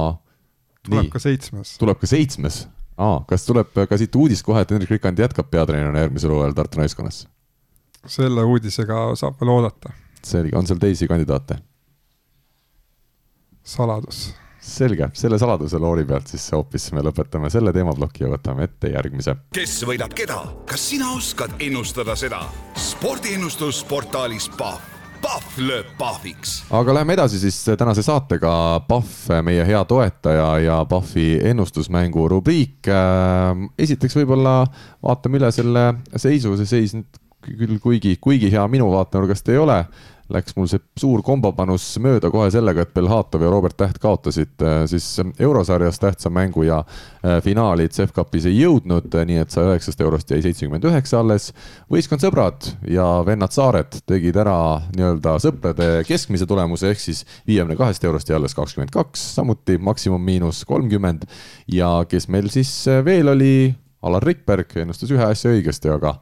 tuleb 0.87 1.11
ka 1.11 1.19
seitsmes. 1.19 1.75
tuleb 1.81 1.99
ka 1.99 2.07
seitsmes 2.07 2.63
aa, 2.97 3.21
kas 3.29 3.45
tuleb 3.45 3.73
ka 3.89 3.97
siit 3.97 4.15
uudis 4.15 4.43
kohe, 4.43 4.61
et 4.61 4.71
Hendrik 4.71 4.91
Rikand 4.95 5.19
jätkab 5.21 5.49
peatreenerina 5.51 6.05
järgmisel 6.05 6.33
hooajal 6.33 6.57
Tartu 6.57 6.81
naiskonnas? 6.81 7.25
selle 8.07 8.43
uudisega 8.43 9.15
saab 9.19 9.39
veel 9.41 9.51
oodata. 9.51 9.93
selge, 10.23 10.55
on 10.57 10.67
seal 10.67 10.79
teisi 10.79 11.07
kandidaate? 11.07 11.57
saladus. 13.63 14.33
selge, 14.59 15.09
selle 15.13 15.39
saladuse 15.39 15.79
loori 15.79 16.05
pealt 16.05 16.27
siis 16.27 16.49
hoopis 16.55 16.91
me 16.95 17.03
lõpetame 17.05 17.51
selle 17.53 17.73
teemaploki 17.73 18.23
ja 18.25 18.33
võtame 18.33 18.67
ette 18.67 18.93
järgmise. 18.95 19.35
kes 19.53 19.79
võidab 19.87 20.15
keda, 20.17 20.41
kas 20.65 20.89
sina 20.89 21.13
oskad 21.15 21.57
ennustada 21.59 22.15
seda? 22.15 22.43
spordiennustus 22.89 23.83
portaalis 23.89 24.49
Pahv 24.57 24.96
Pahv 25.21 25.59
lööb 25.61 25.87
pahviks. 25.97 26.59
aga 26.71 26.93
läheme 26.93 27.15
edasi 27.17 27.39
siis 27.41 27.59
tänase 27.79 28.03
saatega. 28.05 28.51
Pahv, 28.87 29.13
meie 29.45 29.65
hea 29.65 29.83
toetaja 29.89 30.49
ja 30.63 30.81
Pahvi 30.89 31.39
ennustusmängu 31.51 32.27
rubriik. 32.31 32.87
Äh, 32.87 33.63
esiteks 33.79 34.17
võib-olla 34.19 34.59
vaatame 35.03 35.41
üle 35.41 35.51
selle 35.55 35.87
seisu, 36.15 36.55
see 36.59 36.69
seis 36.69 36.97
nüüd 36.97 37.23
küll 37.47 37.79
kuigi, 37.79 38.17
kuigi 38.21 38.51
hea 38.51 38.65
minu 38.67 38.89
vaatenurgast 38.91 39.49
ei 39.53 39.59
ole 39.61 39.81
läks 40.33 40.55
mul 40.57 40.67
see 40.69 40.81
suur 40.99 41.21
kombopanus 41.25 41.85
mööda 42.03 42.29
kohe 42.33 42.49
sellega, 42.51 42.83
et 42.83 42.93
Belhatov 42.95 43.43
ja 43.45 43.51
Robert 43.51 43.77
Täht 43.77 43.99
kaotasid 44.03 44.63
äh, 44.65 44.81
siis 44.89 45.05
eurosarjas 45.39 45.99
tähtsa 46.01 46.31
mängu 46.33 46.65
ja 46.67 46.81
äh, 46.81 47.37
finaali 47.43 47.87
CEF 47.93 48.13
Cupis 48.15 48.47
ei 48.49 48.57
jõudnud, 48.59 49.07
äh, 49.15 49.27
nii 49.29 49.39
et 49.43 49.53
saja 49.53 49.71
üheksast 49.71 50.01
eurost 50.03 50.31
jäi 50.33 50.41
seitsekümmend 50.45 50.87
üheksa 50.89 51.21
alles. 51.21 51.51
võistkond 51.91 52.23
sõbrad 52.23 52.71
ja 52.91 53.05
vennad 53.27 53.55
Saared 53.55 54.01
tegid 54.09 54.37
ära 54.37 54.57
nii-öelda 54.95 55.37
sõprade 55.43 55.89
keskmise 56.07 56.47
tulemuse 56.49 56.91
ehk 56.91 57.03
siis 57.03 57.23
viiekümne 57.47 57.77
kahest 57.79 58.03
eurost 58.03 58.29
jäi 58.29 58.37
alles 58.39 58.57
kakskümmend 58.57 58.91
kaks, 58.93 59.23
samuti 59.37 59.77
maksimum 59.77 60.23
miinus 60.23 60.65
kolmkümmend 60.67 61.27
ja 61.71 62.01
kes 62.09 62.27
meil 62.27 62.51
siis 62.53 62.71
veel 63.05 63.31
oli, 63.31 63.75
Alar 64.07 64.23
Rikberg 64.23 64.75
ennustas 64.77 65.09
ühe 65.11 65.23
asja 65.25 65.49
õigesti, 65.51 65.89
aga 65.89 66.17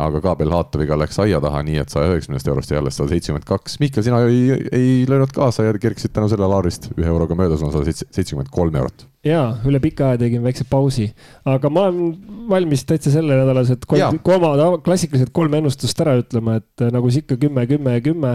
aga 0.00 0.20
ka 0.24 0.34
Belhatoviga 0.40 0.96
läks 0.96 1.18
aia 1.20 1.40
taha, 1.42 1.60
nii 1.66 1.80
et 1.82 1.92
saja 1.92 2.12
üheksakümnest 2.14 2.48
eurost 2.48 2.72
jäi 2.72 2.78
alles 2.80 2.96
sada 2.96 3.12
seitsekümmend 3.12 3.44
kaks. 3.48 3.76
Mihkel, 3.82 4.04
sina 4.06 4.22
ei, 4.24 4.56
ei 4.72 4.92
löönud 5.08 5.32
kaasa 5.36 5.66
ja 5.66 5.74
kerkisid 5.76 6.14
tänu 6.16 6.30
sellele 6.32 6.48
Laarist 6.48 6.88
ühe 6.96 7.08
euroga 7.08 7.36
mööda, 7.36 7.58
sul 7.60 7.68
on 7.68 7.74
sada 7.74 7.92
seitsekümmend 7.92 8.48
kolm 8.54 8.78
eurot. 8.80 9.06
jaa, 9.26 9.58
üle 9.68 9.78
pika 9.82 10.08
aja 10.10 10.22
tegin 10.24 10.42
väikse 10.42 10.64
pausi, 10.70 11.10
aga 11.46 11.70
ma 11.70 11.84
olen 11.90 12.48
valmis 12.50 12.86
täitsa 12.88 13.12
sellenädalased 13.12 13.84
kolm, 13.86 14.18
oma 14.34 14.72
klassikalised 14.82 15.30
kolm 15.36 15.60
ennustust 15.60 16.00
ära 16.02 16.16
ütlema, 16.18 16.56
et 16.62 16.82
äh, 16.82 16.90
nagu 16.94 17.12
siis 17.12 17.26
ikka 17.26 17.38
kümme, 17.44 17.66
kümme 17.70 17.98
ja 17.98 18.02
kümme 18.02 18.32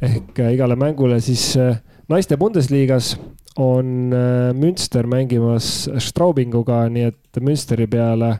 ehk 0.00 0.40
äh, 0.40 0.54
igale 0.56 0.78
mängule 0.80 1.20
siis 1.22 1.52
äh, 1.60 1.76
naiste 2.08 2.40
Bundesliga's 2.40 3.14
on 3.60 4.10
Münster 4.58 5.06
mängimas 5.06 5.84
Straubinguga, 6.02 6.80
nii 6.90 7.04
et 7.12 7.38
Münsteri 7.38 7.86
peale 7.86 8.32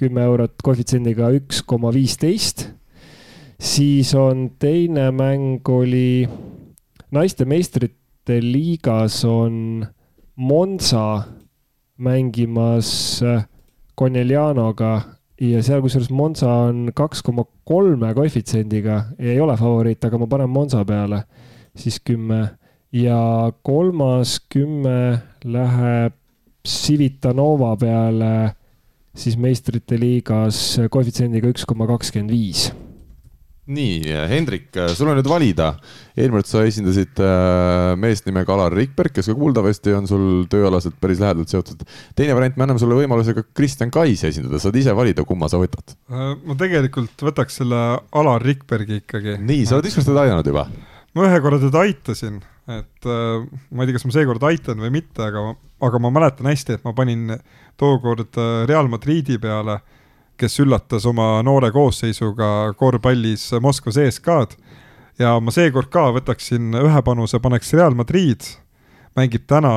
kümme 0.00 0.24
eurot 0.24 0.62
koefitsiendiga 0.64 1.30
üks 1.36 1.62
koma 1.68 1.92
viisteist. 1.92 2.70
siis 3.60 4.14
on 4.16 4.50
teine 4.58 5.10
mäng 5.12 5.68
oli 5.68 6.28
naiste 7.12 7.44
meistrite 7.44 8.40
liigas 8.40 9.24
on 9.24 9.86
Monza 10.36 11.22
mängimas 11.98 13.20
Cornelianoga 13.98 14.92
ja 15.40 15.60
seal 15.62 15.82
kusjuures 15.84 16.10
Monza 16.10 16.48
on 16.70 16.88
kaks 16.96 17.20
koma 17.22 17.44
kolme 17.68 18.14
koefitsiendiga 18.14 18.96
ja 19.18 19.34
ei 19.34 19.40
ole 19.40 19.56
favoriit, 19.56 20.04
aga 20.04 20.18
ma 20.18 20.26
panen 20.26 20.50
Monza 20.50 20.84
peale 20.84 21.24
siis 21.76 22.00
kümme 22.00 22.40
ja 22.92 23.52
kolmas 23.62 24.38
kümme 24.48 25.20
läheb 25.44 26.16
Civitanova 26.68 27.76
peale 27.80 28.32
siis 29.20 29.36
meistrite 29.40 29.98
liigas 30.00 30.78
koefitsiendiga 30.92 31.52
üks 31.52 31.66
koma 31.68 31.88
kakskümmend 31.90 32.32
viis 32.32 32.70
nii, 33.70 34.14
Hendrik, 34.30 34.68
sul 34.96 35.10
on 35.10 35.18
nüüd 35.18 35.28
valida. 35.30 35.72
eelmine 36.16 36.40
kord 36.40 36.48
sa 36.48 36.62
esindasid 36.66 37.20
äh, 37.22 37.92
meest 38.00 38.26
nimega 38.26 38.54
Alar 38.54 38.74
Rikberg, 38.74 39.14
kes 39.14 39.30
ka 39.30 39.36
kuuldavasti 39.38 39.94
on 39.96 40.08
sul 40.10 40.24
tööalaselt 40.50 40.98
päris 41.02 41.20
lähedalt 41.22 41.52
seotud. 41.52 41.84
teine 42.18 42.34
variant, 42.36 42.58
me 42.58 42.66
anname 42.66 42.82
sulle 42.82 42.98
võimaluse 42.98 43.34
ka 43.36 43.44
Kristjan 43.56 43.92
Kaisi 43.94 44.30
esindada, 44.30 44.60
saad 44.62 44.78
ise 44.80 44.94
valida, 44.96 45.24
kumma 45.28 45.50
sa 45.50 45.60
võtad. 45.62 45.94
Äh, 46.10 46.32
ma 46.46 46.56
tegelikult 46.58 47.26
võtaks 47.30 47.60
selle 47.62 47.82
Alar 48.10 48.46
Rikbergi 48.46 49.02
ikkagi. 49.04 49.38
nii, 49.38 49.66
sa 49.68 49.78
oled 49.78 49.90
ükskord 49.90 50.10
teda 50.10 50.26
aidanud 50.26 50.50
juba? 50.50 50.66
ma 51.14 51.26
ühe 51.26 51.42
korra 51.42 51.58
teda 51.62 51.84
aitasin, 51.86 52.42
et 52.68 53.08
äh, 53.08 53.46
ma 53.70 53.82
ei 53.82 53.88
tea, 53.88 53.96
kas 53.96 54.04
ma 54.08 54.16
seekord 54.18 54.44
aitan 54.50 54.82
või 54.82 54.92
mitte, 55.00 55.22
aga, 55.24 55.54
aga 55.86 56.02
ma 56.02 56.12
mäletan 56.14 56.50
hästi, 56.50 56.78
et 56.78 56.84
ma 56.84 56.92
panin 56.96 57.38
tookord 57.80 58.36
Real 58.68 58.90
Madridi 58.92 59.38
peale 59.40 59.78
äh, 59.78 59.98
kes 60.40 60.60
üllatas 60.62 61.06
oma 61.08 61.40
noore 61.44 61.70
koosseisuga 61.74 62.72
korvpallis 62.80 63.50
Moskva 63.62 63.92
CSKA-d. 63.94 64.56
ja 65.20 65.34
ma 65.42 65.52
seekord 65.52 65.90
ka 65.92 66.08
võtaksin 66.16 66.72
ühe 66.80 67.02
panuse, 67.04 67.40
paneks 67.42 67.74
Real 67.76 67.96
Madrid, 67.96 68.46
mängib 69.18 69.44
täna 69.50 69.72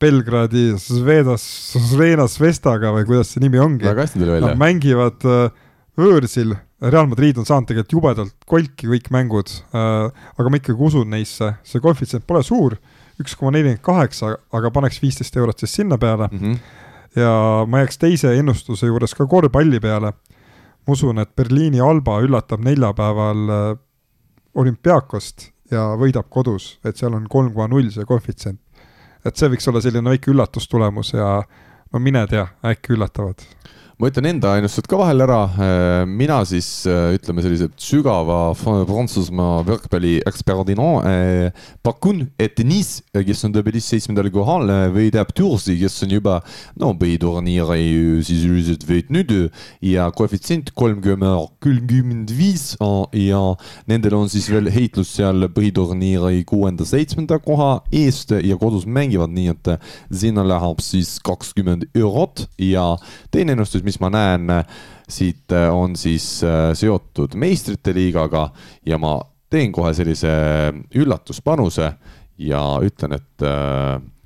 Belgradi 0.00 0.70
Zvedas, 0.78 1.44
Zvenas 1.90 2.38
Vestaga 2.40 2.94
või 2.94 3.04
kuidas 3.08 3.34
see 3.34 3.42
nimi 3.44 3.60
ongi. 3.60 3.84
väga 3.88 4.06
hästi 4.06 4.20
tuli 4.20 4.30
välja. 4.30 4.46
Nad 4.46 4.60
mängivad 4.60 5.26
äh, 5.28 5.66
võõrsil, 5.98 6.54
Real 6.80 7.08
Madrid 7.10 7.38
on 7.40 7.46
saanud 7.46 7.66
tegelikult 7.66 7.94
jubedalt 7.96 8.34
kolki 8.46 8.86
kõik 8.86 9.08
mängud, 9.10 9.50
äh, 9.74 10.10
aga 10.38 10.50
ma 10.50 10.60
ikkagi 10.60 10.84
usun 10.90 11.10
neisse, 11.10 11.52
see 11.66 11.82
koefitsient 11.82 12.26
pole 12.26 12.44
suur, 12.46 12.76
üks 13.18 13.34
koma 13.34 13.56
nelikümmend 13.56 13.82
kaheksa, 13.82 14.36
aga 14.54 14.70
paneks 14.70 15.00
viisteist 15.02 15.36
eurot 15.36 15.58
siis 15.58 15.74
sinna 15.80 15.98
peale 15.98 16.28
mm. 16.30 16.38
-hmm 16.38 16.84
ja 17.16 17.64
ma 17.66 17.82
jääks 17.82 17.98
teise 17.98 18.32
ennustuse 18.38 18.86
juures 18.86 19.14
ka 19.14 19.26
korvpalli 19.26 19.80
peale. 19.80 20.12
ma 20.86 20.92
usun, 20.92 21.18
et 21.18 21.36
Berliini 21.36 21.80
Alba 21.80 22.20
üllatab 22.24 22.62
neljapäeval 22.64 23.48
äh, 23.52 23.78
olümpiaakost 24.54 25.50
ja 25.70 25.90
võidab 26.00 26.30
kodus, 26.32 26.78
et 26.84 26.96
seal 26.96 27.14
on 27.14 27.26
kolm 27.28 27.52
koma 27.52 27.68
null 27.68 27.90
see 27.90 28.04
koefitsient. 28.04 28.60
et 29.24 29.36
see 29.36 29.48
võiks 29.48 29.68
olla 29.68 29.80
selline 29.80 30.10
väike 30.10 30.30
üllatustulemus 30.30 31.12
ja 31.12 31.42
no 31.92 31.98
mine 31.98 32.26
tea, 32.26 32.46
äkki 32.64 32.94
üllatavad 32.96 33.44
ma 33.98 34.06
ütlen 34.12 34.28
enda 34.30 34.52
ennustused 34.54 34.86
ka 34.86 34.98
vahel 35.00 35.24
ära. 35.24 35.40
Äh, 35.58 36.04
mina 36.06 36.36
siis 36.46 36.86
äh, 36.86 37.16
ütleme 37.16 37.42
sellise 37.42 37.66
sügava 37.82 38.52
Prantsusmaa 38.54 39.64
võrkpallieksperdina 39.66 40.86
äh, 41.02 41.64
pakun, 41.82 42.28
et 42.38 42.62
Nice, 42.62 43.02
kes 43.10 43.42
on 43.48 43.56
tabelis 43.56 43.88
seitsmendal 43.90 44.30
kohal, 44.30 44.70
võidab 44.94 45.32
Tursi, 45.34 45.74
kes 45.80 45.96
on 46.06 46.14
juba 46.14 46.36
no 46.78 46.92
põhiturniiri 46.98 48.22
sisuliselt 48.26 48.86
võitnud 48.86 49.34
ja 49.82 50.06
koefitsient 50.14 50.70
kolmkümmend, 50.78 51.58
kolmkümmend 51.64 52.30
viis 52.38 52.76
ja 53.18 53.42
nendel 53.90 54.14
on 54.20 54.30
siis 54.30 54.46
veel 54.52 54.70
heitlus 54.70 55.10
seal 55.18 55.48
põhiturniiri 55.54 56.44
kuuenda-seitsmenda 56.46 57.40
koha 57.42 57.80
eest 57.90 58.36
ja 58.46 58.60
kodus 58.60 58.86
mängivad, 58.86 59.34
nii 59.34 59.50
et 59.56 59.74
sinna 60.22 60.46
läheb 60.46 60.84
siis 60.84 61.16
kakskümmend 61.26 61.88
eurot 61.98 62.46
ja 62.62 62.92
teine 63.34 63.56
ennustus, 63.56 63.82
mis 63.88 63.98
ma 64.02 64.10
näen 64.12 64.50
äh, 64.52 64.64
siit, 65.08 65.46
äh, 65.52 65.68
on 65.72 65.96
siis 65.96 66.42
äh, 66.44 66.70
seotud 66.76 67.36
meistrite 67.40 67.94
liigaga 67.96 68.48
ja 68.86 69.00
ma 69.00 69.16
teen 69.48 69.72
kohe 69.72 69.94
sellise 69.96 70.30
üllatuspanuse 71.00 71.92
ja 72.38 72.60
ütlen, 72.84 73.16
et, 73.16 73.44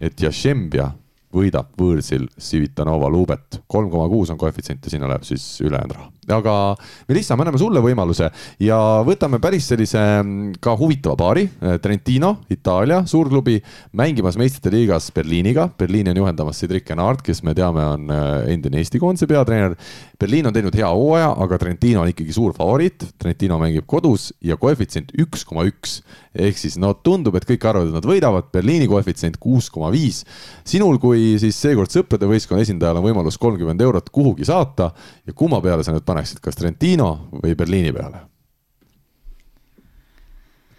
et 0.03 0.21
Jašembja 0.21 0.89
võidab 1.33 1.71
võõrsil 1.79 2.27
Civitanova 2.43 3.09
Lubet. 3.09 3.63
kolm 3.71 3.89
koma 3.91 4.09
kuus 4.11 4.33
on 4.35 4.41
koefitsient 4.41 4.85
ja 4.85 4.93
sinna 4.93 5.09
läheb 5.09 5.23
siis 5.25 5.47
ülejäänud 5.63 5.95
raha. 5.97 6.11
Aga 6.31 6.77
Melissa, 7.09 7.35
me 7.37 7.43
anname 7.43 7.59
sulle 7.59 7.81
võimaluse 7.83 8.29
ja 8.63 8.79
võtame 9.07 9.41
päris 9.43 9.67
sellise 9.73 9.99
mm, 9.99 10.61
ka 10.63 10.77
huvitava 10.79 11.17
paari. 11.19 11.49
Trentino, 11.83 12.37
Itaalia 12.53 13.01
suurklubi, 13.11 13.57
mängimas 13.99 14.39
meistrite 14.39 14.71
liigas 14.75 15.11
Berliiniga. 15.15 15.69
Berliini 15.79 16.13
on 16.13 16.23
juhendamas 16.23 16.63
Cedric 16.63 16.91
Enard, 16.95 17.25
kes 17.27 17.43
me 17.43 17.57
teame, 17.59 17.85
on 17.97 18.13
äh, 18.15 18.53
endine 18.55 18.79
Eesti 18.83 19.01
koondise 19.03 19.27
peatreener. 19.31 19.75
Berliin 20.19 20.47
on 20.47 20.55
teinud 20.55 20.77
hea 20.79 20.89
hooaja, 20.89 21.33
aga 21.43 21.59
Trentino 21.59 22.05
on 22.05 22.13
ikkagi 22.13 22.35
suur 22.35 22.55
favoriit. 22.57 23.09
Trentino 23.19 23.59
mängib 23.63 23.89
kodus 23.91 24.31
ja 24.45 24.59
koefitsient 24.61 25.15
üks 25.23 25.47
koma 25.49 25.67
üks 25.67 26.01
ehk 26.33 26.57
siis 26.57 26.79
no 26.81 26.93
tundub, 27.05 27.37
et 27.37 27.45
kõik 27.49 27.65
arvavad, 27.69 27.91
et 27.91 27.97
nad 27.99 28.07
võidavad. 28.09 28.49
Berliini 28.55 28.89
koefitsient 28.91 29.37
kuus 29.43 29.69
koma 29.73 29.91
viis. 29.93 30.23
sinul 30.65 30.99
kui 31.03 31.37
siis 31.41 31.57
seekord 31.61 31.93
sõprade 31.93 32.29
võistkonna 32.29 32.63
esindajal 32.63 33.01
on 33.01 33.07
võimalus 33.09 33.39
kolmkümmend 33.41 33.81
eurot 33.81 34.09
kuhugi 34.11 34.47
saata 34.49 34.93
ja 35.27 35.33
kumma 35.37 35.61
peale 35.61 35.85
sa 35.85 35.93
nüüd 35.93 36.07
paneksid, 36.13 36.43
kas 36.45 36.59
Trentino 36.59 37.09
või 37.33 37.57
Berliini 37.59 37.95
peale? 37.97 38.29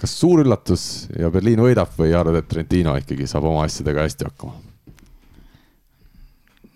kas 0.04 0.14
suur 0.20 0.42
üllatus 0.44 1.08
ja 1.16 1.30
Berliin 1.32 1.62
võidab 1.64 1.94
või 1.96 2.12
arvad, 2.18 2.42
et 2.42 2.50
Trentino 2.52 2.96
ikkagi 3.00 3.28
saab 3.30 3.46
oma 3.48 3.64
asjadega 3.68 4.04
hästi 4.04 4.30
hakkama? 4.30 4.56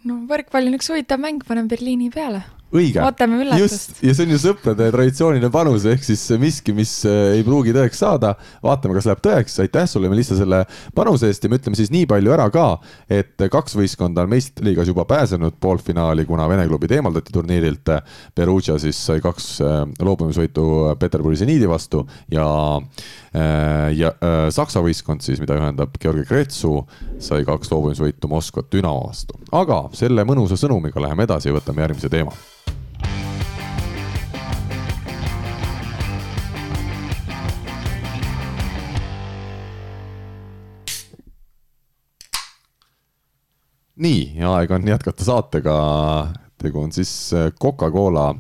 no 0.08 0.22
võrkpall 0.30 0.70
on 0.70 0.78
üks 0.78 0.91
huvitav 0.91 1.20
mäng, 1.24 1.43
panen 1.47 1.68
Berliini 1.72 2.12
peale 2.14 2.45
õige. 2.74 2.99
ootame 3.03 3.39
üllatust. 3.43 3.61
just, 3.61 4.01
ja 4.03 4.13
see 4.15 4.28
on 4.28 4.34
ju 4.34 4.39
sõprade 4.41 4.89
traditsiooniline 4.91 5.49
panus, 5.53 5.86
ehk 5.88 6.03
siis 6.03 6.24
miski, 6.41 6.74
mis 6.76 6.91
äh, 7.07 7.38
ei 7.38 7.45
pruugi 7.47 7.74
tõeks 7.76 8.01
saada. 8.03 8.34
vaatame, 8.63 8.97
kas 8.97 9.07
läheb 9.07 9.22
tõeks, 9.24 9.57
aitäh 9.63 9.88
sulle, 9.89 10.11
Melissa, 10.11 10.38
selle 10.39 10.63
panuse 10.95 11.30
eest 11.32 11.43
ja 11.43 11.51
me 11.51 11.59
ütleme 11.61 11.80
siis 11.80 11.91
nii 11.93 12.07
palju 12.09 12.34
ära 12.36 12.49
ka, 12.53 12.68
et 13.09 13.47
kaks 13.51 13.78
võistkonda 13.80 14.26
on 14.26 14.34
meistrite 14.34 14.65
liigas 14.68 14.91
juba 14.91 15.05
pääsenud 15.07 15.59
poolfinaali, 15.63 16.26
kuna 16.28 16.47
Vene 16.47 16.68
klubid 16.68 16.91
eemaldati 16.95 17.34
turniirilt. 17.36 17.89
Perugia 18.36 18.78
siis 18.82 18.99
sai 19.09 19.22
kaks 19.24 19.49
äh, 19.63 19.80
loobumisvõitu 20.03 20.97
Peterburi 20.99 21.39
seniidi 21.39 21.70
vastu 21.70 22.03
ja 22.32 22.47
äh, 22.78 23.95
ja 23.97 24.11
Saksa 24.51 24.82
võistkond 24.84 25.24
siis, 25.24 25.39
mida 25.43 25.55
ühendab 25.59 25.95
Georgi 26.01 26.26
Kretsu, 26.28 26.82
sai 27.24 27.45
kaks 27.47 27.72
loobumisvõitu 27.72 28.32
Moskva 28.32 28.65
Dünamo 28.72 29.07
vastu. 29.07 29.39
aga 29.55 29.86
selle 29.95 30.26
mõnusa 30.28 30.59
sõnumiga 30.59 31.01
läheme 31.03 31.28
edasi 31.28 31.51
ja 31.51 31.57
võtame 31.57 31.86
järgmise 31.86 32.11
teema 32.11 32.36
nii, 44.04 44.41
aeg 44.45 44.74
on 44.76 44.88
jätkata 44.88 45.26
saatega. 45.26 45.78
tegu 46.58 46.82
on 46.82 46.91
siis 46.91 47.34
äh, 47.34 47.52
Coca-Cola 47.62 48.32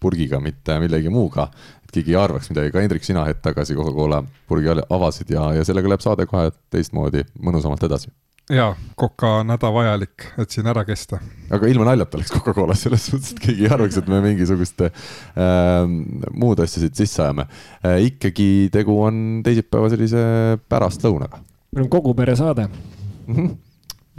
purgiga, 0.00 0.40
mitte 0.40 0.78
millegi 0.80 1.10
muuga. 1.12 1.48
et 1.84 1.92
keegi 1.94 2.14
ei 2.14 2.20
arvaks 2.20 2.50
midagi, 2.50 2.72
ka 2.74 2.82
Hendrik, 2.82 3.04
sina 3.04 3.24
hetk 3.28 3.42
tagasi 3.44 3.76
Coca-Cola 3.76 4.22
purgi 4.48 4.72
avasid 4.90 5.32
ja, 5.32 5.50
ja 5.56 5.64
sellega 5.64 5.92
läheb 5.92 6.04
saade 6.04 6.26
kohe 6.26 6.50
teistmoodi, 6.70 7.24
mõnusamalt 7.40 7.84
edasi. 7.88 8.12
jaa, 8.52 8.74
Coca 9.00 9.32
on 9.40 9.50
hädavajalik, 9.54 10.28
et 10.42 10.54
siin 10.54 10.68
ära 10.72 10.84
kesta. 10.88 11.20
aga 11.50 11.70
ilma 11.72 11.88
naljata 11.90 12.18
oleks 12.20 12.32
Coca-Cola 12.36 12.76
selles 12.78 13.10
mõttes, 13.12 13.34
et 13.34 13.44
keegi 13.44 13.68
ei 13.68 13.74
arvaks, 13.76 14.00
et 14.00 14.08
me 14.12 14.22
mingisugust 14.24 14.86
äh, 14.86 15.84
muud 16.32 16.64
asja 16.64 16.84
siit 16.84 16.96
sisse 16.96 17.24
ajame 17.24 17.48
äh,. 17.82 18.00
ikkagi 18.08 18.70
tegu 18.72 19.00
on 19.04 19.44
teisipäeva 19.44 19.92
sellise 19.92 20.24
pärastlõunaga. 20.68 21.44
meil 21.72 21.88
on 21.88 21.92
kogu 21.92 22.14
pere 22.18 22.36
saade 22.36 22.68
mm. 22.68 23.34
-hmm 23.34 23.54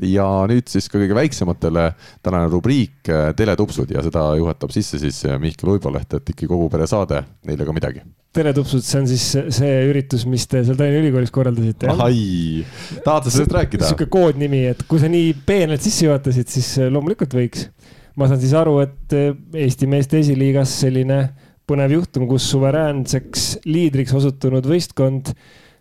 ja 0.06 0.26
nüüd 0.50 0.68
siis 0.70 0.88
ka 0.92 1.00
kõige 1.00 1.16
väiksematele 1.18 1.88
tänane 2.26 2.50
rubriik 2.52 3.10
äh, 3.10 3.32
Teletupsud 3.38 3.92
ja 3.94 4.04
seda 4.06 4.30
juhatab 4.38 4.74
sisse 4.76 5.00
siis 5.02 5.24
äh, 5.26 5.40
Mihkel 5.42 5.72
Uiboleht, 5.74 6.14
et 6.14 6.32
ikka 6.34 6.50
kogu 6.50 6.70
pere 6.74 6.88
saade, 6.90 7.24
neile 7.48 7.66
ka 7.68 7.76
midagi. 7.76 8.04
teletupsud, 8.38 8.84
see 8.86 9.00
on 9.02 9.08
siis 9.10 9.26
see 9.58 9.74
üritus, 9.90 10.28
mis 10.30 10.46
te 10.50 10.62
seal 10.62 10.78
Tallinna 10.78 11.02
Ülikoolis 11.02 11.34
korraldasite? 11.34 11.90
ai, 11.90 12.64
tahad 13.06 13.28
sa 13.28 13.34
sellest 13.34 13.58
rääkida? 13.58 13.90
sihuke 13.90 14.10
koodnimi, 14.14 14.68
et 14.74 14.86
kui 14.90 15.02
sa 15.02 15.10
nii 15.12 15.34
peenelt 15.48 15.86
sisse 15.86 16.06
juhatasid, 16.06 16.50
siis 16.54 16.76
äh, 16.82 16.92
loomulikult 16.94 17.34
võiks. 17.38 17.70
ma 18.18 18.30
saan 18.30 18.42
siis 18.42 18.54
aru, 18.58 18.80
et 18.86 19.18
Eesti 19.58 19.90
meeste 19.90 20.22
esiliigas 20.22 20.74
selline 20.84 21.22
põnev 21.68 21.98
juhtum, 21.98 22.28
kus 22.30 22.46
suveräänseks 22.54 23.48
liidriks 23.68 24.14
osutunud 24.16 24.66
võistkond 24.70 25.34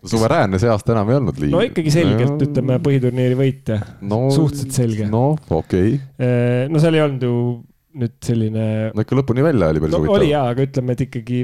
suveräänne 0.05 0.59
see 0.61 0.69
aasta 0.71 0.93
enam 0.93 1.09
ei 1.11 1.17
olnud 1.21 1.39
liiga. 1.41 1.55
no 1.55 1.63
ikkagi 1.65 1.93
selgelt 1.93 2.35
no, 2.35 2.49
ütleme 2.49 2.77
põhiturniiri 2.83 3.39
võitja 3.39 3.79
no,. 4.01 4.27
suhteliselt 4.33 4.77
selge. 4.77 5.09
no 5.11 5.31
okei 5.49 5.97
okay.. 5.97 6.69
no 6.71 6.83
seal 6.83 6.99
ei 6.99 7.05
olnud 7.07 7.25
ju 7.27 7.33
nüüd 7.97 8.15
selline. 8.23 8.67
no 8.93 9.05
ikka 9.05 9.17
lõpuni 9.17 9.45
välja 9.45 9.71
oli 9.73 9.81
päris 9.83 9.95
no, 9.95 10.01
huvitav. 10.03 10.19
oli 10.19 10.31
jaa, 10.31 10.45
aga 10.53 10.65
ütleme, 10.67 10.95
et 10.95 11.03
ikkagi 11.07 11.43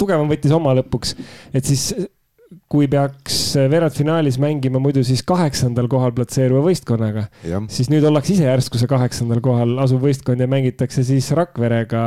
tugevam 0.00 0.30
võttis 0.30 0.54
oma 0.56 0.74
lõpuks, 0.80 1.14
et 1.54 1.68
siis 1.68 1.90
kui 2.70 2.86
peaks 2.90 3.56
veerandfinaalis 3.70 4.36
mängima 4.42 4.78
muidu 4.82 5.02
siis 5.06 5.22
kaheksandal 5.26 5.88
kohal 5.90 6.12
platseeruva 6.14 6.62
võistkonnaga, 6.68 7.24
siis 7.72 7.88
nüüd 7.90 8.04
ollakse 8.06 8.36
ise 8.36 8.46
järsku 8.46 8.78
see 8.78 8.90
kaheksandal 8.90 9.40
kohal 9.42 9.76
asuv 9.82 10.04
võistkond 10.06 10.42
ja 10.42 10.46
mängitakse 10.50 11.02
siis 11.06 11.32
Rakverega. 11.34 12.04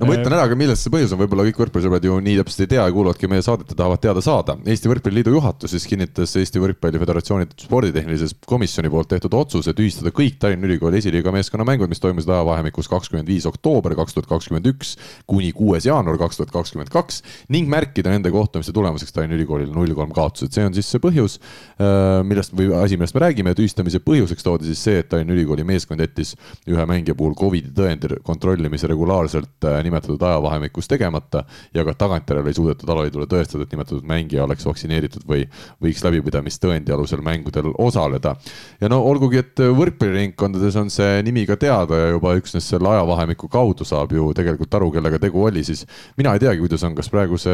no 0.00 0.08
ma 0.08 0.16
ütlen 0.18 0.36
ära 0.36 0.46
ka, 0.50 0.58
milles 0.58 0.84
see 0.84 0.92
põhjus 0.92 1.14
on, 1.16 1.22
võib-olla 1.22 1.46
kõik 1.48 1.62
võrkpallisõbrad 1.62 2.08
ju 2.08 2.18
nii 2.26 2.36
täpselt 2.42 2.64
ei 2.66 2.70
tea 2.74 2.84
ja 2.84 2.94
kuulavadki 2.96 3.30
meie 3.32 3.44
saadet 3.46 3.72
ja 3.72 3.78
tahavad 3.78 4.02
teada 4.04 4.24
saada. 4.24 4.56
Eesti 4.68 4.90
Võrkpalliliidu 4.92 5.34
juhatus 5.36 5.72
siis 5.72 5.88
kinnitas 5.88 6.36
Eesti 6.36 6.60
Võrkpalli 6.60 7.00
Föderatsiooni 7.00 7.48
sporditehnilises 7.64 8.36
komisjoni 8.48 8.92
poolt 8.92 9.12
tehtud 9.14 9.36
otsuse 9.38 9.72
tühistada 9.76 10.12
kõik 10.12 10.36
Tallinna 10.42 10.68
Ülikooli 10.68 11.00
esiliiga 11.00 11.32
meeskonna 11.32 11.64
mängud, 11.68 11.88
mis 11.92 12.02
toimusid 12.04 12.32
ajavahemikus 12.32 12.88
kakskümmend 12.92 13.32
viis 13.32 13.48
oktoober 13.48 13.96
kaks 13.96 14.16
tuhat 14.16 14.28
kakskümmend 14.28 14.68
üks 14.72 14.96
kuni 15.30 15.52
kuues 15.56 15.88
jaanuar 15.88 16.20
kaks 16.20 16.40
tuhat 16.40 16.52
kakskümmend 16.54 16.92
kaks 16.92 17.22
ning 17.52 17.70
märkida 17.70 18.12
nende 18.12 18.32
kohtumiste 18.34 18.76
tulemuseks 18.76 19.16
Tallinna 19.16 19.40
Ülikoolile 19.70 19.78
null 19.78 19.94
kolm 19.94 20.12
kaotused, 20.14 20.52
see 20.54 20.64
on 20.66 20.74
siis 20.74 20.88
see 20.90 21.00
põhjus, 21.02 21.38
äh, 21.80 22.22
millest 22.26 22.54
või 22.56 22.70
asi, 22.76 22.96
millest 22.98 23.14
me 23.14 23.22
räägime, 23.24 23.54
tühistamise 23.56 24.00
põhjuseks 24.04 24.44
toodi 24.44 24.68
siis 24.70 24.82
see, 24.82 24.98
et 25.00 25.08
Tallinna 25.10 25.34
Ülikooli 25.34 25.64
meeskond 25.66 26.00
jättis 26.00 26.34
ühe 26.68 26.86
mängija 26.86 27.14
puhul 27.14 27.34
Covidi 27.38 27.70
tõendi 27.74 28.20
kontrollimise 28.26 28.88
regulaarselt 28.90 29.66
äh, 29.68 29.80
nimetatud 29.84 30.22
ajavahemikus 30.22 30.88
tegemata 30.90 31.44
ja 31.74 31.84
ka 31.84 31.94
tagantjärele 31.94 32.50
ei 32.50 32.58
suudetud 32.58 32.90
alaliidule 32.90 33.28
tõestada, 33.30 33.64
et 33.64 33.74
nimetatud 33.74 34.06
mängija 34.06 34.44
oleks 34.44 34.66
vaktsineeritud 34.66 35.26
või 35.28 35.46
võiks 35.82 36.04
läbipidamistõendi 36.04 36.94
alusel 36.94 37.22
mängudel 37.24 37.72
osaleda. 37.78 38.36
ja 38.80 38.88
no 38.88 39.02
olgugi, 39.06 39.40
et 39.44 39.60
võrkpalliringkondades 39.60 40.76
on 40.80 40.90
see 40.90 41.20
nimi 41.26 41.46
ka 41.46 41.56
teada 41.60 42.04
ja 42.04 42.10
juba 42.14 42.34
üksnes 42.38 42.66
selle 42.68 42.88
ajavahemiku 42.90 43.48
kaudu 43.48 43.84
saab 43.84 44.12
ju 44.12 44.32
tegelikult 44.36 44.74
aru, 44.74 44.90
kellega 44.94 45.18
tegu 45.22 45.44
oli, 45.44 45.64
siis 45.64 45.86
mina 46.18 46.34
ei 46.34 46.42
teagi, 46.42 46.60
kuidas 46.62 46.84
on, 46.86 46.94
kas 46.96 47.10
praeguse 47.12 47.50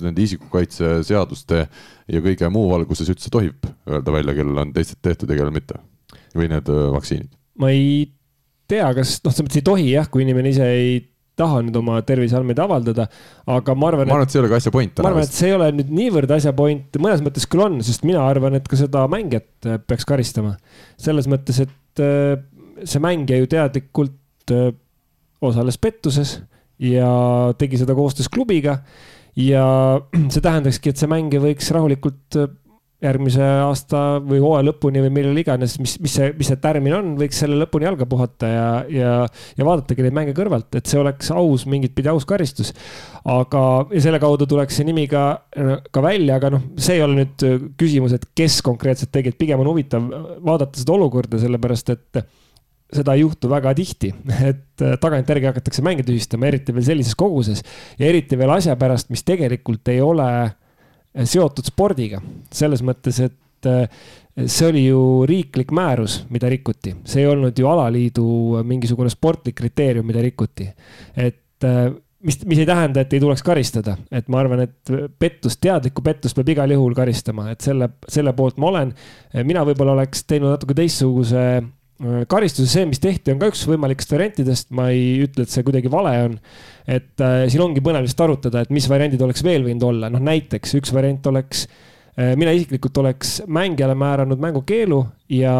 nende 0.00 0.22
isikukaitseseaduste 1.30 1.66
ja 2.10 2.22
kõige 2.24 2.50
muu 2.52 2.70
valguses 2.70 3.10
üldse 3.10 3.30
tohib 3.30 3.66
öelda 3.88 4.14
välja, 4.14 4.34
kellel 4.34 4.64
on 4.64 4.72
testid 4.74 5.00
tehtud 5.02 5.30
ja 5.30 5.38
kellel 5.38 5.54
mitte 5.54 5.78
või 6.34 6.50
need 6.50 6.68
vaktsiinid? 6.68 7.30
ma 7.60 7.70
ei 7.70 8.10
tea, 8.70 8.90
kas 8.94 9.18
noh, 9.24 9.32
selles 9.32 9.46
mõttes 9.46 9.60
ei 9.60 9.66
tohi 9.66 9.88
jah, 9.92 10.08
kui 10.10 10.24
inimene 10.24 10.52
ise 10.52 10.66
ei 10.66 11.00
taha 11.40 11.62
nüüd 11.64 11.76
oma 11.80 12.00
terviseandmeid 12.04 12.58
avaldada, 12.60 13.06
aga 13.48 13.74
ma 13.74 13.88
arvan. 13.88 14.08
ma 14.10 14.18
arvan, 14.18 14.28
et 14.28 14.32
see 14.32 14.40
ei 14.40 14.44
ole 14.44 14.50
ka 14.52 14.60
asja 14.60 14.72
point. 14.74 15.00
ma 15.00 15.10
arvan, 15.10 15.24
et 15.24 15.36
see 15.36 15.48
ei 15.48 15.56
ole 15.56 15.70
nüüd 15.78 15.92
niivõrd 15.96 16.34
asja 16.36 16.52
point, 16.56 17.00
mõnes 17.00 17.24
mõttes 17.24 17.48
küll 17.48 17.64
on, 17.64 17.78
sest 17.86 18.04
mina 18.08 18.24
arvan, 18.26 18.58
et 18.58 18.68
ka 18.68 18.78
seda 18.78 19.06
mängijat 19.10 19.70
peaks 19.88 20.08
karistama. 20.08 20.56
selles 21.00 21.30
mõttes, 21.30 21.62
et 21.64 22.04
see 22.84 23.02
mängija 23.02 23.40
ju 23.40 23.50
teadlikult 23.50 24.54
osales 25.40 25.78
pettuses 25.80 26.38
ja 26.80 27.08
tegi 27.60 27.80
seda 27.80 27.96
koostöös 27.96 28.28
klubiga 28.32 28.80
ja 29.38 29.66
see 30.32 30.42
tähendakski, 30.42 30.92
et 30.92 31.00
see 31.00 31.10
mängija 31.10 31.42
võiks 31.44 31.70
rahulikult 31.74 32.40
äh, 32.40 32.50
järgmise 33.00 33.44
aasta 33.64 34.00
või 34.20 34.42
hooaja 34.42 34.66
lõpuni 34.66 35.00
või 35.00 35.12
millal 35.14 35.38
iganes, 35.40 35.78
mis, 35.80 35.94
mis 36.04 36.12
see, 36.18 36.34
mis 36.36 36.50
see 36.50 36.58
tärmin 36.60 36.92
on, 36.98 37.14
võiks 37.20 37.38
selle 37.40 37.56
lõpuni 37.62 37.86
jalga 37.88 38.04
puhata 38.08 38.50
ja, 38.50 38.66
ja, 38.92 39.12
ja 39.56 39.66
vaadatagi 39.66 40.04
neid 40.04 40.16
mänge 40.18 40.34
kõrvalt, 40.36 40.68
et 40.76 40.90
see 40.90 41.00
oleks 41.00 41.30
aus, 41.32 41.64
mingit 41.70 41.94
pidi 41.96 42.12
aus 42.12 42.28
karistus. 42.28 42.74
aga, 43.24 43.62
ja 43.94 44.04
selle 44.04 44.20
kaudu 44.20 44.48
tuleks 44.50 44.76
see 44.76 44.88
nimi 44.88 45.06
ka, 45.08 45.24
ka 45.88 46.04
välja, 46.04 46.36
aga 46.36 46.52
noh, 46.56 46.66
see 46.76 46.98
ei 46.98 47.06
ole 47.06 47.22
nüüd 47.22 47.46
küsimus, 47.80 48.18
et 48.18 48.28
kes 48.36 48.60
konkreetselt 48.68 49.12
tegi, 49.16 49.32
et 49.32 49.40
pigem 49.40 49.64
on 49.64 49.72
huvitav 49.72 50.04
vaadata 50.44 50.82
seda 50.82 50.98
olukorda, 50.98 51.40
sellepärast 51.40 51.96
et 51.96 52.22
seda 52.94 53.14
ei 53.14 53.24
juhtu 53.24 53.50
väga 53.50 53.72
tihti, 53.78 54.12
et 54.50 54.84
äh, 54.84 54.96
tagantjärgi 55.00 55.50
hakatakse 55.50 55.84
mänge 55.86 56.04
tühistama, 56.06 56.48
eriti 56.50 56.74
veel 56.76 56.86
sellises 56.86 57.18
koguses 57.18 57.62
ja 57.98 58.08
eriti 58.08 58.38
veel 58.38 58.52
asja 58.56 58.76
pärast, 58.80 59.10
mis 59.12 59.24
tegelikult 59.26 59.90
ei 59.92 60.00
ole 60.04 60.26
äh, 60.46 60.56
seotud 61.24 61.70
spordiga. 61.70 62.22
selles 62.54 62.82
mõttes, 62.86 63.20
et 63.22 63.70
äh, 63.70 63.86
see 64.46 64.68
oli 64.70 64.84
ju 64.88 65.00
riiklik 65.28 65.74
määrus, 65.76 66.24
mida 66.30 66.50
rikuti, 66.50 66.94
see 67.04 67.24
ei 67.24 67.30
olnud 67.30 67.58
ju 67.58 67.68
alaliidu 67.70 68.28
mingisugune 68.66 69.10
sportlik 69.12 69.58
kriteerium, 69.60 70.06
mida 70.06 70.22
rikuti. 70.24 70.68
et 71.16 71.74
mis, 72.24 72.38
mis 72.46 72.60
ei 72.62 72.66
tähenda, 72.68 73.02
et 73.02 73.12
ei 73.12 73.20
tuleks 73.20 73.42
karistada, 73.44 73.96
et 74.12 74.28
ma 74.32 74.40
arvan, 74.42 74.64
et 74.64 74.92
pettust, 75.18 75.60
teadlikku 75.62 76.02
pettust 76.04 76.38
peab 76.38 76.54
igal 76.54 76.72
juhul 76.74 76.94
karistama, 76.96 77.50
et 77.52 77.60
selle, 77.64 77.90
selle 78.08 78.32
poolt 78.38 78.58
ma 78.62 78.70
olen. 78.70 78.94
mina 79.44 79.64
võib-olla 79.66 79.98
oleks 79.98 80.24
teinud 80.30 80.54
natuke 80.54 80.76
teistsuguse 80.78 81.44
karistuse, 82.30 82.70
see, 82.72 82.86
mis 82.88 83.00
tehti, 83.02 83.34
on 83.34 83.40
ka 83.42 83.50
üks 83.50 83.66
võimalikest 83.68 84.14
variantidest, 84.14 84.70
ma 84.76 84.88
ei 84.94 85.20
ütle, 85.26 85.44
et 85.44 85.52
see 85.52 85.64
kuidagi 85.66 85.92
vale 85.92 86.14
on. 86.24 86.40
et 86.90 87.22
äh, 87.22 87.44
siin 87.52 87.62
ongi 87.66 87.82
põnev 87.84 88.06
lihtsalt 88.06 88.26
arutada, 88.26 88.64
et 88.64 88.74
mis 88.74 88.88
variandid 88.90 89.20
oleks 89.22 89.44
veel 89.46 89.66
võinud 89.66 89.84
olla, 89.86 90.08
noh 90.12 90.22
näiteks 90.24 90.78
üks 90.80 90.94
variant 90.96 91.26
oleks 91.30 91.66
äh,, 91.66 92.32
mina 92.40 92.54
isiklikult 92.56 93.02
oleks 93.04 93.40
mängijale 93.46 93.94
määranud 94.00 94.40
mängukeelu 94.40 95.02
ja 95.36 95.54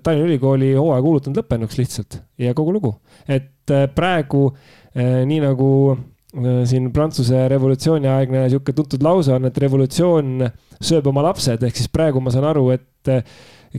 Tallinna 0.00 0.28
Ülikooli 0.28 0.72
hooaja 0.76 1.02
kuulutanud 1.04 1.40
lõppenuks 1.42 1.76
lihtsalt 1.80 2.20
ja 2.40 2.54
kogu 2.56 2.72
lugu. 2.72 2.94
et 3.28 3.70
äh, 3.70 3.88
praegu 3.94 4.46
äh, 4.52 5.22
nii 5.28 5.40
nagu 5.44 5.68
äh, 5.92 6.62
siin 6.68 6.90
Prantsuse 6.92 7.46
revolutsiooni 7.48 8.08
aegne 8.08 8.46
sihuke 8.48 8.72
tuntud 8.72 9.02
lause 9.02 9.34
on, 9.34 9.44
et 9.48 9.58
revolutsioon 9.58 10.46
sööb 10.82 11.06
oma 11.06 11.26
lapsed, 11.28 11.62
ehk 11.62 11.76
siis 11.76 11.92
praegu 11.92 12.20
ma 12.20 12.32
saan 12.32 12.48
aru, 12.48 12.70
et 12.74 13.10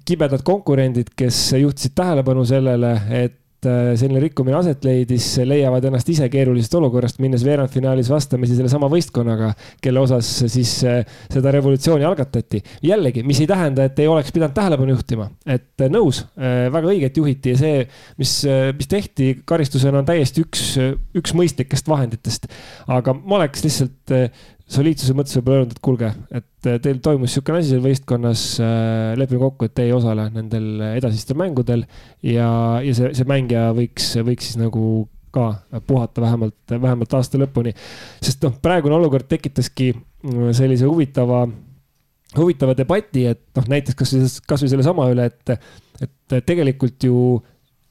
kibedad 0.01 0.41
konkurendid, 0.45 1.13
kes 1.17 1.53
juhtisid 1.59 1.93
tähelepanu 1.95 2.43
sellele, 2.47 2.93
et 3.13 3.67
äh, 3.69 3.93
selline 3.99 4.21
rikkumine 4.23 4.57
aset 4.57 4.85
leidis, 4.87 5.27
leiavad 5.45 5.85
ennast 5.85 6.09
ise 6.09 6.25
keerulisest 6.33 6.73
olukorrast, 6.79 7.19
minnes 7.23 7.43
veerandfinaalis 7.45 8.09
vastamisi 8.09 8.57
sellesama 8.57 8.89
võistkonnaga, 8.91 9.51
kelle 9.83 10.01
osas 10.01 10.31
siis 10.51 10.73
äh, 10.89 11.03
seda 11.31 11.53
revolutsiooni 11.53 12.07
algatati. 12.09 12.63
jällegi, 12.83 13.23
mis 13.27 13.43
ei 13.43 13.49
tähenda, 13.49 13.85
et 13.85 14.01
ei 14.01 14.09
oleks 14.09 14.33
pidanud 14.33 14.55
tähelepanu 14.57 14.95
juhtima, 14.95 15.29
et 15.45 15.85
äh, 15.85 15.91
nõus, 15.93 16.23
väga 16.37 16.89
õiget 16.89 17.17
juhiti 17.21 17.53
ja 17.53 17.59
see, 17.61 17.85
mis, 18.17 18.33
mis 18.77 18.89
tehti 18.89 19.29
karistusena, 19.45 20.01
on 20.01 20.09
täiesti 20.09 20.41
üks, 20.41 20.65
üks 21.21 21.35
mõistlikest 21.37 21.87
vahenditest. 21.89 22.49
aga 22.87 23.13
ma 23.13 23.37
oleks 23.43 23.63
lihtsalt 23.65 24.17
soliidsuse 24.71 25.15
mõttes 25.15 25.35
võib-olla 25.37 25.59
öelnud, 25.59 25.73
et 25.75 25.81
kuulge, 25.83 26.11
et 26.31 26.69
äh, 26.69 26.77
teil 26.83 27.01
toimus 27.03 27.29
niisugune 27.31 27.59
asi 27.59 27.73
seal 27.73 27.83
võistkonnas, 27.83 28.43
äh, 28.63 29.13
lepime 29.19 29.41
kokku, 29.43 29.67
et 29.67 29.75
te 29.75 29.87
ei 29.87 29.95
osale 29.95 30.29
nendel 30.33 30.85
edasistel 30.93 31.37
mängudel 31.39 31.83
ja, 32.23 32.47
ja 32.83 32.95
see, 32.95 33.11
see 33.17 33.27
mängija 33.29 33.69
võiks, 33.75 34.13
võiks 34.23 34.49
siis 34.49 34.61
nagu 34.61 34.85
ka 35.33 35.49
puhata 35.87 36.21
vähemalt, 36.21 36.55
vähemalt 36.69 37.13
aasta 37.17 37.41
lõpuni. 37.41 37.73
sest 38.21 38.43
noh, 38.45 38.55
praegune 38.61 38.95
olukord 38.99 39.27
tekitaski 39.29 39.91
äh, 39.93 40.49
sellise 40.55 40.87
huvitava, 40.89 41.43
huvitava 42.37 42.77
debati, 42.77 43.27
et 43.33 43.43
noh, 43.57 43.67
näiteks 43.75 43.99
kasvõi, 43.99 44.29
kasvõi 44.53 44.75
sellesama 44.75 45.09
üle, 45.11 45.27
et, 45.31 45.57
et 46.07 46.39
tegelikult 46.47 47.09
ju 47.09 47.17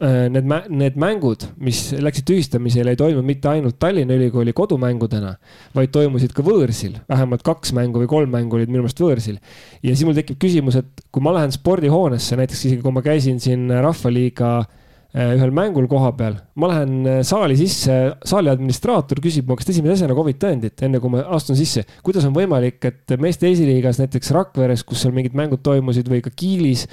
need, 0.03 0.49
need 0.75 0.97
mängud, 0.99 1.45
mis 1.63 1.85
läksid 1.95 2.27
tühistamisele, 2.27 2.95
ei 2.95 2.99
toimunud 2.99 3.29
mitte 3.29 3.51
ainult 3.53 3.79
Tallinna 3.83 4.17
Ülikooli 4.19 4.55
kodumängudena, 4.57 5.37
vaid 5.77 5.93
toimusid 5.95 6.35
ka 6.35 6.43
võõrsil, 6.47 6.97
vähemalt 7.11 7.45
kaks 7.47 7.71
mängu 7.77 8.03
või 8.03 8.11
kolm 8.11 8.35
mängu 8.35 8.59
olid 8.59 8.73
minu 8.73 8.83
meelest 8.83 9.03
võõrsil. 9.03 9.39
ja 9.83 9.95
siis 9.95 10.05
mul 10.09 10.19
tekib 10.19 10.41
küsimus, 10.43 10.81
et 10.83 11.07
kui 11.15 11.23
ma 11.23 11.37
lähen 11.37 11.55
spordihoonesse, 11.55 12.39
näiteks 12.41 12.67
isegi 12.67 12.83
kui 12.83 12.95
ma 12.95 13.05
käisin 13.07 13.39
siin 13.43 13.71
Rahvaliiga 13.71 14.57
äh, 14.59 14.71
Äh, 15.13 15.35
ühel 15.37 15.51
mängul 15.53 15.85
koha 15.93 16.15
peal, 16.17 16.39
ma 16.57 16.71
lähen 16.71 16.93
äh, 17.05 17.19
saali 17.21 17.53
sisse, 17.61 17.93
saali 18.25 18.49
administraator 18.49 19.19
küsib 19.21 19.45
mu 19.45 19.59
käest 19.61 19.69
esimese 19.69 19.99
asjana 19.99 20.15
Covid 20.17 20.39
tõendit, 20.41 20.81
enne 20.87 21.03
kui 21.05 21.13
ma 21.13 21.21
astun 21.37 21.59
sisse. 21.59 21.83
kuidas 22.01 22.25
on 22.25 22.33
võimalik, 22.33 22.79
et 22.89 23.13
meeste 23.21 23.51
esiliigas 23.51 24.01
näiteks 24.01 24.33
Rakveres, 24.33 24.87
kus 24.89 25.03
seal 25.05 25.13
mingid 25.13 25.37
mängud 25.37 25.61
toimusid 25.61 26.09
või 26.09 26.23
ka 26.25 26.33
Kiilis 26.33 26.87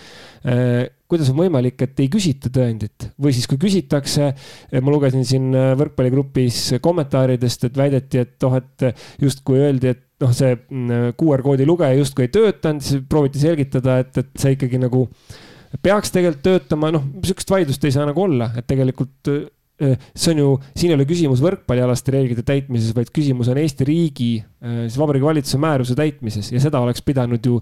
äh,, 0.44 0.92
kuidas 1.10 1.32
on 1.32 1.40
võimalik, 1.40 1.80
et 1.82 2.00
ei 2.04 2.10
küsita 2.12 2.52
tõendit. 2.54 3.10
Või 3.22 3.34
siis, 3.34 3.48
kui 3.50 3.58
küsitakse, 3.62 4.30
ma 4.78 4.94
lugesin 4.94 5.26
siin 5.26 5.50
võrkpalligrupis 5.80 6.76
kommentaaridest, 6.86 7.66
et 7.70 7.80
väideti, 7.80 8.22
et 8.22 8.46
noh, 8.46 8.60
et 8.60 8.88
justkui 9.24 9.62
öeldi, 9.64 9.96
et 9.96 10.06
noh, 10.24 10.34
see 10.36 10.56
mm, 10.56 11.14
QR 11.20 11.44
koodi 11.46 11.68
lugeja 11.68 11.98
justkui 11.98 12.28
ei 12.28 12.34
töötanud, 12.34 12.86
siis 12.86 13.06
prooviti 13.10 13.42
selgitada, 13.42 14.00
et, 14.04 14.22
et 14.22 14.34
see 14.40 14.56
ikkagi 14.58 14.82
nagu 14.82 15.08
peaks 15.86 16.14
tegelikult 16.14 16.46
töötama, 16.46 16.92
noh, 16.94 17.06
sihukest 17.24 17.54
vaidlust 17.54 17.86
ei 17.86 17.96
saa 17.96 18.08
nagu 18.10 18.26
olla, 18.26 18.52
et 18.58 18.68
tegelikult 18.70 19.32
äh, 19.32 19.48
see 19.80 20.34
on 20.34 20.42
ju, 20.42 20.48
siin 20.76 20.92
ei 20.92 20.98
ole 20.98 21.06
küsimus 21.08 21.42
võrkpallialaste 21.44 22.14
reeglite 22.14 22.44
täitmises, 22.48 22.92
vaid 22.96 23.12
küsimus 23.16 23.50
on 23.52 23.60
Eesti 23.62 23.88
riigi, 23.88 24.30
äh, 24.64 24.82
siis 24.88 24.98
Vabariigi 25.00 25.28
Valitsuse 25.30 25.62
määruse 25.62 25.96
täitmises 25.98 26.52
ja 26.52 26.62
seda 26.64 26.82
oleks 26.84 27.04
pidanud 27.06 27.46
ju, 27.46 27.62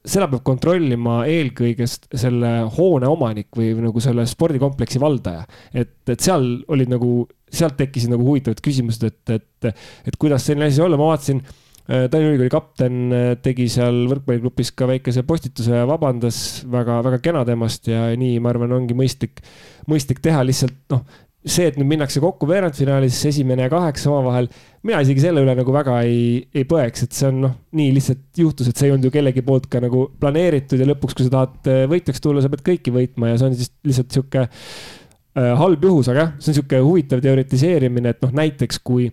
seda 0.00 0.30
peab 0.32 0.44
kontrollima 0.46 1.20
eelkõige 1.28 1.88
selle 1.88 2.54
hoone 2.78 3.10
omanik 3.10 3.52
või 3.56 3.74
nagu 3.84 4.02
selle 4.04 4.26
spordikompleksi 4.28 5.00
valdaja. 5.02 5.44
et, 5.74 5.96
et 6.08 6.20
seal 6.24 6.50
olid 6.72 6.92
nagu, 6.92 7.12
sealt 7.52 7.78
tekkisid 7.78 8.12
nagu 8.12 8.24
huvitavad 8.26 8.60
küsimused, 8.64 9.04
et, 9.04 9.38
et, 9.38 9.88
et 10.08 10.20
kuidas 10.20 10.48
selline 10.48 10.72
asi 10.72 10.84
olla, 10.84 11.00
ma 11.00 11.12
vaatasin 11.12 11.44
Äh, 11.88 12.04
Tallinna 12.12 12.34
Ülikooli 12.34 12.50
kapten 12.52 12.96
äh, 13.16 13.30
tegi 13.40 13.64
seal 13.72 14.02
võrkpalliklubis 14.10 14.74
ka 14.76 14.84
väikese 14.90 15.22
postituse 15.24 15.72
ja 15.72 15.86
vabandas 15.88 16.60
väga-väga 16.68 17.16
kena 17.24 17.46
temast 17.48 17.88
ja 17.88 18.10
nii, 18.12 18.34
ma 18.44 18.52
arvan, 18.52 18.74
ongi 18.76 18.96
mõistlik, 18.96 19.40
mõistlik 19.88 20.20
teha 20.20 20.42
lihtsalt 20.44 20.76
noh, 20.92 21.06
see, 21.52 21.68
et 21.70 21.78
nüüd 21.78 21.88
minnakse 21.90 22.20
kokku 22.22 22.48
veerandfinaalis, 22.48 23.18
esimene 23.30 23.66
ja 23.66 23.72
kaheksa 23.72 24.10
omavahel, 24.12 24.48
mina 24.86 25.00
isegi 25.04 25.22
selle 25.22 25.42
üle 25.44 25.54
nagu 25.58 25.74
väga 25.74 25.98
ei, 26.06 26.40
ei 26.54 26.64
põeks, 26.68 27.06
et 27.06 27.16
see 27.16 27.28
on 27.30 27.42
noh, 27.46 27.54
nii 27.78 27.92
lihtsalt 27.96 28.42
juhtus, 28.42 28.70
et 28.70 28.78
see 28.78 28.88
ei 28.88 28.94
olnud 28.94 29.08
ju 29.08 29.14
kellegi 29.14 29.44
poolt 29.46 29.68
ka 29.72 29.82
nagu 29.84 30.06
planeeritud 30.20 30.80
ja 30.80 30.88
lõpuks, 30.88 31.16
kui 31.18 31.28
sa 31.28 31.34
tahad 31.36 31.70
äh, 31.70 31.84
võitjaks 31.90 32.24
tulla, 32.24 32.44
sa 32.44 32.52
pead 32.52 32.64
kõiki 32.66 32.94
võitma 32.94 33.32
ja 33.32 33.38
see 33.40 33.50
on 33.50 33.56
siis 33.58 33.72
lihtsalt 33.88 34.18
sihuke 34.18 34.44
äh, 34.44 35.54
halb 35.62 35.88
juhus, 35.88 36.10
aga 36.12 36.24
jah, 36.24 36.34
see 36.42 36.52
on 36.52 36.60
sihuke 36.60 36.82
huvitav 36.84 37.24
teoritiseerimine, 37.24 38.14
et 38.14 38.26
noh, 38.26 38.34
näiteks 38.42 38.82
kui 38.84 39.10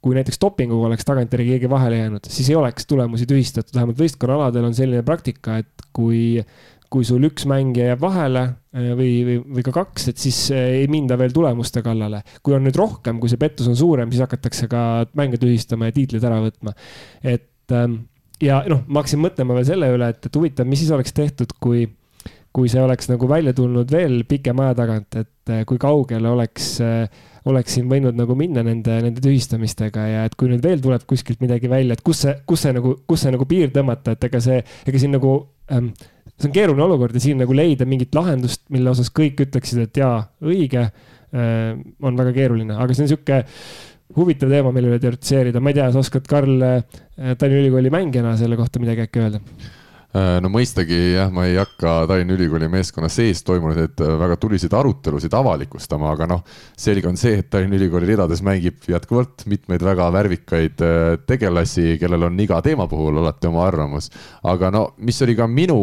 kui 0.00 0.16
näiteks 0.16 0.40
dopinguga 0.40 0.88
oleks 0.88 1.04
tagantjärgi 1.04 1.58
keegi 1.58 1.68
vahele 1.68 1.98
jäänud, 1.98 2.28
siis 2.32 2.48
ei 2.48 2.56
oleks 2.56 2.86
tulemusi 2.88 3.26
tühistatud, 3.28 3.74
vähemalt 3.76 3.98
võistkonnaaladel 4.00 4.70
on 4.70 4.76
selline 4.76 5.04
praktika, 5.04 5.58
et 5.60 5.84
kui 5.92 6.40
kui 6.90 7.06
sul 7.06 7.22
üks 7.28 7.46
mängija 7.48 7.92
jääb 7.92 8.02
vahele 8.02 8.42
äh, 8.42 8.90
või, 8.98 9.10
või, 9.26 9.36
või 9.56 9.64
ka 9.66 9.74
kaks, 9.74 10.08
et 10.10 10.22
siis 10.22 10.38
äh, 10.54 10.80
ei 10.82 10.88
minda 10.90 11.18
veel 11.20 11.34
tulemuste 11.34 11.84
kallale. 11.86 12.24
kui 12.42 12.56
on 12.56 12.66
nüüd 12.66 12.78
rohkem, 12.78 13.20
kui 13.22 13.30
see 13.30 13.40
pettus 13.40 13.70
on 13.70 13.78
suurem, 13.78 14.10
siis 14.10 14.24
hakatakse 14.26 14.66
ka 14.70 14.82
mänge 15.18 15.38
tühistama 15.40 15.90
ja 15.90 15.96
tiitleid 15.96 16.26
ära 16.26 16.40
võtma. 16.42 16.74
et 17.22 17.76
ähm, 17.76 18.02
ja 18.42 18.62
noh, 18.70 18.82
ma 18.88 19.04
hakkasin 19.04 19.22
mõtlema 19.22 19.56
veel 19.58 19.70
selle 19.70 19.94
üle, 19.94 20.10
et, 20.10 20.26
et 20.26 20.38
huvitav, 20.40 20.68
mis 20.68 20.82
siis 20.82 20.92
oleks 20.96 21.14
tehtud, 21.14 21.54
kui, 21.62 21.86
kui 22.50 22.70
see 22.72 22.82
oleks 22.82 23.10
nagu 23.12 23.30
välja 23.30 23.54
tulnud 23.54 23.90
veel 23.94 24.24
pikema 24.28 24.68
aja 24.68 24.80
tagant, 24.82 25.20
et 25.22 25.54
äh, 25.54 25.66
kui 25.68 25.78
kaugele 25.80 26.34
oleks 26.34 26.74
oleks 27.48 27.72
siin 27.72 27.86
võinud 27.88 28.18
nagu 28.18 28.34
minna 28.36 28.60
nende, 28.66 28.98
nende 29.00 29.22
tühistamistega 29.24 30.02
ja 30.10 30.24
et 30.28 30.34
kui 30.36 30.50
nüüd 30.50 30.60
veel 30.64 30.82
tuleb 30.82 31.06
kuskilt 31.08 31.40
midagi 31.40 31.70
välja, 31.72 31.96
et 31.96 32.02
kus 32.04 32.26
see, 32.26 32.34
kus 32.44 32.66
see 32.66 32.74
nagu, 32.76 32.98
kus 33.08 33.24
see 33.24 33.32
nagu 33.32 33.46
piir 33.48 33.72
tõmmata, 33.72 34.12
et 34.12 34.26
ega 34.28 34.42
see, 34.44 34.58
ega 34.60 35.00
siin 35.00 35.14
nagu 35.16 35.32
ähm, 35.72 35.94
see 36.40 36.48
on 36.48 36.56
keeruline 36.56 36.86
olukord 36.86 37.16
ja 37.16 37.22
siin 37.22 37.40
nagu 37.42 37.54
leida 37.56 37.86
mingit 37.88 38.14
lahendust, 38.16 38.64
mille 38.72 38.92
osas 38.92 39.12
kõik 39.14 39.44
ütleksid, 39.46 39.84
et 39.84 40.00
jaa, 40.00 40.22
õige 40.44 40.86
äh,, 40.86 41.74
on 42.02 42.20
väga 42.20 42.34
keeruline, 42.36 42.76
aga 42.80 42.96
see 42.96 43.06
on 43.06 43.12
sihuke 43.12 43.42
huvitav 44.16 44.50
teema, 44.50 44.72
mille 44.74 44.90
üle 44.90 45.02
teoritiseerida, 45.02 45.60
ma 45.62 45.70
ei 45.70 45.78
tea, 45.78 45.90
sa 45.92 46.02
oskad, 46.02 46.24
Karl 46.30 46.64
äh,, 46.66 46.80
Tallinna 47.36 47.60
Ülikooli 47.60 47.92
mängijana 47.92 48.34
selle 48.40 48.58
kohta 48.58 48.82
midagi 48.82 49.04
äkki 49.06 49.22
öelda? 49.22 49.42
Äh, 50.10 50.40
no 50.42 50.48
mõistagi 50.50 50.96
jah, 51.14 51.28
ma 51.30 51.44
ei 51.46 51.52
hakka 51.54 52.00
Tallinna 52.10 52.34
Ülikooli 52.34 52.66
meeskonna 52.70 53.06
sees 53.12 53.44
toimunud 53.46 53.78
äh, 54.02 54.08
väga 54.18 54.40
tuliseid 54.42 54.72
arutelusid 54.74 55.36
avalikustama, 55.38 56.08
aga 56.16 56.26
noh, 56.32 56.40
selge 56.74 57.06
on 57.06 57.18
see, 57.20 57.36
et 57.38 57.46
Tallinna 57.52 57.78
Ülikooli 57.78 58.08
ridades 58.08 58.42
mängib 58.42 58.82
jätkuvalt 58.90 59.44
mitmeid 59.50 59.84
väga 59.86 60.08
värvikaid 60.16 60.82
äh, 60.82 61.12
tegelasi, 61.30 61.94
kellel 62.02 62.26
on 62.26 62.42
iga 62.42 62.58
teema 62.66 62.88
puhul 62.90 63.22
alati 63.22 63.46
oma 63.52 63.62
arvamus. 63.68 64.10
aga 64.50 64.72
no 64.74 64.82
mis 64.98 65.22
oli 65.22 65.38
ka 65.38 65.46
minu 65.46 65.78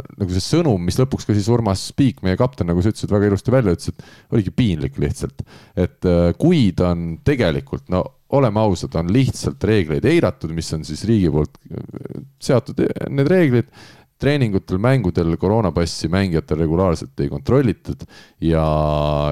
nagu 0.00 0.32
see 0.32 0.46
sõnum, 0.46 0.80
mis 0.88 0.96
lõpuks 0.96 1.28
ka 1.28 1.36
siis 1.36 1.52
Urmas 1.52 1.90
Piik, 1.92 2.24
meie 2.24 2.40
kapten, 2.40 2.70
nagu 2.72 2.80
sa 2.80 2.88
ütlesid, 2.94 3.12
väga 3.12 3.28
ilusti 3.28 3.52
välja 3.52 3.76
ütles, 3.76 3.92
et 3.92 4.32
oligi 4.32 4.54
piinlik 4.62 4.96
lihtsalt. 4.96 5.44
et 5.76 6.08
kui 6.40 6.70
ta 6.72 6.94
on 6.96 7.18
tegelikult 7.20 7.92
no 7.92 8.06
oleme 8.36 8.60
ausad, 8.60 8.94
on 9.00 9.12
lihtsalt 9.12 9.64
reegleid 9.64 10.04
eiratud, 10.04 10.52
mis 10.56 10.72
on 10.76 10.84
siis 10.84 11.04
riigi 11.08 11.30
poolt 11.32 11.56
äh, 11.72 12.24
seatud 12.42 12.82
need 13.08 13.30
reeglid 13.30 13.70
treeningutel, 14.18 14.80
mängudel 14.82 15.36
koroonapassi 15.38 16.08
mängijatel 16.10 16.58
regulaarselt 16.58 17.20
ei 17.22 17.28
kontrollitud 17.30 18.02
ja, 18.42 18.64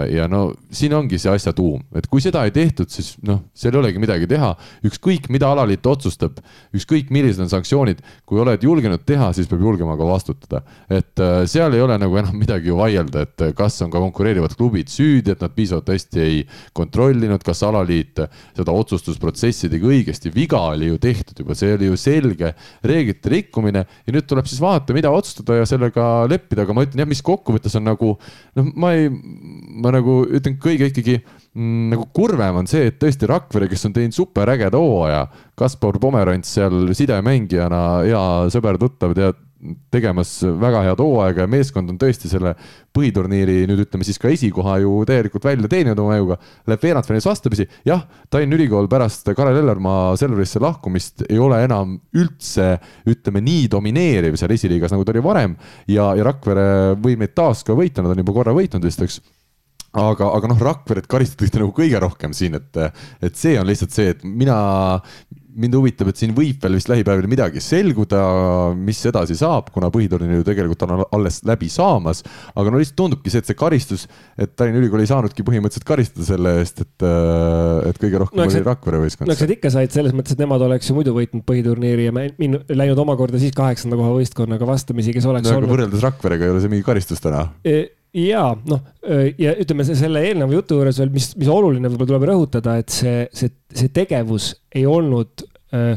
ja 0.06 0.28
no 0.30 0.52
siin 0.70 0.94
ongi 0.94 1.18
see 1.18 1.32
asja 1.32 1.52
tuum, 1.56 1.82
et 1.98 2.06
kui 2.10 2.22
seda 2.22 2.44
ei 2.46 2.52
tehtud, 2.54 2.90
siis 2.92 3.16
noh, 3.26 3.42
seal 3.56 3.74
ei 3.74 3.80
olegi 3.80 4.02
midagi 4.02 4.28
teha. 4.30 4.52
ükskõik, 4.86 5.26
mida 5.34 5.50
alaliit 5.50 5.86
otsustab, 5.86 6.38
ükskõik, 6.76 7.10
millised 7.14 7.42
on 7.42 7.50
sanktsioonid, 7.50 8.02
kui 8.26 8.40
oled 8.42 8.62
julgenud 8.62 9.02
teha, 9.06 9.32
siis 9.34 9.50
peab 9.50 9.64
julgema 9.66 9.96
ka 9.98 10.06
vastutada. 10.06 10.62
et 10.90 11.18
äh, 11.22 11.42
seal 11.50 11.74
ei 11.74 11.82
ole 11.82 11.98
nagu 11.98 12.16
enam 12.22 12.38
midagi 12.38 12.70
ju 12.70 12.78
vaielda, 12.78 13.26
et 13.26 13.46
kas 13.58 13.80
on 13.82 13.90
ka 13.90 14.02
konkureerivad 14.02 14.54
klubid 14.54 14.90
süüdi, 14.92 15.34
et 15.34 15.42
nad 15.42 15.54
piisavalt 15.54 15.90
hästi 15.90 16.22
ei 16.22 16.40
kontrollinud, 16.72 17.42
kas 17.42 17.64
alaliit 17.66 18.22
seda 18.54 18.72
otsustusprotsessi 18.72 19.70
tegi 19.72 19.90
õigesti, 19.90 20.30
viga 20.34 20.62
oli 20.70 20.92
ju 20.92 21.02
tehtud 21.02 21.42
juba, 21.42 21.58
see 21.58 21.74
oli 21.74 21.90
ju 21.90 21.98
selge 21.98 22.54
reeglite 22.86 23.34
rikkumine 23.34 23.82
ja 23.82 24.14
nüüd 24.14 24.30
tuleb 24.30 24.46
siis 24.46 24.62
vaadata 24.62 24.75
vaadata, 24.76 24.96
mida 24.96 25.10
otsustada 25.10 25.60
ja 25.60 25.66
sellega 25.68 26.26
leppida, 26.30 26.64
aga 26.64 26.74
ma 26.76 26.84
ütlen 26.86 27.02
jah, 27.02 27.08
mis 27.08 27.22
kokkuvõttes 27.24 27.76
on 27.78 27.86
nagu 27.88 28.12
noh, 28.56 28.68
ma 28.76 28.92
ei, 28.96 29.08
ma 29.10 29.92
nagu 29.94 30.20
ütlen 30.26 30.58
kõige 30.62 30.90
ikkagi 30.90 31.18
mm, 31.20 31.88
nagu 31.94 32.06
kurvem 32.16 32.60
on 32.62 32.70
see, 32.70 32.90
et 32.90 33.00
tõesti 33.00 33.28
Rakvere, 33.30 33.70
kes 33.70 33.88
on 33.88 33.96
teinud 33.96 34.16
superägeda 34.16 34.80
hooaja, 34.80 35.26
Kaspar 35.58 35.98
Pomerants 36.02 36.52
seal 36.56 36.92
sidemängijana, 36.96 37.82
hea 38.06 38.24
sõber-tuttav, 38.52 39.16
tead, 39.16 39.42
tegemas 39.90 40.30
väga 40.60 40.82
head 40.84 41.00
hooaega 41.00 41.44
ja 41.44 41.50
meeskond 41.50 41.90
on 41.90 41.98
tõesti 42.00 42.28
selle 42.30 42.52
põhiturniiri 42.96 43.64
nüüd 43.68 43.82
ütleme 43.86 44.04
siis 44.06 44.20
ka 44.20 44.28
esikoha 44.32 44.78
ju 44.82 44.92
täielikult 45.08 45.46
välja 45.48 45.70
teeninud 45.72 46.00
oma 46.02 46.14
mõjuga. 46.14 46.36
Läheb 46.68 46.84
veerandfinaalis 46.84 47.28
vastupidi, 47.28 47.66
jah, 47.88 48.04
Tallinna 48.30 48.58
Ülikool 48.58 48.88
pärast 48.92 49.28
Karel 49.36 49.60
Ellermaa 49.62 50.16
Selverisse 50.20 50.60
lahkumist 50.62 51.24
ei 51.28 51.40
ole 51.42 51.62
enam 51.64 51.96
üldse 52.16 52.76
ütleme 53.08 53.42
nii 53.44 53.66
domineeriv 53.72 54.36
seal 54.40 54.54
esiliigas, 54.56 54.92
nagu 54.94 55.04
ta 55.06 55.16
oli 55.16 55.24
varem 55.24 55.56
ja, 55.88 56.12
ja 56.16 56.28
Rakvere 56.28 56.68
võib 57.00 57.24
neid 57.24 57.34
taas 57.36 57.64
ka 57.66 57.76
võita, 57.76 58.04
nad 58.04 58.14
on 58.14 58.24
juba 58.24 58.36
korra 58.36 58.56
võitnud 58.56 58.84
vist, 58.84 59.02
eks 59.02 59.20
aga, 59.96 60.28
aga 60.36 60.52
noh, 60.52 60.60
Rakveret 60.70 61.08
karistatakse 61.10 61.62
nagu 61.62 61.72
kõige 61.76 62.02
rohkem 62.02 62.36
siin, 62.36 62.58
et, 62.60 62.84
et 63.24 63.38
see 63.38 63.56
on 63.60 63.68
lihtsalt 63.68 63.94
see, 63.94 64.12
et 64.12 64.22
mina, 64.26 64.56
mind 65.56 65.76
huvitab, 65.78 66.10
et 66.12 66.20
siin 66.20 66.34
võib 66.36 66.60
veel 66.60 66.76
vist 66.76 66.90
lähipäevil 66.90 67.28
midagi 67.30 67.62
selguda, 67.64 68.20
mis 68.76 69.00
edasi 69.08 69.38
saab, 69.38 69.70
kuna 69.72 69.88
põhiturniir 69.94 70.42
ju 70.42 70.46
tegelikult 70.46 70.84
on 70.84 71.04
alles 71.06 71.40
läbi 71.48 71.70
saamas. 71.72 72.22
aga 72.52 72.72
no 72.72 72.80
lihtsalt 72.80 72.98
tundubki 73.00 73.32
see, 73.32 73.40
et 73.40 73.48
see 73.48 73.58
karistus, 73.58 74.06
et 74.36 74.52
Tallinna 74.58 74.82
Ülikool 74.82 75.04
ei 75.04 75.10
saanudki 75.10 75.46
põhimõtteliselt 75.46 75.88
karistada 75.88 76.28
selle 76.28 76.56
eest, 76.60 76.84
et, 76.84 77.08
et 77.88 78.00
kõige 78.02 78.20
rohkem 78.20 78.42
no, 78.42 78.48
oli 78.50 78.64
Rakvere 78.68 79.02
võistkond. 79.06 79.30
no 79.30 79.36
eks 79.36 79.46
nad 79.46 79.56
ikka 79.56 79.72
said 79.78 79.96
selles 79.96 80.16
mõttes, 80.16 80.36
et 80.36 80.44
nemad 80.44 80.64
oleks 80.68 80.92
ju 80.92 80.98
muidu 80.98 81.16
võitnud 81.16 81.46
põhiturniiri 81.48 82.10
ja 82.10 82.16
minnud, 82.16 82.68
läinud 82.68 83.04
omakorda 83.06 83.40
siis 83.40 83.56
kaheksanda 83.56 83.96
koha 83.98 84.12
võistkonnaga 84.18 84.68
vastamisi, 84.68 85.16
kes 85.16 85.28
oleks 85.30 85.48
no, 85.48 85.60
olnud. 85.62 85.72
võrreldes 85.72 86.04
Rakverega 86.04 86.48
ei 86.48 86.56
ole 86.56 86.64
see 86.64 86.76
mingi 86.76 86.84
karistus 86.86 87.24
täna 87.24 87.48
e 87.64 87.78
ja 88.16 88.44
noh, 88.68 88.80
ja 89.38 89.52
ütleme 89.60 89.84
selle 89.88 90.22
eelneva 90.28 90.56
jutu 90.56 90.78
juures 90.80 91.00
veel, 91.02 91.12
mis, 91.14 91.30
mis 91.38 91.50
oluline 91.52 91.90
võib-olla 91.90 92.12
tuleb 92.12 92.26
rõhutada, 92.30 92.78
et 92.80 92.94
see, 92.94 93.26
see, 93.36 93.52
see 93.76 93.92
tegevus 93.94 94.52
ei 94.76 94.86
olnud 94.88 95.44
äh, 95.76 95.94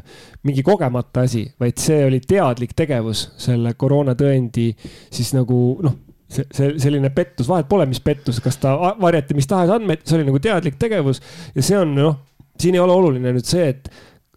mingi 0.47 0.65
kogemata 0.65 1.23
asi, 1.27 1.45
vaid 1.61 1.79
see 1.81 2.03
oli 2.09 2.21
teadlik 2.25 2.75
tegevus 2.77 3.29
selle 3.39 3.73
koroonatõendi 3.79 4.67
siis 4.81 5.31
nagu 5.37 5.61
noh, 5.85 5.95
see, 6.27 6.45
see 6.55 6.75
selline 6.83 7.13
pettus, 7.15 7.47
vahet 7.49 7.69
pole, 7.71 7.87
mis 7.89 8.03
pettus, 8.03 8.41
kas 8.43 8.59
ta 8.61 8.75
varjati 8.99 9.37
mis 9.37 9.49
tahes 9.49 9.71
andmeid, 9.73 10.03
see 10.03 10.19
oli 10.19 10.29
nagu 10.29 10.43
teadlik 10.43 10.79
tegevus 10.81 11.23
ja 11.55 11.65
see 11.65 11.79
on 11.79 11.95
noh, 11.97 12.19
siin 12.59 12.75
ei 12.75 12.83
ole 12.83 12.95
oluline 12.99 13.33
nüüd 13.35 13.47
see, 13.47 13.71
et 13.71 13.91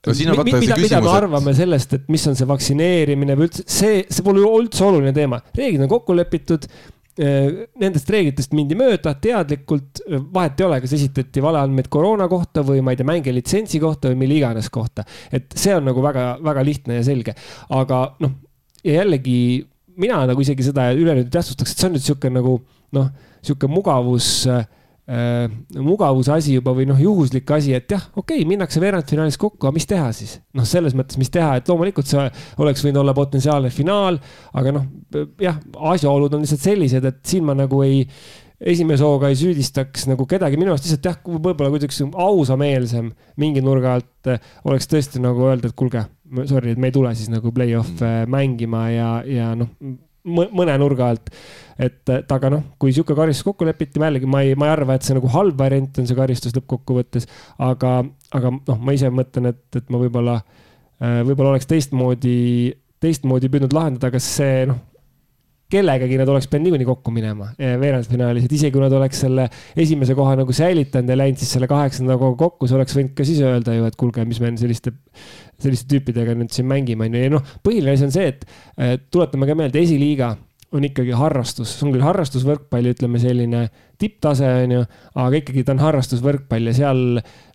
no 0.07 0.15
siin 0.17 0.33
on 0.33 0.39
vaata 0.39 0.55
see 0.57 0.65
küsimus, 0.65 0.85
mida 0.87 1.03
me 1.03 1.13
arvame 1.15 1.55
sellest, 1.57 1.99
et 1.99 2.09
mis 2.13 2.25
on 2.31 2.39
see 2.39 2.49
vaktsineerimine 2.49 3.37
või 3.39 3.49
üldse, 3.49 3.67
see, 3.71 4.03
see 4.11 4.27
pole 4.27 4.43
üldse 4.47 4.87
oluline 4.87 5.15
teema. 5.17 5.43
reeglid 5.57 5.85
on 5.85 5.91
kokku 5.93 6.17
lepitud, 6.17 6.67
nendest 7.19 8.09
reeglitest 8.09 8.55
mindi 8.57 8.77
mööda 8.79 9.13
teadlikult, 9.21 10.01
vahet 10.33 10.61
ei 10.61 10.65
ole, 10.65 10.79
kas 10.81 10.95
esitati 10.97 11.43
valeandmeid 11.45 11.91
koroona 11.93 12.25
kohta 12.31 12.63
või 12.65 12.81
ma 12.85 12.95
ei 12.95 13.01
tea, 13.01 13.09
mänge 13.09 13.35
litsentsi 13.37 13.81
kohta 13.83 14.09
või 14.09 14.23
mille 14.23 14.39
iganes 14.39 14.71
kohta. 14.73 15.05
et 15.33 15.53
see 15.53 15.75
on 15.77 15.85
nagu 15.91 16.05
väga-väga 16.05 16.65
lihtne 16.65 16.97
ja 16.97 17.05
selge, 17.05 17.35
aga 17.69 18.05
noh, 18.25 18.39
ja 18.85 19.03
jällegi 19.03 19.37
mina 20.01 20.23
nagu 20.29 20.41
isegi 20.41 20.65
seda 20.71 20.89
üle 20.97 21.19
nüüd 21.19 21.29
tähtsustaks, 21.33 21.75
et 21.75 21.83
see 21.83 21.91
on 21.91 21.97
nüüd 21.99 22.07
sihuke 22.07 22.33
nagu 22.33 22.57
noh, 22.97 23.11
sihuke 23.45 23.69
mugavus 23.69 24.31
äh, 24.49 24.65
äh, 25.13 25.47
mugavuse 25.79 26.33
asi 26.35 26.57
juba 26.57 26.75
või 26.77 26.87
noh, 26.89 27.01
juhuslik 27.01 27.51
asi, 27.55 27.75
et 27.77 27.91
jah, 27.93 28.05
okei 28.15 28.41
okay,, 28.41 28.49
minnakse 28.49 28.81
veerandfinaalis 28.83 29.39
kokku, 29.41 29.67
aga 29.67 29.75
mis 29.77 29.89
teha 29.89 30.09
siis? 30.17 30.39
noh, 30.57 30.67
selles 30.69 30.97
mõttes, 30.99 31.19
mis 31.21 31.33
teha, 31.33 31.57
et 31.61 31.69
loomulikult 31.69 32.09
see 32.09 32.25
oleks 32.63 32.85
võinud 32.85 33.03
olla 33.03 33.17
potentsiaalne 33.17 33.73
finaal, 33.75 34.21
aga 34.59 34.77
noh, 34.79 34.87
jah, 35.43 35.59
asjaolud 35.93 36.33
on 36.37 36.47
lihtsalt 36.47 36.65
sellised, 36.65 37.09
et 37.09 37.21
siin 37.29 37.45
ma 37.49 37.57
nagu 37.59 37.83
ei, 37.85 38.07
esimese 38.73 39.05
hooga 39.07 39.31
ei 39.33 39.39
süüdistaks 39.39 40.07
nagu 40.11 40.27
kedagi, 40.31 40.59
minu 40.61 40.73
arust 40.73 40.87
lihtsalt 40.87 41.11
jah, 41.11 41.19
võib-olla 41.27 41.73
kuidagi 41.73 42.09
ausameelsem 42.27 43.11
mingi 43.43 43.65
nurga 43.65 43.99
alt 43.99 44.33
eh, 44.33 44.55
oleks 44.69 44.89
tõesti 44.91 45.23
nagu 45.23 45.49
öelda, 45.49 45.71
et 45.71 45.79
kuulge, 45.79 46.07
sorry, 46.51 46.73
et 46.75 46.81
me 46.81 46.93
ei 46.93 46.97
tule 46.97 47.13
siis 47.19 47.33
nagu 47.33 47.53
play-off'e 47.55 48.15
mm. 48.23 48.33
mängima 48.33 48.87
ja, 48.95 49.11
ja 49.27 49.53
noh 49.59 49.75
mõne 50.29 50.77
nurga 50.79 51.09
alt. 51.13 51.33
et, 51.79 52.03
et 52.15 52.33
aga 52.37 52.51
noh, 52.53 52.63
kui 52.79 52.93
sihuke 52.95 53.17
karistus 53.19 53.47
kokku 53.47 53.67
lepiti, 53.67 53.99
ma 53.99 54.11
jällegi, 54.11 54.29
ma 54.31 54.43
ei, 54.45 54.55
ma 54.59 54.69
ei 54.69 54.75
arva, 54.77 54.95
et 54.95 55.07
see 55.07 55.17
nagu 55.17 55.31
halb 55.33 55.59
variant 55.59 55.99
on 55.99 56.07
see 56.07 56.19
karistus 56.19 56.55
lõppkokkuvõttes, 56.59 57.27
aga, 57.65 57.97
aga 58.37 58.55
noh, 58.55 58.79
ma 58.79 58.95
ise 58.95 59.11
mõtlen, 59.11 59.51
et, 59.51 59.65
et 59.81 59.91
ma 59.91 60.03
võib-olla, 60.05 60.39
äh, 61.03 61.21
võib-olla 61.27 61.57
oleks 61.57 61.71
teistmoodi, 61.71 62.37
teistmoodi 63.03 63.51
püüdnud 63.51 63.75
lahendada, 63.75 64.13
kas 64.15 64.29
see 64.37 64.67
noh 64.71 64.92
kellegagi 65.73 66.19
nad 66.21 66.29
oleks 66.29 66.49
pidanud 66.51 66.69
niikuinii 66.69 66.89
kokku 66.89 67.15
minema 67.15 67.51
eh, 67.57 67.75
veerandfinaalis, 67.81 68.47
et 68.47 68.57
isegi 68.59 68.75
kui 68.75 68.85
nad 68.85 68.95
oleks 68.97 69.25
selle 69.25 69.49
esimese 69.79 70.17
koha 70.19 70.37
nagu 70.41 70.55
säilitanud 70.57 71.13
ja 71.13 71.19
läinud 71.19 71.41
siis 71.41 71.55
selle 71.57 71.71
kaheksanda 71.71 72.19
koha 72.21 72.37
kokku, 72.45 72.69
siis 72.69 72.79
oleks 72.79 72.99
võinud 72.99 73.17
ka 73.19 73.27
siis 73.29 73.43
öelda 73.47 73.77
ju, 73.79 73.89
et 73.89 73.99
kuulge, 74.01 74.25
mis 74.29 74.41
me 74.43 74.53
selliste, 74.61 74.95
selliste 75.63 75.91
tüüpidega 75.93 76.37
nüüd 76.39 76.55
siin 76.55 76.69
mängime, 76.71 77.09
on 77.09 77.19
ju, 77.19 77.27
ja 77.27 77.35
noh, 77.37 77.53
põhiline 77.65 77.97
asi 77.97 78.09
on 78.09 78.15
see, 78.15 78.33
et 78.33 79.07
tuletame 79.13 79.49
ka 79.49 79.59
meelde, 79.59 79.83
esiliiga 79.83 80.35
on 80.73 80.87
ikkagi 80.89 81.13
harrastus, 81.17 81.75
see 81.77 81.87
on 81.87 81.93
küll 81.95 82.05
harrastusvõrkpall, 82.05 82.89
ütleme 82.95 83.21
selline 83.21 83.67
tipptase, 84.01 84.49
on 84.65 84.77
ju, 84.79 84.85
aga 85.21 85.41
ikkagi 85.43 85.65
ta 85.67 85.75
on 85.75 85.83
harrastusvõrkpall 85.85 86.71
ja 86.71 86.77
seal 86.77 87.03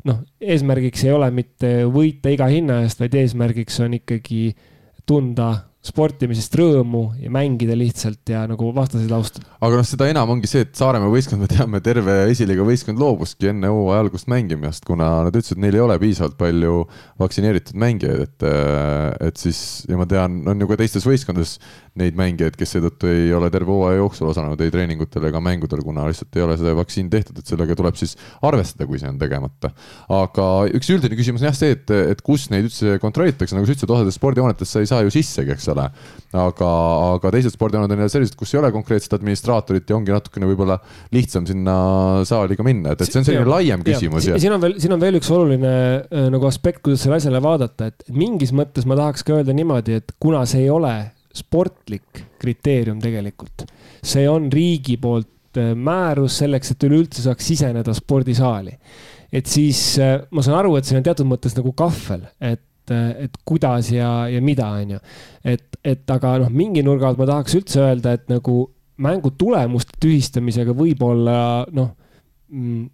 noh, 0.07 0.19
eesmärgiks 0.37 1.05
ei 1.07 1.15
ole 1.15 1.29
mitte 1.33 1.71
võita 1.93 2.33
iga 2.33 2.49
hinna 2.51 2.83
eest, 2.85 3.01
vaid 3.01 3.17
eesmärgiks 3.17 3.81
on 3.85 3.97
ikkagi 3.97 4.51
tunda 5.09 5.49
sportimisest 5.87 6.55
rõõmu 6.59 7.03
ja 7.21 7.31
mängida 7.33 7.75
lihtsalt 7.77 8.31
ja 8.31 8.43
nagu 8.49 8.71
vastaseid 8.75 9.11
austada. 9.15 9.47
aga 9.57 9.79
noh, 9.79 9.87
seda 9.87 10.09
enam 10.11 10.33
ongi 10.35 10.49
see, 10.51 10.65
et 10.67 10.75
Saaremaa 10.77 11.11
võistkond, 11.11 11.43
me 11.43 11.49
teame, 11.51 11.81
terve 11.85 12.17
esiliiga 12.31 12.65
võistkond 12.67 12.99
loobuski 13.01 13.51
enne 13.53 13.71
hooaja 13.71 14.03
algust 14.05 14.29
mängimast, 14.31 14.85
kuna 14.87 15.09
nad 15.27 15.35
ütlesid, 15.35 15.57
et 15.57 15.63
neil 15.65 15.79
ei 15.79 15.83
ole 15.85 15.97
piisavalt 16.01 16.37
palju 16.39 16.83
vaktsineeritud 17.21 17.79
mängijaid, 17.79 18.25
et, 18.27 18.47
et 19.29 19.41
siis 19.41 19.61
ja 19.89 19.99
ma 19.99 20.07
tean, 20.09 20.41
on 20.47 20.63
ju 20.63 20.69
ka 20.69 20.79
teistes 20.81 21.07
võistkondades 21.07 21.57
neid 21.97 22.17
mängijaid, 22.17 22.57
kes 22.57 22.75
seetõttu 22.75 23.09
ei 23.09 23.31
ole 23.33 23.49
terve 23.53 23.73
hooaja 23.73 24.01
jooksul 24.01 24.29
osalenud 24.31 24.61
ei 24.61 24.73
treeningutel 24.73 25.27
ega 25.29 25.41
mängudel, 25.43 25.81
kuna 25.85 26.05
lihtsalt 26.09 26.35
ei 26.37 26.45
ole 26.45 26.57
seda 26.59 26.75
vaktsiin 26.77 27.09
tehtud, 27.13 27.39
et 27.41 27.49
sellega 27.49 27.77
tuleb 27.77 27.97
siis 27.99 28.15
arvestada, 28.45 28.87
kui 28.89 29.01
see 29.01 29.09
on 29.09 29.17
tegemata. 29.21 29.71
aga 30.13 30.47
üks 30.77 30.91
üldine 30.93 31.17
küsimus 31.17 31.43
on 31.43 31.49
jah 31.49 31.57
see, 31.57 31.73
et, 31.77 31.93
et 32.13 32.21
kus 32.25 32.47
neid 32.53 32.69
üldse 32.69 32.97
kontrollitakse, 33.01 33.57
nagu 33.57 33.67
sa 33.67 33.73
ütlesid, 33.73 33.93
osades 33.97 34.19
spordihoonetes 34.19 34.73
sa 34.73 34.83
ei 34.83 34.89
saa 34.89 35.03
ju 35.05 35.13
sissegi, 35.13 35.53
eks 35.55 35.67
ole 35.73 35.76
ole. 35.77 35.87
aga, 36.37 36.69
aga 37.15 37.31
teised 37.33 37.55
spordialad 37.55 37.91
on 37.93 38.01
jälle 38.01 38.11
sellised, 38.11 38.35
kus 38.37 38.51
ei 38.53 38.59
ole 38.59 38.71
konkreetset 38.75 39.13
administraatorit 39.15 39.89
ja 39.89 39.95
ongi 39.95 40.11
natukene 40.11 40.49
võib-olla 40.49 40.75
lihtsam 41.15 41.47
sinna 41.47 41.77
saali 42.27 42.57
ka 42.59 42.65
minna, 42.67 42.93
et, 42.93 43.01
et 43.01 43.11
see 43.11 43.21
on 43.21 43.27
selline 43.27 43.45
ja, 43.45 43.51
laiem 43.53 43.85
küsimus. 43.87 44.27
siin 44.27 44.55
on 44.55 44.63
veel, 44.63 44.75
siin 44.83 44.95
on 44.97 45.01
veel 45.01 45.19
üks 45.21 45.31
oluline 45.33 45.71
äh, 45.71 46.27
nagu 46.33 46.49
aspekt, 46.49 46.83
kuidas 46.85 47.05
sellele 47.05 47.21
asjale 47.21 47.43
vaadata, 47.43 47.89
et 47.91 48.07
mingis 48.13 48.53
mõttes 48.55 48.87
ma 48.89 48.97
tahaks 48.99 49.25
ka 49.27 49.37
öelda 49.39 49.55
niimoodi, 49.55 49.97
et 50.01 50.13
kuna 50.21 50.43
see 50.49 50.65
ei 50.65 50.71
ole 50.73 50.93
sportlik 51.37 52.23
kriteerium 52.41 53.01
tegelikult, 53.01 53.67
see 54.05 54.27
on 54.29 54.51
riigi 54.53 54.97
poolt 55.01 55.59
äh, 55.61 55.73
määrus 55.73 56.41
selleks, 56.43 56.73
et 56.73 56.87
üleüldse 56.89 57.25
saaks 57.25 57.51
siseneda 57.53 57.95
spordisaali. 57.97 58.77
et 59.31 59.45
siis 59.49 59.81
äh, 59.99 60.19
ma 60.31 60.43
saan 60.45 60.59
aru, 60.61 60.77
et 60.77 60.87
siin 60.87 61.01
on 61.01 61.07
teatud 61.07 61.27
mõttes 61.29 61.55
nagu 61.57 61.73
kahvel, 61.77 62.27
et 62.39 62.63
et, 62.93 63.27
et 63.27 63.39
kuidas 63.47 63.91
ja, 63.93 64.11
ja 64.31 64.41
mida, 64.43 64.69
on 64.81 64.97
ju. 64.97 64.99
et, 65.43 65.79
et 65.83 66.15
aga 66.15 66.37
noh, 66.43 66.51
mingi 66.53 66.83
nurga 66.85 67.11
alt 67.11 67.21
ma 67.21 67.29
tahaks 67.29 67.57
üldse 67.59 67.83
öelda, 67.85 68.17
et 68.17 68.27
nagu 68.31 68.59
mängu 69.03 69.31
tulemuste 69.37 69.97
tühistamisega 70.01 70.73
võib-olla 70.77 71.39
noh 71.75 71.91
mm, 72.49 72.85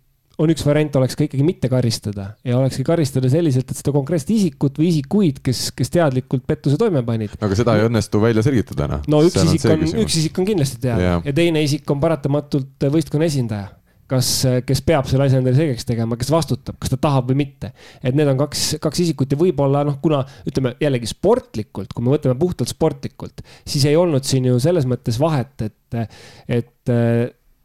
on 0.42 0.50
üks 0.50 0.64
variant, 0.66 0.96
oleks 0.98 1.16
ka 1.18 1.28
ikkagi 1.28 1.46
mitte 1.46 1.70
karistada 1.70 2.32
ja 2.48 2.58
olekski 2.58 2.86
karistada 2.88 3.30
selliselt, 3.30 3.70
et 3.70 3.78
seda 3.78 3.94
konkreetset 3.94 4.32
isikut 4.34 4.80
või 4.82 4.90
isikuid, 4.90 5.44
kes, 5.46 5.68
kes 5.78 5.94
teadlikult 5.94 6.46
pettuse 6.50 6.80
toime 6.82 7.04
panid. 7.06 7.36
aga 7.38 7.58
seda 7.58 7.78
ei 7.78 7.86
õnnestu 7.88 8.22
välja 8.24 8.44
selgitada, 8.46 8.90
noh. 8.96 9.06
no 9.14 9.22
üks 9.28 9.38
isik 9.46 9.70
on, 9.70 9.86
üks 10.04 10.18
isik 10.24 10.42
on 10.42 10.50
kindlasti 10.50 10.82
teada 10.88 11.06
ja. 11.06 11.16
ja 11.28 11.36
teine 11.38 11.62
isik 11.66 11.90
on 11.94 12.02
paratamatult 12.04 12.90
võistkonna 12.96 13.30
esindaja 13.30 13.70
kas, 14.14 14.30
kes 14.68 14.84
peab 14.86 15.10
selle 15.10 15.28
asja 15.28 15.42
endale 15.42 15.58
selgeks 15.58 15.88
tegema, 15.90 16.18
kes 16.20 16.32
vastutab, 16.34 16.78
kas 16.82 16.94
ta 16.94 17.02
tahab 17.08 17.32
või 17.32 17.42
mitte. 17.44 17.74
et 18.02 18.16
need 18.16 18.30
on 18.32 18.40
kaks, 18.46 18.64
kaks 18.84 19.04
isikut 19.06 19.34
ja 19.34 19.40
võib-olla 19.40 19.84
noh, 19.88 20.00
kuna 20.04 20.24
ütleme 20.50 20.76
jällegi 20.84 21.12
sportlikult, 21.12 21.94
kui 21.94 22.06
me 22.06 22.16
võtame 22.16 22.38
puhtalt 22.40 22.72
sportlikult, 22.72 23.44
siis 23.66 23.86
ei 23.90 24.00
olnud 24.00 24.26
siin 24.28 24.48
ju 24.52 24.62
selles 24.64 24.88
mõttes 24.90 25.20
vahet, 25.22 25.68
et, 25.68 26.18
et 26.62 26.96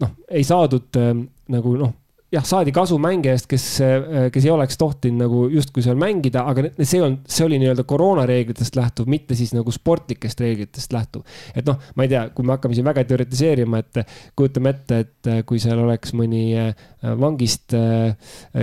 noh, 0.03 0.19
ei 0.33 0.45
saadud 0.47 1.01
nagu 1.49 1.79
noh 1.79 1.97
jah, 2.33 2.45
saadi 2.45 2.73
kasu 2.77 2.99
mängijast, 3.01 3.47
kes, 3.49 3.65
kes 4.33 4.47
ei 4.47 4.53
oleks 4.53 4.77
tohtinud 4.81 5.25
nagu 5.25 5.45
justkui 5.53 5.85
seal 5.85 5.97
mängida, 6.01 6.43
aga 6.51 6.69
see 6.83 7.01
on, 7.05 7.19
see 7.29 7.47
oli 7.47 7.61
nii-öelda 7.63 7.85
koroonareeglitest 7.89 8.77
lähtuv, 8.77 9.09
mitte 9.11 9.37
siis 9.39 9.55
nagu 9.57 9.73
sportlikest 9.73 10.43
reeglitest 10.45 10.93
lähtuv. 10.93 11.25
et 11.57 11.67
noh, 11.69 11.79
ma 11.97 12.05
ei 12.05 12.13
tea, 12.13 12.27
kui 12.35 12.45
me 12.45 12.55
hakkame 12.57 12.77
siin 12.77 12.89
väga 12.89 13.07
teoritiseerima, 13.09 13.81
et 13.81 14.03
kujutame 14.37 14.75
ette, 14.77 15.01
et 15.07 15.31
kui 15.49 15.61
seal 15.63 15.81
oleks 15.81 16.13
mõni 16.19 16.43
äh, 16.59 16.75
vangist 17.21 17.77
äh, 17.77 18.13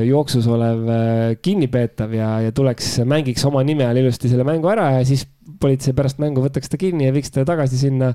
jooksus 0.06 0.46
olev 0.52 0.86
äh, 0.92 1.24
kinnipeetav 1.42 2.14
ja, 2.14 2.36
ja 2.46 2.54
tuleks, 2.56 3.00
mängiks 3.08 3.48
oma 3.50 3.66
nime 3.66 3.88
all 3.90 4.04
ilusti 4.04 4.30
selle 4.30 4.46
mängu 4.48 4.70
ära 4.72 4.92
ja 5.00 5.02
siis 5.08 5.26
politsei 5.62 5.96
pärast 5.98 6.22
mängu 6.22 6.44
võtaks 6.44 6.70
ta 6.70 6.78
kinni 6.78 7.08
ja 7.08 7.16
viiks 7.16 7.34
ta 7.34 7.46
tagasi 7.48 7.78
sinna 7.80 8.12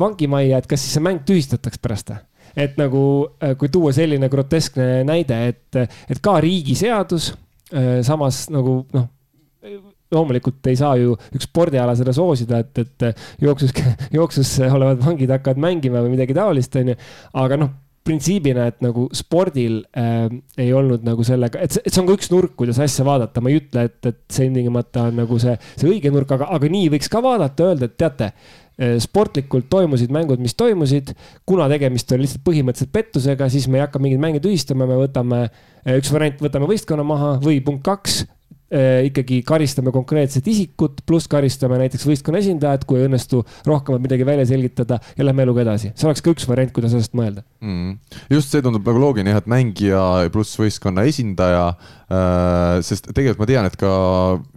vangimajja, 0.00 0.58
et 0.58 0.68
kas 0.68 0.82
siis 0.82 0.96
see 0.96 1.04
mäng 1.04 1.20
tühistataks 1.28 1.80
pärast 1.80 2.12
või? 2.12 2.22
Et 2.56 2.78
nagu, 2.80 3.04
äh, 3.42 3.56
kui 3.58 3.70
tuua 3.72 3.92
selline 3.96 4.30
groteskne 4.32 5.02
näide, 5.06 5.40
et, 5.52 5.98
et 6.10 6.22
ka 6.24 6.38
riigiseadus, 6.44 7.32
äh, 7.72 7.98
samas 8.06 8.46
nagu 8.54 8.82
noh 8.94 9.10
loomulikult 10.14 10.68
ei 10.70 10.76
saa 10.78 10.96
ju 11.00 11.14
üks 11.34 11.48
spordiala 11.48 11.94
seda 11.98 12.12
soosida, 12.14 12.60
et, 12.62 12.82
et 12.84 13.22
jooksus, 13.42 13.72
jooksus 14.16 14.58
olevad 14.68 15.00
vangid 15.02 15.32
hakkavad 15.34 15.58
mängima 15.58 16.04
või 16.04 16.14
midagi 16.14 16.36
taolist, 16.36 16.76
onju. 16.78 16.94
aga 17.40 17.58
noh, 17.58 17.72
printsiibina, 18.04 18.66
et 18.68 18.82
nagu 18.84 19.06
spordil 19.16 19.78
äh, 19.96 20.26
ei 20.60 20.72
olnud 20.76 21.06
nagu 21.06 21.24
sellega, 21.24 21.62
et 21.64 21.72
see, 21.72 21.94
on 22.02 22.08
ka 22.10 22.18
üks 22.18 22.28
nurk, 22.30 22.52
kuidas 22.60 22.78
asja 22.84 23.06
vaadata, 23.06 23.40
ma 23.42 23.50
ei 23.50 23.62
ütle, 23.62 23.86
et, 23.88 23.98
et 24.10 24.20
see 24.28 24.46
ilmtingimata 24.50 25.08
on 25.08 25.22
nagu 25.22 25.38
see, 25.40 25.56
see 25.72 25.88
õige 25.88 26.12
nurk, 26.12 26.36
aga, 26.36 26.50
aga 26.52 26.70
nii 26.70 26.92
võiks 26.94 27.08
ka 27.10 27.24
vaadata, 27.24 27.72
öelda, 27.72 27.88
et 27.88 27.96
teate 27.98 28.30
Äh, 28.34 28.63
sportlikult 28.98 29.68
toimusid 29.70 30.10
mängud, 30.10 30.40
mis 30.42 30.56
toimusid. 30.58 31.12
kuna 31.46 31.68
tegemist 31.70 32.10
oli 32.12 32.24
lihtsalt 32.24 32.42
põhimõtteliselt 32.46 32.90
pettusega, 32.92 33.48
siis 33.48 33.68
me 33.70 33.78
ei 33.78 33.84
hakka 33.84 34.02
mingeid 34.02 34.22
mänge 34.22 34.40
tühistama, 34.42 34.88
me 34.90 34.98
võtame, 34.98 35.44
äh, 35.84 35.98
üks 36.00 36.10
variant, 36.12 36.42
võtame 36.42 36.66
võistkonna 36.70 37.06
maha 37.06 37.36
või 37.44 37.60
punkt 37.64 37.84
kaks 37.86 38.24
Äh, 38.74 39.04
ikkagi 39.06 39.42
karistame 39.46 39.92
konkreetset 39.94 40.46
isikut, 40.50 41.02
pluss 41.06 41.28
karistame 41.30 41.76
näiteks 41.78 42.06
võistkonna 42.08 42.40
esindajat, 42.40 42.86
kui 42.88 42.96
ei 42.98 43.06
õnnestu 43.06 43.42
rohkemat 43.68 44.02
midagi 44.02 44.24
välja 44.26 44.46
selgitada 44.48 44.96
ja 45.14 45.26
lähme 45.26 45.44
eluga 45.44 45.62
edasi. 45.62 45.92
see 45.94 46.08
oleks 46.08 46.24
ka 46.24 46.32
üks 46.32 46.48
variant, 46.48 46.72
kuidas 46.74 46.96
asjast 46.96 47.14
mõelda 47.14 47.44
mm.. 47.64 47.98
just 48.32 48.52
see 48.52 48.62
tundub 48.64 48.86
nagu 48.86 49.00
loogiline 49.00 49.32
jah, 49.32 49.42
et 49.42 49.50
mängija 49.50 50.04
pluss 50.34 50.58
võistkonna 50.60 51.06
esindaja 51.08 51.66
äh,. 51.72 52.80
sest 52.84 53.08
tegelikult 53.10 53.42
ma 53.42 53.48
tean, 53.48 53.68
et 53.68 53.76
ka 53.80 53.92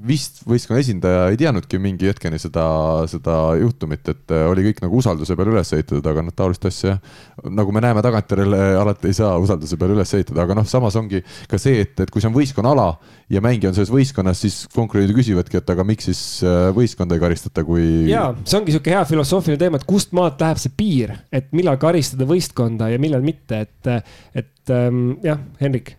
vist 0.07 0.43
võistkonna 0.47 0.83
esindaja 0.83 1.27
ei 1.31 1.39
teadnudki 1.39 1.79
mingi 1.81 2.09
hetkeni 2.11 2.39
seda, 2.41 2.67
seda 3.11 3.37
juhtumit, 3.61 4.03
et 4.13 4.35
äh, 4.35 4.45
oli 4.51 4.67
kõik 4.69 4.83
nagu 4.85 4.99
usalduse 5.01 5.37
peale 5.39 5.55
üles 5.55 5.73
ehitatud, 5.73 6.05
aga 6.11 6.25
noh, 6.27 6.35
taolist 6.35 6.67
asja 6.69 6.97
nagu 7.43 7.73
me 7.73 7.83
näeme 7.83 8.03
tagantjärele, 8.05 8.61
alati 8.81 9.11
ei 9.11 9.17
saa 9.17 9.35
usalduse 9.41 9.79
peale 9.79 9.97
üles 9.97 10.13
ehitada, 10.17 10.43
aga 10.43 10.57
noh, 10.57 10.67
samas 10.67 10.97
ongi 10.99 11.23
ka 11.49 11.59
see, 11.61 11.83
et, 11.85 11.95
et 12.03 12.11
kui 12.13 12.23
see 12.23 12.31
on 12.31 12.35
võistkonnaala 12.37 12.89
ja 13.31 13.41
mängija 13.43 13.71
on 13.71 13.77
selles 13.77 13.91
võistkonnas, 13.91 14.39
siis 14.41 14.59
konkurendid 14.73 15.15
küsivadki, 15.17 15.59
et 15.59 15.71
aga 15.73 15.85
miks 15.87 16.07
siis 16.09 16.21
äh, 16.45 16.69
võistkonda 16.75 17.17
ei 17.17 17.23
karistata, 17.23 17.63
kui. 17.67 17.83
ja 18.11 18.29
see 18.43 18.59
ongi 18.59 18.75
sihuke 18.75 18.93
hea 18.93 19.03
filosoofiline 19.07 19.59
teema, 19.61 19.81
et 19.81 19.87
kust 19.87 20.13
maalt 20.17 20.41
läheb 20.41 20.61
see 20.61 20.73
piir, 20.77 21.13
et 21.31 21.49
millal 21.55 21.79
karistada 21.81 22.27
võistkonda 22.29 22.91
ja 22.93 22.96
millal 23.01 23.23
mitte, 23.25 23.63
et, 23.67 24.09
et 24.35 24.73
ähm, 24.73 25.17
jah, 25.25 25.39
Henrik. 25.61 25.95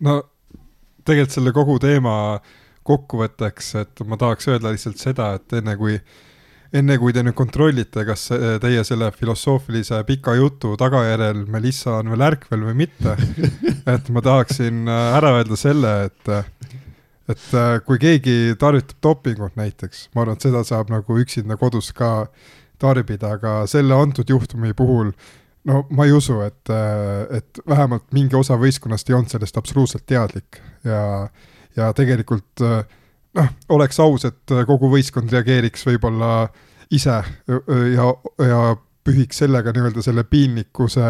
no 0.00 0.20
tegelikult 1.06 1.38
selle 1.38 1.54
kogu 1.54 1.78
teema 1.82 2.16
kokkuvõtteks, 2.86 3.72
et 3.82 4.04
ma 4.06 4.18
tahaks 4.18 4.48
öelda 4.50 4.72
lihtsalt 4.74 5.00
seda, 5.00 5.32
et 5.38 5.58
enne 5.60 5.76
kui 5.78 5.98
enne 6.72 6.96
kui 6.96 7.12
te 7.12 7.20
nüüd 7.20 7.36
kontrollite, 7.36 8.04
kas 8.08 8.30
teie 8.62 8.82
selle 8.88 9.10
filosoofilise 9.12 9.98
pika 10.08 10.34
jutu 10.38 10.72
tagajärjel 10.80 11.44
Melissa 11.52 11.98
on 11.98 12.12
veel 12.14 12.24
ärkvel 12.30 12.64
või 12.70 12.78
mitte, 12.86 13.16
et 13.94 14.08
ma 14.14 14.22
tahaksin 14.24 14.86
äh, 14.88 15.18
ära 15.18 15.34
öelda 15.38 15.58
selle, 15.60 15.92
et 16.08 16.32
et 17.30 17.44
äh, 17.54 17.76
kui 17.86 18.00
keegi 18.02 18.56
tarvitab 18.60 18.98
dopingut 19.04 19.56
näiteks, 19.60 20.08
ma 20.14 20.24
arvan, 20.24 20.40
et 20.40 20.48
seda 20.48 20.64
saab 20.66 20.90
nagu 20.92 21.20
üksinda 21.20 21.58
kodus 21.60 21.92
ka 21.96 22.26
tarbida, 22.82 23.36
aga 23.36 23.62
selle 23.70 23.94
antud 23.94 24.28
juhtumi 24.32 24.72
puhul 24.76 25.12
no 25.70 25.84
ma 25.90 26.06
ei 26.08 26.12
usu, 26.16 26.40
et, 26.46 26.70
äh, 26.72 27.38
et 27.38 27.62
vähemalt 27.68 28.08
mingi 28.12 28.36
osa 28.38 28.58
võistkonnast 28.60 29.10
ei 29.10 29.16
olnud 29.18 29.32
sellest 29.32 29.58
absoluutselt 29.60 30.06
teadlik 30.06 30.60
ja, 30.84 31.28
ja 31.76 31.92
tegelikult 31.96 32.62
noh, 32.62 33.50
oleks 33.72 34.00
aus, 34.02 34.26
et 34.28 34.54
kogu 34.66 34.90
võistkond 34.92 35.32
reageeriks 35.32 35.86
võib-olla 35.86 36.48
ise 36.92 37.22
ja, 37.48 38.08
ja 38.44 38.62
pühiks 39.02 39.40
sellega 39.42 39.72
nii-öelda 39.72 40.02
selle 40.04 40.24
piinlikkuse 40.28 41.06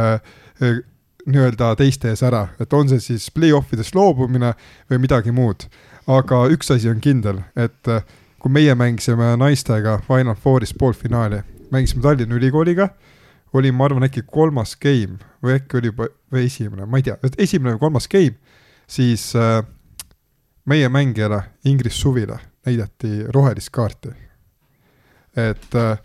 nii-öelda 1.27 1.75
teiste 1.79 2.11
ees 2.11 2.23
ära, 2.27 2.47
et 2.61 2.73
on 2.75 2.89
see 2.91 3.01
siis 3.03 3.29
play-off 3.35 3.73
idest 3.75 3.95
loobumine 3.95 4.53
või 4.91 5.03
midagi 5.03 5.35
muud. 5.35 5.67
Aga 6.11 6.45
üks 6.51 6.73
asi 6.75 6.91
on 6.91 7.01
kindel, 7.03 7.43
et 7.55 7.91
äh, 7.91 8.03
kui 8.43 8.51
meie 8.53 8.75
mängisime 8.75 9.33
naistega 9.39 10.01
Final 10.07 10.35
Fouris 10.35 10.75
poolfinaali, 10.75 11.43
mängisime 11.71 12.03
Tallinna 12.03 12.39
Ülikooliga, 12.39 12.89
oli, 13.53 13.73
ma 13.73 13.85
arvan, 13.89 14.07
äkki 14.07 14.25
kolmas 14.27 14.77
game 14.81 15.19
või 15.45 15.57
äkki 15.59 15.79
oli 15.81 15.93
juba, 15.93 16.09
või 16.33 16.47
esimene, 16.49 16.87
ma 16.87 17.01
ei 17.01 17.07
tea, 17.07 17.19
esimene 17.39 17.77
või 17.77 17.83
kolmas 17.87 18.09
game, 18.09 18.39
siis 18.89 19.31
äh, 19.37 19.61
meie 20.69 20.89
mängijale 20.89 21.43
Ingris 21.69 22.01
Suvile 22.01 22.39
näidati 22.67 23.27
rohelist 23.35 23.71
kaarti. 23.75 24.09
et 25.37 25.75
äh, 25.75 25.99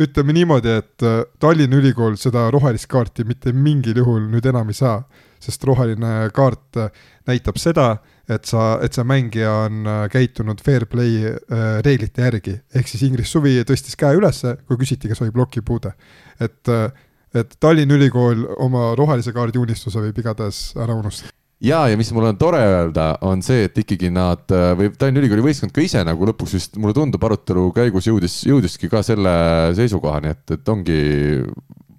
ütleme 0.00 0.32
niimoodi, 0.32 0.68
et 0.68 1.02
äh, 1.02 1.22
Tallinna 1.38 1.76
Ülikool 1.76 2.16
seda 2.20 2.48
rohelist 2.50 2.88
kaarti 2.90 3.24
mitte 3.28 3.52
mingil 3.52 3.96
juhul 3.96 4.24
nüüd 4.32 4.46
enam 4.48 4.70
ei 4.72 4.78
saa, 4.78 5.02
sest 5.42 5.64
roheline 5.64 6.30
kaart 6.34 6.80
äh, 6.80 6.90
näitab 7.26 7.60
seda, 7.60 7.96
et 8.34 8.48
sa, 8.48 8.76
et 8.84 8.94
see 8.96 9.04
mängija 9.06 9.52
on 9.66 9.82
äh, 9.88 10.02
käitunud 10.12 10.62
fair 10.64 10.86
play 10.90 11.28
äh, 11.28 11.78
reeglite 11.86 12.24
järgi, 12.26 12.56
ehk 12.74 12.90
siis 12.90 13.04
Ingrid 13.08 13.28
Suvi 13.28 13.58
tõstis 13.68 13.98
käe 13.98 14.16
ülesse, 14.18 14.56
kui 14.68 14.80
küsiti, 14.80 15.10
kas 15.10 15.22
oli 15.24 15.34
plokipuude. 15.34 15.94
et 16.40 16.72
äh, 16.72 16.88
et 17.32 17.54
Tallinna 17.64 17.96
Ülikool 17.96 18.42
oma 18.60 18.90
rohelise 18.92 19.32
kaardi 19.32 19.56
unistuse 19.56 20.02
võib 20.02 20.18
igatahes 20.20 20.74
ära 20.76 20.92
unustada 20.92 21.32
ja, 21.64 21.86
ja 21.88 21.96
mis 21.96 22.10
mul 22.12 22.26
on 22.28 22.36
tore 22.36 22.60
öelda, 22.60 23.06
on 23.24 23.40
see, 23.40 23.62
et 23.70 23.78
ikkagi 23.80 24.10
nad 24.12 24.52
või 24.76 24.90
Tallinna 24.92 25.22
Ülikooli 25.22 25.46
võistkond 25.46 25.72
ka 25.72 25.80
ise 25.80 26.02
nagu 26.04 26.28
lõpuks 26.28 26.58
vist 26.58 26.76
mulle 26.76 26.92
tundub, 26.98 27.24
arutelu 27.24 27.70
käigus 27.72 28.10
jõudis, 28.10 28.42
jõudiski 28.44 28.90
ka 28.92 29.00
selle 29.06 29.32
seisukohani, 29.78 30.34
et, 30.36 30.58
et 30.58 30.72
ongi 30.74 31.00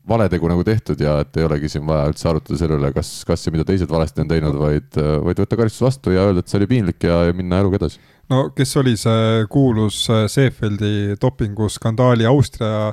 valetegu 0.09 0.49
nagu 0.51 0.63
tehtud 0.67 0.99
ja 0.99 1.19
et 1.23 1.37
ei 1.39 1.45
olegi 1.47 1.69
siin 1.71 1.85
vaja 1.87 2.09
üldse 2.11 2.27
arutada 2.29 2.59
selle 2.59 2.75
üle, 2.79 2.91
kas, 2.95 3.11
kas 3.27 3.45
ja 3.47 3.53
mida 3.55 3.65
teised 3.67 3.91
valesti 3.91 4.23
on 4.23 4.31
teinud, 4.31 4.57
vaid, 4.59 4.99
vaid 5.23 5.39
võtta 5.45 5.59
karistus 5.59 5.85
vastu 5.85 6.11
ja 6.15 6.27
öelda, 6.27 6.43
et 6.43 6.51
see 6.51 6.59
oli 6.59 6.69
piinlik 6.75 7.07
ja, 7.07 7.21
ja 7.29 7.35
minna 7.37 7.61
eluga 7.63 7.79
edasi. 7.79 8.01
no 8.33 8.45
kes 8.55 8.77
oli 8.83 8.97
see 8.99 9.43
kuulus 9.51 10.05
Seefeldi 10.33 11.15
dopinguskandaali 11.21 12.27
Austria 12.27 12.91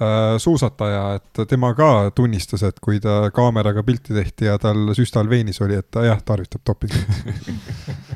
Äh, 0.00 0.38
suusataja, 0.38 1.18
et 1.18 1.40
tema 1.48 1.74
ka 1.76 2.08
tunnistas, 2.16 2.62
et 2.64 2.78
kui 2.80 2.96
ta 3.04 3.26
kaameraga 3.36 3.82
pilti 3.84 4.14
tehti 4.16 4.46
ja 4.48 4.54
tal 4.56 4.94
süstal 4.96 5.28
veenis 5.28 5.60
oli, 5.60 5.76
et 5.76 5.90
ta 5.92 6.06
jah, 6.06 6.22
tarvitab 6.24 6.62
dopingut 6.64 7.04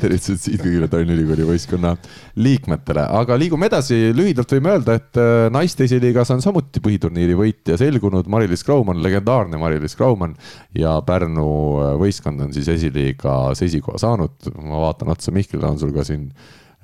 tervitused 0.00 0.42
siit 0.42 0.62
kõigile 0.62 0.88
Tallinna 0.90 1.16
Ülikooli 1.16 1.46
võistkonna 1.48 1.94
liikmetele, 2.40 3.06
aga 3.20 3.38
liigume 3.40 3.70
edasi, 3.70 4.00
lühidalt 4.16 4.56
võime 4.56 4.74
öelda, 4.74 4.98
et 5.00 5.22
äh, 5.22 5.46
naiste 5.54 5.86
esiliigas 5.86 6.34
on 6.34 6.44
samuti 6.44 6.82
põhiturniiri 6.84 7.38
võitja 7.38 7.78
selgunud 7.80 8.28
Mari-Liis 8.32 8.66
Kraumann, 8.66 9.02
legendaarne 9.04 9.60
Mari-Liis 9.60 9.96
Kraumann 9.98 10.36
ja 10.76 10.98
Pärnu 11.06 11.48
äh, 11.80 11.96
võistkond 12.02 12.46
on 12.46 12.54
siis 12.56 12.70
esiliigas 12.76 13.64
esikoha 13.66 14.02
saanud, 14.02 14.52
ma 14.60 14.86
vaatan 14.88 15.14
otsa 15.14 15.34
Mihklile, 15.34 15.68
on 15.68 15.82
sul 15.82 15.96
ka 15.96 16.06
siin 16.06 16.30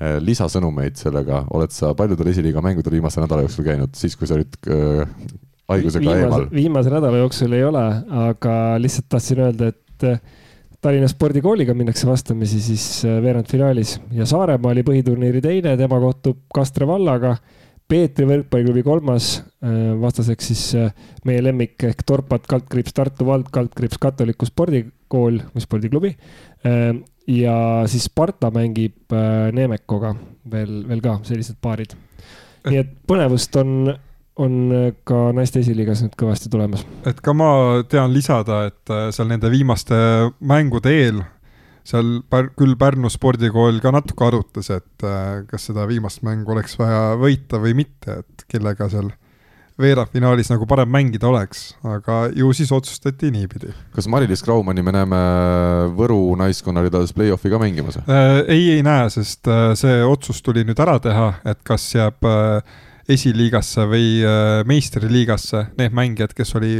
Äh, 0.03 0.17
lisasõnumeid 0.25 0.97
sellega, 0.99 1.45
oled 1.55 1.71
sa 1.71 1.93
paljudel 1.95 2.33
esiliiga 2.33 2.63
mängudel 2.65 2.97
viimase 2.97 3.21
nädala 3.23 3.45
jooksul 3.45 3.67
käinud, 3.69 3.93
siis 3.95 4.17
kui 4.19 4.27
sa 4.27 4.35
olid 4.35 4.57
haigusega 5.71 6.03
viimase, 6.03 6.25
eemal? 6.25 6.47
viimase 6.51 6.91
nädala 6.91 7.21
jooksul 7.21 7.55
ei 7.55 7.63
ole, 7.69 7.85
aga 8.25 8.55
lihtsalt 8.83 9.07
tahtsin 9.13 9.43
öelda, 9.45 9.69
et 9.71 10.07
Tallinna 10.83 11.09
spordikooliga 11.11 11.77
minnakse 11.79 12.09
vastamisi 12.09 12.61
siis 12.63 12.87
äh, 13.07 13.21
veerandfinaalis 13.23 13.97
ja 14.17 14.27
Saaremaa 14.27 14.73
oli 14.75 14.83
põhiturniiri 14.87 15.43
teine, 15.45 15.77
tema 15.79 16.01
kohtub 16.03 16.45
Kastre 16.55 16.89
vallaga. 16.89 17.37
Peetri 17.93 18.25
võrkpalliklubi 18.25 18.81
kolmas, 18.87 19.27
vastaseks 20.01 20.47
siis 20.49 20.61
meie 21.29 21.43
lemmik 21.45 21.83
ehk 21.85 21.99
Torpat 22.09 22.47
kaldkriips 22.49 22.95
Tartu 22.97 23.27
vald 23.29 23.51
kaldkriips 23.53 24.01
katoliku 24.01 24.47
spordikool 24.49 25.43
või 25.53 25.65
spordiklubi 25.67 26.13
ja 27.27 27.57
siis 27.87 28.05
Sparta 28.05 28.51
mängib 28.55 29.13
äh, 29.13 29.51
Nemekoga 29.55 30.15
veel, 30.51 30.83
veel 30.89 31.03
ka 31.05 31.19
sellised 31.27 31.59
paarid. 31.63 31.95
nii 32.69 32.79
et 32.79 32.93
põnevust 33.09 33.57
on, 33.61 33.93
on 34.41 34.73
ka 35.05 35.29
naiste 35.37 35.61
esiliigas 35.61 36.01
nüüd 36.05 36.17
kõvasti 36.19 36.49
tulemas. 36.53 36.87
et 37.07 37.21
ka 37.21 37.35
ma 37.37 37.83
tean 37.89 38.13
lisada, 38.15 38.65
et 38.71 38.93
äh, 38.93 39.11
seal 39.13 39.29
nende 39.29 39.51
viimaste 39.53 39.97
mängude 40.41 40.93
eel 40.93 41.23
seal 41.87 42.21
Pär-, 42.31 42.53
küll 42.59 42.77
Pärnu 42.79 43.11
spordikool 43.13 43.81
ka 43.83 43.93
natuke 43.95 44.27
arutas, 44.29 44.71
et 44.75 45.07
äh, 45.07 45.43
kas 45.51 45.69
seda 45.71 45.87
viimast 45.91 46.23
mängu 46.27 46.55
oleks 46.55 46.79
vaja 46.81 47.13
võita 47.21 47.61
või 47.63 47.75
mitte, 47.83 48.23
et 48.23 48.47
kellega 48.51 48.89
seal 48.93 49.11
veerandfinaalis 49.83 50.51
nagu 50.53 50.67
parem 50.69 50.91
mängida 50.93 51.27
oleks, 51.31 51.73
aga 51.89 52.27
ju 52.37 52.51
siis 52.55 52.71
otsustati 52.75 53.33
niipidi. 53.35 53.73
kas 53.95 54.07
Mari-Liis 54.11 54.45
Graumanni 54.45 54.85
me 54.85 54.93
näeme 54.95 55.21
Võru 55.97 56.37
naiskonna 56.39 56.85
ridades 56.85 57.15
play-off'i 57.17 57.51
ka 57.51 57.61
mängimas 57.63 57.99
äh,? 58.03 58.43
ei, 58.47 58.71
ei 58.77 58.87
näe, 58.87 59.09
sest 59.11 59.49
äh, 59.51 59.73
see 59.79 60.03
otsus 60.07 60.43
tuli 60.45 60.67
nüüd 60.69 60.81
ära 60.83 60.99
teha, 61.03 61.33
et 61.49 61.63
kas 61.67 61.89
jääb 61.97 62.29
äh, 62.29 62.61
esiliigasse 63.11 63.87
või 63.91 64.23
äh, 64.23 64.63
meistriliigasse 64.69 65.67
need 65.79 65.95
mängijad, 65.97 66.35
kes 66.37 66.55
oli, 66.59 66.73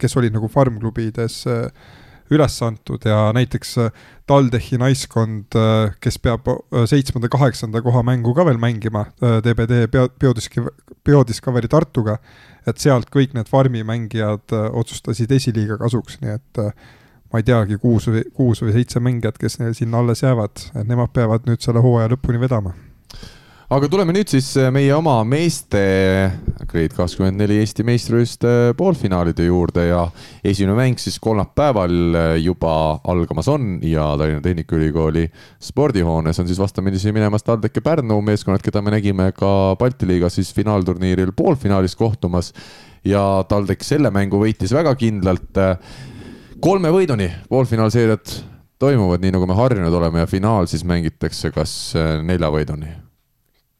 kes 0.00 0.16
olid 0.20 0.34
nagu 0.36 0.50
farmklubides 0.52 1.40
äh, 1.48 1.88
üles 2.30 2.60
antud 2.62 3.04
ja 3.08 3.30
näiteks 3.34 3.72
äh, 3.82 4.04
TalTechi 4.30 4.78
naiskond, 4.78 5.56
kes 6.04 6.20
peab 6.22 6.46
äh, 6.52 6.84
seitsmenda, 6.90 7.30
kaheksanda 7.32 7.82
koha 7.82 8.04
mängu 8.06 8.34
ka 8.36 8.46
veel 8.46 8.60
mängima, 8.62 9.06
DBD 9.20 9.86
Biodiscovery, 9.90 10.76
Biodiscovery 11.04 11.70
Tartuga, 11.72 12.18
et 12.68 12.78
sealt 12.78 13.08
kõik 13.10 13.34
need 13.34 13.48
farmi 13.48 13.82
mängijad 13.86 14.52
otsustasid 14.52 15.32
esiliiga 15.32 15.80
kasuks, 15.80 16.20
nii 16.20 16.36
et 16.36 16.60
ma 17.30 17.40
ei 17.40 17.46
teagi, 17.46 17.78
kuus 17.80 18.10
või, 18.10 18.22
kuus 18.36 18.60
või 18.62 18.76
seitse 18.76 19.00
mängijat, 19.00 19.40
kes 19.40 19.58
neil 19.62 19.74
sinna 19.78 20.04
alles 20.04 20.22
jäävad, 20.26 20.68
et 20.74 20.86
nemad 20.86 21.14
peavad 21.16 21.48
nüüd 21.48 21.64
selle 21.64 21.82
hooaja 21.82 22.12
lõpuni 22.12 22.42
vedama 22.42 22.76
aga 23.70 23.86
tuleme 23.86 24.10
nüüd 24.10 24.26
siis 24.26 24.48
äh, 24.58 24.66
meie 24.74 24.90
oma 24.96 25.20
meeste 25.22 25.80
Grade 26.70 26.94
kakskümmend 26.96 27.38
neli 27.38 27.60
Eesti 27.62 27.84
meistrivõistluste 27.86 28.74
poolfinaalide 28.78 29.44
juurde 29.46 29.84
ja 29.86 30.00
esimene 30.42 30.74
mäng 30.74 30.98
siis 30.98 31.20
kolmapäeval 31.22 31.92
äh, 32.18 32.30
juba 32.42 32.72
algamas 33.12 33.46
on 33.52 33.76
ja 33.86 34.08
Tallinna 34.18 34.42
Tehnikaülikooli 34.42 35.28
spordihoones 35.62 36.42
on 36.42 36.48
siis 36.50 36.58
vastamisi 36.58 37.14
minemas 37.14 37.46
TalTech 37.46 37.78
ja 37.78 37.84
Pärnu 37.86 38.16
meeskonnad, 38.26 38.64
keda 38.64 38.82
me 38.82 38.96
nägime 38.96 39.28
ka 39.36 39.76
Balti 39.78 40.08
liigas 40.08 40.40
siis 40.40 40.50
finaalturniiril 40.56 41.30
poolfinaalis 41.36 41.94
kohtumas. 41.96 42.50
Ja 43.06 43.22
TalTech 43.48 43.86
selle 43.86 44.10
mängu 44.12 44.40
võitis 44.42 44.74
väga 44.74 44.92
kindlalt. 44.98 45.60
Äh, 45.62 45.78
kolme 46.60 46.90
võiduni. 46.92 47.30
Poolfinaalseeriad 47.48 48.34
toimuvad 48.82 49.22
nii, 49.22 49.30
nagu 49.36 49.46
me 49.46 49.56
harjunud 49.56 49.94
oleme 49.94 50.24
ja 50.24 50.28
finaal 50.28 50.66
siis 50.68 50.82
mängitakse 50.84 51.52
kas 51.54 51.94
nelja 52.26 52.50
võiduni 52.52 52.90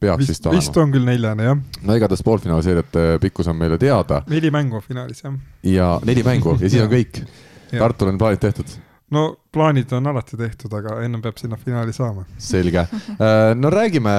peaks 0.01 0.23
vist, 0.23 0.33
vist 0.35 0.49
olema. 0.49 0.61
vist 0.61 0.77
on 0.81 0.93
küll 0.93 1.07
neljane, 1.07 1.49
jah. 1.49 1.81
no 1.87 1.97
igatahes 1.99 2.23
poolfinaalseeriate 2.27 3.07
pikkus 3.23 3.51
on 3.51 3.59
meile 3.59 3.79
teada. 3.81 4.23
neli 4.31 4.53
mängu 4.53 4.81
finaalis, 4.85 5.25
jah. 5.25 5.35
ja 5.67 5.91
neli 6.05 6.25
mängu 6.27 6.57
ja 6.59 6.69
siis 6.69 6.81
on 6.83 6.93
kõik. 6.97 7.25
Tartul 7.71 8.11
on 8.11 8.17
plaanid 8.19 8.41
tehtud? 8.43 8.79
no 9.11 9.23
plaanid 9.51 9.91
on 9.95 10.07
alati 10.07 10.37
tehtud, 10.39 10.71
aga 10.77 10.95
ennem 11.03 11.21
peab 11.23 11.39
sinna 11.39 11.57
finaali 11.59 11.91
saama. 11.95 12.23
selge. 12.39 12.85
Äh, 13.11 13.51
no 13.59 13.69
räägime, 13.73 14.13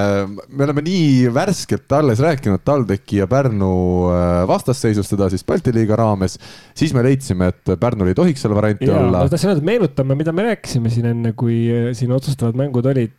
me 0.48 0.66
oleme 0.66 0.84
nii 0.84 1.30
värskelt 1.32 1.92
alles 1.96 2.20
rääkinud 2.20 2.60
TalTechi 2.64 3.22
ja 3.22 3.28
Pärnu 3.30 3.72
äh, 4.12 4.42
vastasseisust, 4.48 5.14
seda 5.14 5.30
siis 5.32 5.46
Balti 5.48 5.72
liiga 5.74 5.96
raames. 5.96 6.36
siis 6.76 6.92
me 6.94 7.04
leidsime, 7.06 7.48
et 7.54 7.72
Pärnul 7.80 8.12
ei 8.12 8.18
tohiks 8.18 8.44
seal 8.44 8.54
varianti 8.56 8.90
ja, 8.90 8.98
olla. 9.00 9.24
ma 9.24 9.32
tahtsin 9.32 9.54
öelda, 9.54 9.64
meenutame, 9.64 10.18
mida 10.20 10.36
me 10.36 10.50
rääkisime 10.50 10.92
siin 10.92 11.08
enne, 11.14 11.32
kui 11.32 11.64
äh, 11.72 11.88
siin 11.96 12.12
otsustavad 12.12 12.60
mängud 12.60 12.86
olid 12.92 13.16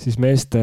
siis 0.00 0.18
meeste 0.20 0.60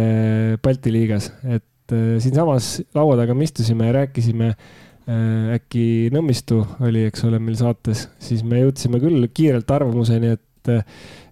Balti 0.63 0.93
liigas, 0.93 1.29
et 1.45 1.93
äh, 1.93 2.17
siinsamas 2.23 2.77
laua 2.97 3.17
taga 3.19 3.35
me 3.37 3.47
istusime 3.47 3.89
ja 3.89 3.99
rääkisime 4.01 4.49
äh, 4.53 5.53
äkki 5.57 5.85
Nõmmistu 6.13 6.63
oli, 6.85 7.05
eks 7.09 7.25
ole, 7.27 7.39
meil 7.43 7.57
saates, 7.59 8.07
siis 8.23 8.43
me 8.47 8.63
jõudsime 8.63 9.01
küll 9.03 9.29
kiirelt 9.33 9.71
arvamuseni, 9.77 10.33
et, 10.37 10.71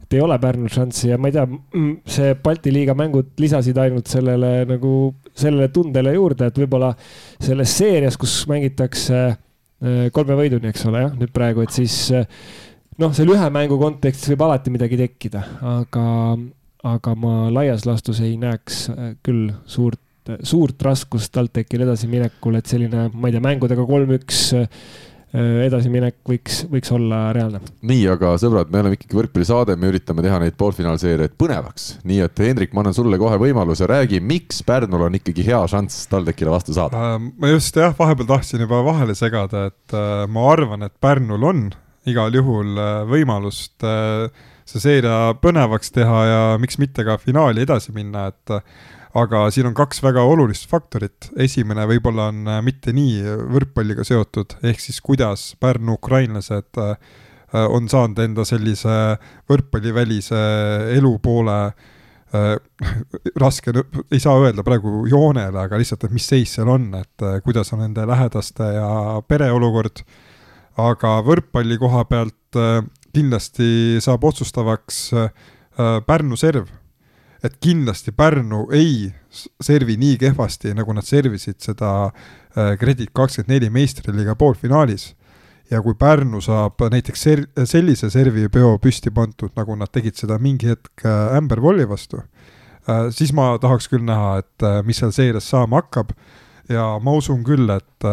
et 0.06 0.18
ei 0.18 0.22
ole 0.22 0.38
Pärnul 0.42 0.72
šanssi 0.72 1.10
ja 1.12 1.20
ma 1.22 1.32
ei 1.32 1.38
tea, 1.38 1.48
see 2.18 2.36
Balti 2.44 2.74
liiga 2.74 2.96
mängud 2.98 3.34
lisasid 3.42 3.80
ainult 3.82 4.12
sellele 4.12 4.54
nagu, 4.70 4.94
sellele 5.34 5.72
tundele 5.74 6.14
juurde, 6.16 6.52
et 6.52 6.62
võib-olla 6.62 6.94
selles 7.40 7.74
seerias, 7.82 8.20
kus 8.22 8.44
mängitakse 8.52 9.22
äh, 9.26 10.06
kolme 10.14 10.38
võiduni, 10.40 10.70
eks 10.72 10.86
ole, 10.92 11.08
jah, 11.08 11.18
nüüd 11.18 11.34
praegu, 11.36 11.66
et 11.66 11.74
siis 11.74 11.98
noh, 13.02 13.12
seal 13.16 13.34
ühe 13.34 13.50
mängu 13.52 13.80
kontekstis 13.82 14.32
võib 14.34 14.46
alati 14.46 14.72
midagi 14.72 15.02
tekkida, 15.02 15.42
aga, 15.74 16.06
aga 16.86 17.16
ma 17.18 17.48
laias 17.54 17.88
laastus 17.88 18.22
ei 18.26 18.36
näeks 18.42 18.86
äh, 18.92 19.10
küll 19.26 19.50
suurt, 19.70 20.02
suurt 20.46 20.82
raskust 20.86 21.34
TalTechil 21.36 21.86
edasiminekul, 21.86 22.60
et 22.60 22.70
selline, 22.70 23.10
ma 23.14 23.30
ei 23.30 23.36
tea, 23.36 23.44
mängudega 23.46 23.86
kolm-üks 23.90 24.46
äh, 24.58 24.70
edasiminek 25.36 26.22
võiks, 26.30 26.62
võiks 26.72 26.94
olla 26.96 27.28
reaalne. 27.36 27.60
nii, 27.86 28.06
aga 28.14 28.36
sõbrad, 28.40 28.70
me 28.72 28.80
oleme 28.84 28.96
ikkagi 28.96 29.18
võrkpallisaade, 29.18 29.76
me 29.82 29.90
üritame 29.92 30.24
teha 30.24 30.40
neid 30.42 30.56
poolfinaalseeriaid 30.62 31.36
põnevaks, 31.42 31.90
nii 32.08 32.22
et 32.24 32.44
Hendrik, 32.46 32.74
ma 32.74 32.86
annan 32.86 32.96
sulle 32.96 33.20
kohe 33.22 33.40
võimaluse, 33.42 33.90
räägi, 33.90 34.22
miks 34.24 34.62
Pärnul 34.66 35.08
on 35.10 35.20
ikkagi 35.20 35.46
hea 35.50 35.60
šanss 35.76 36.08
TalTechile 36.14 36.54
vastu 36.54 36.78
saada 36.78 37.02
äh,? 37.16 37.18
ma 37.42 37.52
just 37.52 37.76
jah, 37.76 37.94
vahepeal 37.98 38.30
tahtsin 38.32 38.64
juba 38.64 38.80
vahele 38.88 39.18
segada, 39.18 39.68
et 39.74 39.98
ma 40.32 40.50
arvan, 40.54 40.88
et 40.88 40.96
Pärnul 41.04 41.50
on 41.52 41.66
igal 42.10 42.34
juhul 42.38 42.78
võimalust 43.10 43.84
äh, 43.84 44.30
see 44.66 44.82
seeria 44.82 45.36
põnevaks 45.42 45.94
teha 45.94 46.20
ja 46.26 46.44
miks 46.62 46.80
mitte 46.82 47.06
ka 47.06 47.20
finaali 47.22 47.64
edasi 47.66 47.94
minna, 47.96 48.28
et 48.34 48.56
aga 49.16 49.46
siin 49.54 49.70
on 49.70 49.76
kaks 49.76 50.02
väga 50.04 50.24
olulist 50.28 50.68
faktorit, 50.72 51.30
esimene 51.40 51.86
võib-olla 51.90 52.30
on 52.34 52.44
äh, 52.52 52.62
mitte 52.66 52.94
nii 52.96 53.22
võrkpalliga 53.56 54.04
seotud, 54.08 54.58
ehk 54.66 54.84
siis 54.84 55.00
kuidas 55.04 55.54
Pärnu 55.62 55.96
ukrainlased 56.00 56.82
äh, 56.82 56.96
on 57.56 57.88
saanud 57.92 58.20
enda 58.20 58.44
sellise 58.48 59.16
võrkpallivälise 59.48 60.42
elupoole 60.98 61.60
äh, 61.70 62.52
raske, 63.40 63.72
ei 64.12 64.20
saa 64.20 64.36
öelda 64.44 64.66
praegu 64.68 65.06
joonele, 65.08 65.64
aga 65.64 65.80
lihtsalt, 65.80 66.04
et 66.10 66.16
mis 66.18 66.28
seis 66.28 66.58
seal 66.58 66.74
on, 66.74 66.92
et 67.00 67.28
kuidas 67.46 67.72
on 67.72 67.86
nende 67.86 68.04
lähedaste 68.10 68.74
ja 68.76 68.92
pere 69.28 69.52
olukord. 69.56 70.04
aga 70.76 71.22
võrkpalli 71.24 71.78
koha 71.80 72.02
pealt 72.04 72.58
kindlasti 73.16 74.02
saab 74.04 74.24
otsustavaks 74.28 75.02
äh, 75.14 75.30
äh, 75.80 76.00
Pärnu 76.06 76.38
serv. 76.40 76.68
et 77.46 77.60
kindlasti 77.62 78.12
Pärnu 78.12 78.66
ei 78.74 79.12
servi 79.62 79.98
nii 80.02 80.18
kehvasti, 80.18 80.74
nagu 80.74 80.94
nad 80.94 81.06
servisid 81.06 81.60
seda 81.62 81.92
äh, 82.08 82.74
Credit 82.80 83.12
kakskümmend 83.14 83.54
neli 83.54 83.70
meistriliiga 83.70 84.36
poolfinaalis 84.36 85.14
ja 85.72 85.82
kui 85.82 85.96
Pärnu 85.98 86.42
saab 86.44 86.82
näiteks 86.92 87.26
ser-, 87.28 87.46
sellise 87.68 88.10
servipeo 88.14 88.76
püsti 88.82 89.12
pandud, 89.14 89.52
nagu 89.58 89.78
nad 89.80 89.92
tegid 89.94 90.18
seda 90.20 90.38
mingi 90.42 90.70
hetk 90.74 91.06
äh, 91.06 91.38
Amber 91.38 91.62
Volli 91.64 91.88
vastu, 91.90 92.22
äh, 92.86 93.08
siis 93.16 93.34
ma 93.36 93.54
tahaks 93.62 93.90
küll 93.92 94.06
näha, 94.06 94.40
et 94.44 94.66
äh, 94.66 94.82
mis 94.86 95.02
seal 95.02 95.14
seires 95.16 95.50
saama 95.50 95.82
hakkab 95.82 96.14
ja 96.70 96.96
ma 97.02 97.14
usun 97.18 97.44
küll, 97.46 97.70
et 97.70 98.10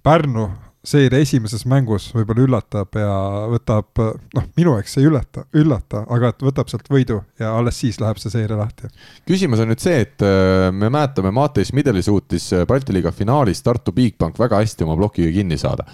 Pärnu 0.00 0.46
seeria 0.84 1.20
esimeses 1.20 1.66
mängus 1.68 2.08
võib-olla 2.14 2.44
üllatab 2.46 2.96
ja 2.96 3.10
võtab, 3.52 4.00
noh, 4.36 4.46
minu 4.56 4.76
eks 4.80 4.96
ei 5.00 5.08
üllata, 5.10 5.44
üllata, 5.60 6.04
aga 6.08 6.32
et 6.32 6.44
võtab 6.44 6.70
sealt 6.72 6.88
võidu 6.92 7.20
ja 7.40 7.52
alles 7.58 7.80
siis 7.82 8.00
läheb 8.00 8.20
see 8.22 8.32
seeria 8.32 8.56
lahti. 8.60 8.88
küsimus 9.28 9.60
on 9.60 9.68
nüüd 9.72 9.82
see, 9.82 10.00
et 10.06 10.24
äh, 10.24 10.70
me 10.72 10.88
mäletame, 10.88 11.34
Matei 11.36 11.68
Schmideli 11.68 12.02
suutis 12.04 12.48
äh, 12.56 12.64
Balti 12.68 12.96
liiga 12.96 13.12
finaalis 13.12 13.62
Tartu 13.66 13.92
Bigbank 13.92 14.40
väga 14.40 14.62
hästi 14.62 14.88
oma 14.88 14.96
plokiga 15.00 15.32
kinni 15.36 15.60
saada 15.60 15.84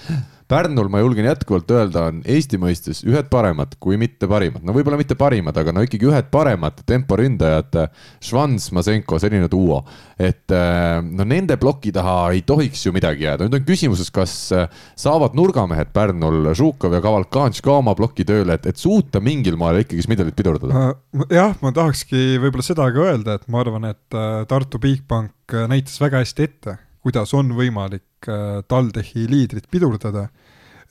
Pärnul 0.47 0.87
ma 0.87 1.01
julgen 1.03 1.27
jätkuvalt 1.27 1.71
öelda, 1.75 2.05
on 2.13 2.21
Eesti 2.23 2.59
mõistes 2.63 3.01
ühed 3.03 3.27
paremad, 3.33 3.73
kui 3.83 3.97
mitte 3.99 4.29
parimad, 4.31 4.63
no 4.63 4.75
võib-olla 4.77 4.99
mitte 5.01 5.17
parimad, 5.19 5.57
aga 5.59 5.73
no 5.75 5.83
ikkagi 5.83 6.07
ühed 6.07 6.29
paremad 6.31 6.85
temporündajad. 6.87 7.75
Švans, 8.23 8.69
Masenko, 8.77 9.19
selline 9.23 9.49
duo, 9.51 9.81
et 10.15 10.55
äh, 10.55 11.01
no 11.03 11.27
nende 11.27 11.59
ploki 11.59 11.91
taha 11.95 12.31
ei 12.37 12.45
tohiks 12.47 12.87
ju 12.87 12.95
midagi 12.95 13.27
jääda, 13.27 13.49
nüüd 13.49 13.59
on 13.59 13.67
küsimuses, 13.67 14.13
kas 14.15 14.37
äh, 14.55 14.71
saavad 14.95 15.35
nurgamehed 15.35 15.91
Pärnul, 15.97 16.53
Žukov 16.55 16.95
ja 16.95 17.03
Kavalkanš 17.03 17.65
ka 17.67 17.81
oma 17.81 17.97
ploki 17.99 18.27
tööle, 18.29 18.55
et, 18.55 18.71
et 18.71 18.79
suuta 18.79 19.19
mingil 19.19 19.59
moel 19.59 19.83
ikkagi 19.83 20.07
Smidelit 20.07 20.39
pidurdada? 20.39 20.95
jah, 21.33 21.59
ma 21.59 21.75
tahakski 21.75 22.39
võib-olla 22.39 22.71
seda 22.71 22.87
ka 22.95 23.11
öelda, 23.11 23.41
et 23.41 23.51
ma 23.51 23.65
arvan, 23.67 23.91
et 23.91 24.15
äh, 24.15 24.45
Tartu 24.47 24.79
Bigbank 24.79 25.59
näitas 25.67 25.99
väga 26.03 26.23
hästi 26.23 26.47
ette, 26.47 26.79
kuidas 27.07 27.33
on 27.39 27.55
võimalik 27.55 28.05
Äh, 28.29 28.63
TalTechi 28.69 29.27
liidrit 29.31 29.71
pidurdada. 29.71 30.29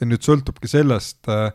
nüüd 0.04 0.20
sõltubki 0.28 0.68
sellest, 0.68 1.24
äh, 1.32 1.54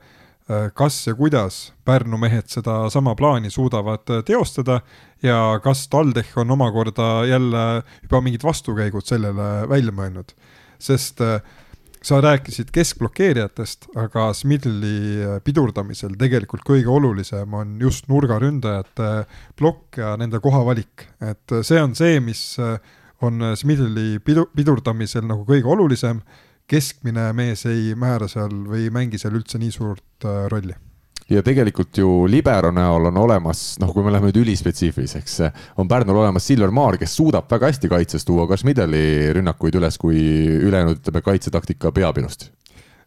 äh, 0.49 0.71
kas 0.73 1.07
ja 1.07 1.13
kuidas 1.15 1.73
Pärnu 1.85 2.17
mehed 2.17 2.49
sedasama 2.49 3.15
plaani 3.15 3.51
suudavad 3.51 4.09
teostada 4.25 4.81
ja 5.23 5.61
kas 5.63 5.89
TalTech 5.89 6.39
on 6.39 6.51
omakorda 6.51 7.27
jälle 7.29 7.83
juba 8.03 8.21
mingid 8.21 8.43
vastukäigud 8.43 9.05
sellele 9.05 9.69
välja 9.69 9.93
mõelnud. 9.93 10.33
sest 10.79 11.21
sa 12.03 12.21
rääkisid 12.21 12.71
keskblokeerijatest, 12.73 13.91
aga 13.97 14.33
Smidli 14.33 15.21
pidurdamisel 15.45 16.17
tegelikult 16.17 16.63
kõige 16.65 16.89
olulisem 16.89 17.55
on 17.55 17.79
just 17.81 18.09
nurgaründajate 18.09 19.27
plokk 19.57 19.99
ja 19.99 20.17
nende 20.17 20.41
kohavalik, 20.41 21.07
et 21.21 21.53
see 21.63 21.83
on 21.83 21.95
see, 21.95 22.21
mis 22.21 22.57
on 23.27 23.53
Smithli 23.57 24.21
pidu-, 24.25 24.49
pidurdamisel 24.57 25.27
nagu 25.29 25.45
kõige 25.49 25.69
olulisem, 25.69 26.23
keskmine 26.71 27.31
mees 27.37 27.67
ei 27.69 27.95
määra 27.99 28.29
seal 28.31 28.53
või 28.69 28.87
ei 28.87 28.95
mängi 28.95 29.19
seal 29.21 29.35
üldse 29.39 29.59
nii 29.61 29.75
suurt 29.75 30.29
äh, 30.29 30.47
rolli. 30.53 30.77
Ja 31.31 31.45
tegelikult 31.47 31.95
ju 31.95 32.27
libero 32.27 32.73
näol 32.75 33.07
on 33.07 33.19
olemas, 33.23 33.77
noh, 33.79 33.93
kui 33.95 34.03
me 34.03 34.11
läheme 34.11 34.33
nüüd 34.33 34.41
ülispetsiifiliseks, 34.41 35.37
on 35.79 35.87
Pärnul 35.91 36.19
olemas 36.25 36.49
Silver 36.51 36.73
Maar, 36.75 36.99
kes 36.99 37.13
suudab 37.21 37.47
väga 37.53 37.71
hästi 37.71 37.91
kaitses 37.93 38.27
tuua 38.27 38.49
ka 38.51 38.59
Schmideli 38.59 39.31
rünnakuid 39.37 39.79
üles, 39.79 39.99
kui 40.01 40.19
ülejäänud, 40.59 40.99
ütleme, 40.99 41.23
kaitsetaktika 41.23 41.95
peab 41.95 42.19
inust. 42.19 42.49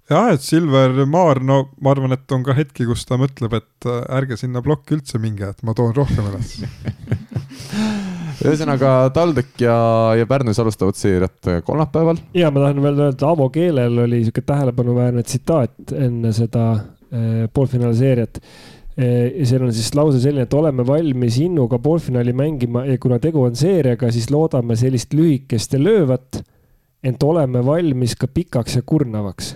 jah, 0.07 0.31
et 0.31 0.43
Silver 0.43 1.03
Maar, 1.03 1.43
no 1.43 1.65
ma 1.83 1.91
arvan, 1.91 2.15
et 2.15 2.31
on 2.31 2.47
ka 2.47 2.55
hetki, 2.55 2.87
kus 2.87 3.03
ta 3.09 3.19
mõtleb, 3.19 3.59
et 3.59 3.91
äh, 3.91 3.99
ärge 4.21 4.39
sinna 4.39 4.63
plokki 4.63 4.95
üldse 5.01 5.19
minge, 5.19 5.51
et 5.51 5.59
ma 5.67 5.75
toon 5.75 5.91
rohkem 5.99 6.31
üles 6.31 6.61
ühesõnaga 8.49 8.93
TalTech 9.15 9.63
ja, 9.63 9.77
ja 10.19 10.27
Pärnus 10.29 10.59
alustavad 10.59 10.97
seeriat 10.99 11.51
kolmapäeval. 11.65 12.21
ja 12.37 12.51
ma 12.51 12.65
tahan 12.65 12.83
veel 12.83 13.01
öelda, 13.07 13.29
Avo 13.29 13.49
Keelel 13.53 14.03
oli 14.05 14.23
sihuke 14.23 14.43
tähelepanuväärne 14.45 15.23
tsitaat 15.23 15.95
enne 15.97 16.33
seda 16.35 16.67
poolfinaali 17.53 17.95
seeriat 17.95 18.39
äh, 18.39 18.63
ja 18.97 19.45
seal 19.47 19.65
on 19.65 19.73
siis 19.73 19.89
lause 19.97 20.19
selline, 20.21 20.45
et 20.45 20.53
oleme 20.53 20.85
valmis 20.85 21.39
innuga 21.41 21.79
poolfinaali 21.81 22.33
mängima 22.33 22.85
ja 22.85 22.97
kuna 23.01 23.17
tegu 23.19 23.41
on 23.43 23.55
seeriaga, 23.57 24.11
siis 24.13 24.29
loodame 24.31 24.77
sellist 24.77 25.13
lühikest 25.17 25.73
ja 25.73 25.83
löövat. 25.83 26.43
ent 27.03 27.23
oleme 27.23 27.65
valmis 27.65 28.13
ka 28.15 28.27
pikaks 28.27 28.75
ja 28.75 28.81
kurnavaks. 28.81 29.55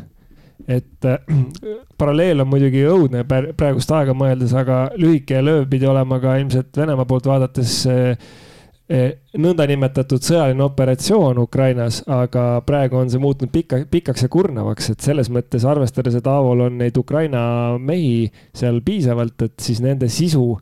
et 0.68 1.06
äh, 1.06 1.20
paralleel 1.98 2.42
on 2.42 2.48
muidugi 2.48 2.84
õudne 2.90 3.24
praegust 3.58 3.92
aega 3.92 4.14
mõeldes, 4.14 4.54
aga 4.58 4.90
lühike 4.98 5.38
ja 5.38 5.42
lööv 5.42 5.70
pidi 5.70 5.86
olema 5.88 6.20
ka 6.20 6.36
ilmselt 6.38 6.78
Venemaa 6.78 7.06
poolt 7.06 7.26
vaadates 7.26 7.86
äh, 7.88 8.18
Eh, 8.18 8.47
nõndanimetatud 8.88 10.24
sõjaline 10.24 10.64
operatsioon 10.64 11.42
Ukrainas, 11.42 12.00
aga 12.08 12.62
praegu 12.68 13.02
on 13.02 13.10
see 13.12 13.20
muutunud 13.20 13.52
pika, 13.52 13.82
pikaks 13.92 14.24
ja 14.24 14.30
kurnavaks, 14.32 14.92
et 14.94 15.04
selles 15.04 15.28
mõttes 15.34 15.66
arvestades, 15.68 16.16
et 16.16 16.28
Aavol 16.32 16.64
on 16.70 16.78
neid 16.80 16.98
Ukraina 16.98 17.42
mehi 17.80 18.30
seal 18.56 18.80
piisavalt, 18.86 19.44
et 19.44 19.58
siis 19.64 19.82
nende 19.84 20.08
sisu 20.12 20.54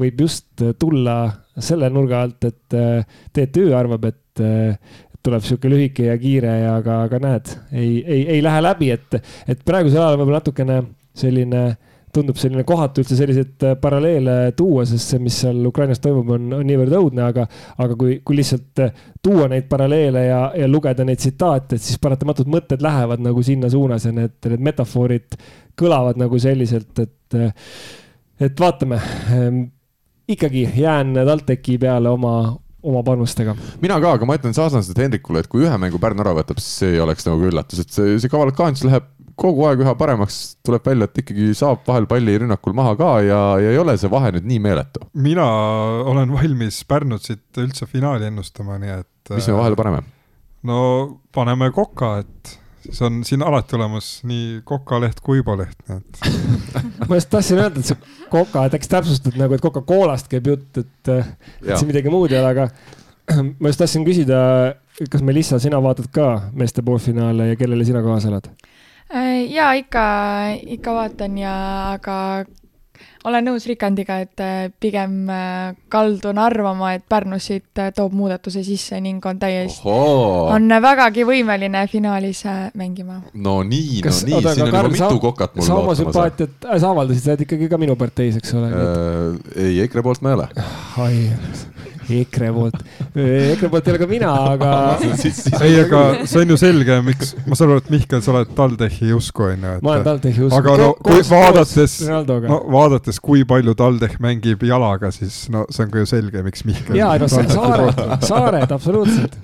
võib 0.00 0.22
just 0.24 0.64
tulla 0.80 1.18
selle 1.60 1.90
nurga 1.92 2.22
alt, 2.24 2.48
et 2.48 2.76
eh, 2.76 3.18
TTÜ 3.36 3.68
arvab, 3.76 4.08
et 4.08 4.44
eh, 4.44 4.96
tuleb 5.26 5.44
sihuke 5.44 5.68
lühike 5.68 6.08
ja 6.08 6.16
kiire 6.20 6.52
ja 6.62 6.76
aga, 6.80 7.02
aga 7.10 7.20
näed, 7.20 7.52
ei, 7.72 8.00
ei, 8.04 8.22
ei 8.36 8.44
lähe 8.44 8.62
läbi, 8.64 8.92
et, 8.94 9.20
et 9.48 9.64
praegusel 9.68 10.00
ajal 10.00 10.20
võib-olla 10.20 10.40
natukene 10.40 10.80
selline 11.16 11.62
äh, 11.66 11.76
tundub 12.16 12.38
selline 12.40 12.64
kohatu 12.66 13.02
üldse 13.02 13.18
selliseid 13.18 13.66
äh, 13.66 13.76
paralleele 13.80 14.36
tuua, 14.56 14.86
sest 14.88 15.12
see, 15.12 15.22
mis 15.22 15.36
seal 15.44 15.60
Ukrainas 15.68 16.00
toimub, 16.04 16.32
on, 16.36 16.48
on 16.58 16.64
niivõrd 16.66 16.96
õudne, 16.98 17.26
aga, 17.26 17.46
aga 17.82 17.98
kui, 17.98 18.18
kui 18.26 18.40
lihtsalt 18.40 18.82
äh, 18.84 19.06
tuua 19.22 19.50
neid 19.52 19.68
paralleele 19.70 20.26
ja, 20.28 20.40
ja 20.56 20.68
lugeda 20.70 21.06
neid 21.06 21.20
tsitaate, 21.22 21.80
siis 21.82 22.00
paratamatult 22.02 22.50
mõtted 22.52 22.84
lähevad 22.84 23.22
nagu 23.24 23.44
sinna 23.46 23.70
suunas 23.72 24.08
ja 24.08 24.14
need, 24.16 24.36
need 24.48 24.66
metafoorid 24.70 25.38
kõlavad 25.76 26.20
nagu 26.20 26.40
selliselt, 26.40 26.92
et, 27.04 27.38
äh, 27.38 27.72
et 28.48 28.60
vaatame. 28.60 29.00
Ähm, 29.34 29.64
ikkagi 30.28 30.68
jään 30.80 31.14
TalTechi 31.26 31.76
peale 31.78 32.10
oma, 32.10 32.56
oma 32.82 33.02
panustega. 33.06 33.54
mina 33.82 33.98
ka, 34.02 34.16
aga 34.16 34.28
ma 34.28 34.38
ütlen 34.38 34.54
sarnaselt 34.56 34.98
Hendrikule, 34.98 35.42
et 35.42 35.50
kui 35.50 35.66
ühe 35.66 35.78
mängu 35.80 36.00
Pärnu 36.02 36.24
ära 36.24 36.34
võtab, 36.38 36.60
siis 36.62 36.82
see 36.82 37.02
oleks 37.02 37.26
nagu 37.28 37.50
üllatus, 37.50 37.82
et 37.82 37.92
see, 37.94 38.16
see 38.22 38.32
kavalkants 38.32 38.84
läheb 38.86 39.12
kogu 39.36 39.66
aeg 39.68 39.82
üha 39.84 39.94
paremaks, 39.98 40.40
tuleb 40.64 40.84
välja, 40.88 41.08
et 41.08 41.22
ikkagi 41.22 41.50
saab 41.56 41.82
vahel 41.86 42.08
palli 42.10 42.38
rünnakul 42.40 42.76
maha 42.76 42.94
ka 42.98 43.10
ja, 43.24 43.40
ja 43.60 43.72
ei 43.74 43.80
ole 43.80 43.96
see 44.00 44.10
vahe 44.12 44.32
nüüd 44.36 44.46
nii 44.48 44.60
meeletu. 44.64 45.06
mina 45.12 45.46
olen 46.12 46.32
valmis 46.32 46.82
Pärnut 46.88 47.26
siit 47.26 47.60
üldse 47.60 47.88
finaali 47.90 48.30
ennustama, 48.30 48.78
nii 48.82 48.94
et. 49.00 49.34
mis 49.34 49.48
me 49.52 49.58
vahele 49.58 49.78
paneme? 49.78 50.04
no 50.66 50.78
paneme 51.36 51.68
Koka, 51.76 52.16
et 52.24 52.56
siis 52.86 53.02
on 53.04 53.20
siin 53.28 53.44
alati 53.44 53.76
olemas 53.76 54.10
nii 54.28 54.62
Kokaleht 54.64 55.20
kui 55.24 55.42
Ibaleht, 55.42 55.76
nii 55.88 56.00
et 56.00 56.22
ma 57.10 57.18
just 57.20 57.30
tahtsin 57.32 57.60
öelda, 57.60 57.82
et 57.82 57.92
see 57.92 58.30
Koka, 58.32 58.66
et 58.66 58.78
äkki 58.78 58.90
täpsustad 58.92 59.36
nagu, 59.40 59.56
et 59.56 59.64
Coca-Colast 59.64 60.30
käib 60.32 60.48
jutt, 60.52 60.70
et, 60.80 61.12
et 61.12 61.74
siin 61.74 61.90
midagi 61.90 62.12
muud 62.12 62.32
ei 62.32 62.40
ole, 62.40 62.54
aga 62.54 62.70
ma 63.60 63.68
just 63.68 63.82
tahtsin 63.84 64.06
küsida, 64.06 64.40
kas 65.12 65.24
Melissa, 65.26 65.60
sina 65.60 65.82
vaatad 65.84 66.08
ka 66.14 66.30
meeste 66.56 66.84
poolfinaale 66.86 67.52
ja 67.52 67.60
kellele 67.60 67.84
sina 67.84 68.00
kaasa 68.06 68.32
elad? 68.32 68.48
Äh, 69.14 69.46
jaa, 69.54 69.72
ikka, 69.78 70.04
ikka 70.66 70.94
vaatan 70.96 71.36
ja, 71.38 71.52
aga 71.94 72.16
olen 73.26 73.44
nõus 73.46 73.66
Rikandiga, 73.70 74.16
et 74.24 74.42
äh, 74.42 74.66
pigem 74.82 75.28
äh, 75.30 75.76
kaldun 75.92 76.40
arvama, 76.42 76.90
et 76.96 77.04
Pärnus 77.06 77.46
siit 77.46 77.82
toob 77.94 78.16
muudatuse 78.18 78.64
sisse 78.66 78.98
ning 79.02 79.22
on 79.30 79.38
täiesti, 79.38 79.86
on 79.86 80.74
vägagi 80.82 81.22
võimeline 81.28 81.84
finaalis 81.92 82.42
mängima. 82.74 83.20
no 83.34 83.60
nii, 83.62 84.02
no 84.02 84.10
nii, 84.10 84.12
siin 84.18 84.36
on 84.42 84.60
juba 84.64 84.84
mitu 84.90 85.22
kokat 85.22 85.54
mul 85.54 85.70
sa 85.70 85.78
oma 85.78 85.94
sümpaatiat, 86.02 86.58
sa 86.66 86.90
avaldasid 86.90 87.30
seda 87.30 87.46
ikkagi 87.46 87.70
ka 87.70 87.78
minu 87.78 87.94
parteis, 88.00 88.42
eks 88.42 88.58
ole 88.58 88.74
äh,? 88.74 89.40
ei, 89.68 89.80
EKRE 89.86 90.02
poolt 90.06 90.26
ma 90.26 90.34
ei 90.34 90.40
ole. 90.40 90.50
EKRE 92.06 92.50
poolt, 92.54 92.78
EKRE 93.16 93.70
poolt 93.72 93.88
ei 93.88 93.94
ole 93.94 94.00
ka 94.02 94.08
mina, 94.10 94.32
aga 94.52 94.70
ei, 95.66 95.78
aga 95.82 96.02
see 96.28 96.42
on 96.42 96.52
ju 96.54 96.58
selge, 96.60 96.98
miks, 97.06 97.34
ma 97.46 97.58
saan 97.58 97.74
aru, 97.74 97.82
et 97.84 97.90
Mihkel, 97.94 98.22
sa 98.24 98.34
oled 98.34 98.52
TalTechi 98.56 99.12
usku, 99.16 99.48
on 99.50 99.66
ju. 99.66 99.74
ma 99.82 99.94
olen 99.94 100.06
TalTechi 100.06 100.46
usku. 100.46 100.60
aga 100.60 100.76
no 100.82 100.88
kui 101.00 101.24
vaadates, 101.30 101.98
no 102.46 102.60
vaadates, 102.76 103.20
kui 103.22 103.44
palju 103.48 103.76
TalTech 103.78 104.20
mängib 104.22 104.62
jalaga, 104.68 105.10
siis 105.14 105.46
no 105.52 105.66
see 105.70 105.86
on 105.86 105.94
ka 105.94 106.04
ju 106.04 106.10
selge, 106.12 106.44
miks 106.46 106.66
Mihkel. 106.68 106.98
jaa, 107.00 107.16
no 107.22 107.30
saared, 107.30 108.02
saared, 108.30 108.76
absoluutselt 108.78 109.38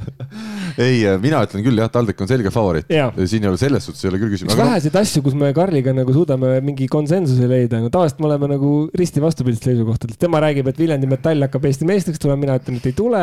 ei, 0.80 1.02
mina 1.20 1.42
ütlen 1.44 1.64
küll 1.64 1.80
jah, 1.80 1.90
TalTech 1.92 2.22
on 2.24 2.30
selge 2.30 2.52
favoriit. 2.52 2.88
siin 3.28 3.44
ei 3.44 3.50
ole 3.50 3.60
selles 3.60 3.84
suhtes 3.86 4.04
ei 4.04 4.10
ole 4.12 4.20
küll 4.22 4.32
küsimus. 4.32 4.54
üks 4.54 4.62
väheseid 4.62 4.96
asju, 5.02 5.22
kus 5.26 5.36
me 5.38 5.52
Karliga 5.56 5.94
nagu 5.96 6.14
suudame 6.14 6.54
mingi 6.64 6.88
konsensuse 6.90 7.48
leida, 7.50 7.80
no 7.82 7.90
tavaliselt 7.92 8.22
me 8.22 8.30
oleme 8.30 8.52
nagu 8.54 8.72
risti 8.98 9.22
vastupidistel 9.22 9.72
seisukohtadel. 9.72 10.16
tema 10.20 10.40
räägib, 10.44 10.70
et 10.70 10.80
Viljandi 10.80 11.10
Metall 11.10 11.44
hakkab 11.46 11.66
Eesti 11.68 11.88
meistriks 11.88 12.22
tulema, 12.22 12.40
mina 12.46 12.51
ütlen, 12.60 12.78
et 12.80 12.88
ei 12.90 12.96
tule. 12.96 13.22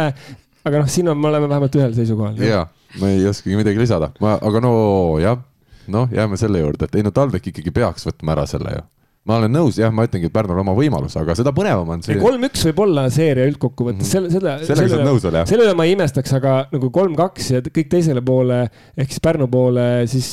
aga 0.66 0.84
noh, 0.84 0.90
siin 0.92 1.10
on, 1.12 1.20
me 1.20 1.30
oleme 1.32 1.50
vähemalt 1.50 1.76
ühel 1.80 1.96
seisukohal. 1.98 2.40
ja, 2.44 2.66
ma 3.00 3.12
ei 3.14 3.26
oskagi 3.30 3.58
midagi 3.60 3.82
lisada, 3.82 4.12
ma, 4.24 4.38
aga 4.42 4.62
no 4.64 4.74
jah, 5.22 5.42
noh, 5.88 6.10
jääme 6.14 6.38
selle 6.38 6.64
juurde, 6.64 6.90
et 6.90 7.00
ei 7.00 7.06
no 7.06 7.14
TalTech 7.16 7.52
ikkagi 7.54 7.74
peaks 7.76 8.08
võtma 8.10 8.38
ära 8.38 8.48
selle 8.50 8.78
ju 8.78 8.88
ma 9.30 9.38
olen 9.38 9.54
nõus, 9.54 9.78
jah, 9.80 9.92
ma 9.94 10.06
ütlengi, 10.08 10.30
et 10.30 10.34
Pärnul 10.34 10.62
oma 10.64 10.74
võimalus, 10.78 11.16
aga 11.20 11.36
seda 11.38 11.54
põnevam 11.56 11.90
on 11.94 12.02
see. 12.06 12.18
kolm-üks 12.22 12.66
võib 12.70 12.82
olla 12.86 13.06
seeria 13.14 13.46
üldkokkuvõttes 13.50 14.08
mm, 14.08 14.26
-hmm. 14.26 14.34
selle, 14.34 14.56
selle. 14.58 14.70
sellega 14.70 14.94
saab 14.96 15.06
nõus 15.06 15.28
olla, 15.28 15.44
jah. 15.44 15.50
selle 15.52 15.68
üle 15.68 15.76
ma 15.78 15.86
ei 15.88 15.94
imestaks, 15.96 16.34
aga 16.40 16.56
nagu 16.74 16.90
kolm-kaks 16.96 17.52
ja 17.54 17.62
kõik 17.66 17.92
teisele 17.92 18.24
poole 18.26 18.62
ehk 18.98 19.14
siis 19.14 19.24
Pärnu 19.30 19.50
poole, 19.52 19.86
siis, 20.10 20.30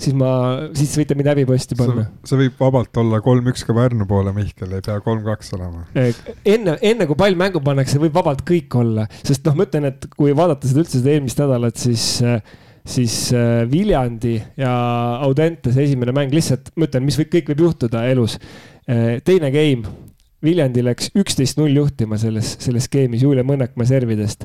siis 0.00 0.16
ma, 0.16 0.32
siis 0.78 0.94
võite 1.00 1.18
mind 1.18 1.32
häbiposti 1.34 1.78
panna. 1.78 2.06
see 2.28 2.40
võib 2.44 2.58
vabalt 2.62 3.02
olla 3.04 3.20
kolm-üks 3.24 3.66
ka 3.68 3.76
Pärnu 3.76 4.08
poole, 4.08 4.34
Mihkel, 4.36 4.72
ei 4.78 4.84
pea 4.84 4.98
kolm-kaks 5.04 5.52
olema. 5.58 5.84
enne, 5.92 6.78
enne 6.80 7.08
kui 7.10 7.18
pall 7.18 7.38
mängu 7.38 7.60
pannakse, 7.64 8.00
võib 8.02 8.16
vabalt 8.16 8.44
kõik 8.48 8.80
olla, 8.80 9.08
sest 9.20 9.44
noh, 9.48 9.58
ma 9.58 9.68
ütlen, 9.68 9.90
et 9.92 10.08
kui 10.16 10.32
vaadata 10.36 10.70
seda 10.70 10.84
üldse 10.84 11.02
seda 11.02 11.12
eelmist 11.16 11.40
nädalat, 11.42 11.76
siis 11.80 12.22
siis 12.84 13.14
Viljandi 13.70 14.34
ja 14.58 14.72
Audentese 15.22 15.84
esimene 15.84 16.14
mäng. 16.16 16.32
Lihtsalt, 16.34 16.72
ma 16.76 16.88
ütlen, 16.88 17.04
mis 17.06 17.18
võib, 17.20 17.30
kõik 17.36 17.52
võib 17.52 17.66
juhtuda 17.68 18.06
elus. 18.10 18.38
Äh, 18.90 19.20
teine 19.24 19.52
game, 19.54 19.86
Viljandi 20.42 20.82
läks 20.82 21.12
üksteist 21.18 21.58
null 21.60 21.76
juhtima 21.76 22.16
selles, 22.18 22.56
selles 22.62 22.88
skeemis 22.88 23.22
Julia 23.22 23.44
Mõnnekmaa 23.46 23.86
servidest. 23.86 24.42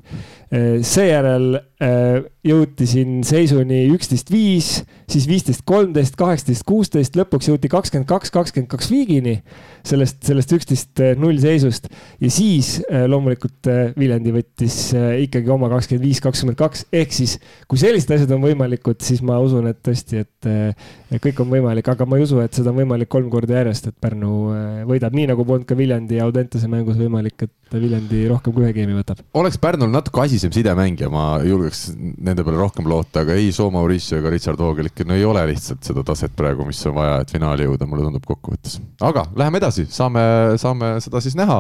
Äh, 0.54 0.78
seejärel 0.86 1.58
äh, 1.58 2.20
jõuti 2.46 2.86
siin 2.88 3.24
seisuni 3.26 3.82
üksteist 3.92 4.30
viis, 4.32 4.70
siis 5.10 5.26
viisteist 5.30 5.66
kolmteist, 5.68 6.14
kaheksateist 6.20 6.66
kuusteist, 6.70 7.18
lõpuks 7.18 7.50
jõuti 7.50 7.72
kakskümmend 7.72 8.08
kaks, 8.10 8.32
kakskümmend 8.36 8.70
kaks 8.72 8.92
viigini 8.94 9.40
sellest, 9.88 10.22
sellest 10.28 10.54
üksteist 10.54 11.02
null 11.18 11.42
seisust. 11.42 11.90
ja 12.22 12.30
siis 12.32 12.78
loomulikult 12.88 13.68
Viljandi 13.98 14.34
võttis 14.36 14.78
ikkagi 15.24 15.52
oma 15.54 15.70
kakskümmend 15.72 16.06
viis, 16.06 16.22
kakskümmend 16.24 16.60
kaks, 16.60 16.86
ehk 16.94 17.16
siis 17.16 17.38
kui 17.68 17.80
sellised 17.82 18.12
asjad 18.16 18.32
on 18.36 18.44
võimalikud, 18.44 19.00
siis 19.04 19.24
ma 19.26 19.40
usun, 19.44 19.68
et 19.72 19.80
tõesti, 19.84 20.24
et 20.24 21.20
kõik 21.24 21.42
on 21.44 21.52
võimalik, 21.52 21.88
aga 21.92 22.08
ma 22.08 22.20
ei 22.20 22.28
usu, 22.28 22.40
et 22.44 22.56
seda 22.56 22.72
on 22.74 22.82
võimalik 22.82 23.12
kolm 23.12 23.32
korda 23.34 23.60
järjest, 23.62 23.92
et 23.92 24.00
Pärnu 24.08 24.34
võidab, 24.90 25.16
nii 25.16 25.32
nagu 25.32 25.48
polnud 25.48 25.68
ka 25.68 25.76
Viljandi 25.78 25.87
Viljandi 25.88 26.20
ja 26.20 26.28
Audentese 26.28 26.68
mängus 26.68 26.98
võimalik, 27.00 27.48
et 27.48 27.54
Viljandi 27.72 28.22
rohkem 28.30 28.54
kui 28.56 28.64
ühe 28.64 28.72
geimi 28.76 28.96
võtab. 28.96 29.20
oleks 29.36 29.58
Pärnul 29.60 29.90
natuke 29.92 30.22
asisem 30.24 30.52
sidemängija, 30.56 31.10
ma 31.12 31.40
julgeks 31.44 31.90
nende 31.98 32.44
peale 32.48 32.60
rohkem 32.60 32.88
loota, 32.88 33.24
aga 33.26 33.36
ei 33.36 33.52
Soo 33.56 33.72
Mauricio 33.72 34.20
ega 34.22 34.32
Richard 34.32 34.60
Voogel 34.60 34.88
ikka, 34.88 35.04
no 35.08 35.16
ei 35.18 35.26
ole 35.28 35.44
lihtsalt 35.52 35.84
seda 35.88 36.04
taset 36.08 36.36
praegu, 36.36 36.66
mis 36.68 36.80
on 36.88 36.96
vaja, 36.96 37.18
et 37.24 37.32
finaali 37.32 37.68
jõuda, 37.68 37.88
mulle 37.90 38.08
tundub 38.08 38.28
kokkuvõttes. 38.28 38.80
aga 39.04 39.26
läheme 39.40 39.60
edasi, 39.62 39.88
saame, 39.92 40.24
saame 40.62 40.94
seda 41.04 41.22
siis 41.24 41.36
näha. 41.40 41.60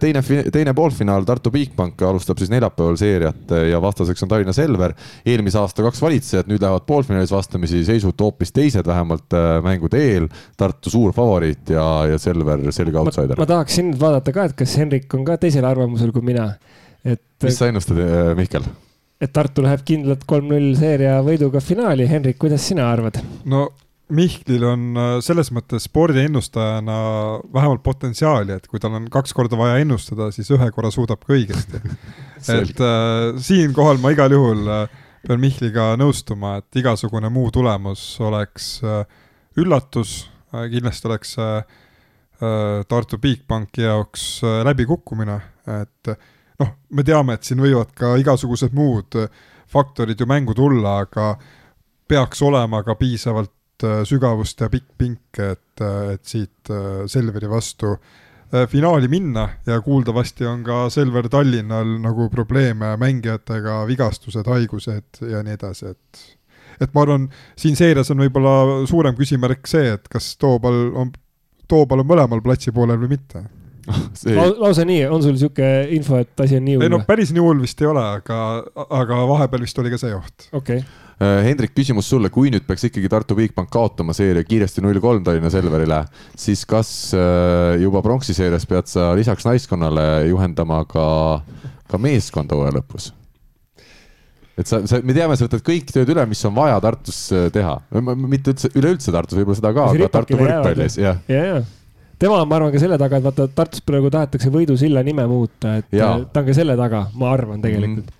teine, 0.00 0.22
teine 0.52 0.74
poolfinaal, 0.76 1.26
Tartu 1.28 1.52
Bigbank 1.52 2.00
alustab 2.08 2.40
siis 2.40 2.52
neljapäeval 2.52 2.96
seeriat 3.00 3.56
ja 3.70 3.80
vastaseks 3.82 4.24
on 4.24 4.32
Tallinna 4.32 4.56
Selver. 4.56 4.96
eelmise 5.26 5.60
aasta 5.60 5.84
kaks 5.84 6.00
valitsejat, 6.02 6.48
nüüd 6.48 6.64
lähevad 6.64 6.88
poolfinaalis 6.88 7.32
vastamisi, 7.32 7.84
seisud 7.84 8.16
hoopis 8.20 8.52
teised, 8.56 8.88
vähemalt 8.88 9.36
äh, 9.36 9.60
mängude 9.64 10.00
eel. 10.00 10.28
Tartu 10.56 10.90
suur 10.90 11.12
favoriit 11.12 11.72
ja, 11.76 11.84
ja 12.08 12.18
Selver 12.20 12.64
selge 12.72 12.98
outsider. 12.98 13.36
ma 13.38 13.46
tahaksin 13.62 13.92
nüüd 13.92 14.00
vaadata 14.00 14.34
ka, 14.34 14.48
et 14.48 14.56
kas 14.58 14.74
Henrik 14.80 15.12
on 15.14 15.26
ka 15.26 15.36
teisel 15.38 15.66
arvamusel 15.66 16.10
kui 16.14 16.24
mina. 16.26 16.56
et. 17.04 17.22
mis 17.42 17.58
sa 17.58 17.68
ennustad, 17.70 17.98
äh, 17.98 18.32
Mihkel? 18.38 18.66
et 19.22 19.30
Tartu 19.32 19.62
läheb 19.62 19.84
kindlalt 19.86 20.24
kolm-null 20.26 20.74
seeria 20.74 21.20
võiduga 21.22 21.62
finaali. 21.62 22.08
Henrik, 22.10 22.40
kuidas 22.42 22.66
sina 22.66 22.90
arvad? 22.90 23.20
no 23.44 23.68
Mihklil 24.12 24.64
on 24.66 24.88
äh, 24.98 25.12
selles 25.24 25.52
mõttes 25.54 25.86
spordiennustajana 25.86 26.96
vähemalt 27.54 27.84
potentsiaali, 27.86 28.58
et 28.58 28.66
kui 28.68 28.82
tal 28.82 28.98
on 28.98 29.06
kaks 29.12 29.32
korda 29.36 29.56
vaja 29.56 29.78
ennustada, 29.80 30.32
siis 30.34 30.50
ühe 30.52 30.70
korra 30.74 30.90
suudab 30.92 31.22
ka 31.22 31.36
õigesti 31.36 31.78
et 32.58 32.82
äh, 32.82 33.30
siinkohal 33.38 34.02
ma 34.02 34.12
igal 34.12 34.34
juhul 34.34 34.66
äh, 34.66 34.98
pean 35.22 35.40
Mihkliga 35.40 35.92
nõustuma, 36.00 36.58
et 36.58 36.82
igasugune 36.82 37.30
muu 37.30 37.54
tulemus 37.54 38.02
oleks 38.26 38.74
äh, 38.82 39.06
üllatus 39.62 40.24
äh,, 40.50 40.66
kindlasti 40.74 41.08
oleks 41.12 41.38
Äh, 41.38 41.80
Tartu 42.88 43.18
Bigbanki 43.22 43.84
jaoks 43.86 44.26
äh, 44.42 44.60
läbikukkumine, 44.66 45.38
et 45.78 46.12
noh, 46.58 46.72
me 46.90 47.04
teame, 47.06 47.36
et 47.38 47.46
siin 47.46 47.62
võivad 47.62 47.92
ka 47.94 48.16
igasugused 48.18 48.74
muud 48.74 49.18
faktorid 49.72 50.20
ju 50.20 50.26
mängu 50.28 50.54
tulla, 50.58 50.98
aga 51.06 51.36
peaks 52.10 52.42
olema 52.42 52.82
ka 52.82 52.96
piisavalt 52.98 53.86
äh, 53.86 54.02
sügavust 54.08 54.60
ja 54.60 54.68
pikk 54.72 54.90
pink, 54.98 55.38
et, 55.38 55.86
et 56.12 56.24
siit 56.26 56.70
Selveri 57.08 57.48
vastu 57.50 57.96
finaali 58.68 59.08
minna. 59.08 59.46
Ja 59.66 59.78
kuuldavasti 59.80 60.44
on 60.44 60.60
ka 60.66 60.90
Selver 60.92 61.28
Tallinnal 61.32 61.96
nagu 62.02 62.28
probleeme 62.28 62.90
mängijatega, 63.00 63.78
vigastused, 63.88 64.44
haigused 64.44 65.22
ja 65.24 65.40
nii 65.42 65.56
edasi, 65.56 65.94
et 65.94 66.22
et 66.82 66.92
ma 66.94 67.02
arvan, 67.04 67.26
siin 67.56 67.76
seerias 67.76 68.10
on 68.12 68.20
võib-olla 68.22 68.84
suurem 68.88 69.16
küsimärk 69.16 69.68
see, 69.68 69.92
et 69.94 70.08
kas 70.12 70.34
Toobal 70.40 70.90
on 70.98 71.12
Toobal 71.72 72.04
on 72.04 72.08
mõlemal 72.12 72.44
platsi 72.44 72.74
poolel 72.74 73.00
või 73.00 73.16
mitte 73.16 73.46
See... 74.18 74.34
La. 74.36 74.46
lausa 74.62 74.84
nii, 74.86 75.04
on 75.10 75.22
sul 75.24 75.38
sihuke 75.40 75.68
info, 75.96 76.20
et 76.22 76.42
asi 76.44 76.58
on 76.58 76.66
nii 76.66 76.76
hull? 76.76 76.86
ei 76.86 76.92
no 76.92 77.00
päris 77.06 77.32
nii 77.34 77.42
hull 77.42 77.62
vist 77.64 77.80
ei 77.82 77.88
ole, 77.90 78.02
aga, 78.18 78.36
aga 78.86 79.22
vahepeal 79.30 79.64
vist 79.66 79.80
oli 79.82 79.90
ka 79.92 79.98
see 80.00 80.14
oht. 80.16 80.50
okei 80.52 80.82
okay. 80.82 81.00
Äh, 81.22 81.44
Hendrik, 81.44 81.70
küsimus 81.76 82.08
sulle, 82.10 82.32
kui 82.34 82.50
nüüd 82.50 82.64
peaks 82.66 82.88
ikkagi 82.88 83.06
Tartu 83.12 83.36
Bigbank 83.38 83.68
kaotama 83.70 84.14
seeria 84.16 84.42
kiiresti 84.46 84.82
null 84.82 84.98
kolm 85.02 85.22
Tallinna 85.22 85.52
Selverile, 85.52 86.00
siis 86.38 86.64
kas 86.66 86.90
äh, 87.14 87.76
juba 87.82 88.02
pronksi 88.02 88.34
seerias 88.34 88.66
pead 88.66 88.90
sa 88.90 89.12
lisaks 89.18 89.46
naiskonnale 89.46 90.06
juhendama 90.30 90.80
ka, 90.90 91.04
ka 91.90 92.00
meeskonda 92.02 92.58
hooaja 92.58 92.74
lõpus? 92.80 93.12
Et 94.58 94.68
sa, 94.68 94.82
sa, 94.88 95.00
me 95.04 95.14
teame, 95.16 95.36
sa 95.38 95.46
võtad 95.48 95.64
kõik 95.66 95.92
tööd 95.92 96.10
üle, 96.12 96.24
mis 96.30 96.42
on 96.48 96.54
vaja 96.56 96.80
Tartus 96.84 97.20
äh, 97.34 97.46
teha, 97.54 97.76
mitte 98.22 98.54
üldse, 98.54 98.72
üleüldse 98.78 99.14
Tartus, 99.14 99.38
võib-olla 99.40 99.60
seda 99.60 99.72
ka, 99.76 99.86
aga 99.92 100.10
Tartu 100.18 100.40
võrkpallis, 100.40 100.98
jah. 101.00 101.20
ja, 101.32 101.44
ja 101.48 101.60
tema 102.22 102.38
on, 102.38 102.48
ma 102.50 102.58
arvan, 102.60 102.72
ka 102.74 102.82
selle 102.82 102.98
taga, 103.00 103.18
et 103.18 103.26
vaata 103.26 103.48
Tartus 103.56 103.84
praegu 103.86 104.12
tahetakse 104.12 104.52
Võidusilla 104.54 105.02
nime 105.06 105.26
muuta, 105.30 105.78
et 105.82 105.90
ja. 105.96 106.14
ta 106.32 106.44
on 106.44 106.50
ka 106.50 106.56
selle 106.56 106.76
taga, 106.78 107.06
ma 107.18 107.32
arvan 107.34 107.64
tegelikult 107.64 108.04
mm. 108.04 108.08
-hmm. 108.08 108.18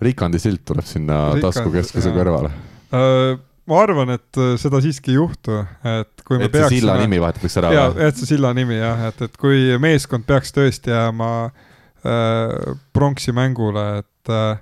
Rikandi 0.00 0.38
silt 0.40 0.62
tuleb 0.64 0.86
sinna 0.88 1.16
taskukeskuse 1.42 2.14
kõrvale 2.14 2.48
uh, 2.48 3.34
ma 3.70 3.82
arvan, 3.84 4.14
et 4.16 4.40
äh, 4.40 4.54
seda 4.60 4.80
siiski 4.82 5.14
ei 5.14 5.18
juhtu, 5.18 5.60
et 5.86 6.24
kui 6.26 6.40
me 6.40 6.48
et 6.48 6.54
peaksime. 6.54 6.80
silla 6.80 6.96
nimi 7.00 7.20
vahetatakse 7.22 7.60
ära 7.62 7.74
jaa, 7.74 7.90
et 8.08 8.18
see 8.18 8.32
silla 8.32 8.52
nimi 8.56 8.78
jah, 8.78 9.04
et, 9.10 9.22
et 9.26 9.36
kui 9.40 9.76
meeskond 9.82 10.26
peaks 10.28 10.54
tõesti 10.56 10.92
jääma 10.92 11.30
äh, 11.46 12.74
pronksi 12.96 13.34
mängule, 13.36 13.86
et 14.02 14.32
äh, 14.32 14.58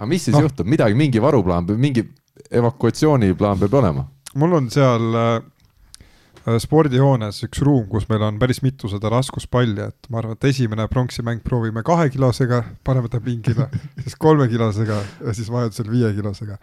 aga 0.00 0.08
mis 0.08 0.24
siis 0.24 0.36
no. 0.36 0.46
juhtub, 0.46 0.68
midagi, 0.70 0.96
mingi 0.96 1.20
varuplaan, 1.22 1.68
mingi 1.76 2.06
evakuatsiooniplaan 2.50 3.60
peab 3.60 3.80
olema? 3.82 4.06
mul 4.40 4.54
on 4.56 4.68
seal 4.72 5.16
äh, 5.18 6.58
spordihoones 6.62 7.42
üks 7.44 7.60
ruum, 7.66 7.84
kus 7.90 8.06
meil 8.08 8.24
on 8.24 8.38
päris 8.40 8.62
mitu 8.64 8.88
seda 8.88 9.10
raskuspalli, 9.12 9.90
et 9.90 10.08
ma 10.08 10.22
arvan, 10.22 10.38
et 10.38 10.46
esimene 10.48 10.86
pronksimäng 10.88 11.42
proovime 11.44 11.82
kahekilosega, 11.86 12.62
paneme 12.86 13.10
ta 13.12 13.20
pingile, 13.24 13.66
siis 14.04 14.16
kolmekilosega 14.20 15.00
ja 15.26 15.34
siis 15.36 15.50
vajadusel 15.52 15.90
viiekilosega. 15.92 16.56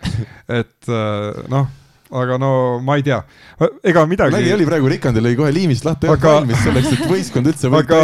et 0.62 0.90
äh, 0.90 1.44
noh 1.54 1.70
aga 2.08 2.38
no 2.40 2.50
ma 2.80 2.96
ei 2.96 3.04
tea, 3.04 3.20
ega 3.84 4.06
midagi. 4.08 4.32
nägi, 4.32 4.54
oli 4.56 4.66
praegu 4.70 4.88
Rikandi 4.88 5.22
lõi 5.22 5.36
kohe 5.36 5.52
liimist 5.52 5.84
lahti 5.86 6.08
aga... 6.08 6.38
valmis 6.40 6.64
selleks, 6.64 6.94
et 6.96 7.04
võistkond 7.12 7.52
üldse 7.52 7.68
aga... 7.68 7.84
ta 7.84 8.00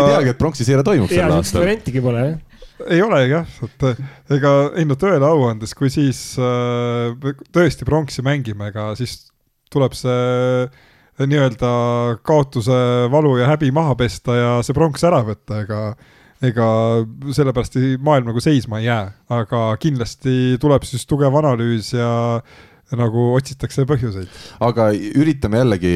ei 0.00 0.08
teagi, 0.08 0.32
et 0.32 0.40
pronksi 0.40 0.66
seire 0.66 0.82
toimub 0.86 1.12
sel 1.12 1.36
aastal. 1.36 1.60
variantigi 1.66 2.02
pole 2.02 2.24
jah 2.24 2.42
ei 2.90 3.02
ole 3.02 3.20
jah, 3.28 3.46
et 3.66 3.86
ega 4.34 4.54
ei 4.78 4.86
no 4.88 4.96
tõele 4.98 5.28
au 5.28 5.46
andes, 5.48 5.74
kui 5.78 5.92
siis 5.92 6.34
äh, 6.40 7.14
tõesti 7.54 7.86
pronksi 7.86 8.24
mängime, 8.26 8.72
ega 8.72 8.90
siis 8.98 9.28
tuleb 9.72 9.94
see 9.98 10.18
äh, 10.64 10.82
nii-öelda 11.22 11.70
kaotuse 12.26 12.76
valu 13.12 13.36
ja 13.38 13.48
häbi 13.52 13.70
maha 13.74 13.94
pesta 13.98 14.36
ja 14.36 14.50
see 14.66 14.76
pronks 14.76 15.06
ära 15.06 15.22
võtta, 15.26 15.62
ega 15.62 15.80
ega 16.44 16.66
sellepärast 17.32 17.78
maailm 18.04 18.28
nagu 18.28 18.42
seisma 18.42 18.80
ei 18.80 18.88
jää, 18.88 19.04
aga 19.32 19.60
kindlasti 19.80 20.58
tuleb 20.60 20.84
siis 20.84 21.06
tugev 21.08 21.36
analüüs 21.40 21.92
ja 21.94 22.10
nagu 22.98 23.30
otsitakse 23.34 23.86
põhjuseid. 23.88 24.30
aga 24.64 24.90
üritame 24.94 25.60
jällegi, 25.62 25.94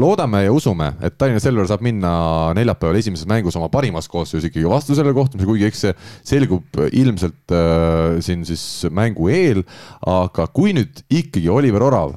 loodame 0.00 0.44
ja 0.46 0.52
usume, 0.54 0.92
et 1.04 1.16
Tallinna 1.18 1.42
Selver 1.42 1.68
saab 1.70 1.84
minna 1.84 2.12
neljapäeval 2.58 2.98
esimeses 3.00 3.28
mängus 3.30 3.56
oma 3.60 3.70
parimas 3.72 4.08
koosseisus 4.10 4.50
ikkagi 4.50 4.68
vastu 4.68 4.96
sellele 4.98 5.16
kohtumisele, 5.16 5.50
kuigi 5.50 5.68
eks 5.68 5.86
see 5.86 5.94
selgub 6.34 6.82
ilmselt 6.90 7.54
äh, 7.54 8.18
siin 8.24 8.46
siis 8.48 8.86
mängu 8.90 9.30
eel. 9.32 9.64
aga 10.06 10.46
kui 10.52 10.74
nüüd 10.76 11.04
ikkagi 11.10 11.48
Oliver 11.52 11.82
Orav 11.86 12.14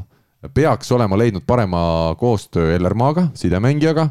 peaks 0.54 0.92
olema 0.92 1.18
leidnud 1.18 1.46
parema 1.48 2.16
koostöö 2.20 2.76
Ellermaaga, 2.76 3.30
sidemängijaga 3.38 4.10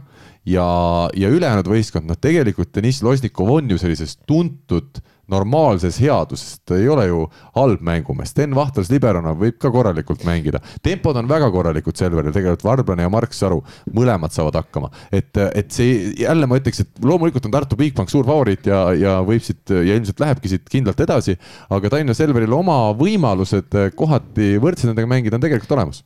ja, 0.48 0.68
ja 1.16 1.32
ülejäänud 1.32 1.68
võistkond, 1.68 2.08
noh 2.08 2.20
tegelikult 2.20 2.72
Deniss 2.74 3.04
Losnikov 3.04 3.50
on 3.58 3.70
ju 3.70 3.80
sellisest 3.80 4.22
tuntud 4.28 5.02
normaalses 5.30 5.96
headuses, 6.02 6.58
ta 6.68 6.76
ei 6.76 6.88
ole 6.92 7.06
ju 7.08 7.22
halb 7.54 7.80
mängumees, 7.84 8.34
Sten 8.34 8.52
Vahtras 8.56 8.90
liberona 8.92 9.32
võib 9.38 9.56
ka 9.60 9.70
korralikult 9.72 10.24
mängida. 10.28 10.60
tempod 10.84 11.16
on 11.16 11.28
väga 11.28 11.48
korralikud 11.52 11.96
Selveril, 11.96 12.32
tegelikult 12.34 12.64
Varblane 12.66 13.06
ja 13.06 13.12
Mark 13.12 13.32
Saru, 13.32 13.62
mõlemad 13.96 14.34
saavad 14.36 14.60
hakkama. 14.60 14.90
et, 15.12 15.32
et 15.54 15.72
see 15.72 16.12
jälle 16.20 16.46
ma 16.46 16.60
ütleks, 16.60 16.84
et 16.84 17.04
loomulikult 17.04 17.46
on 17.48 17.56
Tartu 17.56 17.76
Bigbank 17.80 18.12
suur 18.12 18.26
favoriit 18.28 18.66
ja, 18.68 18.86
ja 18.92 19.18
võib 19.24 19.42
siit 19.44 19.70
ja 19.70 19.96
ilmselt 19.96 20.20
lähebki 20.20 20.52
siit 20.52 20.68
kindlalt 20.68 21.00
edasi, 21.00 21.38
aga 21.70 21.88
Tallinna 21.88 22.14
Selveril 22.14 22.52
oma 22.52 22.92
võimalused 22.92 23.72
kohati 23.96 24.58
võrdselt 24.60 24.92
nendega 24.92 25.08
mängida 25.08 25.40
on 25.40 25.46
tegelikult 25.46 25.72
olemas 25.78 26.04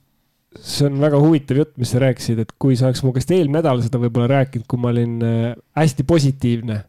see 0.62 0.86
on 0.88 1.00
väga 1.00 1.18
huvitav 1.22 1.62
jutt, 1.62 1.74
mis 1.80 1.92
sa 1.94 2.02
rääkisid, 2.02 2.42
et 2.42 2.52
kui 2.60 2.76
sa 2.78 2.88
oleks 2.88 3.02
mu 3.06 3.14
käest 3.16 3.30
eelmine 3.34 3.60
nädal 3.60 3.82
seda 3.84 4.00
võib-olla 4.02 4.28
rääkinud, 4.34 4.66
kui 4.68 4.80
ma 4.82 4.92
olin 4.92 5.18
äh, 5.24 5.50
hästi 5.78 6.06
positiivne 6.08 6.82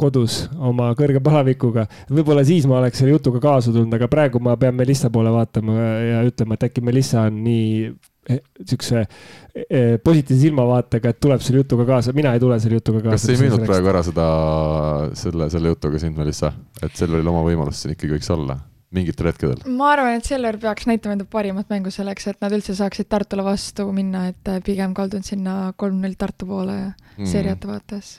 kodus 0.00 0.44
oma 0.58 0.90
kõrge 0.98 1.22
palavikuga. 1.24 1.86
võib-olla 2.10 2.44
siis 2.46 2.66
ma 2.70 2.80
oleks 2.80 3.00
selle 3.00 3.14
jutuga 3.14 3.40
kaasa 3.42 3.72
tulnud, 3.72 3.94
aga 3.94 4.08
praegu 4.10 4.40
ma 4.42 4.56
pean 4.60 4.74
Melissa 4.76 5.10
poole 5.14 5.32
vaatama 5.34 5.78
ja 6.02 6.24
ütlema, 6.26 6.58
et 6.58 6.66
äkki 6.68 6.82
Melissa 6.84 7.24
on 7.28 7.38
nii 7.44 7.68
eh, 7.86 8.42
siukse 8.66 9.04
eh, 9.04 9.94
positiivse 10.02 10.40
silmavaatega, 10.48 11.14
et 11.14 11.22
tuleb 11.22 11.44
selle 11.46 11.62
jutuga 11.62 11.86
kaasa, 11.94 12.14
mina 12.16 12.34
ei 12.34 12.42
tule 12.42 12.58
selle 12.62 12.80
jutuga 12.80 13.04
kaasa. 13.06 13.20
kas 13.20 13.30
ei 13.34 13.42
müünud 13.44 13.66
praegu 13.68 13.92
ära 13.94 14.04
seda, 14.06 14.28
selle, 15.20 15.50
selle 15.54 15.74
jutuga 15.74 16.02
sind, 16.02 16.18
Melissa, 16.18 16.54
et 16.82 16.94
Selveril 16.98 17.34
oma 17.34 17.44
võimalus 17.46 17.84
siin 17.84 17.94
ikkagi 17.94 18.16
võiks 18.18 18.34
olla? 18.34 18.58
Mingitel 18.94 19.30
hetkedel? 19.30 19.64
ma 19.78 19.92
arvan, 19.94 20.18
et 20.18 20.28
Selver 20.28 20.58
peaks 20.62 20.88
näitama 20.90 21.18
enda 21.18 21.26
parimat 21.30 21.70
mängu 21.72 21.92
selleks, 21.94 22.28
et 22.30 22.44
nad 22.44 22.54
üldse 22.54 22.76
saaksid 22.78 23.10
Tartule 23.10 23.46
vastu 23.46 23.88
minna, 23.94 24.28
et 24.32 24.54
pigem 24.66 24.94
kaldun 24.96 25.26
sinna 25.26 25.72
kolm-null 25.80 26.16
Tartu 26.20 26.48
poole 26.48 26.78
mm. 26.84 27.26
seeriate 27.30 27.70
vaates 27.70 28.16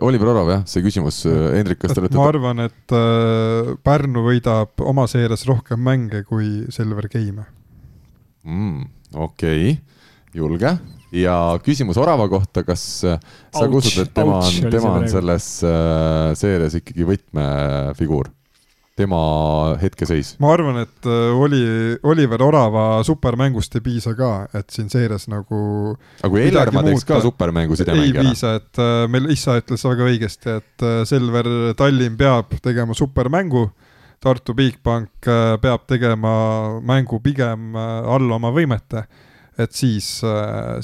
Oliver 0.00 0.30
Orav, 0.32 0.48
jah, 0.48 0.62
see 0.70 0.82
küsimus, 0.84 1.24
äh, 1.28 1.50
Hendrik, 1.58 1.80
kas 1.82 1.92
te 1.92 2.02
olete 2.02 2.18
ma 2.18 2.28
arvan, 2.30 2.62
et 2.68 2.94
äh, 2.96 3.74
Pärnu 3.84 4.24
võidab 4.24 4.80
oma 4.86 5.06
seerias 5.10 5.44
rohkem 5.48 5.82
mänge 5.84 6.22
kui 6.28 6.64
Selver 6.72 7.10
Game 7.12 7.44
mm,. 8.46 8.88
okei 9.14 9.74
okay., 9.74 9.78
julge. 10.36 10.74
ja 11.12 11.36
küsimus 11.64 11.98
Orava 12.00 12.28
kohta, 12.30 12.64
kas 12.66 12.84
äh, 13.04 13.18
sa 13.52 13.66
usud, 13.66 14.04
et 14.04 14.12
tema 14.14 14.40
on, 14.40 14.70
tema 14.72 14.94
on 15.00 15.08
selles 15.10 15.52
äh, 15.66 16.30
seerias 16.38 16.78
ikkagi 16.80 17.08
võtmefiguur? 17.08 18.30
Tema 19.00 19.20
hetkeseis? 19.80 20.34
ma 20.42 20.52
arvan, 20.54 20.80
et 20.84 21.08
äh, 21.08 21.36
oli, 21.36 21.62
Oliver 22.06 22.42
Orava 22.44 22.84
supermängust 23.06 23.76
ei 23.78 23.84
piisa 23.84 24.14
ka, 24.18 24.32
et 24.56 24.72
siin 24.72 24.90
seires 24.92 25.26
nagu 25.32 25.60
aga 26.20 26.32
kui 26.32 26.42
Ellermaa 26.46 26.84
teeks 26.88 27.06
ka 27.08 27.20
supermängu 27.24 27.78
sidemängijana? 27.78 28.24
ei 28.24 28.32
piisa, 28.32 28.54
et 28.60 28.82
äh, 28.82 29.04
meil 29.12 29.30
isa 29.32 29.56
ütles 29.60 29.86
väga 29.86 30.08
õigesti, 30.10 30.58
et 30.60 30.86
äh, 30.86 30.98
Selver 31.08 31.48
Tallinn 31.78 32.18
peab 32.20 32.58
tegema 32.62 32.96
supermängu, 32.96 33.70
Tartu 34.20 34.52
Bigbank 34.52 35.24
peab 35.62 35.86
tegema 35.88 36.30
mängu 36.84 37.22
pigem 37.24 37.72
alla 37.72 38.36
oma 38.36 38.50
võimete 38.52 39.06
et 39.60 39.72
siis, 39.76 40.10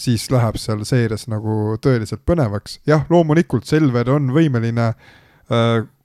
siis 0.01 0.25
läheb 0.33 0.57
seal 0.61 0.87
seires 0.89 1.27
nagu 1.29 1.77
tõeliselt 1.85 2.23
põnevaks. 2.29 2.79
jah, 2.89 3.05
loomulikult 3.13 3.69
Selver 3.69 4.09
on 4.15 4.33
võimeline 4.33 4.89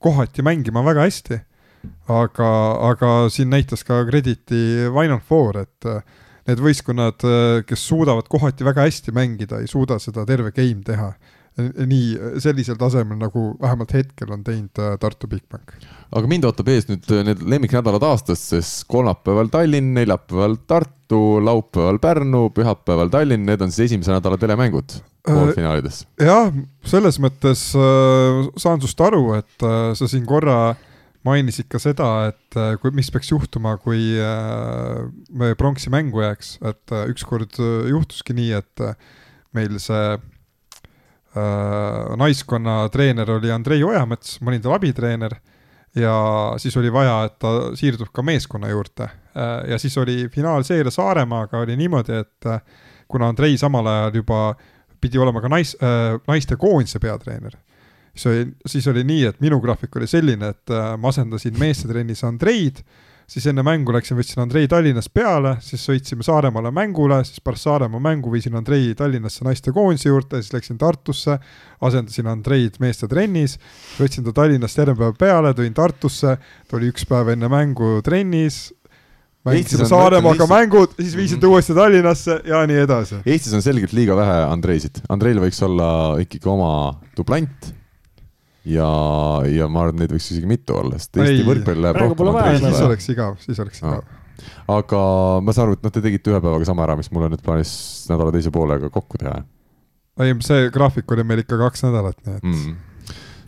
kohati 0.04 0.44
mängima 0.44 0.84
väga 0.84 1.08
hästi 1.08 1.40
aga, 2.12 2.52
aga 2.92 3.12
siin 3.34 3.52
näitas 3.54 3.86
ka 3.88 4.02
Crediti 4.10 4.88
Final 4.92 5.22
Four, 5.28 5.62
et 5.64 5.90
äh, 5.90 6.02
need 6.50 6.64
võistkonnad, 6.64 7.28
äh, 7.28 7.60
kes 7.68 7.86
suudavad 7.92 8.30
kohati 8.32 8.68
väga 8.68 8.88
hästi 8.88 9.14
mängida, 9.16 9.62
ei 9.62 9.70
suuda 9.72 10.00
seda 10.02 10.26
terve 10.30 10.54
game 10.56 10.84
teha. 10.88 11.14
nii, 11.60 12.38
sellisel 12.40 12.78
tasemel, 12.80 13.18
nagu 13.20 13.42
vähemalt 13.60 13.90
hetkel 13.92 14.30
on 14.32 14.40
teinud 14.44 14.80
äh, 14.80 14.94
Tartu 14.98 15.28
Bigbank. 15.28 15.74
aga 16.16 16.30
mind 16.32 16.46
ootab 16.48 16.70
ees 16.72 16.88
nüüd 16.88 17.10
need 17.28 17.42
lemmiknädalad 17.44 18.06
aastas, 18.08 18.46
sest 18.54 18.86
kolmapäeval 18.90 19.52
Tallinn, 19.52 19.92
neljapäeval 19.98 20.56
Tartu, 20.68 21.20
laupäeval 21.44 22.00
Pärnu, 22.00 22.46
pühapäeval 22.56 23.12
Tallinn, 23.12 23.44
need 23.46 23.62
on 23.62 23.74
siis 23.76 23.90
esimese 23.90 24.16
nädala 24.16 24.40
telemängud 24.40 24.96
poolfinaalides. 25.28 26.06
jah, 26.24 26.56
selles 26.88 27.20
mõttes 27.20 27.66
saan 27.76 28.82
sust 28.82 29.04
aru, 29.04 29.34
et 29.36 29.68
sa 30.00 30.08
siin 30.08 30.24
korra 30.26 30.58
äh, 30.72 30.88
mainisid 31.28 31.68
ka 31.72 31.80
seda, 31.82 32.08
et 32.32 32.58
äh, 32.60 32.76
kui, 32.82 32.94
mis 32.98 33.12
peaks 33.14 33.32
juhtuma, 33.32 33.76
kui 33.82 34.18
äh, 34.18 35.06
me 35.38 35.54
pronksi 35.60 35.92
mängu 35.94 36.24
jääks, 36.24 36.56
et 36.66 36.94
äh, 36.96 37.08
ükskord 37.12 37.60
juhtuski 37.90 38.36
nii, 38.38 38.52
et 38.58 38.84
meil 39.56 39.78
see 39.84 40.16
äh, 40.16 40.22
naiskonna 42.22 42.84
treener 42.94 43.38
oli 43.38 43.54
Andrei 43.54 43.84
Ojamets, 43.86 44.40
ma 44.42 44.54
olin 44.54 44.66
tal 44.66 44.78
abitreener 44.78 45.38
ja 45.96 46.16
siis 46.62 46.78
oli 46.80 46.92
vaja, 46.94 47.26
et 47.28 47.40
ta 47.42 47.50
siirdub 47.78 48.14
ka 48.16 48.24
meeskonna 48.24 48.70
juurde. 48.72 49.10
Ja 49.68 49.78
siis 49.80 49.98
oli 50.00 50.30
finaalseeria 50.32 50.92
Saaremaaga 50.92 51.60
oli 51.64 51.76
niimoodi, 51.80 52.16
et 52.24 52.48
kuna 53.12 53.28
Andrei 53.32 53.58
samal 53.60 53.88
ajal 53.88 54.16
juba 54.22 54.40
pidi 55.02 55.20
olema 55.20 55.42
ka 55.44 55.52
nais 55.52 55.74
äh,, 55.84 56.16
naiste 56.28 56.56
koondise 56.60 57.00
peatreener 57.00 57.58
siis 58.16 58.26
oli, 58.32 58.50
siis 58.68 58.88
oli 58.92 59.06
nii, 59.08 59.24
et 59.32 59.40
minu 59.44 59.62
graafik 59.64 59.96
oli 59.96 60.10
selline, 60.10 60.52
et 60.56 60.74
äh, 60.74 60.92
ma 61.00 61.12
asendasin 61.12 61.58
meestetrennis 61.60 62.24
Andreid, 62.28 62.82
siis 63.32 63.46
enne 63.48 63.64
mängu 63.64 63.94
läksin, 63.96 64.18
võtsin 64.20 64.42
Andrei 64.44 64.68
Tallinnast 64.68 65.12
peale, 65.16 65.56
siis 65.64 65.86
sõitsime 65.88 66.26
Saaremaale 66.28 66.74
mängule, 66.76 67.22
siis 67.28 67.40
pärast 67.44 67.68
Saaremaa 67.68 68.02
mängu 68.04 68.34
viisin 68.34 68.58
Andrei 68.60 68.92
Tallinnasse 68.98 69.46
naistekoondise 69.48 70.12
juurde, 70.12 70.42
siis 70.42 70.52
läksin 70.58 70.80
Tartusse, 70.82 71.38
asendasin 71.82 72.28
Andreid 72.32 72.82
meestetrennis, 72.84 73.56
võtsin 74.00 74.28
ta 74.28 74.36
Tallinnast 74.42 74.84
järgmine 74.84 75.14
päev 75.14 75.18
peale, 75.24 75.56
tõin 75.56 75.78
Tartusse, 75.78 76.36
ta 76.68 76.80
oli 76.80 76.92
üks 76.92 77.08
päev 77.08 77.32
enne 77.38 77.48
mängu 77.52 77.98
trennis, 78.04 78.62
mängisime 79.48 79.88
Saaremaaga 79.88 80.50
mängud, 80.52 80.98
siis 81.00 81.16
viisin 81.16 81.40
ta 81.40 81.48
uuesti 81.48 81.78
Tallinnasse 81.78 82.42
ja 82.52 82.66
nii 82.68 82.84
edasi. 82.84 83.24
Eestis 83.24 83.56
on 83.56 83.64
selgelt 83.64 83.96
liiga 83.96 84.20
vähe 84.20 84.42
Andreisid, 84.50 85.06
Andreil 85.10 85.40
võiks 85.40 85.64
olla 85.64 85.94
ikkagi 86.20 86.52
oma 86.52 86.74
dublant 87.16 87.72
ja, 88.66 88.90
ja 89.50 89.70
ma 89.72 89.86
arvan, 89.86 89.96
et 89.96 90.04
neid 90.04 90.16
võiks 90.18 90.32
isegi 90.34 90.50
mitu 90.50 90.78
olla, 90.78 91.00
sest 91.02 91.18
Eesti 91.22 91.48
võrkpall 91.48 91.86
läheb 91.88 92.02
rohkem. 92.02 92.60
siis 92.62 92.84
oleks 92.86 93.10
igav, 93.14 93.40
siis 93.42 93.64
oleks 93.64 93.82
igav. 93.82 94.04
No.. 94.04 94.20
aga 94.76 95.02
ma 95.46 95.56
saan 95.56 95.70
aru, 95.70 95.80
et 95.80 95.88
noh, 95.88 95.94
te 95.94 96.04
tegite 96.04 96.34
ühe 96.34 96.44
päevaga 96.44 96.68
sama 96.70 96.86
ära, 96.86 97.00
mis 97.00 97.12
mul 97.14 97.28
on 97.28 97.36
nüüd 97.36 97.44
plaanis 97.46 97.74
nädala 98.10 98.34
teise 98.36 98.54
poolega 98.54 98.92
kokku 98.94 99.22
teha. 99.22 99.42
ei, 100.22 100.38
see 100.46 100.70
graafik 100.74 101.12
oli 101.16 101.26
meil 101.28 101.44
ikka 101.46 101.60
kaks 101.62 101.86
nädalat, 101.88 102.18
nii 102.26 102.40
et 102.40 102.48
mm 102.48 102.80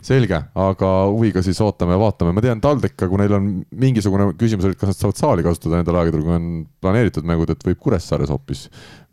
selge, 0.04 0.38
aga 0.60 0.90
huviga 1.08 1.42
siis 1.44 1.58
ootame 1.64 1.94
ja 1.94 2.00
vaatame, 2.00 2.34
ma 2.36 2.42
tean, 2.44 2.60
TalTech, 2.62 2.96
kui 3.00 3.20
neil 3.20 3.34
on 3.38 3.46
mingisugune 3.80 4.28
küsimus, 4.40 4.66
et 4.68 4.80
kas 4.80 4.92
nad 4.92 4.98
saavad 4.98 5.20
saali 5.20 5.44
kasutada 5.46 5.80
nendel 5.80 5.98
aegadel, 6.00 6.24
kui 6.26 6.34
on 6.34 6.50
planeeritud 6.84 7.26
mängud, 7.28 7.52
et 7.54 7.64
võib 7.64 7.80
Kuressaares 7.86 8.32
hoopis 8.32 8.66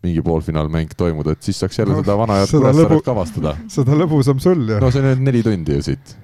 mingi 0.03 0.23
poolfinaalmäng 0.26 0.91
toimuda, 0.99 1.35
et 1.38 1.47
siis 1.47 1.61
saaks 1.63 1.80
jälle 1.80 1.95
no, 1.95 2.03
seda 2.03 2.18
vana 2.19 2.41
head 2.41 2.51
Kuressaaret 2.51 2.95
lõbu... 2.97 3.05
kavastada. 3.07 3.55
seda 3.72 3.97
lõbusam 4.01 4.43
sul 4.43 4.65
ju. 4.65 4.81
no 4.84 4.91
see 4.91 5.03
on 5.03 5.09
nüüd 5.13 5.23
neli 5.30 5.43
tundi 5.47 5.80
ju 5.80 5.88
siit. 5.91 6.15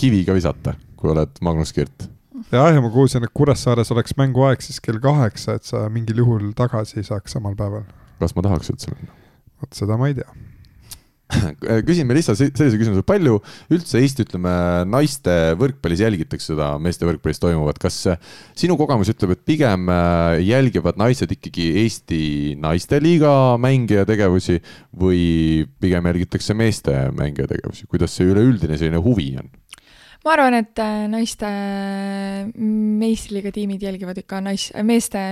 kiviga 0.00 0.36
visata, 0.36 0.76
kui 1.00 1.14
oled 1.14 1.40
Magnus 1.46 1.72
Kirt. 1.76 2.10
jah, 2.52 2.68
ja 2.74 2.84
ma 2.84 2.92
kuulsin, 2.92 3.24
et 3.24 3.32
Kuressaares 3.32 3.94
oleks 3.96 4.18
mänguaeg 4.20 4.66
siis 4.66 4.82
kell 4.84 5.00
kaheksa, 5.00 5.56
et 5.56 5.72
sa 5.72 5.86
mingil 5.88 6.20
juhul 6.20 6.52
tagasi 6.58 7.06
saaks 7.06 7.38
samal 7.38 7.56
päeval. 7.56 7.88
kas 8.20 8.36
ma 8.36 8.44
tahaks 8.50 8.74
üldse 8.74 8.92
minna? 8.92 9.16
vot 9.60 9.76
seda 9.76 9.96
ma 10.00 10.12
ei 10.12 10.20
tea 10.20 10.49
küsin 11.88 12.08
Melissa 12.08 12.34
sellise 12.38 12.78
küsimuse, 12.80 13.04
palju 13.06 13.38
üldse 13.72 14.00
Eesti, 14.02 14.26
ütleme, 14.26 14.52
naiste 14.90 15.36
võrkpallis 15.60 16.02
jälgitakse 16.04 16.52
seda 16.52 16.72
meeste 16.82 17.06
võrkpallis 17.08 17.42
toimuvat, 17.42 17.80
kas 17.82 17.98
sinu 18.58 18.76
kogemus 18.80 19.12
ütleb, 19.12 19.36
et 19.36 19.44
pigem 19.46 19.90
äh, 19.92 20.40
jälgivad 20.44 21.00
naised 21.00 21.32
ikkagi 21.36 21.70
Eesti 21.84 22.22
naisteliiga 22.60 23.32
mänge 23.62 24.00
ja 24.00 24.08
tegevusi 24.08 24.60
või 24.96 25.22
pigem 25.82 26.10
jälgitakse 26.10 26.56
meeste 26.58 26.96
mänge 27.16 27.46
ja 27.46 27.50
tegevusi, 27.54 27.88
kuidas 27.90 28.16
see 28.16 28.30
üleüldine 28.30 28.78
selline 28.80 29.02
huvi 29.04 29.34
on? 29.40 29.50
Ma 30.24 30.34
arvan, 30.34 30.54
et 30.58 30.80
äh, 30.82 31.06
naiste 31.08 31.48
äh, 31.48 32.48
meistriliiga 32.54 33.52
tiimid 33.56 33.82
jälgivad 33.82 34.18
ikka 34.20 34.42
nais-, 34.44 34.68
meeste 34.84 35.22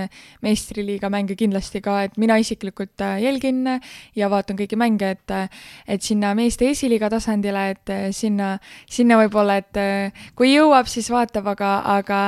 meistriliiga 0.45 1.11
mänge 1.13 1.37
kindlasti 1.37 1.81
ka, 1.85 1.99
et 2.07 2.17
mina 2.17 2.39
isiklikult 2.41 3.03
äh, 3.05 3.19
jälgin 3.21 3.61
ja 4.17 4.31
vaatan 4.33 4.57
kõiki 4.59 4.79
mänge, 4.79 5.13
et 5.13 5.35
et 5.87 6.01
sinna 6.01 6.33
meeste 6.37 6.71
esiliiga 6.71 7.09
tasandile, 7.13 7.69
et 7.75 7.93
sinna, 8.17 8.55
sinna 8.89 9.19
võib-olla, 9.21 9.59
et 9.61 9.79
kui 10.35 10.55
jõuab, 10.55 10.89
siis 10.89 11.09
vaatab, 11.13 11.53
aga, 11.53 11.75
aga, 11.99 12.23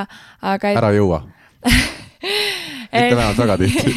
aga 0.54 0.72
et... 0.72 0.82
ära 0.82 0.94
jõua 0.94 1.22
mitte 2.22 3.16
vähemalt 3.16 3.38
väga 3.38 3.56
tihti. 3.58 3.92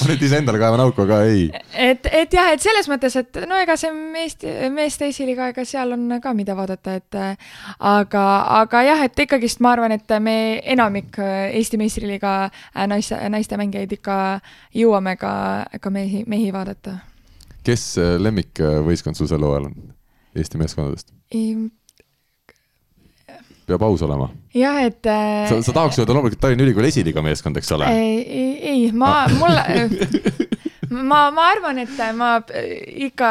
ma 0.00 0.08
nüüd 0.10 0.24
iseendale 0.26 0.60
kaevan 0.60 0.82
auku, 0.84 1.04
aga 1.06 1.20
ei. 1.28 1.46
et, 1.72 2.06
et 2.12 2.34
jah, 2.34 2.50
et 2.54 2.62
selles 2.62 2.88
mõttes, 2.90 3.16
et 3.20 3.40
no 3.48 3.58
ega 3.60 3.76
see 3.80 3.92
meeste, 3.94 4.54
meeste 4.74 5.08
esiliiga, 5.10 5.50
ega 5.54 5.64
seal 5.68 5.94
on 5.96 6.16
ka, 6.22 6.34
mida 6.36 6.56
vaadata, 6.58 6.96
et 7.00 7.20
aga, 7.20 8.24
aga 8.60 8.82
jah, 8.86 9.04
et 9.06 9.24
ikkagist 9.26 9.62
ma 9.64 9.74
arvan, 9.76 9.94
et 9.96 10.16
me 10.20 10.36
enamik 10.74 11.20
Eesti 11.20 11.78
meistriliiga 11.80 12.34
naiste, 12.90 13.18
naiste 13.32 13.58
mängijaid 13.60 13.96
ikka 13.98 14.16
jõuame 14.76 15.16
ka, 15.20 15.32
ka 15.80 15.94
mehi, 15.94 16.24
mehi 16.28 16.52
vaadata. 16.54 16.98
kes 17.64 17.94
lemmikvõistkond 18.18 19.18
sul 19.18 19.28
sel 19.30 19.44
hooajal 19.44 19.70
on 19.72 19.76
Eesti 20.36 20.60
meeskondadest? 20.60 21.12
peab 23.70 23.82
aus 23.86 24.02
olema. 24.02 24.30
Jah, 24.54 24.80
et 24.82 25.06
äh,. 25.06 25.48
sa, 25.48 25.60
sa 25.62 25.74
tahaks 25.76 26.00
öelda 26.00 26.16
loomulikult 26.16 26.40
Tallinna 26.42 26.66
Ülikooli 26.66 26.90
esiliiga 26.90 27.22
meeskond, 27.22 27.58
eks 27.60 27.72
ole? 27.76 27.90
ei, 27.94 28.54
ei, 28.72 28.92
ma, 28.92 29.24
mulle 29.40 29.62
ma, 31.10 31.20
ma 31.34 31.46
arvan, 31.52 31.78
et 31.84 32.00
ma 32.18 32.30
ikka 33.06 33.30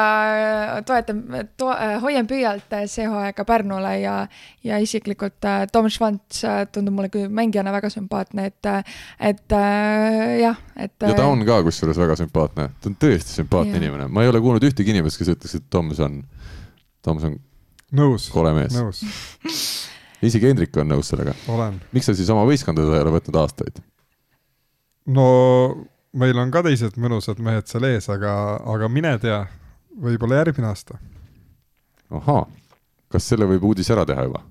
toetan 0.87 1.23
to,, 1.59 1.71
hoian 2.05 2.29
püüalt 2.29 2.75
see 2.91 3.07
hooaeg 3.09 3.35
ka 3.35 3.45
Pärnule 3.49 3.93
ja, 3.99 4.15
ja 4.63 4.79
isiklikult 4.79 5.47
äh, 5.49 5.65
Tom 5.71 5.89
Schwantz 5.91 6.43
äh, 6.47 6.63
tundub 6.71 6.95
mulle 6.95 7.11
küll 7.11 7.27
mängijana 7.27 7.73
väga 7.75 7.91
sümpaatne, 7.91 8.47
et, 8.53 8.71
et 9.19 9.57
jah, 10.39 10.63
et. 10.79 10.95
ja 11.03 11.13
ta 11.17 11.27
on 11.27 11.43
ka 11.47 11.59
kusjuures 11.67 11.99
väga 11.99 12.15
sümpaatne, 12.23 12.69
ta 12.79 12.91
on 12.91 12.97
tõesti 13.01 13.41
sümpaatne 13.41 13.75
Jaa. 13.75 13.83
inimene, 13.83 14.07
ma 14.07 14.23
ei 14.23 14.31
ole 14.31 14.43
kuulnud 14.43 14.69
ühtegi 14.71 14.95
inimest, 14.95 15.19
kes 15.19 15.35
ütleks, 15.35 15.59
et 15.59 15.69
Toms 15.73 15.99
on, 16.05 16.21
Toms 17.03 17.27
on 17.27 17.39
nõus, 17.99 18.31
kole 18.31 18.55
mees. 18.55 18.75
nõus, 18.77 19.03
isegi 20.25 20.49
Hendrik 20.49 20.75
on 20.81 20.91
nõus 20.91 21.11
sellega. 21.11 21.35
olen. 21.47 21.79
miks 21.95 22.09
sa 22.09 22.17
siis 22.17 22.29
oma 22.33 22.45
võistkondade 22.49 22.95
ei 22.95 23.05
ole 23.05 23.15
võtnud 23.17 23.39
aastaid? 23.41 23.81
no 25.07 25.29
meil 26.13 26.37
on 26.41 26.51
ka 26.53 26.63
teised 26.65 26.97
mõnusad 26.99 27.41
mehed 27.43 27.69
seal 27.69 27.87
ees, 27.89 28.09
aga, 28.11 28.33
aga 28.65 28.89
mine 28.91 29.15
tea, 29.21 29.43
võib-olla 29.99 30.41
järgmine 30.43 30.71
aasta. 30.71 30.99
ahaa, 32.09 32.45
kas 33.11 33.29
selle 33.31 33.49
võib 33.49 33.67
uudise 33.71 33.95
ära 33.95 34.07
teha 34.09 34.27
juba? 34.29 34.43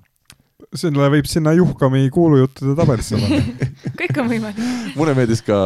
selle 0.77 1.07
võib 1.09 1.25
sinna 1.25 1.53
Juhkami 1.57 2.03
kuulujuttude 2.13 2.75
tabelisse 2.77 3.17
panna. 3.17 3.69
kõik 3.99 4.19
on 4.21 4.27
võimalik. 4.29 4.59
mulle 4.99 5.15
meeldis 5.17 5.41
ka, 5.45 5.57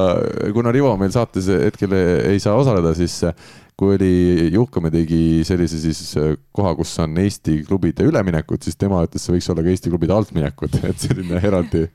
kuna 0.56 0.72
Rivo 0.72 0.94
meil 1.00 1.12
saates 1.12 1.50
hetkel 1.52 1.96
ei 1.98 2.40
saa 2.44 2.56
osaleda, 2.60 2.94
siis 2.96 3.18
kui 3.80 3.96
oli, 3.96 4.10
Juhkame 4.54 4.92
tegi 4.94 5.42
sellise 5.48 5.80
siis 5.82 6.12
koha, 6.54 6.76
kus 6.78 6.92
on 7.02 7.16
Eesti 7.18 7.60
klubide 7.68 8.06
üleminekud, 8.06 8.62
siis 8.62 8.78
tema 8.80 9.00
ütles, 9.08 9.24
see 9.26 9.34
võiks 9.34 9.48
olla 9.50 9.64
ka 9.66 9.72
Eesti 9.74 9.90
klubide 9.94 10.14
altminekud, 10.14 10.78
et 10.90 11.02
selline 11.02 11.40
eraldi 11.42 11.88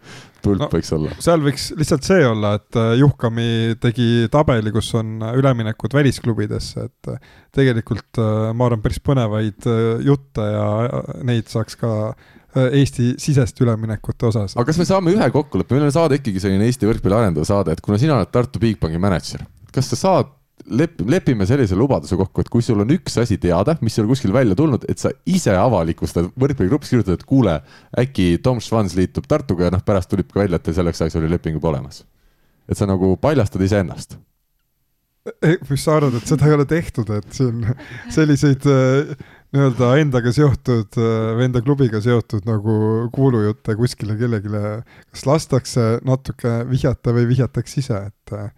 tulp 0.43 0.65
No. 0.65 0.69
võiks 0.73 0.91
olla. 0.95 1.13
seal 1.23 1.43
võiks 1.45 1.69
lihtsalt 1.79 2.07
see 2.07 2.25
olla, 2.27 2.55
et 2.59 2.79
äh, 2.79 2.93
Juhkami 3.01 3.77
tegi 3.83 4.09
tabeli, 4.33 4.73
kus 4.75 4.91
on 4.99 5.19
üleminekud 5.35 5.95
välisklubidesse, 5.99 6.89
et 6.91 7.13
äh, 7.15 7.21
tegelikult 7.55 8.21
äh, 8.23 8.49
ma 8.55 8.67
arvan, 8.69 8.83
päris 8.85 8.99
põnevaid 9.05 9.67
äh, 9.71 9.85
jutte 10.07 10.47
ja 10.51 10.67
äh, 10.87 11.13
neid 11.31 11.51
saaks 11.53 11.79
ka 11.79 11.93
äh, 12.11 12.73
Eesti-siseste 12.81 13.63
üleminekute 13.67 14.31
osas. 14.33 14.57
aga 14.59 14.67
kas 14.71 14.79
me 14.83 14.87
saame 14.89 15.15
ühe 15.15 15.31
kokkuleppe, 15.35 15.77
meil 15.79 15.87
on 15.91 15.95
saade 15.95 16.19
ikkagi 16.19 16.43
selline 16.43 16.67
Eesti 16.71 16.91
võrkpalli 16.91 17.19
arendav 17.23 17.47
saade, 17.47 17.75
et 17.79 17.83
kuna 17.85 17.99
sina 18.03 18.19
oled 18.19 18.35
Tartu 18.35 18.63
Bigbanki 18.63 18.99
mänedžer, 19.03 19.47
kas 19.75 19.91
sa 19.95 19.99
saad 20.01 20.35
lep-, 20.67 21.03
lepime 21.09 21.47
sellise 21.49 21.77
lubaduse 21.79 22.19
kokku, 22.19 22.43
et 22.43 22.51
kui 22.53 22.65
sul 22.65 22.83
on 22.83 22.93
üks 22.95 23.19
asi 23.23 23.39
teada, 23.41 23.77
mis 23.85 23.97
ei 23.97 24.05
ole 24.05 24.13
kuskil 24.13 24.35
välja 24.35 24.57
tulnud, 24.59 24.87
et 24.91 25.01
sa 25.01 25.13
ise 25.29 25.55
avalikustad 25.57 26.31
võrkpalligrupis, 26.39 26.93
kirjutad, 26.93 27.19
et 27.19 27.27
kuule, 27.29 27.59
äkki 27.99 28.31
Tom 28.45 28.63
Schwanz 28.65 28.97
liitub 28.99 29.29
Tartuga 29.31 29.69
ja 29.69 29.75
noh, 29.75 29.85
pärast 29.85 30.11
tuleb 30.13 30.31
ka 30.33 30.43
välja, 30.45 30.61
et 30.61 30.73
selleks 30.75 31.05
ajaks 31.05 31.19
oli 31.21 31.31
leping 31.33 31.59
juba 31.59 31.73
olemas. 31.73 32.05
et 32.69 32.77
sa 32.77 32.85
nagu 32.85 33.15
paljastad 33.17 33.63
iseennast. 33.65 34.19
mis 35.71 35.83
sa 35.85 35.97
arvad, 35.97 36.15
et 36.17 36.29
seda 36.29 36.47
ei 36.49 36.55
ole 36.57 36.65
tehtud, 36.69 37.11
et 37.13 37.33
siin 37.33 37.65
selliseid 38.13 38.65
äh, 38.69 39.15
nii-öelda 39.53 39.95
endaga 40.01 40.33
seotud 40.33 40.99
äh, 41.01 41.15
või 41.37 41.49
enda 41.49 41.63
klubiga 41.65 42.01
seotud 42.05 42.49
nagu 42.49 43.09
kuulujutte 43.13 43.77
kuskile 43.77 44.17
kellelegi 44.21 44.53
kas 45.13 45.25
lastakse 45.29 45.89
natuke 46.05 46.63
vihjata 46.69 47.13
või 47.17 47.29
vihjatakse 47.33 47.81
ise, 47.81 48.03
et 48.09 48.37
äh, 48.37 48.53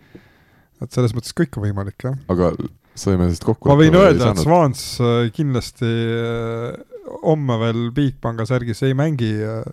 et 0.80 0.92
selles 0.94 1.14
mõttes 1.16 1.34
kõik 1.36 1.58
on 1.58 1.66
võimalik, 1.68 1.98
jah. 2.06 2.18
aga 2.32 2.52
saime 2.98 3.28
sellest 3.28 3.46
kokku. 3.46 3.70
ma 3.70 3.78
võin 3.78 3.96
öelda, 3.98 4.32
et 4.32 4.42
Swans 4.42 4.84
äh, 5.04 5.30
kindlasti 5.34 5.88
äh, 5.88 6.76
homme 7.24 7.56
veel 7.62 7.88
Bigpanga 7.96 8.46
särgis 8.48 8.82
ei 8.86 8.96
mängi 8.98 9.32
äh, 9.44 9.64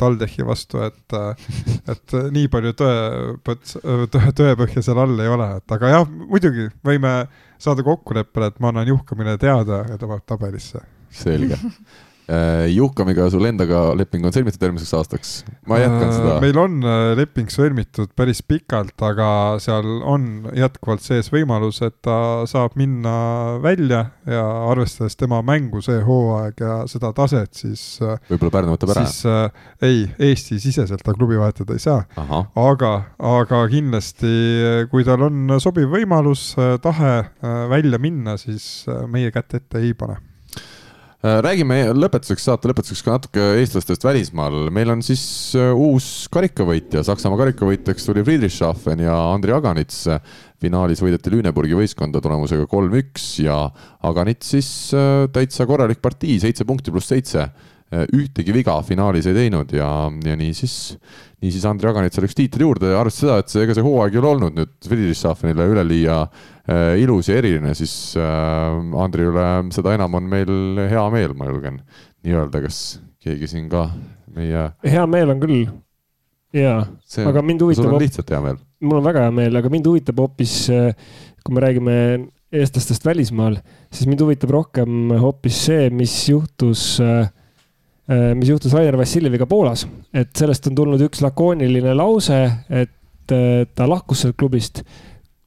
TalTechi 0.00 0.44
vastu, 0.46 0.80
et, 0.82 1.14
et 1.92 2.14
nii 2.34 2.48
palju 2.50 2.72
tõe, 2.74 2.94
tõe, 3.44 4.32
tõepõhja 4.38 4.82
seal 4.82 4.98
all 4.98 5.20
ei 5.22 5.30
ole, 5.30 5.48
et 5.60 5.74
aga 5.76 5.92
jah, 5.92 6.08
muidugi 6.08 6.70
võime 6.86 7.12
saada 7.62 7.84
kokkuleppele, 7.86 8.48
et 8.50 8.58
ma 8.62 8.72
annan 8.72 8.88
juhkamine 8.88 9.36
teada 9.38 9.84
ja 9.90 9.98
ta 10.00 10.08
paneb 10.08 10.24
tabelisse. 10.26 10.82
selge. 11.12 11.60
Juhkamiga 12.72 13.26
sul 13.32 13.44
endaga 13.48 13.80
leping 13.98 14.24
on 14.26 14.32
sõlmitud 14.34 14.62
järgmiseks 14.62 14.94
aastaks. 14.96 15.32
ma 15.68 15.80
jätkan 15.80 16.12
seda. 16.14 16.36
meil 16.44 16.58
on 16.62 16.78
äh, 16.86 17.12
leping 17.18 17.50
sõlmitud 17.52 18.12
päris 18.16 18.42
pikalt, 18.46 18.94
aga 19.02 19.58
seal 19.62 19.88
on 20.06 20.48
jätkuvalt 20.56 21.02
sees 21.04 21.32
võimalus, 21.32 21.82
et 21.84 21.98
ta 22.04 22.44
saab 22.48 22.76
minna 22.78 23.58
välja 23.62 24.04
ja 24.26 24.44
arvestades 24.70 25.18
tema 25.18 25.42
mängu 25.46 25.82
see 25.84 26.00
hooaeg 26.06 26.62
ja 26.62 26.78
seda 26.90 27.12
taset, 27.16 27.52
siis 27.58 27.84
äh, 28.02 28.16
võib-olla 28.30 28.54
Pärnu 28.58 28.76
võtab 28.76 28.94
ära. 28.94 29.04
siis 29.06 29.26
äh, 29.28 29.66
ei, 29.82 30.06
Eesti-siseselt 30.30 31.04
ta 31.04 31.16
klubi 31.16 31.40
vahetada 31.40 31.76
ei 31.76 31.82
saa, 31.82 32.04
aga, 32.56 32.92
aga 33.18 33.64
kindlasti, 33.72 34.32
kui 34.92 35.04
tal 35.06 35.26
on 35.26 35.58
sobiv 35.62 35.90
võimalus, 35.92 36.52
tahe 36.82 37.14
äh, 37.22 37.68
välja 37.68 37.98
minna, 37.98 38.36
siis 38.40 38.84
äh, 38.88 39.06
meie 39.10 39.32
kätt 39.34 39.54
ette 39.58 39.82
ei 39.82 39.94
pane. 39.94 40.18
Äh, 41.22 41.36
räägime 41.38 41.76
lõpetuseks, 41.94 42.42
saate 42.48 42.66
lõpetuseks 42.66 43.04
ka 43.06 43.12
natuke 43.14 43.42
eestlastest 43.60 44.02
välismaal. 44.02 44.72
meil 44.74 44.90
on 44.90 45.04
siis 45.06 45.22
äh, 45.54 45.68
uus 45.70 46.26
karikavõitja, 46.34 47.04
Saksamaa 47.06 47.38
karikavõitjaks 47.44 48.08
tuli 48.08 48.24
Friedrichshafen 48.26 49.04
ja 49.04 49.14
Andri 49.30 49.54
Aganits. 49.54 50.08
finaalis 50.62 51.02
võideti 51.02 51.30
Lüneburgi 51.30 51.78
võistkonda 51.78 52.18
tulemusega 52.22 52.66
kolm-üks 52.66 53.38
ja 53.44 53.70
Aganits 54.02 54.50
siis 54.50 54.70
äh, 54.98 55.28
täitsa 55.30 55.66
korralik 55.70 56.02
partii, 56.02 56.40
seitse 56.42 56.66
punkti 56.66 56.90
pluss 56.90 57.14
seitse. 57.14 57.50
ühtegi 57.92 58.54
viga 58.56 58.72
finaalis 58.82 59.26
ei 59.28 59.34
teinud 59.36 59.72
ja, 59.76 60.08
ja 60.24 60.34
niisiis, 60.34 60.96
niisiis 61.44 61.66
Andri 61.68 61.90
Aganitsal 61.90 62.24
üks 62.24 62.34
tiitel 62.34 62.64
juurde 62.64 62.88
ja 62.88 62.98
arvestades 62.98 63.20
seda, 63.20 63.38
et 63.38 63.52
see, 63.52 63.62
ega 63.66 63.76
see 63.76 63.84
hooaeg 63.84 64.16
ei 64.16 64.22
ole 64.22 64.30
olnud 64.30 64.56
nüüd 64.56 64.72
Friedrichshafenile 64.88 65.66
üleliia 65.74 66.22
ilus 67.02 67.26
ja 67.26 67.38
eriline, 67.40 67.74
siis 67.74 68.14
äh, 68.14 68.98
Andri 69.02 69.26
üle 69.26 69.46
seda 69.74 69.96
enam 69.96 70.14
on 70.14 70.28
meil 70.30 70.82
hea 70.90 71.06
meel, 71.10 71.34
ma 71.34 71.48
julgen 71.50 71.80
nii 72.22 72.36
öelda, 72.38 72.60
kas 72.62 73.00
keegi 73.22 73.48
siin 73.50 73.66
ka 73.72 73.88
meie, 74.36 74.68
hea 74.86 75.06
meel 75.10 75.34
on 75.34 75.42
küll. 75.42 75.64
jaa, 76.54 76.84
aga 77.26 77.42
mind 77.42 77.64
sul 77.64 77.72
huvitab 77.72 77.90
on, 77.90 77.98
lihtsalt 78.04 78.30
hea 78.30 78.40
meel. 78.44 78.62
mul 78.84 79.00
on 79.00 79.08
väga 79.08 79.26
hea 79.26 79.34
meel, 79.40 79.58
aga 79.58 79.74
mind 79.74 79.90
huvitab 79.90 80.22
hoopis, 80.22 80.56
kui 81.42 81.56
me 81.56 81.66
räägime 81.66 81.98
eestlastest 82.52 83.06
välismaal, 83.08 83.58
siis 83.90 84.06
mind 84.06 84.22
huvitab 84.22 84.54
rohkem 84.54 85.14
hoopis 85.18 85.64
see, 85.66 85.90
mis 85.90 86.14
juhtus, 86.28 87.00
mis 88.38 88.50
juhtus 88.52 88.74
Rainer 88.76 88.98
Vassiljeviga 89.00 89.48
Poolas. 89.50 89.86
et 90.14 90.30
sellest 90.36 90.68
on 90.70 90.76
tulnud 90.78 91.02
üks 91.08 91.24
lakooniline 91.24 91.94
lause, 91.98 92.44
et 92.70 92.92
ta 93.74 93.86
lahkus 93.88 94.22
sealt 94.22 94.36
klubist. 94.36 94.82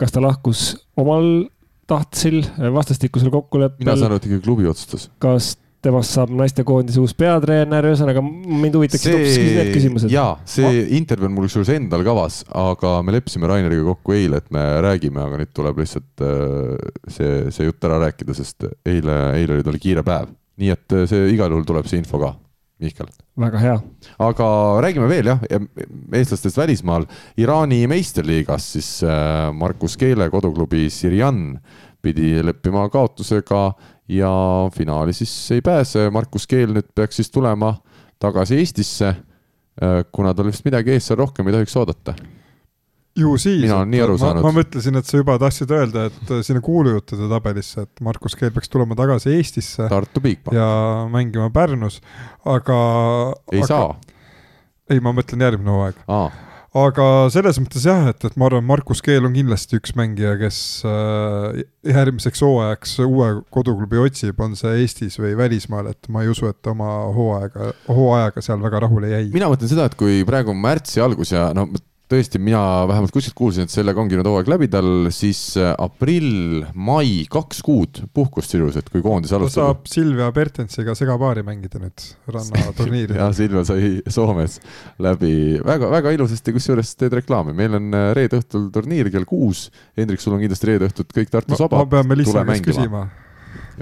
Kas 0.02 0.16
ta 0.16 0.24
lahkus 0.24 0.72
omal 1.00 1.46
tahtsil, 1.90 2.42
vastastikusel 2.74 3.30
mina 3.30 3.38
kokkuleppel, 3.38 3.92
saan 3.92 4.10
aru, 4.10 4.18
et 4.20 4.28
ikkagi 4.28 4.44
klubi 4.46 4.68
otsustas. 4.70 5.10
kas 5.22 5.54
temast 5.86 6.16
saab 6.16 6.32
naistekoondise 6.34 7.02
uus 7.02 7.14
peatreener, 7.18 7.86
ühesõnaga 7.92 8.24
mind 8.26 8.78
huvitaksid 8.78 9.14
hoopis 9.14 9.36
need 9.38 9.72
küsimused. 9.76 10.14
jaa, 10.14 10.32
see 10.50 10.86
intervjuu 10.98 11.30
on 11.30 11.36
mul 11.36 11.46
kusjuures 11.48 11.72
endal 11.76 12.06
kavas, 12.08 12.42
aga 12.58 12.96
me 13.06 13.16
leppisime 13.16 13.50
Raineriga 13.52 13.86
kokku 13.92 14.16
eile, 14.18 14.42
et 14.42 14.50
me 14.56 14.64
räägime, 14.86 15.22
aga 15.22 15.42
nüüd 15.42 15.54
tuleb 15.56 15.84
lihtsalt 15.84 16.26
äh, 16.26 16.74
see, 17.18 17.36
see 17.54 17.70
jutt 17.70 17.86
ära 17.90 18.02
rääkida, 18.08 18.38
sest 18.38 18.66
eile, 18.66 19.20
eile 19.38 19.60
oli 19.60 19.68
tal 19.68 19.80
kiire 19.82 20.06
päev. 20.08 20.34
nii 20.62 20.74
et 20.74 20.98
äh, 20.98 21.06
see 21.12 21.30
igal 21.36 21.54
juhul 21.54 21.68
tuleb 21.68 21.90
see 21.92 22.02
info 22.02 22.22
ka, 22.22 22.34
Mihkel. 22.80 23.08
väga 23.40 23.60
hea. 23.60 23.76
aga 24.20 24.48
räägime 24.84 25.08
veel 25.08 25.30
jah, 25.32 25.44
eestlastest 26.14 26.58
välismaal. 26.58 27.06
Iraani 27.40 27.86
meistriliigas 27.88 28.72
siis 28.76 28.90
äh, 29.04 29.54
Markus 29.56 29.96
Keele 29.98 30.30
koduklubi 30.30 30.90
Sirjan 30.90 31.60
pidi 32.04 32.44
leppima 32.44 32.90
kaotusega 32.90 33.74
ja 34.12 34.32
finaali 34.76 35.14
siis 35.14 35.34
ei 35.52 35.62
pääse. 35.62 36.10
Markus 36.14 36.48
Keel 36.48 36.76
nüüd 36.76 36.92
peaks 36.96 37.22
siis 37.22 37.32
tulema 37.32 37.74
tagasi 38.22 38.60
Eestisse, 38.62 39.16
kuna 40.12 40.34
tal 40.34 40.48
vist 40.48 40.66
midagi 40.68 40.94
ees 40.94 41.10
seal 41.10 41.20
rohkem 41.20 41.48
ei 41.50 41.58
tohiks 41.58 41.76
oodata. 41.82 42.14
Ju 43.16 43.38
siis. 43.38 43.62
Mina 43.64 43.80
olen 43.80 43.92
nii 43.94 44.04
aru 44.06 44.18
saanud. 44.20 44.44
ma 44.46 44.54
mõtlesin, 44.60 45.00
et 45.00 45.08
sa 45.08 45.20
juba 45.20 45.38
tahtsid 45.42 45.72
öelda, 45.72 46.08
et 46.12 46.32
äh, 46.32 46.42
sinna 46.46 46.62
kuulujuttude 46.64 47.30
tabelisse, 47.32 47.86
et 47.88 48.04
Markus 48.06 48.36
Keel 48.40 48.54
peaks 48.56 48.72
tulema 48.72 48.98
tagasi 49.00 49.36
Eestisse 49.38 49.88
Tartu 49.92 50.24
Bigbank, 50.24 50.56
ja 50.58 50.68
mängima 51.12 51.52
Pärnus, 51.56 52.02
aga. 52.44 52.80
ei 53.54 53.64
aga, 53.64 53.70
saa. 53.70 53.94
ei, 54.92 55.00
ma 55.04 55.16
mõtlen 55.16 55.48
järgmine 55.48 55.72
hooaeg. 55.72 56.04
aga 56.76 57.08
selles 57.32 57.62
mõttes 57.64 57.88
jah, 57.88 58.10
et, 58.12 58.28
et 58.28 58.36
ma 58.36 58.50
arvan, 58.50 58.68
Markus 58.68 59.00
Keel 59.06 59.30
on 59.30 59.38
kindlasti 59.38 59.80
üks 59.80 59.96
mängija, 59.96 60.36
kes 60.42 60.60
äh, 60.84 61.64
järgmiseks 61.88 62.44
hooajaks 62.44 63.00
uue 63.08 63.32
koduklubi 63.48 64.04
otsib, 64.04 64.44
on 64.44 64.60
see 64.60 64.76
Eestis 64.84 65.16
või 65.24 65.38
välismaal, 65.40 65.94
et 65.96 66.12
ma 66.12 66.28
ei 66.28 66.36
usu, 66.36 66.52
et 66.52 66.72
oma 66.76 66.92
hooaega, 67.16 67.72
hooajaga 67.88 68.44
seal 68.44 68.60
väga 68.68 68.88
rahule 68.90 69.16
jäi. 69.16 69.28
mina 69.32 69.48
mõtlen 69.48 69.72
seda, 69.72 69.88
et 69.88 69.96
kui 69.96 70.26
praegu 70.28 70.52
on 70.52 70.60
märtsi 70.68 71.00
algus 71.00 71.32
ja 71.32 71.54
no 71.56 71.70
tõesti, 72.12 72.40
mina 72.42 72.62
vähemalt 72.90 73.14
kuskilt 73.14 73.36
kuulsin, 73.38 73.66
et 73.66 73.74
sellega 73.74 74.02
ongi 74.02 74.18
nüüd 74.18 74.28
hooaeg 74.30 74.50
läbi 74.52 74.70
tal, 74.72 75.10
siis 75.16 75.40
äh, 75.60 75.72
aprill, 75.82 76.66
mai, 76.78 77.26
kaks 77.32 77.62
kuud 77.66 78.04
puhkust 78.16 78.54
sisuliselt, 78.54 78.92
kui 78.94 79.04
koondis 79.06 79.34
ta 79.34 79.40
alustab. 79.40 79.72
saab 79.72 79.90
Silvia 79.90 80.30
Bertensiga 80.36 80.96
segapaari 80.98 81.46
mängida 81.48 81.82
nüüd 81.82 82.08
rannaturniiril 82.30 83.18
ja 83.22 83.32
Silvia 83.36 83.66
sai 83.68 83.92
Soomes 84.12 84.60
läbi 85.02 85.34
väga, 85.66 85.90
väga 85.98 86.16
ilusasti, 86.18 86.56
kusjuures 86.56 86.96
teed 87.00 87.18
reklaami, 87.22 87.58
meil 87.58 87.80
on 87.80 87.92
äh, 87.98 88.10
reede 88.18 88.42
õhtul 88.42 88.70
turniir 88.76 89.12
kell 89.14 89.28
kuus. 89.30 89.68
Hendrik, 89.98 90.22
sul 90.22 90.38
on 90.38 90.44
kindlasti 90.46 90.74
reede 90.74 90.92
õhtut 90.92 91.14
kõik 91.16 91.34
Tartus 91.34 91.58
ma, 91.58 91.66
vaba. 91.66 91.84
ma 91.86 91.94
pean 91.98 92.12
Melissa 92.14 92.46
käest 92.46 92.70
küsima 92.70 93.08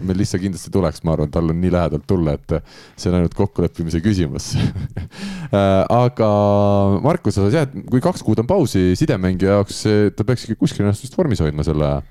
meil 0.02 0.20
lihtsalt 0.22 0.44
kindlasti 0.44 0.74
tuleks, 0.74 1.04
ma 1.04 1.16
arvan, 1.18 1.32
tal 1.34 1.52
on 1.54 1.62
nii 1.62 1.74
lähedalt 1.74 2.08
tulla, 2.10 2.38
et 2.38 2.58
see 2.96 3.12
on 3.12 3.20
ainult 3.20 3.38
kokkuleppimise 3.38 4.02
küsimus 4.04 4.54
aga 6.06 6.32
Markus, 7.04 7.38
sa 7.38 7.52
tead, 7.54 7.78
kui 7.92 8.04
kaks 8.04 8.26
kuud 8.26 8.42
on 8.44 8.50
pausi 8.50 8.92
sidemängija 9.00 9.60
jaoks, 9.60 9.86
ta 10.18 10.28
peaks 10.28 10.48
ikka 10.48 10.62
kuskil 10.66 10.86
ennast 10.88 11.06
vist 11.06 11.18
vormis 11.18 11.44
hoidma 11.44 11.66
selle 11.68 11.90
aja 11.90 12.04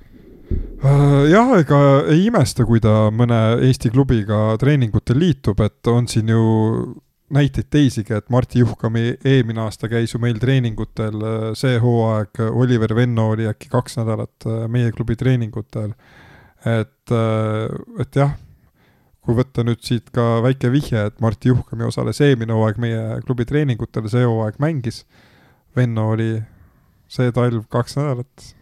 Äh, 0.82 1.30
jah, 1.30 1.52
ega 1.60 1.78
ei 2.10 2.26
imesta, 2.26 2.64
kui 2.66 2.80
ta 2.82 3.06
mõne 3.14 3.38
Eesti 3.68 3.92
klubiga 3.92 4.56
treeningutel 4.60 5.20
liitub, 5.22 5.60
et 5.62 5.90
on 5.90 6.08
siin 6.10 6.32
ju 6.32 6.42
näiteid 7.32 7.68
teisigi, 7.72 8.16
et 8.16 8.26
Martti 8.32 8.60
Juhkami 8.60 9.14
eelmine 9.24 9.62
aasta 9.62 9.88
käis 9.88 10.12
ju 10.12 10.20
meil 10.22 10.40
treeningutel, 10.42 11.22
äh, 11.22 11.46
see 11.58 11.78
hooaeg 11.80 12.42
Oliver 12.50 12.96
Venno 12.98 13.30
oli 13.36 13.46
äkki 13.48 13.70
kaks 13.72 14.00
nädalat 14.00 14.48
äh, 14.48 14.66
meie 14.72 14.90
klubi 14.92 15.16
treeningutel. 15.16 15.94
Et, 16.68 17.12
et 18.02 18.16
jah, 18.18 18.32
kui 19.22 19.36
võtta 19.38 19.64
nüüd 19.66 19.82
siit 19.84 20.10
ka 20.14 20.40
väike 20.44 20.70
vihje, 20.72 21.06
et 21.10 21.20
Martti 21.22 21.50
Juhkami 21.52 21.86
osales 21.86 22.20
eelmine 22.22 22.54
hooaeg 22.56 22.80
meie 22.82 23.20
klubi 23.26 23.46
treeningutel, 23.48 24.08
see 24.10 24.24
hooaeg 24.26 24.58
mängis. 24.62 25.04
Venno 25.76 26.10
oli 26.14 26.34
see 27.12 27.32
talv 27.34 27.64
kaks 27.72 27.98
nädalat 27.98 28.52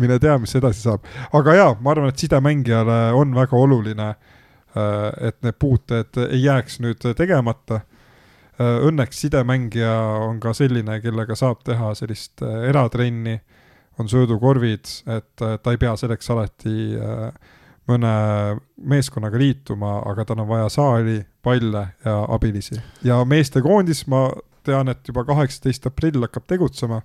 mine 0.00 0.18
tea, 0.20 0.36
mis 0.40 0.54
edasi 0.56 0.84
saab. 0.84 1.06
aga 1.36 1.54
jaa, 1.56 1.70
ma 1.80 1.94
arvan, 1.94 2.12
et 2.12 2.22
sidemängijale 2.22 2.98
on 3.16 3.34
väga 3.36 3.56
oluline, 3.58 4.08
äh, 4.10 5.28
et 5.28 5.40
need 5.44 5.58
puuted 5.60 6.20
ei 6.28 6.44
jääks 6.44 6.80
nüüd 6.84 7.04
tegemata. 7.18 7.82
Äh, 8.60 8.76
õnneks 8.88 9.24
sidemängija 9.24 9.94
on 10.28 10.40
ka 10.40 10.54
selline, 10.56 11.00
kellega 11.04 11.36
saab 11.38 11.64
teha 11.66 11.94
sellist 11.98 12.44
äh, 12.44 12.68
eratrenni, 12.70 13.40
on 14.00 14.08
söödukorvid, 14.10 14.88
et 15.12 15.32
ta 15.36 15.72
ei 15.72 15.80
pea 15.80 15.94
selleks 16.00 16.30
alati 16.32 16.76
mõne 17.90 18.12
meeskonnaga 18.90 19.40
liituma, 19.40 19.98
aga 20.08 20.24
tal 20.28 20.42
on 20.44 20.48
vaja 20.50 20.68
saali, 20.72 21.18
palle 21.42 21.86
ja 22.04 22.16
abilisi. 22.32 22.78
ja 23.04 23.20
meestekoondis, 23.24 24.06
ma 24.10 24.28
tean, 24.66 24.90
et 24.92 25.08
juba 25.08 25.24
kaheksateist 25.28 25.88
aprill 25.90 26.22
hakkab 26.26 26.46
tegutsema 26.50 27.00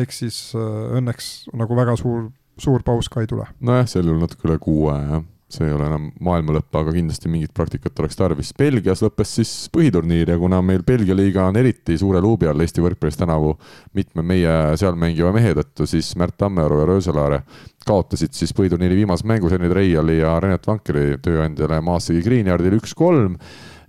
ehk 0.00 0.14
siis 0.14 0.38
äh, 0.58 0.96
õnneks 0.98 1.50
nagu 1.54 1.76
väga 1.78 1.96
suur, 2.00 2.28
suur 2.60 2.82
paus 2.86 3.10
ka 3.12 3.22
ei 3.22 3.30
tule. 3.30 3.46
nojah, 3.60 3.86
sel 3.90 4.08
juhul 4.08 4.22
natuke 4.24 4.48
üle 4.48 4.58
kuu 4.62 4.88
aja 4.92 5.16
jah 5.16 5.30
see 5.54 5.68
ei 5.68 5.74
ole 5.76 5.86
enam 5.88 6.08
maailma 6.24 6.56
lõpp, 6.58 6.70
aga 6.80 6.94
kindlasti 6.94 7.30
mingit 7.32 7.54
praktikat 7.56 8.00
oleks 8.02 8.18
tarvis. 8.18 8.52
Belgias 8.58 9.02
lõppes 9.04 9.34
siis 9.38 9.52
põhiturniir 9.74 10.34
ja 10.34 10.38
kuna 10.40 10.60
meil 10.62 10.84
Belgia 10.86 11.16
liiga 11.16 11.48
on 11.48 11.58
eriti 11.60 11.98
suure 12.00 12.22
luubi 12.24 12.48
all 12.50 12.64
Eesti 12.64 12.84
võrkpallis 12.84 13.20
tänavu 13.20 13.54
mitme 13.98 14.24
meie 14.26 14.54
seal 14.80 14.98
mängiva 15.00 15.32
mehe 15.34 15.54
tõttu, 15.58 15.88
siis 15.90 16.14
Märt 16.20 16.38
Tammearu 16.40 16.80
ja 16.82 16.88
Rööselaare 16.92 17.44
kaotasid 17.84 18.32
siis 18.36 18.54
põhiturniiri 18.56 19.02
viimases 19.02 19.26
mängus 19.28 19.52
Enne 19.52 19.68
Reiali 19.72 20.18
ja 20.20 20.38
Renat 20.40 20.66
Vankeri 20.66 21.18
tööandjale 21.22 21.82
Maassegi 21.84 22.24
Greenyardile 22.24 22.80
üks-kolm 22.80 23.38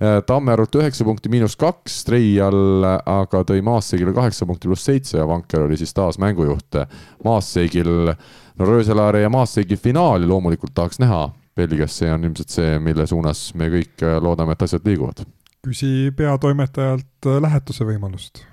Äh, 0.02 0.22
Tammerut 0.28 0.76
üheksa 0.76 1.06
punkti, 1.08 1.30
miinus 1.32 1.56
kaks, 1.56 2.02
Treial 2.04 2.84
aga 2.84 3.44
tõi 3.48 3.62
Maassegile 3.64 4.12
kaheksa 4.16 4.48
punkti 4.48 4.68
pluss 4.68 4.84
seitse 4.90 5.22
ja 5.22 5.28
Vanker 5.28 5.64
oli 5.64 5.78
siis 5.80 5.96
taas 5.96 6.20
mängujuht. 6.20 6.82
Maassegil, 7.24 8.12
no 8.60 8.68
Rööselaare 8.68 9.24
ja 9.24 9.32
Maassegi 9.32 9.80
finaali 9.80 10.28
loomulikult 10.28 10.76
tahaks 10.76 11.00
näha 11.00 11.30
Belgias, 11.56 11.96
see 12.00 12.12
on 12.12 12.28
ilmselt 12.28 12.52
see, 12.52 12.80
mille 12.84 13.06
suunas 13.08 13.48
me 13.56 13.70
kõik 13.72 14.04
äh, 14.04 14.18
loodame, 14.24 14.56
et 14.56 14.66
asjad 14.68 14.88
liiguvad. 14.88 15.24
küsi 15.66 16.12
peatoimetajalt 16.18 17.30
äh, 17.32 17.40
lähetuse 17.42 17.88
võimalust. 17.88 18.44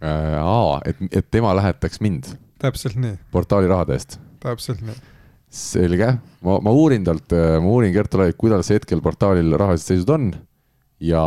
aa, 0.00 0.80
et, 0.84 1.00
et 1.10 1.30
tema 1.30 1.54
lähetaks 1.56 2.00
mind? 2.00 2.34
täpselt 2.60 3.00
nii. 3.00 3.16
portaali 3.32 3.68
rahade 3.70 3.96
eest? 3.96 4.20
täpselt 4.40 4.84
nii 4.84 4.98
selge, 5.50 6.12
ma, 6.46 6.60
ma 6.62 6.70
uurin 6.70 7.02
talt, 7.04 7.32
ma 7.34 7.66
uurin 7.66 7.90
Gert 7.90 8.14
Olevilt, 8.14 8.38
kuidas 8.38 8.70
hetkel 8.70 9.00
portaalil 9.02 9.50
rahalised 9.58 9.90
seisud 9.90 10.12
on 10.14 10.28
ja, 11.02 11.22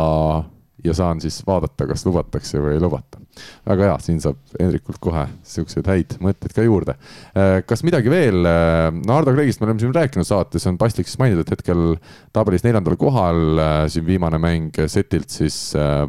ja 0.84 0.94
saan 0.96 1.20
siis 1.20 1.42
vaadata, 1.46 1.86
kas 1.90 2.06
lubatakse 2.06 2.62
või 2.62 2.78
ei 2.78 2.82
lubata. 2.82 3.20
Väga 3.68 3.88
hea, 3.88 3.96
siin 4.04 4.20
saab 4.22 4.40
Hendrikult 4.58 5.00
kohe 5.02 5.24
siukseid 5.46 5.88
häid 5.90 6.16
mõtteid 6.24 6.54
ka 6.56 6.66
juurde. 6.66 6.96
Äh, 7.36 7.60
kas 7.68 7.84
midagi 7.86 8.12
veel, 8.12 8.44
äh, 8.48 8.88
no 8.94 9.16
Ardo 9.18 9.34
Kreegist 9.34 9.62
me 9.62 9.68
oleme 9.68 9.82
siin 9.82 9.94
rääkinud 9.94 10.28
saates, 10.28 10.66
on 10.70 10.78
paslik 10.80 11.10
siis 11.10 11.20
mainida, 11.20 11.44
et 11.44 11.54
hetkel 11.54 11.96
tabelis 12.34 12.66
neljandal 12.66 12.98
kohal, 13.00 13.42
äh, 13.58 13.78
siin 13.92 14.06
viimane 14.06 14.40
mäng 14.42 14.84
setilt 14.90 15.32
siis 15.34 15.56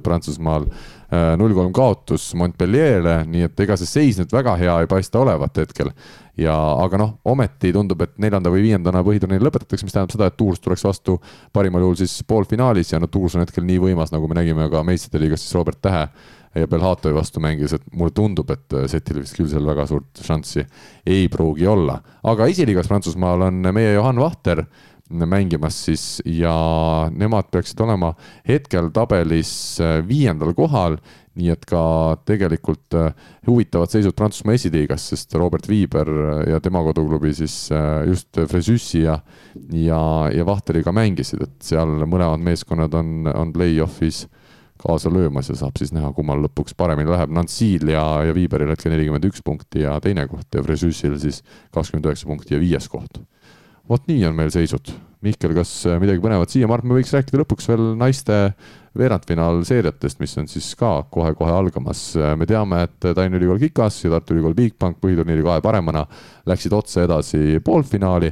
Prantsusmaal 0.04 0.68
null 1.38 1.54
kolm 1.54 1.72
kaotus 1.76 2.32
Montpellier'le, 2.36 3.20
nii 3.30 3.46
et 3.46 3.60
ega 3.62 3.76
see 3.78 3.88
seis 3.88 4.18
nüüd 4.20 4.34
väga 4.34 4.56
hea 4.60 4.74
ei 4.82 4.88
paista 4.90 5.22
olevat 5.22 5.62
hetkel 5.62 5.92
ja, 6.40 6.56
aga 6.84 7.00
noh, 7.00 7.14
ometi 7.32 7.72
tundub, 7.76 8.02
et 8.06 8.16
neljanda 8.22 8.52
või 8.52 8.66
viiendana 8.66 9.04
põhiturniir 9.06 9.44
lõpetatakse, 9.46 9.88
mis 9.88 9.96
tähendab 9.96 10.16
seda, 10.16 10.30
et 10.30 10.38
Tours 10.40 10.62
tuleks 10.64 10.84
vastu 10.86 11.18
parimal 11.56 11.86
juhul 11.86 12.00
siis 12.00 12.18
poolfinaalis 12.28 12.94
ja 12.94 13.00
no 13.02 13.10
Tours 13.12 13.38
on 13.38 13.46
hetkel 13.46 13.66
nii 13.68 13.80
võimas, 13.88 14.12
nagu 14.16 14.28
me 14.30 14.40
nägime 14.40 14.68
ka 14.72 14.84
meistrite 14.88 15.22
liigas 15.22 15.46
siis 15.46 15.56
Robert 15.56 15.80
Tähe 15.84 16.08
ja 16.56 16.68
Belhatovi 16.72 17.16
vastu 17.16 17.44
mängis, 17.44 17.76
et 17.76 17.86
mulle 17.94 18.14
tundub, 18.16 18.50
et 18.54 18.76
setil 18.92 19.22
vist 19.22 19.38
küll 19.38 19.50
seal 19.52 19.66
väga 19.68 19.88
suurt 19.90 20.24
šanssi 20.24 20.66
ei 21.06 21.28
pruugi 21.32 21.68
olla. 21.68 22.00
aga 22.24 22.48
esiliigas 22.52 22.88
Prantsusmaal 22.88 23.50
on 23.50 23.62
meie 23.76 23.94
Johan 23.94 24.20
Vahter 24.20 24.66
mängimas 25.10 25.78
siis 25.86 26.22
ja 26.26 26.56
nemad 27.14 27.52
peaksid 27.54 27.82
olema 27.86 28.16
hetkel 28.48 28.90
tabelis 28.96 29.78
viiendal 30.08 30.56
kohal 30.58 30.98
nii 31.36 31.52
et 31.52 31.66
ka 31.68 31.82
tegelikult 32.28 32.96
äh, 32.96 33.12
huvitavad 33.48 33.92
seisud 33.92 34.16
Prantsusmaa 34.18 34.56
esiliigas, 34.56 35.10
sest 35.12 35.36
Robert 35.36 35.68
Viiber 35.70 36.10
ja 36.50 36.62
tema 36.64 36.84
koduklubi 36.86 37.34
siis 37.36 37.58
äh, 37.76 38.06
just 38.10 38.40
Fresüssi 38.52 39.04
ja, 39.04 39.20
ja, 39.76 40.00
ja 40.32 40.48
Vahteriga 40.48 40.96
mängisid, 40.96 41.44
et 41.44 41.68
seal 41.68 42.08
mõlemad 42.08 42.44
meeskonnad 42.46 42.96
on, 42.96 43.32
on 43.34 43.54
play-off'is 43.56 44.26
kaasa 44.86 45.12
löömas 45.14 45.50
ja 45.50 45.58
saab 45.58 45.80
siis 45.80 45.94
näha, 45.96 46.12
kummal 46.14 46.44
lõpuks 46.46 46.76
paremini 46.78 47.10
läheb. 47.10 47.34
Nancyl 47.34 47.90
ja, 47.90 48.06
ja 48.28 48.36
Viiberil 48.38 48.70
hetkel 48.74 48.94
nelikümmend 48.94 49.26
üks 49.30 49.42
punkti 49.46 49.86
ja 49.86 49.98
teine 50.04 50.28
koht 50.30 50.54
ja 50.54 50.64
Fresüssil 50.66 51.18
siis 51.22 51.42
kakskümmend 51.74 52.12
üheksa 52.12 52.30
punkti 52.30 52.56
ja 52.56 52.62
viies 52.62 52.90
koht. 52.92 53.22
vot 53.90 54.08
nii 54.10 54.26
on 54.30 54.38
meil 54.38 54.50
seisud. 54.54 54.94
Mihkel, 55.26 55.56
kas 55.58 55.72
midagi 56.02 56.22
põnevat 56.22 56.52
siia, 56.54 56.68
ma 56.70 56.76
arvan, 56.78 56.92
me 56.92 57.00
võiks 57.00 57.14
rääkida 57.16 57.40
lõpuks 57.42 57.66
veel 57.70 57.96
naiste 57.98 58.36
veerandfinaalseeriatest, 58.98 60.20
mis 60.22 60.36
on 60.38 60.50
siis 60.50 60.68
ka 60.78 60.92
kohe-kohe 61.12 61.52
algamas. 61.52 62.04
me 62.38 62.46
teame, 62.46 62.84
et 62.86 63.00
Tallinna 63.00 63.40
Ülikool 63.40 63.60
Kikas 63.60 64.04
ja 64.04 64.14
Tartu 64.14 64.36
Ülikool 64.36 64.54
Bigbank 64.56 65.00
põhiturniiri 65.02 65.44
kahe 65.44 65.64
paremana 65.66 66.06
läksid 66.46 66.74
otse 66.74 67.04
edasi 67.04 67.60
poolfinaali. 67.66 68.32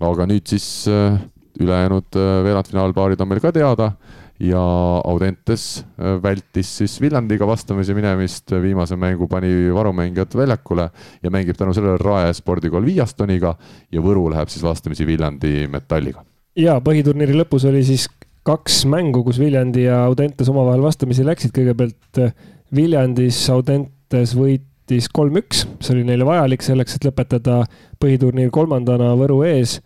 aga 0.00 0.26
nüüd 0.28 0.44
siis 0.44 0.86
äh, 0.92 1.16
ülejäänud 1.60 2.16
äh, 2.20 2.44
veerandfinaalpaarid 2.44 3.20
on 3.20 3.28
meil 3.28 3.40
ka 3.40 3.52
teada 3.52 3.92
ja 4.40 4.60
Audentes 5.04 5.80
äh, 5.80 6.22
vältis 6.22 6.76
siis 6.78 7.00
Viljandiga 7.00 7.46
vastamise 7.46 7.94
minemist, 7.94 8.52
viimase 8.62 8.96
mängu 8.96 9.28
pani 9.28 9.72
varumängijad 9.74 10.36
väljakule 10.36 10.90
ja 11.22 11.30
mängib 11.30 11.56
tänu 11.56 11.74
sellele 11.74 11.96
Rae 12.00 12.34
spordikool 12.34 12.84
Viiastoniga 12.84 13.54
ja 13.92 14.02
Võru 14.04 14.28
läheb 14.30 14.52
siis 14.52 14.64
vastamisi 14.64 15.06
Viljandi 15.06 15.66
Metalliga. 15.72 16.24
ja 16.56 16.78
põhiturniiri 16.80 17.36
lõpus 17.36 17.68
oli 17.68 17.84
siis 17.84 18.08
kaks 18.46 18.84
mängu, 18.86 19.24
kus 19.24 19.40
Viljandi 19.40 19.86
ja 19.88 20.04
Audentes 20.04 20.48
omavahel 20.48 20.84
vastamisi 20.84 21.24
läksid, 21.26 21.54
kõigepealt 21.56 22.22
äh, 22.22 22.32
Viljandis 22.74 23.38
Audentes 23.50 24.34
võitis 24.36 25.08
kolm-üks, 25.12 25.64
see 25.80 25.96
oli 25.96 26.04
neile 26.06 26.26
vajalik 26.28 26.62
selleks, 26.62 26.96
et 26.96 27.08
lõpetada 27.08 27.62
põhiturniir 28.02 28.52
kolmandana 28.54 29.14
Võru 29.18 29.40
ees 29.48 29.80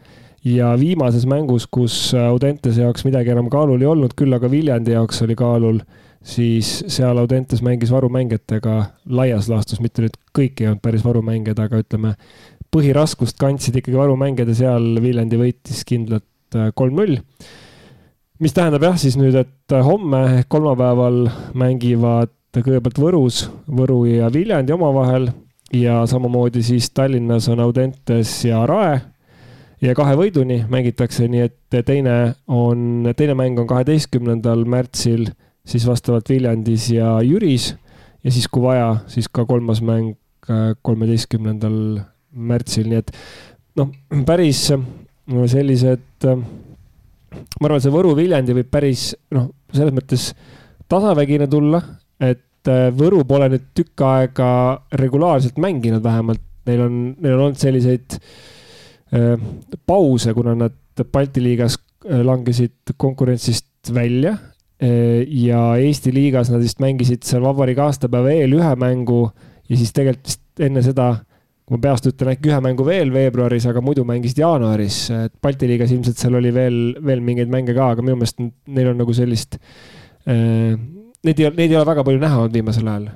ja 0.44 0.72
viimases 0.80 1.26
mängus, 1.28 1.66
kus 1.70 2.14
Audentese 2.16 2.84
jaoks 2.84 3.04
midagi 3.04 3.32
enam 3.34 3.50
kaalul 3.52 3.80
ei 3.82 3.88
olnud, 3.90 4.14
küll 4.16 4.32
aga 4.32 4.50
Viljandi 4.50 4.94
jaoks 4.94 5.20
oli 5.26 5.36
kaalul, 5.38 5.80
siis 6.24 6.80
seal 6.88 7.20
Audentes 7.20 7.62
mängis 7.64 7.92
varumängijatega 7.92 8.76
laias 9.12 9.50
laastus, 9.52 9.80
mitte 9.84 10.06
nüüd 10.06 10.16
kõik 10.36 10.60
ei 10.62 10.70
olnud 10.70 10.82
päris 10.84 11.04
varumängijad, 11.04 11.60
aga 11.66 11.82
ütleme, 11.84 12.14
põhiraskust 12.72 13.38
kandsid 13.40 13.80
ikkagi 13.80 13.98
varumängijad 13.98 14.52
ja 14.52 14.60
seal 14.64 14.92
Viljandi 15.02 15.40
võitis 15.40 15.84
kindlalt 15.88 16.56
äh, 16.56 16.70
kolm-null. 16.74 17.18
Mis 18.40 18.56
tähendab 18.56 18.86
jah, 18.86 18.96
siis 18.96 19.18
nüüd, 19.20 19.36
et 19.36 19.74
homme 19.84 20.22
ehk 20.38 20.48
kolmapäeval 20.48 21.26
mängivad 21.60 22.32
kõigepealt 22.56 22.98
Võrus, 22.98 23.44
Võru 23.68 24.06
ja 24.08 24.30
Viljandi 24.32 24.72
omavahel 24.72 25.28
ja 25.76 26.00
samamoodi 26.08 26.64
siis 26.64 26.88
Tallinnas 26.96 27.50
on 27.52 27.60
Audentes 27.62 28.32
ja 28.46 28.64
Rae 28.66 28.96
ja 29.84 29.94
kahe 29.96 30.16
võiduni 30.18 30.60
mängitakse, 30.70 31.26
nii 31.30 31.44
et 31.46 31.78
teine 31.86 32.16
on, 32.52 33.10
teine 33.16 33.36
mäng 33.38 33.60
on 33.60 33.68
kaheteistkümnendal 33.70 34.64
märtsil 34.68 35.30
siis 35.66 35.86
vastavalt 35.88 36.28
Viljandis 36.28 36.90
ja 36.94 37.18
Jüris. 37.24 37.74
Ja 38.24 38.32
siis, 38.32 38.50
kui 38.52 38.66
vaja, 38.66 38.98
siis 39.08 39.30
ka 39.32 39.46
kolmas 39.48 39.80
mäng 39.84 40.12
kolmeteistkümnendal 40.84 42.00
märtsil, 42.30 42.88
nii 42.90 42.98
et 43.00 43.12
noh, 43.80 43.92
päris 44.26 44.66
sellised, 45.52 46.26
ma 46.26 47.68
arvan, 47.68 47.80
see 47.80 47.94
Võru-Viljandi 47.94 48.56
võib 48.58 48.68
päris 48.72 49.10
noh, 49.36 49.48
selles 49.72 49.94
mõttes 49.96 50.30
tasavägine 50.90 51.48
tulla, 51.50 51.80
et 52.20 52.44
Võru 52.92 53.22
pole 53.24 53.46
nüüd 53.48 53.70
tükk 53.72 54.02
aega 54.04 54.50
regulaarselt 55.00 55.56
mänginud 55.62 56.02
vähemalt, 56.04 56.42
neil 56.68 56.82
on, 56.84 56.98
neil 57.16 57.38
on 57.38 57.44
olnud 57.46 57.60
selliseid 57.62 58.18
äh, 58.18 58.34
pause, 59.86 60.34
kuna 60.34 60.54
nad 60.54 60.76
Balti 61.12 61.42
liigas 61.42 61.78
äh, 62.06 62.20
langesid 62.26 62.94
konkurentsist 63.00 63.92
välja 63.94 64.34
äh, 64.82 65.22
ja 65.26 65.76
Eesti 65.80 66.12
liigas 66.14 66.50
nad 66.52 66.62
vist 66.62 66.80
mängisid 66.82 67.24
seal 67.26 67.42
vabariigi 67.46 67.82
aastapäeva 67.84 68.32
eel 68.34 68.58
ühe 68.58 68.70
mängu 68.78 69.24
ja 69.70 69.78
siis 69.78 69.92
tegelikult 69.96 70.30
vist 70.30 70.64
enne 70.66 70.82
seda, 70.84 71.08
kui 71.64 71.78
ma 71.78 71.82
peast 71.86 72.08
ütlen, 72.10 72.32
äkki 72.34 72.50
ühe 72.50 72.60
mängu 72.64 72.84
veel 72.86 73.12
veebruaris, 73.14 73.66
aga 73.70 73.82
muidu 73.84 74.04
mängisid 74.08 74.42
jaanuaris. 74.42 75.02
et 75.14 75.34
Balti 75.42 75.70
liigas 75.70 75.94
ilmselt 75.94 76.20
seal 76.20 76.36
oli 76.38 76.52
veel, 76.54 76.80
veel 77.06 77.22
mingeid 77.24 77.52
mänge 77.52 77.74
ka, 77.76 77.92
aga 77.94 78.04
minu 78.04 78.18
meelest 78.20 78.42
neil 78.42 78.92
on 78.94 79.04
nagu 79.04 79.16
sellist 79.16 79.60
äh,. 80.26 80.78
Neid 81.20 81.36
ei 81.36 81.50
neid 81.52 81.68
ei 81.68 81.76
ole 81.76 81.84
väga 81.84 82.00
palju 82.00 82.16
näha 82.16 82.36
olnud 82.40 82.54
viimasel 82.56 82.86
ajal, 82.88 83.08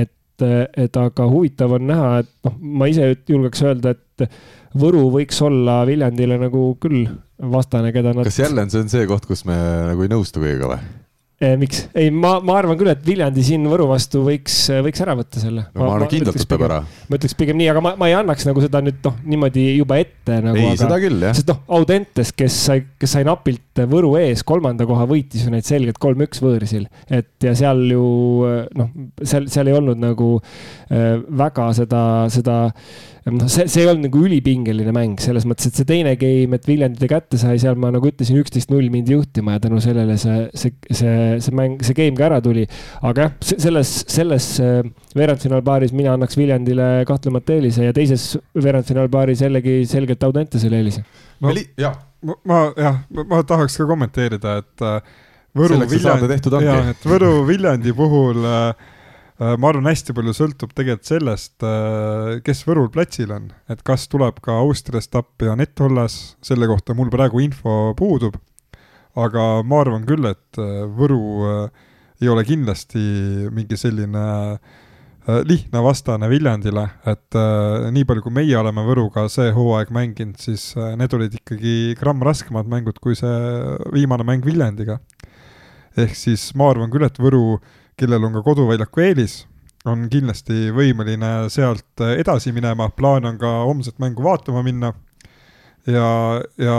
et, 0.00 0.10
et 0.42 0.96
aga 0.96 1.28
huvitav 1.30 1.76
on 1.76 1.86
näha, 1.86 2.10
et 2.24 2.30
noh, 2.48 2.56
ma 2.80 2.88
ise 2.90 3.12
julgeks 3.28 3.62
öelda, 3.62 3.94
et 3.94 4.28
Võru 4.74 5.04
võiks 5.14 5.36
olla 5.46 5.84
Viljandile 5.86 6.34
nagu 6.40 6.72
küll 6.82 7.04
vastane, 7.38 7.92
keda 7.94 8.10
nad. 8.10 8.26
kas 8.26 8.40
jälle 8.40 8.64
on 8.64 8.72
see 8.72 8.82
on 8.82 8.90
see 8.90 9.06
koht, 9.06 9.26
kus 9.30 9.44
me 9.46 9.54
nagu 9.92 10.02
ei 10.02 10.10
nõustu 10.10 10.42
kõigega 10.42 10.72
või? 10.72 10.80
Eh, 11.42 11.56
miks? 11.58 11.88
ei, 11.98 12.12
ma, 12.14 12.36
ma 12.46 12.54
arvan 12.60 12.76
küll, 12.78 12.92
et 12.92 13.00
Viljandi 13.02 13.42
siin 13.42 13.64
Võru 13.66 13.88
vastu 13.90 14.20
võiks, 14.22 14.54
võiks 14.86 15.02
ära 15.02 15.16
võtta 15.18 15.40
selle. 15.42 15.64
no 15.74 15.80
ma, 15.82 15.88
ma 15.88 15.94
arvan, 15.96 16.10
kindlalt 16.12 16.38
võtab 16.38 16.62
ära. 16.68 16.76
ma 17.08 17.18
ütleks 17.18 17.34
pigem 17.40 17.58
nii, 17.58 17.66
aga 17.72 17.82
ma, 17.82 17.92
ma 17.98 18.06
ei 18.06 18.14
annaks 18.14 18.46
nagu 18.46 18.62
seda 18.62 18.78
nüüd 18.84 19.00
noh, 19.02 19.16
niimoodi 19.26 19.64
juba 19.74 19.98
ette 19.98 20.38
nagu. 20.44 20.60
ei, 20.62 20.76
seda 20.78 20.98
küll, 21.02 21.18
jah. 21.26 21.34
sest 21.34 21.50
noh, 21.50 21.58
Audentes, 21.74 22.30
kes 22.38 22.58
sai, 22.68 22.84
kes 23.02 23.16
sai 23.18 23.26
napilt 23.26 23.82
Võru 23.90 24.12
ees 24.20 24.44
kolmanda 24.46 24.86
koha, 24.86 25.08
võitis 25.10 25.42
ju 25.42 25.50
neid 25.50 25.66
selgelt 25.66 25.98
kolm-üks 26.02 26.38
võõrsil. 26.44 26.86
et 27.10 27.34
ja 27.42 27.56
seal 27.58 27.82
ju 27.90 28.04
noh, 28.78 28.94
seal, 29.26 29.50
seal 29.50 29.72
ei 29.72 29.74
olnud 29.74 29.98
nagu 29.98 30.36
äh, 30.38 31.18
väga 31.42 31.72
seda, 31.82 32.04
seda 32.30 32.60
äh, 32.70 33.13
noh, 33.32 33.48
see, 33.48 33.64
see 33.72 33.84
ei 33.84 33.88
olnud 33.88 34.08
nagu 34.08 34.22
ülipingeline 34.26 34.92
mäng 34.94 35.20
selles 35.22 35.46
mõttes, 35.48 35.70
et 35.70 35.78
see 35.78 35.88
teine 35.88 36.12
game, 36.20 36.58
et 36.58 36.68
Viljandi 36.68 37.00
ta 37.00 37.08
kätte 37.08 37.40
sai, 37.40 37.56
seal 37.62 37.78
ma 37.80 37.88
nagu 37.94 38.08
ütlesin, 38.10 38.36
üksteist 38.42 38.72
null 38.72 38.90
mindi 38.92 39.16
juhtima 39.16 39.56
ja 39.56 39.62
tänu 39.64 39.80
sellele 39.84 40.18
see, 40.20 40.44
see, 40.60 40.74
see, 40.90 41.16
see 41.44 41.56
mäng, 41.56 41.80
see 41.86 41.96
game 41.96 42.18
ka 42.18 42.28
ära 42.28 42.40
tuli. 42.44 42.66
aga 43.00 43.28
jah, 43.28 43.34
selles, 43.64 43.94
selles 44.12 44.48
äh, 44.64 44.80
veerandfinaalpaaris 45.16 45.94
mina 45.96 46.14
annaks 46.18 46.36
Viljandile 46.40 46.88
kahtlemata 47.08 47.56
eelise 47.56 47.88
ja 47.88 47.96
teises 47.96 48.34
veerandfinaalpaaris 48.60 49.44
jällegi 49.46 49.80
selgelt 49.88 50.28
Audentesele 50.28 50.82
eelise. 50.82 51.04
ma, 51.40 51.56
jah, 51.80 51.96
ma, 52.28 52.40
ma 52.50 52.64
jah, 52.76 53.04
ma 53.24 53.44
tahaks 53.48 53.80
ka 53.80 53.88
kommenteerida, 53.88 54.58
et 54.60 54.84
äh, 54.84 55.14
Võru 55.54 55.78
Viljandi, 55.86 56.34
jah, 56.66 56.90
et 56.90 57.04
Võru 57.06 57.38
Viljandi 57.48 57.92
puhul 57.96 58.44
Äh, 58.44 58.90
ma 59.38 59.70
arvan, 59.70 59.88
hästi 59.90 60.14
palju 60.14 60.34
sõltub 60.36 60.74
tegelikult 60.78 61.08
sellest, 61.08 61.56
äh, 61.66 62.38
kes 62.46 62.62
Võrul 62.68 62.90
platsil 62.94 63.32
on, 63.34 63.48
et 63.70 63.82
kas 63.86 64.06
tuleb 64.10 64.38
ka 64.44 64.60
Austriast 64.62 65.14
appi 65.18 65.50
Anett 65.50 65.80
Hollas, 65.82 66.36
selle 66.44 66.68
kohta 66.70 66.94
mul 66.94 67.10
praegu 67.10 67.42
info 67.42 67.94
puudub. 67.98 68.38
aga 69.14 69.62
ma 69.62 69.80
arvan 69.82 70.06
küll, 70.06 70.26
et 70.26 70.58
äh, 70.58 70.86
Võru 70.86 71.20
ei 72.22 72.30
ole 72.30 72.44
kindlasti 72.46 73.02
mingi 73.50 73.76
selline 73.76 74.22
lihtne 75.24 75.80
vastane 75.80 76.28
Viljandile, 76.28 76.82
et 77.08 77.36
nii 77.90 78.04
palju, 78.04 78.22
kui 78.26 78.34
meie 78.38 78.56
oleme 78.60 78.82
Võruga 78.84 79.24
see 79.32 79.48
hooaeg 79.56 79.88
mänginud, 79.94 80.36
siis 80.38 80.74
need 80.76 81.14
olid 81.16 81.38
ikkagi 81.38 81.94
gramm 81.96 82.22
raskemad 82.22 82.68
mängud 82.68 83.00
kui 83.02 83.16
see 83.16 83.32
viimane 83.94 84.26
mäng 84.26 84.44
Viljandiga. 84.44 84.98
ehk 85.96 86.14
siis 86.18 86.50
ma 86.54 86.68
arvan 86.70 86.92
küll, 86.92 87.06
et 87.08 87.18
Võru 87.18 87.56
äh, 87.56 87.83
kellel 87.96 88.24
on 88.24 88.38
ka 88.38 88.42
koduväljaku 88.46 89.04
eelis, 89.04 89.44
on 89.84 90.08
kindlasti 90.10 90.70
võimeline 90.74 91.50
sealt 91.52 92.02
edasi 92.16 92.52
minema, 92.56 92.88
plaan 92.96 93.28
on 93.28 93.38
ka 93.40 93.52
homset 93.68 93.98
mängu 94.02 94.24
vaatama 94.24 94.62
minna. 94.64 94.92
ja, 95.86 96.40
ja 96.58 96.76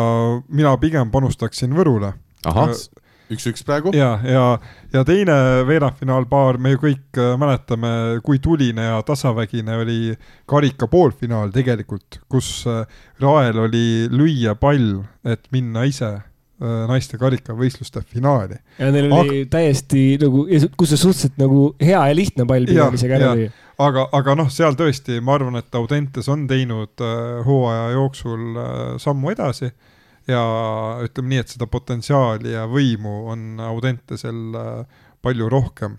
mina 0.50 0.78
pigem 0.78 1.12
panustaksin 1.12 1.76
Võrule. 1.78 2.14
ahah, 2.46 2.74
üks-üks 3.32 3.64
praegu. 3.66 3.94
ja, 3.96 4.16
ja, 4.26 4.44
ja 4.94 5.04
teine 5.08 5.36
veerandfinaalpaar, 5.68 6.60
me 6.62 6.76
ju 6.76 6.82
kõik 6.82 7.20
äh, 7.22 7.34
mäletame, 7.42 8.22
kui 8.26 8.40
tuline 8.40 8.90
ja 8.90 9.02
tasavägine 9.06 9.80
oli 9.82 10.00
karika 10.50 10.90
poolfinaal 10.92 11.54
tegelikult, 11.56 12.22
kus 12.30 12.66
äh, 12.70 12.86
Rael 13.22 13.60
oli 13.68 13.86
lüüa 14.12 14.56
pall, 14.60 15.04
et 15.26 15.46
minna 15.56 15.86
ise 15.90 16.18
naiste 16.60 17.18
karikavõistluste 17.19 17.99
finaali. 18.07 18.56
ja 18.80 18.91
neil 18.94 19.10
oli 19.11 19.41
aga... 19.41 19.49
täiesti 19.57 20.03
nagu, 20.22 20.45
kus 20.80 20.94
see 20.94 21.02
suhteliselt 21.02 21.41
nagu 21.41 21.65
hea 21.84 21.99
ja 22.07 22.15
lihtne 22.15 22.45
pall 22.48 22.69
pigem 22.69 22.95
isegi 22.95 23.18
ära 23.18 23.34
lüüa. 23.36 23.52
aga, 23.88 24.06
aga 24.15 24.38
noh, 24.40 24.48
seal 24.53 24.77
tõesti, 24.80 25.19
ma 25.19 25.36
arvan, 25.36 25.60
et 25.60 25.76
Audentes 25.76 26.30
on 26.32 26.45
teinud 26.48 27.03
äh, 27.03 27.41
hooaja 27.48 27.90
jooksul 27.98 28.45
äh, 28.56 28.80
sammu 29.03 29.34
edasi 29.36 29.73
ja 30.32 30.45
ütleme 31.06 31.34
nii, 31.34 31.44
et 31.44 31.53
seda 31.53 31.68
potentsiaali 31.69 32.56
ja 32.56 32.65
võimu 32.72 33.18
on 33.34 33.60
Audentesel 33.61 34.56
äh, 34.56 35.06
palju 35.26 35.49
rohkem. 35.52 35.98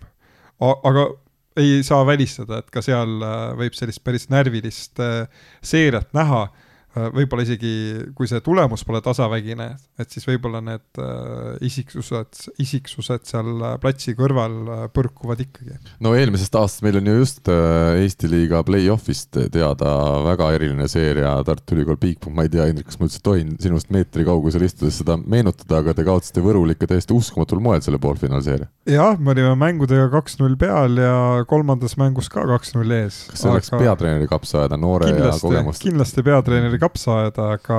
aga 0.60 1.08
ei 1.56 1.82
saa 1.84 2.04
välistada, 2.06 2.60
et 2.60 2.72
ka 2.72 2.80
seal 2.84 3.20
äh, 3.20 3.50
võib 3.60 3.76
sellist 3.76 4.04
päris 4.04 4.30
närvilist 4.32 5.00
äh, 5.04 5.28
seeriat 5.60 6.16
näha 6.16 6.46
Äh, 6.46 6.65
võib-olla 7.14 7.44
isegi, 7.46 7.72
kui 8.16 8.28
see 8.30 8.40
tulemus 8.44 8.84
pole 8.86 9.02
tasavägine, 9.04 9.68
et 10.00 10.12
siis 10.12 10.26
võib-olla 10.28 10.62
need 10.64 11.00
äh, 11.02 11.56
isiksused, 11.66 12.46
isiksused 12.62 13.26
seal 13.28 13.52
äh, 13.60 13.76
platsi 13.82 14.16
kõrval 14.18 14.90
põrkuvad 14.94 15.42
ikkagi. 15.44 15.76
no 16.04 16.14
eelmisest 16.16 16.56
aastast 16.58 16.84
meil 16.86 17.00
on 17.00 17.10
ju 17.10 17.16
just 17.20 17.34
Eesti 17.46 18.28
liiga 18.30 18.62
play-off'ist 18.66 19.38
teada 19.52 19.90
väga 20.24 20.48
eriline 20.56 20.88
seeria 20.90 21.34
Tartu 21.46 21.76
Ülikool 21.76 21.98
Bigbank, 22.00 22.34
ma 22.36 22.46
ei 22.46 22.52
tea, 22.52 22.66
Indrek, 22.70 22.88
kas 22.90 23.00
ma 23.00 23.08
üldse 23.08 23.20
tohin 23.24 23.54
sinust 23.62 23.90
meetri 23.94 24.24
kaugusel 24.26 24.64
istudes 24.66 25.00
seda 25.00 25.18
meenutada, 25.20 25.80
aga 25.82 25.94
te 25.96 26.06
kaotasite 26.06 26.44
Võrul 26.44 26.74
ikka 26.74 26.88
täiesti 26.90 27.14
uskumatul 27.16 27.60
moel 27.64 27.82
selle 27.84 28.00
poolfinaalseeria. 28.02 28.68
jah, 28.90 29.18
me 29.20 29.34
olime 29.34 29.54
mängudega 29.60 30.08
kaks-null 30.14 30.56
peal 30.60 30.98
ja 31.00 31.44
kolmandas 31.50 31.96
mängus 32.00 32.30
ka 32.32 32.46
kaks-null 32.48 32.96
ees. 32.98 33.24
kas 33.30 33.44
see 33.44 33.52
oleks 33.52 33.72
aga... 33.72 33.82
peatreeneri 33.84 34.30
kapsa 34.30 34.62
ajada, 34.62 34.80
noore 34.80 35.10
kindlasti, 35.10 35.42
ja 35.42 35.44
kogemust? 35.44 35.84
kindlasti 35.84 36.26
peatreeneri 36.26 36.80
kapsa 36.86 37.18
ajada, 37.20 37.48
aga 37.58 37.78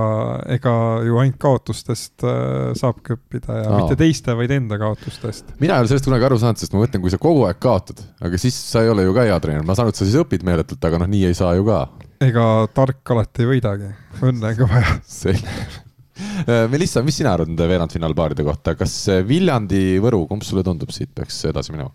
ega 0.57 0.73
ju 1.07 1.17
ainult 1.21 1.39
kaotustest 1.41 2.25
äh, 2.27 2.73
saabki 2.77 3.15
õppida 3.17 3.57
ja 3.61 3.71
Aa. 3.71 3.81
mitte 3.81 3.97
teiste, 3.99 4.35
vaid 4.37 4.53
enda 4.53 4.79
kaotustest. 4.81 5.55
mina 5.63 5.77
ei 5.77 5.85
ole 5.85 5.91
sellest 5.91 6.09
kunagi 6.09 6.29
aru 6.29 6.39
saanud, 6.43 6.61
sest 6.61 6.75
ma 6.75 6.83
mõtlen, 6.83 7.03
kui 7.03 7.13
sa 7.13 7.21
kogu 7.21 7.47
aeg 7.49 7.59
kaotad, 7.63 8.03
aga 8.23 8.41
siis 8.41 8.57
sa 8.71 8.85
ei 8.85 8.93
ole 8.93 9.07
ju 9.07 9.15
ka 9.17 9.25
hea 9.27 9.39
treener, 9.43 9.65
ma 9.67 9.75
saan 9.77 9.87
aru, 9.87 9.95
et 9.95 10.01
sa 10.01 10.07
siis 10.07 10.19
õpid 10.21 10.45
meeletult, 10.47 10.83
aga 10.89 11.01
noh, 11.03 11.11
nii 11.11 11.27
ei 11.31 11.37
saa 11.37 11.55
ju 11.57 11.65
ka. 11.67 11.81
ega 12.27 12.47
tark 12.75 13.15
alati 13.15 13.45
ei 13.45 13.51
võidagi, 13.55 13.91
õnne 14.21 14.53
on 14.53 14.61
ka 14.61 14.71
vaja. 14.71 14.97
selge 15.21 15.85
Melissa, 16.73 17.03
mis 17.05 17.19
sina 17.19 17.35
arvad 17.35 17.51
nende 17.51 17.67
veerandfinaalpaaride 17.69 18.45
kohta, 18.47 18.73
kas 18.79 18.93
Viljandi, 19.27 19.99
Võru, 20.01 20.23
kumb 20.29 20.45
sulle 20.45 20.63
tundub, 20.65 20.89
siit 20.95 21.11
peaks 21.13 21.43
edasi 21.51 21.75
minema? 21.75 21.93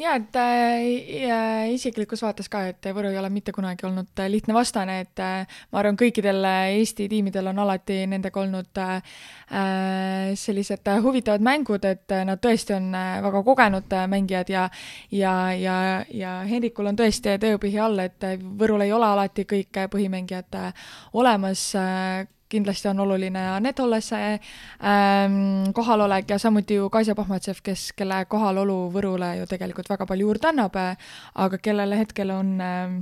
Ja 0.00 0.14
et 0.16 0.36
äh, 0.40 1.72
isiklikus 1.74 2.22
vaates 2.24 2.48
ka, 2.48 2.62
et 2.70 2.88
Võru 2.94 3.10
ei 3.10 3.18
ole 3.20 3.30
mitte 3.32 3.52
kunagi 3.52 3.86
olnud 3.88 4.22
äh, 4.22 4.30
lihtne 4.32 4.54
vastane, 4.56 5.00
et 5.04 5.20
äh, 5.22 5.58
ma 5.72 5.82
arvan, 5.82 5.98
kõikidel 6.00 6.40
äh, 6.46 6.70
Eesti 6.78 7.08
tiimidel 7.10 7.50
on 7.52 7.60
alati 7.64 8.00
nendega 8.10 8.40
olnud 8.40 8.80
äh, 8.80 8.96
äh 9.50 10.32
sellised 10.40 10.86
huvitavad 11.02 11.42
mängud, 11.42 11.84
et 11.84 12.12
nad 12.24 12.40
tõesti 12.40 12.76
on 12.76 12.92
väga 12.94 13.42
kogenud 13.44 13.96
mängijad 14.08 14.50
ja 14.52 14.68
ja, 15.10 15.32
ja, 15.52 15.76
ja 16.14 16.34
Hendrikul 16.46 16.86
on 16.86 16.98
tõesti 16.98 17.36
tööpõhi 17.42 17.80
all, 17.82 17.98
et 17.98 18.28
Võrul 18.40 18.86
ei 18.86 18.92
ole 18.92 19.06
alati 19.06 19.44
kõik 19.50 19.82
põhimängijad 19.90 20.60
olemas 21.18 21.72
kindlasti 22.50 22.90
on 22.90 23.00
oluline 23.04 23.42
Anett 23.54 23.80
Ollase 23.80 24.20
ähm, 24.32 25.70
kohalolek 25.74 26.30
ja 26.30 26.38
samuti 26.38 26.78
ju 26.80 26.90
Kaisa 26.90 27.14
Pohmatsev, 27.14 27.62
kes, 27.62 27.90
kelle 27.96 28.24
kohalolu 28.30 28.78
Võrule 28.94 29.34
ju 29.40 29.48
tegelikult 29.50 29.90
väga 29.90 30.06
palju 30.10 30.28
juurde 30.28 30.50
annab, 30.50 30.76
aga 31.34 31.62
kellel 31.62 31.94
hetkel 31.98 32.34
on 32.34 32.56
ähm, 32.64 32.98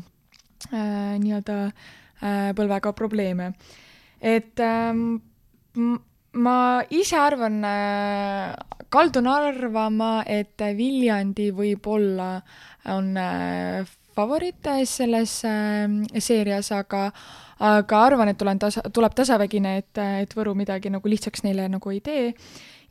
äh, 0.73 1.17
nii-öelda 1.23 1.59
äh, 1.69 2.51
põlvega 2.59 2.93
probleeme. 2.93 3.53
et 4.21 4.61
ähm, 4.61 5.21
ma 6.33 6.83
ise 6.91 7.17
arvan 7.19 7.63
äh,, 7.65 8.55
kaldun 8.91 9.29
arvama, 9.31 10.23
et 10.27 10.61
Viljandi 10.77 11.51
võib-olla 11.55 12.39
on 12.95 13.17
äh, 13.17 13.85
favoriit 14.17 14.69
selles 14.89 15.43
äh, 15.47 15.87
seerias, 16.19 16.73
aga 16.73 17.11
aga 17.61 18.03
arvan, 18.07 18.29
et 18.31 18.39
tulen 18.39 18.59
tasa, 18.59 18.83
tuleb 18.95 19.15
tasavägine, 19.19 19.77
et, 19.83 20.01
et 20.23 20.35
Võru 20.37 20.55
midagi 20.59 20.91
nagu 20.95 21.09
lihtsaks 21.09 21.43
neile 21.47 21.69
nagu 21.69 21.91
ei 21.91 22.01
tee. 22.01 22.35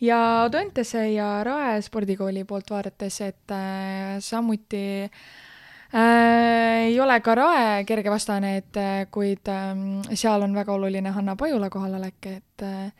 ja 0.02 0.20
Audentese 0.44 1.08
ja 1.12 1.44
Rae 1.44 1.82
spordikooli 1.82 2.44
poolt 2.44 2.70
vaadates, 2.70 3.22
et 3.22 3.52
äh, 3.52 4.18
samuti 4.20 5.04
äh, 5.04 6.88
ei 6.88 7.00
ole 7.00 7.20
ka 7.22 7.36
Rae 7.36 7.84
kerge 7.86 8.10
vastane, 8.10 8.58
et 8.58 8.78
äh, 8.78 9.06
kuid 9.12 9.48
äh, 9.48 9.76
seal 10.14 10.42
on 10.42 10.56
väga 10.56 10.74
oluline 10.74 11.12
Hanna 11.16 11.36
Pajula 11.36 11.70
kohalolek, 11.70 12.26
et 12.26 12.64
äh, 12.64 12.92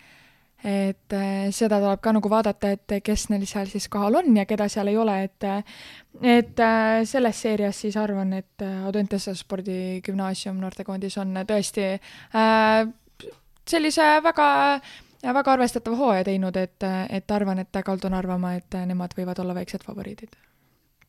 et 0.68 1.16
äh, 1.16 1.48
seda 1.56 1.80
tuleb 1.80 2.02
ka 2.04 2.12
nagu 2.16 2.30
vaadata, 2.32 2.74
et 2.76 2.98
kes 3.04 3.30
neil 3.32 3.46
seal 3.48 3.70
siis 3.72 3.88
kohal 3.92 4.20
on 4.20 4.38
ja 4.38 4.46
keda 4.50 4.68
seal 4.72 4.92
ei 4.92 4.98
ole, 5.00 5.18
et 5.24 5.48
et 6.22 6.60
äh, 6.60 7.02
selles 7.06 7.42
seerias 7.42 7.82
siis 7.86 7.98
arvan, 7.98 8.34
et 8.34 8.66
äh, 8.66 8.86
Audentese 8.86 9.36
spordigümnaasium 9.38 10.60
noortekoondis 10.60 11.18
on 11.24 11.44
tõesti 11.48 11.90
äh, 11.94 12.88
sellise 13.68 14.08
väga 14.24 14.48
väga 15.24 15.54
arvestatava 15.54 15.98
hooaja 15.98 16.26
teinud, 16.28 16.58
et, 16.60 16.84
et 17.10 17.32
arvan, 17.32 17.60
et 17.64 17.80
kaldun 17.86 18.14
arvama, 18.14 18.54
et 18.60 18.78
nemad 18.88 19.16
võivad 19.18 19.40
olla 19.42 19.56
väiksed 19.58 19.84
favoriidid. 19.86 20.36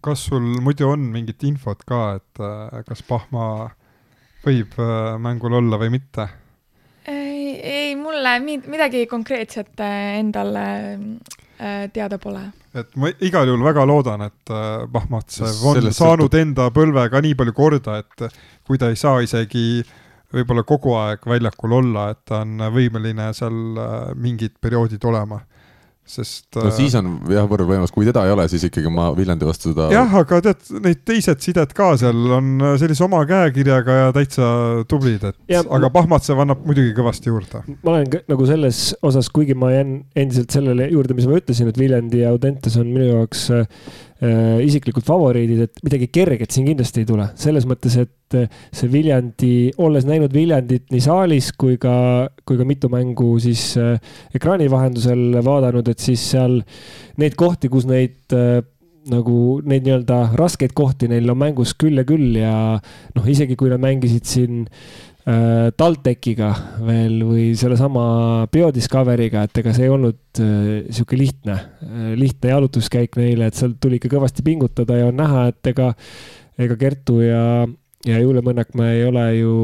kas 0.01 0.27
sul 0.31 0.45
muidu 0.63 0.89
on 0.89 1.09
mingit 1.13 1.43
infot 1.43 1.83
ka, 1.85 2.03
et 2.21 2.41
äh, 2.41 2.83
kas 2.87 3.03
Pahma 3.03 3.71
võib 4.45 4.79
äh, 4.79 5.17
mängul 5.19 5.59
olla 5.59 5.79
või 5.79 5.91
mitte? 5.99 6.29
Ei, 7.63 7.97
mulle 7.97 8.39
midagi 8.43 9.07
konkreetset 9.07 9.81
äh, 9.81 10.19
endale 10.19 10.65
äh, 10.95 11.91
teada 11.93 12.19
pole. 12.19 12.43
et 12.75 12.97
ma 12.97 13.11
igal 13.25 13.49
juhul 13.49 13.65
väga 13.67 13.87
loodan, 13.89 14.27
et 14.29 14.53
äh, 14.55 14.87
Pahmatsev 14.93 15.63
on 15.65 15.81
Sellest 15.81 16.01
saanud 16.01 16.29
sõltub... 16.29 16.41
enda 16.41 16.69
põlvega 16.75 17.23
nii 17.25 17.39
palju 17.39 17.57
korda, 17.57 17.99
et 18.03 18.29
kui 18.67 18.79
ta 18.79 18.93
ei 18.93 18.97
saa 19.01 19.23
isegi 19.25 19.83
võib-olla 20.35 20.65
kogu 20.69 20.93
aeg 21.01 21.25
väljakul 21.25 21.79
olla, 21.79 22.11
et 22.13 22.25
ta 22.29 22.43
on 22.45 22.69
võimeline 22.75 23.31
seal 23.37 23.79
mingid 24.21 24.59
perioodid 24.61 25.05
olema 25.09 25.41
sest 26.09 26.59
no 26.59 26.71
siis 26.75 26.97
on 26.99 27.11
jah, 27.29 27.47
võrdlemisi 27.49 27.75
võimalus, 27.75 27.95
kui 27.95 28.09
teda 28.09 28.25
ei 28.27 28.35
ole, 28.35 28.49
siis 28.51 28.65
ikkagi 28.69 28.91
ma 28.93 29.11
Viljandi 29.17 29.49
vastu 29.49 29.73
seda 29.73 29.89
jah, 29.93 30.17
aga 30.23 30.41
tead, 30.49 30.65
need 30.85 31.03
teised 31.09 31.43
sided 31.45 31.75
ka 31.77 31.91
seal 32.01 32.35
on 32.39 32.65
sellise 32.81 33.05
oma 33.07 33.23
käekirjaga 33.29 33.99
ja 34.01 34.11
täitsa 34.17 34.51
tublid, 34.91 35.25
et 35.31 35.39
ja, 35.53 35.63
aga 35.63 35.93
Pahmatsev 35.95 36.43
annab 36.45 36.65
muidugi 36.69 36.95
kõvasti 36.97 37.33
juurde. 37.33 37.63
ma 37.83 37.95
olen 37.95 38.21
nagu 38.31 38.49
selles 38.49 38.83
osas, 39.05 39.31
kuigi 39.35 39.57
ma 39.59 39.73
jään 39.75 39.97
endiselt 40.19 40.55
sellele 40.55 40.89
juurde, 40.93 41.17
mis 41.19 41.29
ma 41.31 41.41
ütlesin, 41.41 41.71
et 41.71 41.81
Viljandi 41.81 42.25
ja 42.25 42.33
Audentes 42.35 42.77
on 42.81 42.89
minu 42.91 43.11
jaoks 43.13 43.49
äh, 43.55 43.65
äh, 43.65 44.08
isiklikud 44.19 45.05
favoriidid, 45.07 45.61
et 45.69 45.83
midagi 45.87 46.09
kerget 46.11 46.51
siin 46.51 46.67
kindlasti 46.67 47.05
ei 47.05 47.09
tule, 47.09 47.29
selles 47.39 47.67
mõttes, 47.71 47.95
et 48.03 48.39
äh, 48.39 48.49
see 48.75 48.91
Viljandi, 48.91 49.53
olles 49.85 50.09
näinud 50.09 50.35
Viljandit 50.35 50.89
nii 50.91 51.05
saalis 51.05 51.53
kui 51.59 51.77
ka, 51.79 52.27
kui 52.49 52.59
ka 52.59 52.67
mitu 52.67 52.91
mängu 52.93 53.37
siis 53.43 53.71
äh, 53.79 53.95
ekraani 54.35 54.67
vahendusel 54.73 55.39
vaadanud, 55.47 55.93
et 55.93 56.03
siis 56.03 56.25
seal 56.35 56.59
neid 57.23 57.39
kohti, 57.39 57.71
kus 57.71 57.87
neid 57.87 58.35
äh, 58.35 58.59
nagu 59.09 59.37
neid 59.65 59.87
nii-öelda 59.87 60.35
raskeid 60.37 60.75
kohti 60.77 61.09
neil 61.09 61.31
on 61.33 61.39
mängus 61.41 61.73
küll 61.79 61.97
ja 61.97 62.05
küll 62.05 62.35
ja 62.37 62.55
noh, 63.15 63.29
isegi 63.31 63.57
kui 63.57 63.71
nad 63.73 63.81
mängisid 63.81 64.27
siin 64.29 64.67
äh, 64.67 64.69
äh, 64.69 65.18
TalTechiga 65.29 66.49
veel 66.87 67.19
või 67.27 67.43
sellesama 67.59 68.05
BioDiscoveriga, 68.53 69.43
et 69.45 69.61
ega 69.61 69.75
see 69.77 69.85
ei 69.85 69.93
olnud 69.93 70.41
äh, 70.41 70.87
sihuke 70.89 71.19
lihtne 71.21 71.57
äh,, 71.59 72.15
lihtne 72.17 72.55
jalutuskäik 72.55 73.19
neile, 73.21 73.51
et 73.51 73.59
seal 73.59 73.75
tuli 73.81 73.99
ikka 73.99 74.13
kõvasti 74.15 74.45
pingutada 74.47 74.97
ja 74.97 75.11
on 75.11 75.19
näha, 75.21 75.49
et 75.53 75.73
ega, 75.73 75.91
ega 76.57 76.79
Kertu 76.81 77.19
ja, 77.21 77.43
ja 78.09 78.23
Julia 78.23 78.45
Mõnnakmäe 78.47 78.97
ei 79.01 79.05
ole 79.11 79.27
ju 79.37 79.55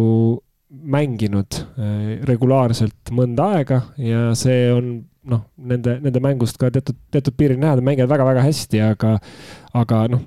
mänginud 0.68 1.56
äh, 1.56 1.98
regulaarselt 2.28 3.14
mõnda 3.14 3.54
aega 3.56 3.80
ja 3.96 4.30
see 4.36 4.68
on 4.74 4.94
noh, 5.24 5.46
nende, 5.56 5.96
nende 6.04 6.20
mängust 6.20 6.60
ka 6.60 6.68
teatud, 6.74 6.98
teatud 7.14 7.36
piiril 7.38 7.62
näha, 7.62 7.78
nad 7.78 7.86
mängivad 7.86 8.12
väga-väga 8.12 8.44
hästi, 8.44 8.84
aga, 8.84 9.16
aga 9.80 10.06
noh, 10.12 10.26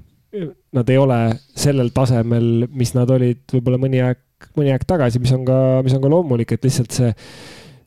nad 0.73 0.89
ei 0.89 0.97
ole 0.97 1.19
sellel 1.53 1.91
tasemel, 1.93 2.71
mis 2.73 2.95
nad 2.97 3.11
olid 3.13 3.43
võib-olla 3.53 3.79
mõni 3.85 4.01
aeg 4.01 4.23
mõni 4.57 4.73
aeg 4.73 4.85
tagasi, 4.87 5.21
mis 5.23 5.33
on 5.35 5.45
ka, 5.47 5.59
mis 5.85 5.95
on 5.97 6.03
ka 6.03 6.11
loomulik, 6.11 6.53
et 6.53 6.65
lihtsalt 6.67 6.93
see, 6.93 7.11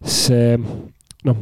see 0.03 0.55
noh, 1.29 1.41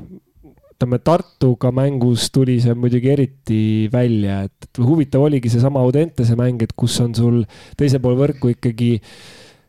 ütleme 0.79 1.01
Tartuga 1.03 1.73
mängus 1.75 2.29
tuli 2.31 2.61
see 2.63 2.77
muidugi 2.79 3.11
eriti 3.11 3.63
välja, 3.91 4.45
et 4.47 4.79
huvitav 4.79 5.25
oligi 5.27 5.51
seesama 5.51 5.83
Audentese 5.83 6.37
mäng, 6.39 6.63
et 6.63 6.75
kus 6.79 7.01
on 7.03 7.17
sul 7.19 7.43
teisel 7.79 8.03
pool 8.05 8.15
võrku 8.21 8.53
ikkagi 8.55 8.93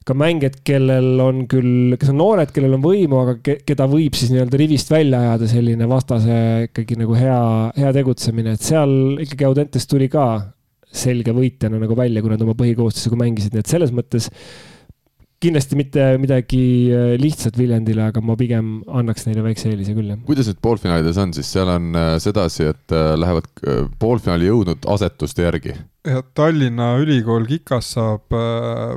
ka 0.06 0.16
mängijad, 0.18 0.60
kellel 0.66 1.20
on 1.22 1.44
küll, 1.50 1.96
kes 2.00 2.12
on 2.14 2.20
noored, 2.22 2.54
kellel 2.54 2.78
on 2.78 2.84
võimu, 2.84 3.20
aga 3.24 3.36
ke, 3.46 3.60
keda 3.68 3.86
võib 3.90 4.16
siis 4.18 4.32
nii-öelda 4.34 4.62
rivist 4.62 4.90
välja 4.90 5.20
ajada 5.26 5.50
selline 5.50 5.90
vastase 5.90 6.38
ikkagi 6.70 6.98
nagu 7.02 7.18
hea, 7.18 7.42
hea 7.78 7.92
tegutsemine, 8.00 8.56
et 8.56 8.66
seal 8.66 9.22
ikkagi 9.26 9.46
Audentes 9.50 9.90
tuli 9.90 10.10
ka 10.14 10.26
selge 10.90 11.34
võitjana 11.36 11.82
nagu 11.82 11.98
välja, 11.98 12.22
kui 12.22 12.34
nad 12.34 12.42
oma 12.46 12.56
põhikoostisega 12.58 13.18
mängisid, 13.20 13.54
nii 13.54 13.66
et 13.66 13.74
selles 13.74 13.94
mõttes 13.94 14.30
kindlasti 15.44 15.78
mitte 15.80 16.06
midagi 16.20 16.62
äh, 16.92 17.14
lihtsat 17.20 17.58
Viljandile, 17.60 18.10
aga 18.12 18.22
ma 18.24 18.36
pigem 18.40 18.80
annaks 19.00 19.26
neile 19.28 19.44
väikse 19.46 19.70
eelise 19.72 19.96
küll, 19.96 20.12
jah. 20.12 20.20
kuidas 20.28 20.50
nüüd 20.50 20.60
poolfinaalides 20.66 21.20
on 21.24 21.32
siis, 21.36 21.52
seal 21.56 21.72
on 21.72 21.96
äh, 21.96 22.12
sedasi, 22.24 22.68
et 22.74 22.96
äh, 22.96 23.14
lähevad 23.20 23.48
poolfinaali 24.02 24.50
jõudnud 24.50 24.90
asetuste 24.96 25.48
järgi? 25.48 25.78
jah, 26.08 26.22
Tallinna 26.36 26.92
Ülikool 27.00 27.48
Kikas 27.50 27.94
saab 27.96 28.36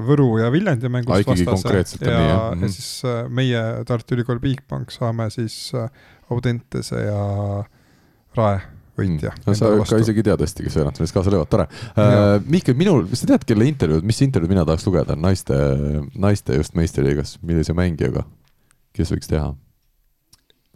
Võru 0.06 0.28
ja 0.42 0.50
Viljandi 0.54 0.90
mängust 0.92 1.30
vastase. 1.30 2.02
ja, 2.02 2.18
ja, 2.18 2.36
ja 2.58 2.70
siis 2.72 2.92
meie 3.30 3.62
Tartu 3.88 4.18
Ülikool 4.18 4.42
Bigbank 4.42 4.94
saame 4.94 5.30
siis 5.34 5.70
Audentese 6.32 7.06
ja 7.06 7.24
Rae 8.38 8.62
võitja 8.98 9.32
mm.. 9.32 9.46
no 9.46 9.56
sa 9.56 9.72
ka 9.88 10.00
isegi 10.02 10.24
tead 10.26 10.44
hästi, 10.44 10.66
kes 10.66 10.76
veerandfinaalis 10.78 11.14
kaasa 11.16 11.32
löövad, 11.34 11.50
tore 11.52 11.66
uh,. 11.66 12.36
Mihkel, 12.52 12.76
minul, 12.78 13.06
kas 13.10 13.24
sa 13.24 13.32
tead, 13.32 13.46
kelle 13.48 13.66
intervjuud, 13.70 14.06
mis 14.06 14.22
intervjuud 14.26 14.52
mina 14.52 14.66
tahaks 14.68 14.86
lugeda, 14.88 15.16
naiste, 15.18 15.58
naiste 16.18 16.58
just 16.58 16.76
meistriliigas, 16.78 17.36
millise 17.46 17.76
mängijaga, 17.76 18.26
kes 18.96 19.12
võiks 19.14 19.30
teha? 19.32 19.52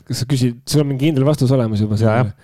kas 0.06 0.22
sa 0.22 0.28
küsid, 0.30 0.60
sul 0.70 0.84
on 0.84 0.92
mingi 0.92 1.08
kindel 1.08 1.26
vastus 1.26 1.52
olemas 1.54 1.82
juba 1.82 1.98
sellele? 2.00 2.34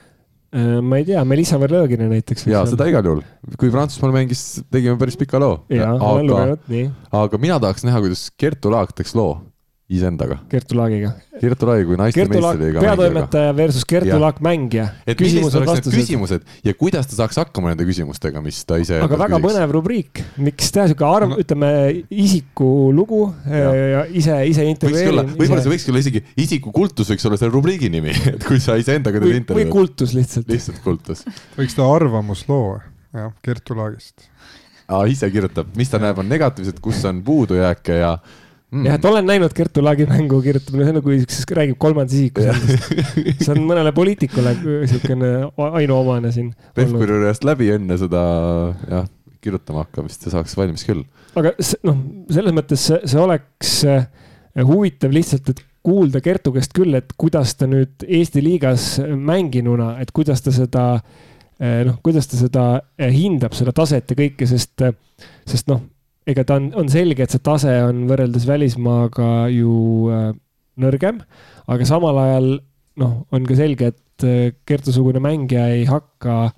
Uh, 0.52 0.82
ma 0.84 0.98
ei 1.00 1.06
tea, 1.08 1.20
Melissa 1.24 1.56
Verlõgine 1.56 2.10
näiteks. 2.10 2.44
jaa, 2.50 2.66
seda 2.68 2.84
igal 2.90 3.06
juhul. 3.08 3.22
kui 3.56 3.70
Prantsusmaal 3.72 4.12
mängis, 4.12 4.42
tegime 4.68 4.98
päris 5.00 5.16
pika 5.16 5.40
loo. 5.40 5.62
jaa, 5.72 5.94
olen 5.96 6.28
lugenud, 6.28 6.66
nii. 6.68 6.90
aga 7.22 7.40
mina 7.40 7.56
tahaks 7.62 7.86
näha, 7.88 8.02
kuidas 8.04 8.26
Kertu 8.36 8.74
Laak 8.74 8.92
teeks 8.98 9.16
loo 9.16 9.38
iseendaga. 9.92 10.38
Kertu 10.50 10.76
Laagiga. 10.78 11.12
Kertu 11.42 11.66
Laagi 11.66 11.86
kui 11.88 11.96
naiste 11.98 12.24
meistriga. 12.28 12.82
peatoimetaja 12.84 13.52
versus 13.56 13.84
Kertu 13.88 14.18
Laak 14.20 14.38
mängija. 14.44 14.86
et 15.06 15.20
millised 15.20 15.56
oleks 15.58 15.80
need 15.80 15.96
küsimused 15.96 16.44
ja 16.66 16.74
kuidas 16.78 17.08
ta 17.10 17.16
saaks 17.18 17.40
hakkama 17.40 17.72
nende 17.72 17.86
küsimustega, 17.88 18.42
mis 18.44 18.60
ta 18.68 18.78
ise. 18.80 19.00
aga 19.02 19.18
väga 19.18 19.38
küsiks. 19.38 19.46
põnev 19.48 19.74
rubriik, 19.76 20.22
miks 20.44 20.72
teha 20.74 20.86
sihuke 20.90 21.06
arv, 21.08 21.36
ütleme 21.42 21.70
isikulugu 22.10 23.22
ja, 23.48 23.72
ja 23.94 24.04
ise, 24.12 24.36
ise 24.52 24.66
intervjueerin. 24.70 25.32
võib-olla 25.38 25.64
see 25.64 25.74
võikski 25.74 25.94
olla 25.94 26.04
isegi 26.04 26.24
isikukultus 26.46 27.12
võiks 27.14 27.28
olla 27.30 27.40
selle 27.40 27.54
rubriigi 27.56 27.90
nimi, 27.92 28.14
et 28.34 28.46
kui 28.46 28.60
sa 28.62 28.76
iseendaga 28.80 29.22
teed 29.24 29.40
intervjuud. 29.42 29.72
või 29.72 29.80
kultus 29.80 30.14
lihtsalt. 30.18 30.52
lihtsalt 30.52 30.84
kultus. 30.84 31.24
võiks 31.56 31.78
teha 31.78 31.88
arvamusloo, 31.96 32.76
jah, 33.16 33.32
Kertu 33.42 33.78
Laagist. 33.80 34.28
aa, 34.86 35.06
ise 35.10 35.32
kirjutab, 35.32 35.72
mis 35.80 35.90
ta 35.90 36.00
näeb, 36.02 36.20
on 36.22 36.28
negatiivsed, 36.30 36.78
kus 36.84 37.02
on 37.08 37.24
puudujääke 37.26 37.98
ja 38.04 38.14
mm.. 38.72 38.86
jah, 38.86 38.98
et 38.98 39.08
olen 39.08 39.26
näinud 39.28 39.54
Kertu 39.56 39.84
Laagi 39.84 40.06
mängu, 40.10 40.40
kirjutab, 40.44 40.76
see 40.78 40.90
on 40.90 40.98
nagu 40.98 41.14
siukses, 41.14 41.46
räägib 41.58 41.78
kolmandas 41.82 42.16
isikus 42.18 42.48
endast. 42.52 42.92
see 43.44 43.50
on 43.54 43.64
mõnele 43.68 43.92
poliitikule 43.96 44.54
siukene 44.90 45.32
ainuomane 45.80 46.32
siin. 46.34 46.52
Pevkuri 46.76 47.18
juurest 47.18 47.46
läbi 47.48 47.72
enne 47.74 47.98
seda 48.00 48.22
jah, 48.88 49.10
kirjutama 49.42 49.84
hakkamist 49.86 50.26
ja 50.26 50.36
saaks 50.36 50.56
valmis 50.58 50.86
küll. 50.88 51.04
aga 51.38 51.54
noh, 51.88 52.00
selles 52.32 52.56
mõttes 52.56 52.86
see, 52.88 53.02
see 53.12 53.20
oleks 53.20 53.76
eh, 53.88 54.08
huvitav 54.68 55.14
lihtsalt, 55.14 55.52
et 55.52 55.62
kuulda 55.82 56.22
Kertu 56.22 56.52
käest 56.54 56.74
küll, 56.76 56.94
et 56.94 57.12
kuidas 57.18 57.56
ta 57.58 57.66
nüüd 57.70 58.04
Eesti 58.06 58.42
liigas 58.44 58.94
mänginuna, 59.02 59.96
et 60.02 60.12
kuidas 60.14 60.44
ta 60.44 60.54
seda 60.54 60.86
eh, 61.58 61.82
noh, 61.88 61.98
kuidas 62.04 62.30
ta 62.30 62.40
seda 62.40 62.66
eh, 62.96 63.10
hindab, 63.14 63.56
seda 63.58 63.74
taset 63.76 64.14
ja 64.14 64.18
kõike, 64.18 64.48
sest, 64.48 64.86
sest 65.48 65.72
noh 65.72 65.82
ega 66.28 66.44
ta 66.46 66.58
on, 66.60 66.70
on 66.78 66.90
selge, 66.92 67.24
et 67.24 67.34
see 67.34 67.42
tase 67.42 67.72
on 67.86 68.04
võrreldes 68.10 68.46
välismaaga 68.48 69.48
ju 69.52 69.72
äh, 70.12 70.28
nõrgem, 70.82 71.22
aga 71.70 71.88
samal 71.88 72.20
ajal 72.22 72.48
noh, 73.02 73.14
on 73.34 73.46
ka 73.48 73.56
selge, 73.58 73.92
et 73.92 74.26
äh, 74.26 74.52
Kertu-sugune 74.68 75.22
mängija 75.22 75.68
ei 75.74 75.86
hakka 75.88 76.52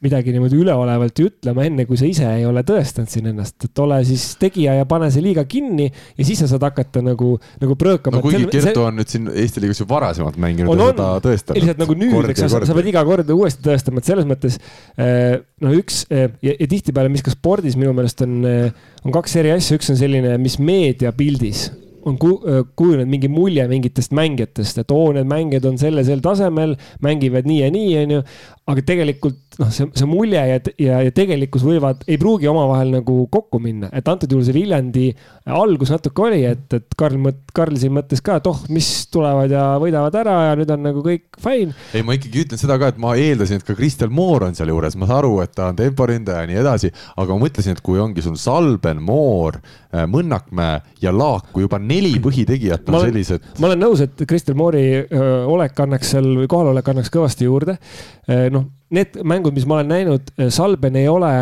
midagi 0.00 0.32
niimoodi 0.32 0.56
üleolevalt 0.56 1.20
ju 1.20 1.28
ütlema, 1.28 1.64
enne 1.68 1.84
kui 1.88 1.98
sa 2.00 2.06
ise 2.08 2.24
ei 2.32 2.46
ole 2.48 2.62
tõestanud 2.66 3.10
siin 3.12 3.26
ennast, 3.32 3.56
et 3.66 3.82
ole 3.84 3.98
siis 4.08 4.22
tegija 4.40 4.78
ja 4.78 4.86
pane 4.88 5.10
see 5.12 5.24
liiga 5.24 5.44
kinni 5.48 5.90
ja 5.90 6.24
siis 6.24 6.40
sa 6.40 6.48
saad 6.48 6.64
hakata 6.64 7.02
nagu, 7.04 7.34
nagu 7.60 7.76
pröökama. 7.80 8.16
no 8.16 8.24
kuigi 8.24 8.46
Kertu 8.48 8.70
see... 8.70 8.86
on 8.86 8.96
nüüd 8.96 9.12
siin 9.12 9.28
Eesti 9.28 9.64
liigas 9.64 9.82
ju 9.82 9.88
varasemalt 9.90 10.38
mänginud 10.40 10.72
on, 10.72 10.80
ja 10.80 10.94
seda 10.94 11.10
tõestanud. 11.26 11.60
lihtsalt 11.60 11.82
nagu 11.84 11.98
nüüd, 12.00 12.30
eks 12.32 12.46
sa, 12.46 12.62
sa 12.70 12.78
pead 12.78 12.88
iga 12.94 13.04
kord 13.08 13.34
uuesti 13.36 13.66
tõestama, 13.68 14.00
et 14.00 14.08
selles 14.08 14.30
mõttes 14.30 14.56
eh, 14.96 15.36
noh, 15.66 15.76
üks 15.76 16.06
eh, 16.08 16.30
ja, 16.48 16.56
ja 16.56 16.70
tihtipeale, 16.72 17.12
mis 17.12 17.26
ka 17.26 17.34
spordis 17.34 17.76
minu 17.80 17.92
meelest 17.96 18.24
on, 18.24 18.40
eh, 18.48 19.04
on 19.04 19.16
kaks 19.20 19.36
eri 19.42 19.52
asja, 19.52 19.76
üks 19.76 19.92
on 19.92 20.00
selline, 20.00 20.32
mis 20.40 20.56
meediapildis 20.64 21.68
on 22.08 22.16
ku, 22.16 22.30
kujunenud 22.80 23.10
mingi 23.12 23.28
mulje 23.28 23.66
mingitest 23.68 24.14
mängijatest, 24.16 24.80
et 24.80 24.92
oo, 24.94 25.10
need 25.12 25.28
mängijad 25.28 25.66
on 25.68 25.76
selle, 25.80 26.04
sel 26.06 26.22
tasemel, 26.24 26.72
mängivad 27.04 27.48
nii 27.48 27.58
ja 27.60 27.68
nii, 27.74 27.90
onju. 28.04 28.22
aga 28.72 28.84
tegelikult 28.86 29.49
noh, 29.60 29.70
see, 29.74 29.88
see 29.96 30.08
mulje 30.08 30.40
ja, 30.40 30.58
ja, 30.80 31.00
ja 31.04 31.12
tegelikkus 31.14 31.64
võivad, 31.66 32.04
ei 32.10 32.18
pruugi 32.20 32.48
omavahel 32.50 32.94
nagu 32.94 33.16
kokku 33.32 33.60
minna, 33.62 33.90
et 33.96 34.08
antud 34.08 34.32
juhul 34.32 34.46
see 34.46 34.56
Viljandi 34.56 35.06
algus 35.50 35.92
natuke 35.92 36.24
oli, 36.24 36.40
et, 36.48 36.66
et 36.76 36.96
Karl 36.98 37.18
mõt-, 37.20 37.42
Karl 37.56 37.76
siin 37.80 37.94
mõtles 37.96 38.22
ka, 38.24 38.38
et 38.40 38.48
oh, 38.50 38.62
mis 38.72 38.88
tulevad 39.12 39.52
ja 39.52 39.64
võidavad 39.82 40.16
ära 40.22 40.36
ja 40.48 40.56
nüüd 40.58 40.72
on 40.74 40.84
nagu 40.88 41.04
kõik 41.04 41.40
fine. 41.42 41.76
ei, 41.94 42.04
ma 42.06 42.16
ikkagi 42.16 42.46
ütlen 42.46 42.60
seda 42.60 42.78
ka, 42.80 42.92
et 42.94 43.02
ma 43.02 43.14
eeldasin, 43.20 43.60
et 43.60 43.68
ka 43.68 43.76
Kristel 43.78 44.12
Moor 44.14 44.48
on 44.48 44.56
sealjuures, 44.56 44.96
ma 45.00 45.10
saan 45.10 45.20
aru, 45.20 45.34
et 45.44 45.54
ta 45.56 45.68
on 45.70 45.78
temporündaja 45.78 46.46
ja 46.46 46.50
nii 46.50 46.60
edasi, 46.62 46.92
aga 47.20 47.36
ma 47.36 47.44
mõtlesin, 47.44 47.76
et 47.76 47.84
kui 47.84 48.00
ongi 48.00 48.24
sul 48.24 48.38
Salben, 48.40 49.04
Moor, 49.04 49.60
äh, 49.92 50.06
Mõnnakmäe 50.10 50.80
ja 51.04 51.12
Laak, 51.14 51.52
kui 51.54 51.66
juba 51.66 51.80
neli 51.82 52.16
põhitegijat 52.22 52.88
on 52.88 53.00
olen, 53.00 53.12
sellised. 53.12 53.52
ma 53.60 53.70
olen 53.70 53.84
nõus, 53.84 54.04
et 54.04 54.26
Kristel 54.28 54.56
Moori 54.58 54.86
olek 55.50 55.78
annaks 55.84 56.14
seal 56.14 56.28
või 56.38 56.48
kohalolek 56.50 56.92
annaks 56.92 57.12
kõvasti 57.12 57.46
juurde. 57.48 57.76
noh, 58.54 58.68
need 58.94 59.20
mängud, 59.26 59.54
mis 59.56 59.66
ma 59.68 59.78
olen 59.78 59.92
näinud, 59.94 60.32
äh, 60.38 60.50
Salben 60.52 60.98
ei 60.98 61.08
ole, 61.08 61.32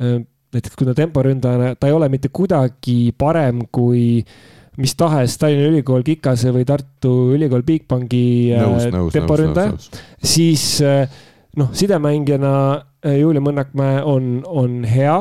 äh, 0.00 0.18
näiteks 0.54 0.76
kui 0.76 0.88
ta 0.88 0.94
temporündajana, 0.96 1.74
ta 1.76 1.88
ei 1.88 1.96
ole 1.96 2.08
mitte 2.12 2.30
kuidagi 2.32 3.12
parem 3.18 3.64
kui 3.72 4.24
mis 4.78 4.94
tahes 4.94 5.34
Tallinna 5.40 5.72
Ülikool 5.72 6.04
Kikase 6.06 6.52
või 6.54 6.64
Tartu 6.68 7.32
Ülikool 7.34 7.64
Bigbanki 7.66 8.54
äh, 8.54 8.92
temporündaja, 9.12 9.74
siis 10.22 10.78
noh, 11.58 11.72
sidemängijana 11.74 12.52
Julia 13.18 13.42
Mõnnakmäe 13.42 14.00
on, 14.06 14.38
on 14.46 14.80
hea 14.88 15.18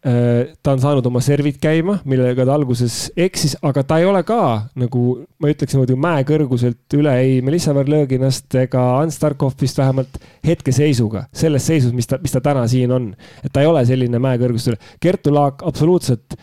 ta 0.00 0.72
on 0.72 0.80
saanud 0.80 1.04
oma 1.10 1.20
servid 1.20 1.58
käima, 1.60 1.98
millega 2.08 2.46
ta 2.48 2.54
alguses 2.56 3.10
eksis, 3.20 3.58
aga 3.66 3.82
ta 3.84 3.98
ei 4.00 4.06
ole 4.08 4.22
ka 4.24 4.38
nagu 4.80 5.02
ma 5.42 5.50
ütleks 5.52 5.76
niimoodi 5.76 5.96
mäekõrguselt 6.00 6.96
üle 6.96 7.12
ei 7.20 7.42
Melissa 7.44 7.74
Verlõginast 7.76 8.56
ega 8.62 8.84
Ants 9.02 9.20
Tarkovist 9.20 9.80
vähemalt 9.80 10.16
hetkeseisuga, 10.46 11.26
selles 11.36 11.68
seisus, 11.68 11.92
mis 11.92 12.08
ta, 12.08 12.16
mis 12.22 12.32
ta 12.32 12.40
täna 12.44 12.64
siin 12.70 12.96
on. 12.96 13.12
et 13.44 13.52
ta 13.52 13.60
ei 13.60 13.68
ole 13.68 13.84
selline 13.84 14.22
mäekõrgust 14.22 14.72
üle. 14.72 14.80
Kertu 15.04 15.34
Laak 15.36 15.66
absoluutselt 15.68 16.38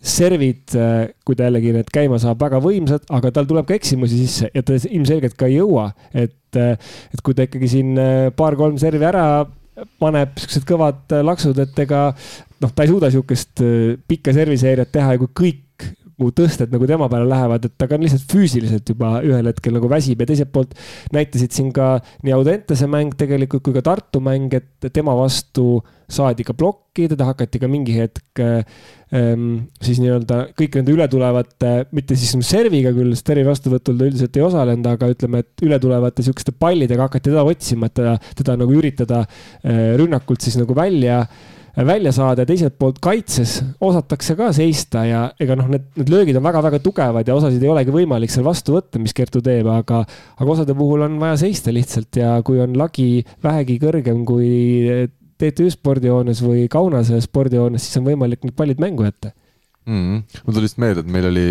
servid, 0.00 0.70
äh, 0.78 1.10
kui 1.26 1.34
ta 1.36 1.48
jällegi 1.48 1.74
need 1.74 1.90
käima 1.92 2.18
saab, 2.22 2.38
väga 2.40 2.62
võimsad, 2.62 3.10
aga 3.10 3.34
tal 3.34 3.50
tuleb 3.50 3.66
ka 3.66 3.74
eksimusi 3.74 4.22
sisse 4.22 4.54
ja 4.54 4.62
ta 4.62 4.78
ilmselgelt 4.78 5.34
ka 5.36 5.50
ei 5.50 5.58
jõua, 5.58 5.90
et, 6.14 6.38
äh, 6.54 6.78
et 7.10 7.26
kui 7.26 7.34
ta 7.34 7.48
ikkagi 7.48 7.74
siin 7.74 7.98
paar-kolm 8.38 8.78
servi 8.78 9.10
ära 9.10 9.24
paneb 10.02 10.36
siuksed 10.40 10.66
kõvad 10.68 11.16
laksud, 11.24 11.58
et 11.62 11.82
ega 11.84 12.10
noh, 12.60 12.72
ta 12.72 12.84
ei 12.84 12.92
suuda 12.92 13.10
sihukest 13.12 13.64
äh, 13.64 13.98
pikka 14.08 14.34
serviseeriat 14.36 14.92
teha 14.92 15.16
ja 15.16 15.22
kui 15.22 15.34
kõik 15.42 15.66
nagu 16.20 16.34
tõsted 16.36 16.72
nagu 16.72 16.84
tema 16.88 17.08
peale 17.08 17.28
lähevad, 17.28 17.64
et 17.64 17.76
ta 17.80 17.88
ka 17.88 17.96
lihtsalt 18.00 18.26
füüsiliselt 18.28 18.92
juba 18.92 19.18
ühel 19.24 19.48
hetkel 19.48 19.72
nagu 19.76 19.88
väsib 19.88 20.20
ja 20.20 20.28
teiselt 20.28 20.52
poolt 20.52 20.74
näitasid 21.16 21.54
siin 21.56 21.70
ka 21.72 21.94
nii 22.26 22.34
Audentese 22.36 22.88
mäng 22.90 23.16
tegelikult 23.18 23.64
kui 23.64 23.76
ka 23.76 23.82
Tartu 23.86 24.20
mäng, 24.24 24.52
et 24.52 24.90
tema 24.92 25.16
vastu 25.16 25.80
saadi 26.12 26.46
ka 26.46 26.54
plokki, 26.58 27.08
teda 27.12 27.28
hakati 27.30 27.60
ka 27.62 27.68
mingi 27.70 27.94
hetk 27.96 28.42
ähm, 28.42 29.46
siis 29.82 30.00
nii-öelda 30.02 30.40
kõik 30.58 30.80
nende 30.80 30.94
ületulevate, 30.96 31.72
mitte 31.96 32.18
siis 32.18 32.34
serviga 32.46 32.92
küll, 32.96 33.14
servi 33.18 33.46
vastuvõtul 33.46 34.00
ta 34.00 34.10
üldiselt 34.10 34.36
ei 34.38 34.46
osalenud, 34.46 34.90
aga 34.90 35.12
ütleme, 35.14 35.44
et 35.44 35.64
ületulevate 35.66 36.26
sihukeste 36.26 36.54
pallidega 36.58 37.08
hakati 37.08 37.30
teda 37.30 37.46
otsima, 37.46 37.90
et 37.90 37.96
teda, 38.00 38.18
teda 38.42 38.58
nagu 38.60 38.76
üritada 38.76 39.24
äh, 39.24 39.96
rünnakult 40.00 40.46
siis 40.46 40.58
nagu 40.60 40.76
välja 40.76 41.22
äh, 41.24 41.48
välja 41.76 42.12
saada 42.12 42.42
ja 42.42 42.48
teiselt 42.48 42.76
poolt 42.78 42.98
kaitses 43.02 43.60
osatakse 43.80 44.34
ka 44.38 44.50
seista 44.56 45.04
ja 45.06 45.22
ega 45.40 45.56
noh, 45.58 45.68
need, 45.70 45.86
need 45.98 46.10
löögid 46.12 46.38
on 46.38 46.44
väga-väga 46.44 46.80
tugevad 46.82 47.28
ja 47.28 47.36
osasid 47.36 47.62
ei 47.62 47.70
olegi 47.72 47.94
võimalik 47.94 48.32
seal 48.32 48.46
vastu 48.46 48.74
võtta, 48.76 49.00
mis 49.02 49.14
Kertu 49.16 49.42
teeb, 49.44 49.68
aga, 49.70 50.02
aga 50.36 50.50
osade 50.56 50.74
puhul 50.76 51.06
on 51.06 51.18
vaja 51.22 51.38
seista 51.44 51.74
lihtsalt 51.74 52.20
ja 52.20 52.36
kui 52.46 52.60
on 52.62 52.76
lagi 52.78 53.24
vähegi 53.44 53.78
kõrgem 53.82 54.24
kui 54.28 54.50
TTÜ 55.40 55.70
spordihoones 55.74 56.42
või 56.44 56.66
Kaunase 56.70 57.20
spordihoones, 57.24 57.86
siis 57.86 58.00
on 58.00 58.10
võimalik 58.10 58.44
need 58.44 58.56
pallid 58.58 58.82
mängu 58.82 59.06
jätta 59.08 59.32
mm. 59.86 60.22
-hmm. 60.22 60.42
mul 60.44 60.54
tuli 60.54 60.62
lihtsalt 60.64 60.82
meelde, 60.82 61.00
et 61.00 61.10
meil 61.12 61.26
oli 61.30 61.46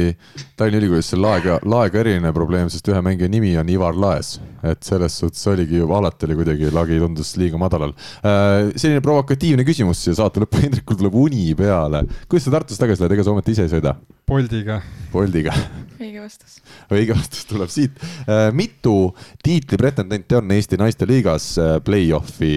Tallinna 0.57 0.79
Ülikoolis 0.81 1.09
see 1.11 1.19
laega, 1.19 1.57
laega 1.65 1.99
eriline 2.01 2.31
probleem, 2.35 2.69
sest 2.71 2.87
ühe 2.91 3.01
mängija 3.05 3.29
nimi 3.31 3.55
on 3.57 3.69
Ivar 3.69 3.97
Laes. 3.97 4.39
et 4.63 4.83
selles 4.83 5.15
suhtes 5.21 5.47
oligi 5.47 5.79
juba 5.79 5.97
alati 5.97 6.27
oli 6.27 6.35
kuidagi 6.35 6.71
lagi 6.75 6.99
tundus 6.99 7.35
liiga 7.39 7.57
madalal 7.57 7.93
äh,. 7.93 8.71
selline 8.75 9.01
provokatiivne 9.01 9.63
küsimus 9.67 10.03
siia 10.03 10.17
saate 10.19 10.43
lõppu, 10.43 10.61
Hendrikul 10.65 10.99
tuleb 10.99 11.15
uni 11.15 11.55
peale. 11.55 12.03
kuidas 12.27 12.47
sa 12.47 12.55
Tartus 12.57 12.81
tagasi 12.81 13.03
lähed, 13.03 13.17
ega 13.17 13.25
sa 13.25 13.33
ometi 13.33 13.55
ise 13.55 13.67
ei 13.67 13.73
sõida? 13.73 13.95
Boldiga. 14.29 14.81
Boldiga. 15.13 15.55
õige 15.97 16.21
vastus. 16.21 16.59
õige 16.95 17.17
vastus 17.17 17.45
tuleb 17.49 17.73
siit 17.73 17.99
äh,. 18.27 18.49
mitu 18.53 19.13
tiitlipretendenti 19.43 20.39
on 20.39 20.57
Eesti 20.57 20.79
naisteliigas 20.79 21.51
äh, 21.57 21.77
play-off'i 21.83 22.55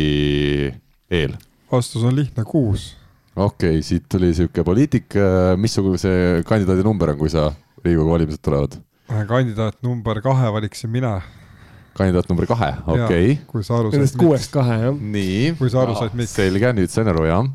eel? 1.12 1.36
vastus 1.72 2.04
on 2.04 2.16
lihtne, 2.16 2.44
kuus 2.48 2.92
okei 3.36 3.78
okay,, 3.78 3.84
siit 3.84 4.08
tuli 4.12 4.32
sihuke 4.36 4.64
poliitik, 4.66 5.18
missugune 5.60 6.00
see 6.00 6.40
kandidaadi 6.48 6.84
number 6.86 7.12
on, 7.14 7.20
kui 7.20 7.32
sa 7.32 7.50
Riigikogu 7.82 8.12
valimised 8.14 8.42
tulevad? 8.44 8.76
kandidaat 9.28 9.78
number 9.84 10.20
kahe 10.24 10.50
valiksin 10.54 10.90
mina. 10.92 11.20
kandidaat 11.96 12.28
number 12.30 12.46
kahe, 12.48 12.72
okei 12.86 13.04
okay.. 13.04 13.36
kui 13.48 13.64
sa 13.64 13.78
aru 13.80 13.92
said. 13.92 14.00
Nendest 14.00 14.18
kuuest 14.20 14.52
kahe, 14.54 14.80
jah. 14.86 14.98
nii. 15.16 15.52
kui 15.60 15.72
sa 15.72 15.84
aru 15.84 15.96
said, 15.98 16.16
miks. 16.18 16.34
selge, 16.38 16.72
nüüd 16.76 16.92
sain 16.92 17.12
aru, 17.12 17.28
jah. 17.28 17.46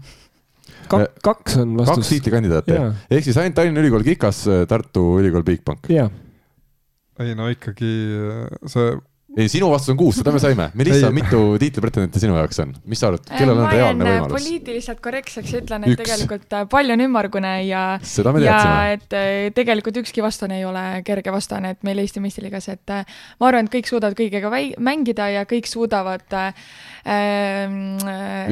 Kak, 0.88 1.18
kaks 1.24 1.58
on 1.60 1.74
vastus. 1.76 1.98
kaks 1.98 2.14
tiitlikandidaati, 2.14 2.78
ehk 3.12 3.26
siis 3.26 3.38
ainult 3.42 3.58
Tallinna 3.58 3.82
Ülikool 3.84 4.06
Kikas, 4.08 4.46
Tartu 4.70 5.04
Ülikool 5.20 5.44
Bigbank. 5.48 5.90
ei 5.92 7.34
no 7.36 7.50
ikkagi 7.50 7.92
see 8.70 8.92
ei, 9.38 9.50
sinu 9.52 9.70
vastus 9.70 9.94
on 9.94 9.98
kuus, 10.00 10.18
seda 10.18 10.32
me 10.34 10.40
saime. 10.42 10.68
Melissa, 10.78 11.12
mitu 11.14 11.40
tiitlipretendenti 11.62 12.22
sinu 12.24 12.38
jaoks 12.40 12.62
on? 12.64 12.74
mis 12.90 13.02
sa 13.02 13.12
arvad, 13.12 13.28
kellel 13.30 13.60
on 13.62 13.68
reaalne 13.70 14.06
äh, 14.06 14.16
võimalus? 14.16 14.34
poliitiliselt 14.34 15.02
korrektseks 15.04 15.54
ütlen, 15.60 15.86
et 15.86 15.94
Üks. 15.94 16.00
tegelikult 16.02 16.56
äh, 16.58 16.66
palju 16.72 16.96
on 16.96 17.04
ümmargune 17.06 17.52
ja 17.68 17.84
ja 18.42 18.58
et 18.96 19.14
äh, 19.14 19.52
tegelikult 19.56 20.02
ükski 20.02 20.26
vastane 20.26 20.58
ei 20.58 20.66
ole 20.66 20.86
kerge 21.06 21.34
vastane, 21.34 21.76
et 21.76 21.86
meil 21.86 22.02
Eesti 22.02 22.24
meistriliigas, 22.24 22.70
et 22.74 22.96
ma 22.96 23.52
arvan, 23.52 23.70
et 23.70 23.76
kõik 23.78 23.92
suudavad 23.92 24.18
kõigega 24.18 24.52
mängida 24.82 25.30
ja 25.36 25.46
kõik 25.50 25.70
suudavad 25.70 26.26
ähm, 26.34 27.80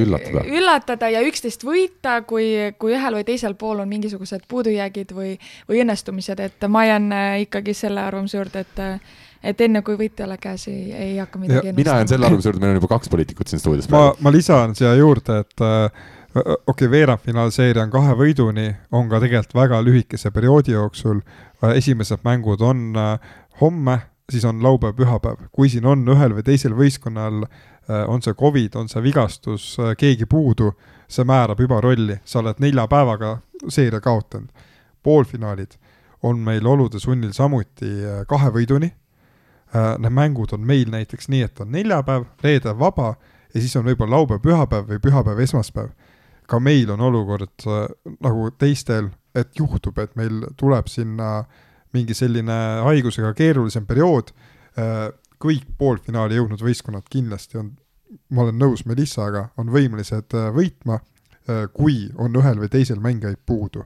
üllatada. 0.05 0.45
üllatada 0.45 1.11
ja 1.15 1.25
üksteist 1.25 1.65
võita, 1.65 2.19
kui, 2.29 2.51
kui 2.77 2.93
ühel 2.93 3.17
või 3.17 3.25
teisel 3.25 3.57
pool 3.57 3.81
on 3.81 3.89
mingisugused 3.89 4.45
puudujäägid 4.51 5.17
või, 5.17 5.35
või 5.69 5.81
õnnestumised, 5.81 6.45
et 6.45 6.69
ma 6.69 6.85
jään 6.85 7.13
ikkagi 7.47 7.73
selle 7.73 8.05
arvamuse 8.05 8.37
juurde, 8.37 8.67
et 8.67 8.83
et 9.45 9.61
enne 9.61 9.81
kui 9.85 9.97
võit 9.99 10.19
ei 10.19 10.25
ole 10.25 10.37
käes, 10.41 10.67
ei, 10.71 10.89
ei 10.91 11.13
hakka 11.19 11.39
midagi 11.39 11.69
ennustama. 11.69 11.81
mina 11.83 11.97
jään 11.99 12.11
selle 12.11 12.27
arvamuse 12.29 12.49
juurde, 12.49 12.61
meil 12.63 12.73
on 12.73 12.79
juba 12.81 12.91
kaks 12.95 13.11
poliitikut 13.13 13.51
siin 13.51 13.61
stuudios. 13.61 13.89
ma, 13.93 14.07
ma 14.19 14.33
lisan 14.33 14.75
siia 14.77 14.95
juurde, 14.97 15.37
et 15.45 15.63
äh, 15.65 16.01
okei 16.35 16.57
okay,, 16.73 16.91
veerandfinaalseeria 16.91 17.85
on 17.85 17.93
kahe 17.93 18.17
võiduni, 18.19 18.67
on 18.91 19.11
ka 19.11 19.21
tegelikult 19.23 19.55
väga 19.59 19.83
lühikese 19.85 20.31
perioodi 20.35 20.75
jooksul. 20.75 21.21
Äh, 21.61 21.77
esimesed 21.81 22.25
mängud 22.27 22.65
on 22.65 22.89
äh, 22.99 23.37
homme, 23.61 23.99
siis 24.31 24.45
on 24.49 24.63
laupäev, 24.63 24.97
pühapäev. 24.97 25.47
kui 25.51 25.69
siin 25.69 25.85
on 25.85 26.03
ühel 26.15 26.35
või 26.37 26.45
teisel 26.45 26.75
võistkonnal, 26.77 27.45
on 28.09 28.23
see 28.25 28.33
Covid, 28.33 28.73
on 28.81 28.87
see 28.89 29.03
vigastus, 29.05 29.65
keegi 30.01 30.25
puudu, 30.25 30.71
see 31.05 31.21
määrab 31.21 31.59
juba 31.61 31.77
rolli, 31.85 32.15
sa 32.25 32.39
oled 32.39 32.57
nelja 32.57 32.87
päevaga 32.89 33.35
seeria 33.69 34.01
kaotanud. 34.01 34.49
poolfinaalid 35.05 35.77
on 36.25 36.39
meil 36.41 36.65
olude 36.65 36.97
sunnil 36.99 37.29
samuti 37.37 37.91
kahe 38.25 38.49
võiduni 38.49 38.89
Äh, 38.89 39.04
need 39.75 40.13
mängud 40.13 40.53
on 40.55 40.63
meil 40.63 40.89
näiteks 40.91 41.29
nii, 41.31 41.41
et 41.47 41.59
on 41.59 41.71
neljapäev, 41.73 42.27
reede 42.43 42.73
vaba 42.79 43.15
ja 43.53 43.61
siis 43.61 43.75
on 43.79 43.85
võib-olla 43.87 44.19
laupäev, 44.19 44.41
pühapäev 44.43 44.89
või 44.89 45.01
pühapäev, 45.03 45.39
esmaspäev. 45.43 45.93
ka 46.47 46.59
meil 46.59 46.91
on 46.93 47.01
olukord 47.01 47.65
äh, 47.67 47.87
nagu 48.21 48.51
teistel, 48.57 49.09
et 49.35 49.49
juhtub, 49.59 49.97
et 49.97 50.15
meil 50.15 50.45
tuleb 50.57 50.87
sinna 50.87 51.45
mingi 51.93 52.13
selline 52.13 52.57
haigusega 52.85 53.33
keerulisem 53.33 53.85
periood. 53.85 54.29
Äh, 54.77 55.09
kõik 55.41 55.65
poolfinaali 55.77 56.35
jõudnud 56.35 56.61
võistkonnad 56.61 57.09
kindlasti 57.09 57.57
on, 57.57 57.73
ma 58.29 58.45
olen 58.45 58.59
nõus 58.59 58.85
Melissaga, 58.85 59.49
on 59.57 59.69
võimelised 59.69 60.31
võitma, 60.55 61.01
kui 61.73 62.07
on 62.17 62.33
ühel 62.39 62.57
või 62.57 62.69
teisel 62.73 62.97
mängijaid 63.03 63.37
puudu 63.45 63.83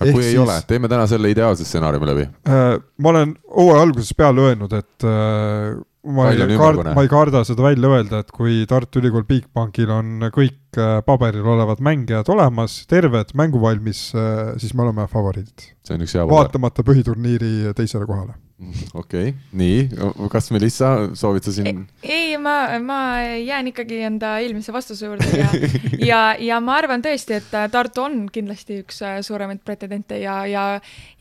aga 0.00 0.14
kui 0.14 0.24
siis, 0.24 0.32
ei 0.34 0.40
ole, 0.40 0.56
teeme 0.68 0.90
täna 0.90 1.06
selle 1.10 1.30
ideaalse 1.32 1.66
stsenaariumi 1.68 2.10
läbi 2.10 2.26
äh,. 2.48 2.74
ma 3.00 3.12
olen 3.14 3.36
hooaja 3.56 3.86
algusest 3.86 4.16
peale 4.18 4.44
öelnud, 4.48 4.74
et 4.78 5.06
äh, 5.06 5.78
ma 6.16 6.28
ei 6.32 6.58
karda, 6.58 6.94
ma 6.96 7.04
ei 7.04 7.10
karda 7.12 7.42
seda 7.48 7.64
välja 7.66 7.92
öelda, 7.92 8.22
et 8.24 8.34
kui 8.34 8.62
Tartu 8.68 9.02
Ülikool 9.02 9.26
Bigbankil 9.28 9.92
on 9.94 10.28
kõik 10.32 10.80
äh, 10.80 11.00
paberil 11.06 11.46
olevad 11.54 11.82
mängijad 11.84 12.30
olemas, 12.32 12.80
terved, 12.90 13.34
mänguvalmis 13.38 14.06
äh,, 14.16 14.54
siis 14.62 14.74
me 14.74 14.88
oleme 14.88 15.08
favoriidid. 15.10 15.72
see 15.84 15.98
on 15.98 16.06
üks 16.06 16.16
hea 16.16 16.28
vaatamata 16.28 16.86
põhiturniiri 16.86 17.74
teisele 17.76 18.08
kohale 18.08 18.38
okei 19.00 19.28
okay., 19.28 19.34
nii, 19.56 19.88
kas 20.32 20.50
Melissa, 20.52 20.90
soovid 21.16 21.46
sa 21.46 21.54
siin? 21.54 21.84
ei, 22.02 22.36
ma, 22.40 22.54
ma 22.84 22.98
jään 23.40 23.70
ikkagi 23.72 24.02
enda 24.08 24.34
eelmise 24.42 24.72
vastuse 24.72 25.08
juurde 25.08 25.28
ja, 25.38 25.48
ja, 26.10 26.20
ja 26.38 26.60
ma 26.64 26.76
arvan 26.80 27.04
tõesti, 27.04 27.38
et 27.40 27.56
Tartu 27.72 28.04
on 28.04 28.18
kindlasti 28.32 28.80
üks 28.84 29.00
äh, 29.06 29.18
suuremaid 29.24 29.62
pretendente 29.64 30.20
ja, 30.20 30.40
ja, 30.50 30.64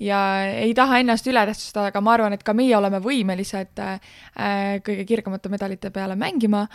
ja 0.04 0.22
ei 0.66 0.74
taha 0.78 1.00
ennast 1.04 1.28
üle 1.32 1.46
tähtsustada, 1.50 1.94
aga 1.94 2.04
ma 2.04 2.16
arvan, 2.18 2.36
et 2.36 2.44
ka 2.46 2.56
meie 2.58 2.76
oleme 2.78 3.02
võimelised 3.04 3.84
äh, 3.84 4.00
kõige 4.86 5.08
kirgemate 5.10 5.52
medalite 5.52 5.94
peale 5.96 6.20
mängima. 6.20 6.66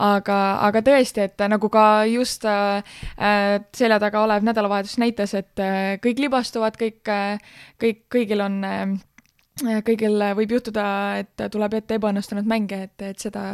aga, 0.00 0.38
aga 0.66 0.80
tõesti, 0.84 1.28
et 1.28 1.48
nagu 1.48 1.68
ka 1.72 2.04
just 2.10 2.44
äh, 2.48 2.82
selja 3.76 4.00
taga 4.02 4.24
olev 4.24 4.44
nädalavahetus 4.46 4.96
näitas, 5.02 5.34
et 5.38 5.60
äh, 5.62 5.96
kõik 6.02 6.24
libastuvad, 6.26 6.78
kõik 6.80 7.12
äh,, 7.12 7.42
kõik, 7.80 8.06
kõigil 8.12 8.42
on 8.44 8.64
äh, 8.64 8.94
kõigil 9.62 10.18
võib 10.34 10.50
juhtuda, 10.56 10.84
et 11.22 11.42
tuleb 11.52 11.76
ette 11.78 11.94
ebaõnnestunud 12.00 12.46
mänge, 12.50 12.80
et, 12.88 13.04
et 13.06 13.20
seda, 13.22 13.44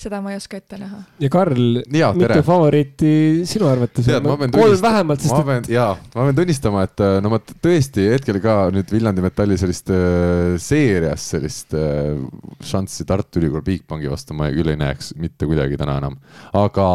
seda 0.00 0.22
ma 0.24 0.32
ei 0.32 0.38
oska 0.40 0.56
ette 0.56 0.78
näha. 0.80 1.02
ja 1.20 1.28
Karl, 1.32 1.82
mitu 1.92 2.40
favoriiti 2.46 3.12
sinu 3.48 3.68
arvates 3.68 4.08
on? 4.16 4.30
kolm 4.54 4.80
vähemalt, 4.80 5.20
sest 5.20 5.36
ma 5.36 5.44
pean, 5.50 5.68
jaa, 5.68 5.92
ma 6.14 6.26
pean 6.28 6.40
tunnistama, 6.40 6.86
et 6.88 7.04
no 7.20 7.34
ma 7.34 7.42
tõesti 7.44 8.08
hetkel 8.14 8.40
ka 8.44 8.56
nüüd 8.72 8.96
Viljandi 8.96 9.24
Metalli 9.24 9.60
sellist 9.60 9.92
äh, 9.92 10.56
seerias 10.56 11.28
sellist 11.34 11.76
äh, 11.76 12.16
šanssi 12.64 13.04
Tartu 13.08 13.42
Ülikool 13.42 13.64
Bigbanki 13.66 14.08
vastu 14.08 14.36
ma 14.38 14.48
küll 14.56 14.72
ei 14.72 14.80
näeks 14.80 15.12
mitte 15.20 15.48
kuidagi 15.50 15.76
täna 15.80 16.00
enam. 16.00 16.16
aga 16.56 16.86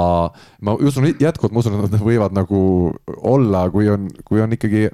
ma 0.65 0.79
usun 0.81 1.11
jätkuvalt, 1.13 1.53
ma 1.53 1.61
usun, 1.61 1.77
et 1.77 1.91
nad 1.93 2.01
võivad 2.09 2.33
nagu 2.33 2.61
olla, 3.21 3.67
kui 3.69 3.93
on, 3.93 4.09
kui 4.25 4.41
on 4.41 4.57
ikkagi 4.57 4.87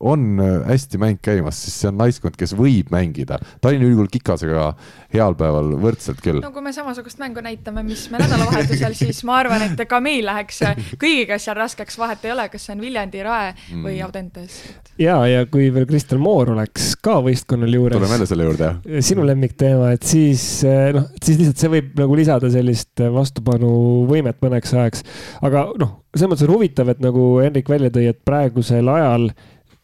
on 0.00 0.40
äh, 0.40 0.68
hästi 0.68 0.98
mäng 0.98 1.18
käimas, 1.22 1.58
siis 1.64 1.74
see 1.80 1.88
on 1.90 1.96
naiskond, 1.98 2.36
kes 2.38 2.52
võib 2.56 2.92
mängida. 2.94 3.40
Tallinna 3.60 3.88
Ülikool 3.88 4.06
Kikasega 4.12 4.68
heal 5.14 5.34
päeval 5.38 5.72
võrdselt 5.82 6.20
küll. 6.22 6.38
no 6.42 6.52
kui 6.54 6.62
me 6.62 6.72
samasugust 6.74 7.18
mängu 7.18 7.42
näitame, 7.42 7.82
mis 7.86 8.04
me 8.12 8.20
nädalavahetusel, 8.22 8.94
siis 9.02 9.24
ma 9.26 9.40
arvan, 9.42 9.64
et 9.66 9.82
ka 9.90 9.98
meil 10.04 10.22
läheks 10.28 10.62
kõigiga 11.02 11.40
seal 11.42 11.58
raskeks, 11.58 11.98
vahet 11.98 12.28
ei 12.28 12.34
ole, 12.36 12.46
kas 12.52 12.68
see 12.68 12.76
on 12.76 12.86
Viljandi, 12.86 13.24
Rae 13.26 13.50
või 13.72 13.96
mm. 13.96 14.04
Audentes. 14.06 14.60
ja, 15.02 15.18
ja 15.26 15.42
kui 15.50 15.66
veel 15.74 15.88
Kristel 15.90 16.22
Moor 16.22 16.54
oleks 16.54 16.92
ka 17.02 17.18
võistkonnal 17.24 17.74
juures. 17.74 17.98
tuleme 17.98 18.18
jälle 18.20 18.30
selle 18.30 18.48
juurde, 18.48 18.70
jah. 18.70 19.04
sinu 19.10 19.26
lemmikteema, 19.26 19.90
et 19.98 20.06
siis 20.06 20.46
eh, 20.68 20.92
noh, 20.94 21.10
siis 21.18 21.42
lihtsalt 21.42 21.66
see 21.66 21.74
võib 21.74 21.98
nagu 21.98 22.22
lisada 22.22 22.54
sellist 22.54 23.02
vastupanuvõimet 23.18 24.38
mõneks 24.46 24.78
ajaks. 24.78 25.06
aga 25.42 25.68
noh, 25.80 25.98
selles 26.14 26.30
mõttes 26.30 26.46
on 26.46 26.54
huvitav, 26.54 26.94
et 26.94 27.02
nagu 27.02 27.30
Henrik 27.42 27.68
välja 27.70 27.90
tõi, 27.90 28.06
et 28.12 28.22
praegusel 28.26 28.94
ajal 28.94 29.32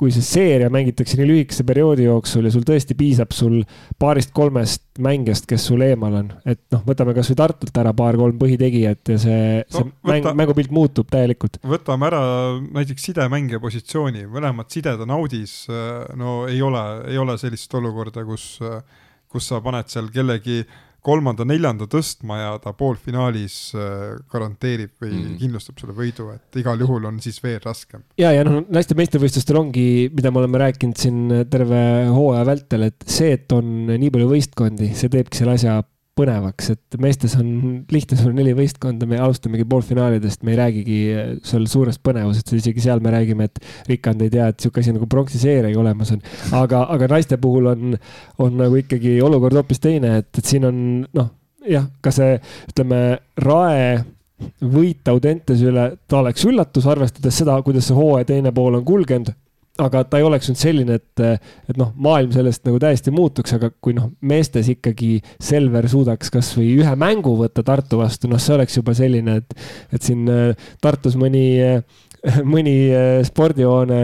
kui 0.00 0.10
see 0.14 0.24
seeria 0.26 0.70
mängitakse 0.72 1.18
nii 1.18 1.26
lühikese 1.28 1.64
perioodi 1.66 2.08
jooksul 2.08 2.48
ja 2.48 2.52
sul 2.52 2.64
tõesti 2.66 2.96
piisab 2.98 3.34
sul 3.34 3.60
paarist-kolmest 4.02 4.82
mängijast, 5.04 5.46
kes 5.50 5.66
sul 5.70 5.84
eemal 5.86 6.16
on, 6.18 6.32
et 6.50 6.60
noh, 6.74 6.82
võtame 6.86 7.14
kasvõi 7.16 7.38
Tartult 7.38 7.78
ära 7.82 7.92
paar-kolm 7.96 8.38
põhitegijat 8.40 9.14
ja 9.14 9.18
see 9.22 9.44
no,, 9.60 9.68
see 9.70 9.84
võta, 9.86 10.10
mäng, 10.10 10.30
mängupilt 10.42 10.74
muutub 10.74 11.10
täielikult. 11.14 11.60
võtame 11.62 12.10
ära 12.10 12.22
näiteks 12.64 13.10
sidemängija 13.10 13.62
positsiooni, 13.62 14.26
mõlemad 14.30 14.70
sided 14.74 15.06
on 15.06 15.14
audis, 15.18 15.60
no 16.18 16.42
ei 16.50 16.62
ole, 16.62 16.84
ei 17.12 17.20
ole 17.20 17.38
sellist 17.40 17.78
olukorda, 17.78 18.26
kus, 18.26 18.58
kus 19.30 19.50
sa 19.50 19.62
paned 19.62 19.90
seal 19.92 20.10
kellegi 20.14 20.62
kolmanda-neljanda 21.04 21.88
tõstma 21.90 22.38
ja 22.40 22.50
ta 22.62 22.72
poolfinaalis 22.76 23.58
äh, 23.76 24.04
garanteerib 24.32 24.94
või 25.02 25.12
mm. 25.12 25.38
kindlustab 25.42 25.80
selle 25.80 25.96
võidu, 25.96 26.30
et 26.34 26.60
igal 26.60 26.80
juhul 26.80 27.08
on 27.10 27.20
siis 27.24 27.40
veel 27.44 27.60
raskem. 27.64 28.04
ja, 28.20 28.32
ja 28.34 28.44
noh, 28.46 28.62
naiste 28.72 28.96
meistrivõistlustel 28.98 29.60
ongi, 29.60 29.86
mida 30.14 30.32
me 30.32 30.42
oleme 30.42 30.62
rääkinud 30.64 31.00
siin 31.00 31.24
terve 31.52 31.80
hooaja 32.10 32.46
vältel, 32.48 32.88
et 32.90 33.08
see, 33.08 33.34
et 33.36 33.52
on 33.54 33.90
nii 33.92 34.12
palju 34.14 34.30
võistkondi, 34.32 34.92
see 34.96 35.12
teebki 35.12 35.40
selle 35.42 35.58
asja 35.58 35.80
põnevaks, 36.18 36.70
et 36.74 36.96
meestes 37.02 37.34
on 37.40 37.48
lihtne, 37.90 38.18
sul 38.18 38.30
on 38.30 38.38
neli 38.38 38.54
võistkonda, 38.56 39.06
me 39.10 39.18
alustamegi 39.22 39.66
poolfinaalidest, 39.70 40.44
me 40.46 40.54
ei 40.54 40.58
räägigi 40.60 40.98
seal 41.46 41.66
suurest 41.70 42.02
põnevusest, 42.06 42.54
isegi 42.58 42.84
seal 42.84 43.02
me 43.04 43.12
räägime, 43.14 43.48
et 43.50 43.60
Rikand 43.90 44.22
ei 44.22 44.32
tea, 44.32 44.48
et 44.52 44.62
sihuke 44.62 44.82
asi 44.82 44.94
nagu 44.94 45.08
pronksiseeriagi 45.10 45.78
olemas 45.80 46.14
on. 46.14 46.22
aga, 46.54 46.84
aga 46.94 47.10
naiste 47.16 47.38
puhul 47.42 47.70
on, 47.72 47.98
on 48.38 48.58
nagu 48.62 48.78
ikkagi 48.78 49.16
olukord 49.26 49.58
hoopis 49.58 49.82
teine, 49.82 50.18
et, 50.22 50.30
et 50.38 50.54
siin 50.54 50.68
on 50.70 50.76
noh, 51.18 51.30
jah, 51.66 51.88
ka 52.04 52.14
see, 52.14 52.38
ütleme, 52.70 53.00
Rae 53.42 53.88
võit 54.62 55.08
Audentese 55.10 55.66
üle, 55.70 55.88
ta 56.10 56.20
oleks 56.20 56.46
üllatus, 56.46 56.86
arvestades 56.90 57.42
seda, 57.42 57.56
kuidas 57.66 57.88
see 57.88 57.98
hooaja 57.98 58.30
teine 58.34 58.54
pool 58.54 58.78
on 58.78 58.86
kulgenud 58.86 59.34
aga 59.82 60.04
ta 60.06 60.20
ei 60.20 60.26
oleks 60.26 60.48
nüüd 60.50 60.58
selline, 60.60 60.96
et, 61.00 61.22
et 61.70 61.78
noh, 61.78 61.90
maailm 61.98 62.30
sellest 62.34 62.62
nagu 62.68 62.78
täiesti 62.82 63.10
muutuks, 63.14 63.56
aga 63.56 63.72
kui 63.82 63.94
noh, 63.96 64.12
meestes 64.22 64.68
ikkagi 64.70 65.16
Selver 65.42 65.88
suudaks 65.90 66.30
kasvõi 66.34 66.68
ühe 66.78 66.92
mängu 66.98 67.34
võtta 67.40 67.64
Tartu 67.66 67.98
vastu, 67.98 68.30
noh, 68.30 68.38
see 68.42 68.54
oleks 68.54 68.78
juba 68.78 68.94
selline, 68.94 69.40
et, 69.42 69.56
et 69.94 70.06
siin 70.06 70.28
äh, 70.30 70.68
Tartus 70.82 71.16
mõni, 71.18 71.46
äh, 71.58 72.04
mõni 72.54 72.76
äh, 72.94 73.18
spordihoone 73.26 74.02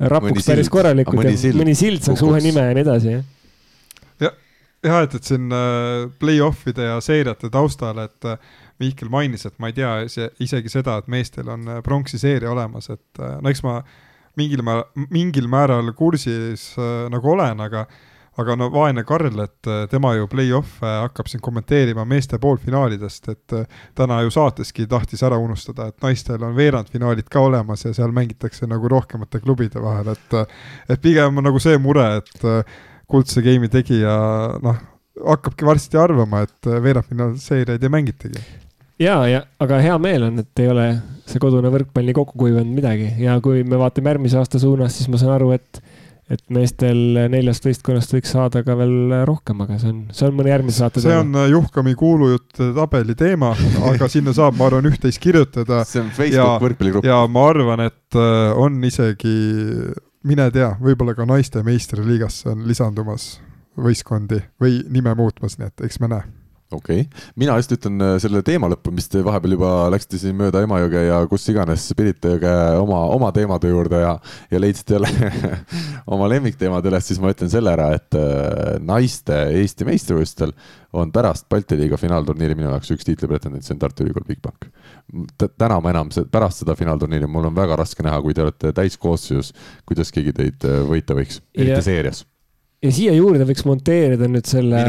rapuks 0.00 0.30
mõni 0.30 0.46
päris 0.46 0.66
sild. 0.66 0.74
korralikult 0.78 1.20
mõni 1.20 1.34
ja 1.34 1.42
sild. 1.42 1.60
mõni 1.60 1.74
sild 1.76 2.06
saaks 2.06 2.24
uue 2.24 2.40
nime 2.44 2.64
ja 2.70 2.76
nii 2.78 2.84
edasi, 2.86 3.16
jah. 3.18 3.26
ja, 4.24 4.30
jah, 4.88 5.02
et, 5.04 5.18
et 5.18 5.28
siin 5.28 5.52
play-off'ide 6.22 6.86
ja 6.88 6.96
seeriate 7.04 7.52
taustal, 7.52 8.00
et 8.06 8.32
Mihkel 8.80 9.12
mainis, 9.12 9.44
et 9.46 9.60
ma 9.60 9.68
ei 9.68 9.76
tea 9.76 9.90
isegi 10.40 10.72
seda, 10.72 10.96
et 10.98 11.12
meestel 11.12 11.52
on 11.52 11.68
pronksi 11.84 12.16
seeria 12.18 12.50
olemas, 12.50 12.88
et 12.90 13.20
no 13.20 13.52
eks 13.52 13.60
ma 13.62 13.76
mingil 14.40 14.62
määral, 14.64 14.88
mingil 15.10 15.50
määral 15.50 15.92
kursis 15.96 16.72
äh, 16.78 17.06
nagu 17.12 17.34
olen, 17.34 17.60
aga 17.64 17.86
aga 18.40 18.54
no 18.56 18.70
vaene 18.72 19.02
Karl, 19.04 19.34
et 19.44 19.68
äh, 19.68 19.82
tema 19.92 20.14
ju 20.16 20.28
play-off'e 20.32 20.92
hakkab 21.02 21.28
siin 21.28 21.42
kommenteerima 21.44 22.06
meeste 22.08 22.38
poolfinaalidest, 22.40 23.28
et 23.28 23.56
äh, 23.58 23.82
täna 23.98 24.22
ju 24.24 24.32
saateski 24.32 24.86
tahtis 24.88 25.20
ära 25.26 25.36
unustada, 25.40 25.90
et 25.90 25.98
naistel 26.04 26.44
on 26.46 26.56
veerandfinaalid 26.56 27.28
ka 27.32 27.44
olemas 27.44 27.84
ja 27.84 27.92
seal 27.96 28.14
mängitakse 28.16 28.68
nagu 28.70 28.88
rohkemate 28.88 29.42
klubide 29.44 29.84
vahel, 29.84 30.14
et 30.14 30.38
et 30.88 31.04
pigem 31.04 31.42
on 31.42 31.48
nagu 31.50 31.60
see 31.60 31.76
mure, 31.78 32.08
et 32.22 32.48
kuldse 33.12 33.44
game'i 33.44 33.68
tegija 33.68 34.16
noh, 34.64 34.80
hakkabki 35.20 35.68
varsti 35.68 36.00
arvama, 36.00 36.46
et 36.46 36.72
veerandfinaalseeriaid 36.88 37.84
ei 37.84 37.92
mängitagi 37.92 38.40
ja, 39.00 39.16
ja 39.28 39.42
aga 39.62 39.80
hea 39.82 39.96
meel 40.02 40.28
on, 40.28 40.42
et 40.42 40.62
ei 40.62 40.70
ole 40.72 40.86
see 41.28 41.40
kodune 41.42 41.70
võrkpall 41.72 42.08
nii 42.08 42.16
kokku 42.16 42.38
kuivanud 42.44 42.72
midagi 42.74 43.12
ja 43.22 43.38
kui 43.44 43.62
me 43.64 43.78
vaatame 43.80 44.12
järgmise 44.12 44.40
aasta 44.40 44.60
suunas, 44.62 44.96
siis 44.96 45.10
ma 45.12 45.20
saan 45.20 45.36
aru, 45.36 45.52
et, 45.56 45.80
et 46.32 46.42
meestel 46.52 47.20
neljast 47.32 47.66
võistkonnast 47.68 48.14
võiks 48.16 48.32
saada 48.34 48.64
ka 48.66 48.76
veel 48.78 49.14
rohkem, 49.28 49.62
aga 49.64 49.78
see 49.80 49.92
on, 49.92 50.02
see 50.14 50.28
on 50.28 50.36
mõne 50.38 50.52
järgmise 50.52 50.82
saate 50.82 51.02
see 51.02 51.12
teema. 51.12 51.24
on 51.24 51.40
äh, 51.44 51.48
Juhkami 51.54 51.94
kuulujutt 51.98 52.62
tabeli 52.78 53.16
teema, 53.18 53.52
aga 53.92 54.10
sinna 54.12 54.34
saab, 54.36 54.58
ma 54.58 54.68
arvan, 54.70 54.90
üht-teist 54.90 55.22
kirjutada. 55.22 55.84
see 55.88 56.02
on 56.02 56.10
Facebook 56.16 56.66
võrkpalligrupp. 56.66 57.08
ja 57.08 57.22
ma 57.30 57.46
arvan, 57.54 57.86
et 57.88 58.18
äh, 58.18 58.50
on 58.58 58.82
isegi, 58.88 59.38
mine 60.28 60.50
tea, 60.54 60.74
võib-olla 60.82 61.16
ka 61.18 61.28
naiste 61.28 61.64
meistriliigasse 61.66 62.52
on 62.52 62.68
lisandumas 62.68 63.34
võistkondi 63.78 64.42
või 64.60 64.82
nime 64.92 65.14
muutmas, 65.16 65.56
nii 65.58 65.70
et 65.70 65.88
eks 65.88 66.02
me 66.02 66.12
näe 66.12 66.41
okei 66.76 67.04
okay., 67.04 67.22
mina 67.40 67.56
just 67.60 67.72
ütlen 67.76 68.02
äh, 68.02 68.14
selle 68.22 68.42
teema 68.46 68.70
lõppu, 68.72 68.92
mis 68.94 69.08
te 69.12 69.22
vahepeal 69.24 69.56
juba 69.56 69.72
läksite 69.92 70.20
siin 70.22 70.36
mööda 70.38 70.62
Emajõge 70.64 71.04
ja 71.06 71.20
kus 71.30 71.46
iganes 71.52 71.88
Pirita 71.98 72.34
jõge 72.34 72.52
oma, 72.80 73.02
oma 73.14 73.32
teemade 73.34 73.70
juurde 73.72 74.02
ja, 74.02 74.14
ja 74.52 74.60
leidsite 74.62 74.98
jälle 74.98 75.32
oma 76.14 76.28
lemmikteemad 76.32 76.86
üles, 76.90 77.08
siis 77.08 77.20
ma 77.22 77.32
ütlen 77.34 77.52
selle 77.52 77.74
ära, 77.74 77.90
et 77.98 78.18
äh, 78.18 78.78
naiste 78.82 79.42
Eesti 79.62 79.88
meistrivõistlustel 79.88 80.54
on 80.98 81.12
pärast 81.12 81.48
Balti 81.52 81.76
liiga 81.78 81.96
finaalturniiri 82.00 82.56
minu 82.58 82.68
jaoks 82.72 82.92
üks 82.96 83.06
tiitlipretendent, 83.08 83.64
see 83.64 83.76
on 83.76 83.80
Tartu 83.80 84.04
Ülikool 84.04 84.26
Bigbank. 84.28 84.68
täna 85.38 85.80
ma 85.80 85.94
enam, 85.94 86.12
pärast 86.32 86.64
seda 86.64 86.76
finaalturniiri 86.76 87.28
mul 87.30 87.48
on 87.48 87.56
väga 87.56 87.78
raske 87.80 88.04
näha, 88.04 88.20
kui 88.24 88.36
te 88.36 88.44
olete 88.44 88.74
täiskoosseisus, 88.76 89.54
kuidas 89.88 90.12
keegi 90.12 90.36
teid 90.36 90.68
äh, 90.68 90.82
võita 90.88 91.16
võiks, 91.18 91.40
eriti 91.54 91.76
yeah. 91.76 91.88
seerias 91.88 92.26
ja 92.82 92.92
siia 92.94 93.14
juurde 93.16 93.46
võiks 93.48 93.64
monteerida 93.68 94.28
nüüd 94.30 94.48
selle 94.48 94.84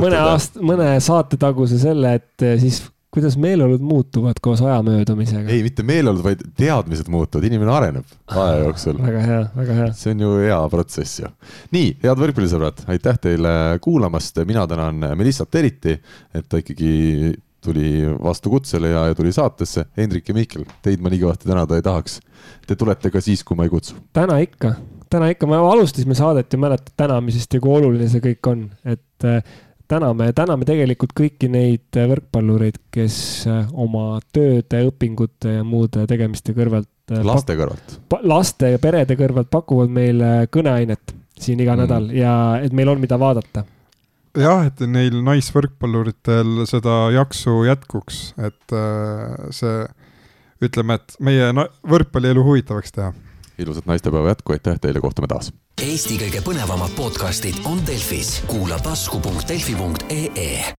mõne 0.00 0.20
aasta, 0.20 0.62
mõne 0.64 0.92
saate 1.04 1.38
taguse 1.40 1.78
selle, 1.80 2.16
et 2.20 2.44
eh, 2.46 2.56
siis 2.62 2.82
kuidas 3.16 3.36
meeleolud 3.40 3.80
muutuvad 3.80 4.40
koos 4.44 4.60
aja 4.60 4.82
möödumisega. 4.84 5.48
ei, 5.48 5.62
mitte 5.64 5.84
meeleolud, 5.86 6.20
vaid 6.24 6.42
teadmised 6.58 7.08
muutuvad, 7.12 7.46
inimene 7.48 7.72
areneb 7.72 8.16
aja 8.26 8.58
jooksul. 8.64 8.98
väga 9.00 9.22
hea, 9.24 9.38
väga 9.56 9.78
hea. 9.78 9.88
see 9.96 10.12
on 10.12 10.24
ju 10.26 10.34
hea 10.42 10.58
protsess 10.72 11.22
ju. 11.22 11.32
nii, 11.76 11.94
head 12.04 12.22
võrkpallisõbrad, 12.24 12.84
aitäh 12.92 13.20
teile 13.28 13.54
kuulamast, 13.84 14.42
mina 14.48 14.66
tänan 14.68 15.10
Melissat 15.16 15.60
eriti, 15.60 15.96
et 16.36 16.48
ta 16.48 16.60
ikkagi 16.60 17.34
tuli 17.66 18.04
vastu 18.22 18.52
kutsele 18.52 18.92
ja, 18.92 19.06
ja 19.10 19.14
tuli 19.18 19.32
saatesse. 19.34 19.88
Hendrik 19.96 20.28
ja 20.28 20.36
Mihkel, 20.36 20.68
teid 20.84 21.00
ma 21.02 21.10
nii 21.10 21.24
kõvasti 21.24 21.48
tänada 21.50 21.74
ei 21.74 21.82
tahaks. 21.82 22.20
Te 22.66 22.76
tulete 22.78 23.10
ka 23.10 23.18
siis, 23.24 23.42
kui 23.42 23.58
ma 23.58 23.66
ei 23.66 23.72
kutsu. 23.72 23.96
täna 24.14 24.36
ikka 24.44 24.76
täna 25.10 25.30
ikka, 25.32 25.48
me 25.50 25.58
alustasime 25.60 26.16
saadet 26.18 26.52
ju 26.52 26.58
mäletad 26.60 26.94
tänamisest 26.96 27.54
ja 27.54 27.62
kui 27.62 27.78
oluline 27.78 28.08
see 28.10 28.24
kõik 28.24 28.50
on, 28.50 28.66
et 28.84 29.26
äh, 29.26 29.40
täname, 29.88 30.30
täname 30.36 30.66
tegelikult 30.68 31.14
kõiki 31.16 31.50
neid 31.52 31.96
võrkpallureid, 31.96 32.80
kes 32.94 33.18
äh, 33.50 33.62
oma 33.72 34.18
tööde, 34.34 34.82
õpingute 34.90 35.58
ja 35.58 35.66
muude 35.66 36.06
tegemiste 36.10 36.54
kõrvalt. 36.56 36.90
Äh, 37.12 37.22
laste 37.26 37.56
kõrvalt. 37.58 37.98
laste 38.26 38.74
ja 38.74 38.82
perede 38.82 39.18
kõrvalt 39.18 39.50
pakuvad 39.52 39.92
meile 39.92 40.32
kõneainet 40.52 41.14
siin 41.36 41.60
iga 41.60 41.76
mm. 41.76 41.84
nädal 41.84 42.12
ja 42.16 42.34
et 42.64 42.74
meil 42.76 42.88
on, 42.88 43.00
mida 43.02 43.18
vaadata 43.20 43.66
jah, 44.36 44.66
et 44.68 44.80
neil 44.90 45.20
naisvõrkpalluritel 45.24 46.64
seda 46.68 47.06
jaksu 47.14 47.62
jätkuks, 47.68 48.18
et 48.40 48.74
äh, 48.74 49.52
see, 49.54 49.86
ütleme, 50.64 50.98
et 50.98 51.16
meie 51.24 51.52
võrkpallielu 51.86 52.44
huvitavaks 52.44 52.96
teha 52.96 53.12
ilusat 53.58 53.86
naistepäeva 53.86 54.28
jätku, 54.28 54.52
aitäh 54.52 54.80
teile, 54.80 55.00
kohtume 55.00 55.26
taas. 55.26 55.52
Eesti 55.82 56.18
kõige 56.20 56.42
põnevamad 56.44 56.96
podcastid 56.96 57.62
on 57.64 57.82
Delfis, 57.86 58.42
kuula 58.48 58.78
tasku.delfi.ee 58.82 60.74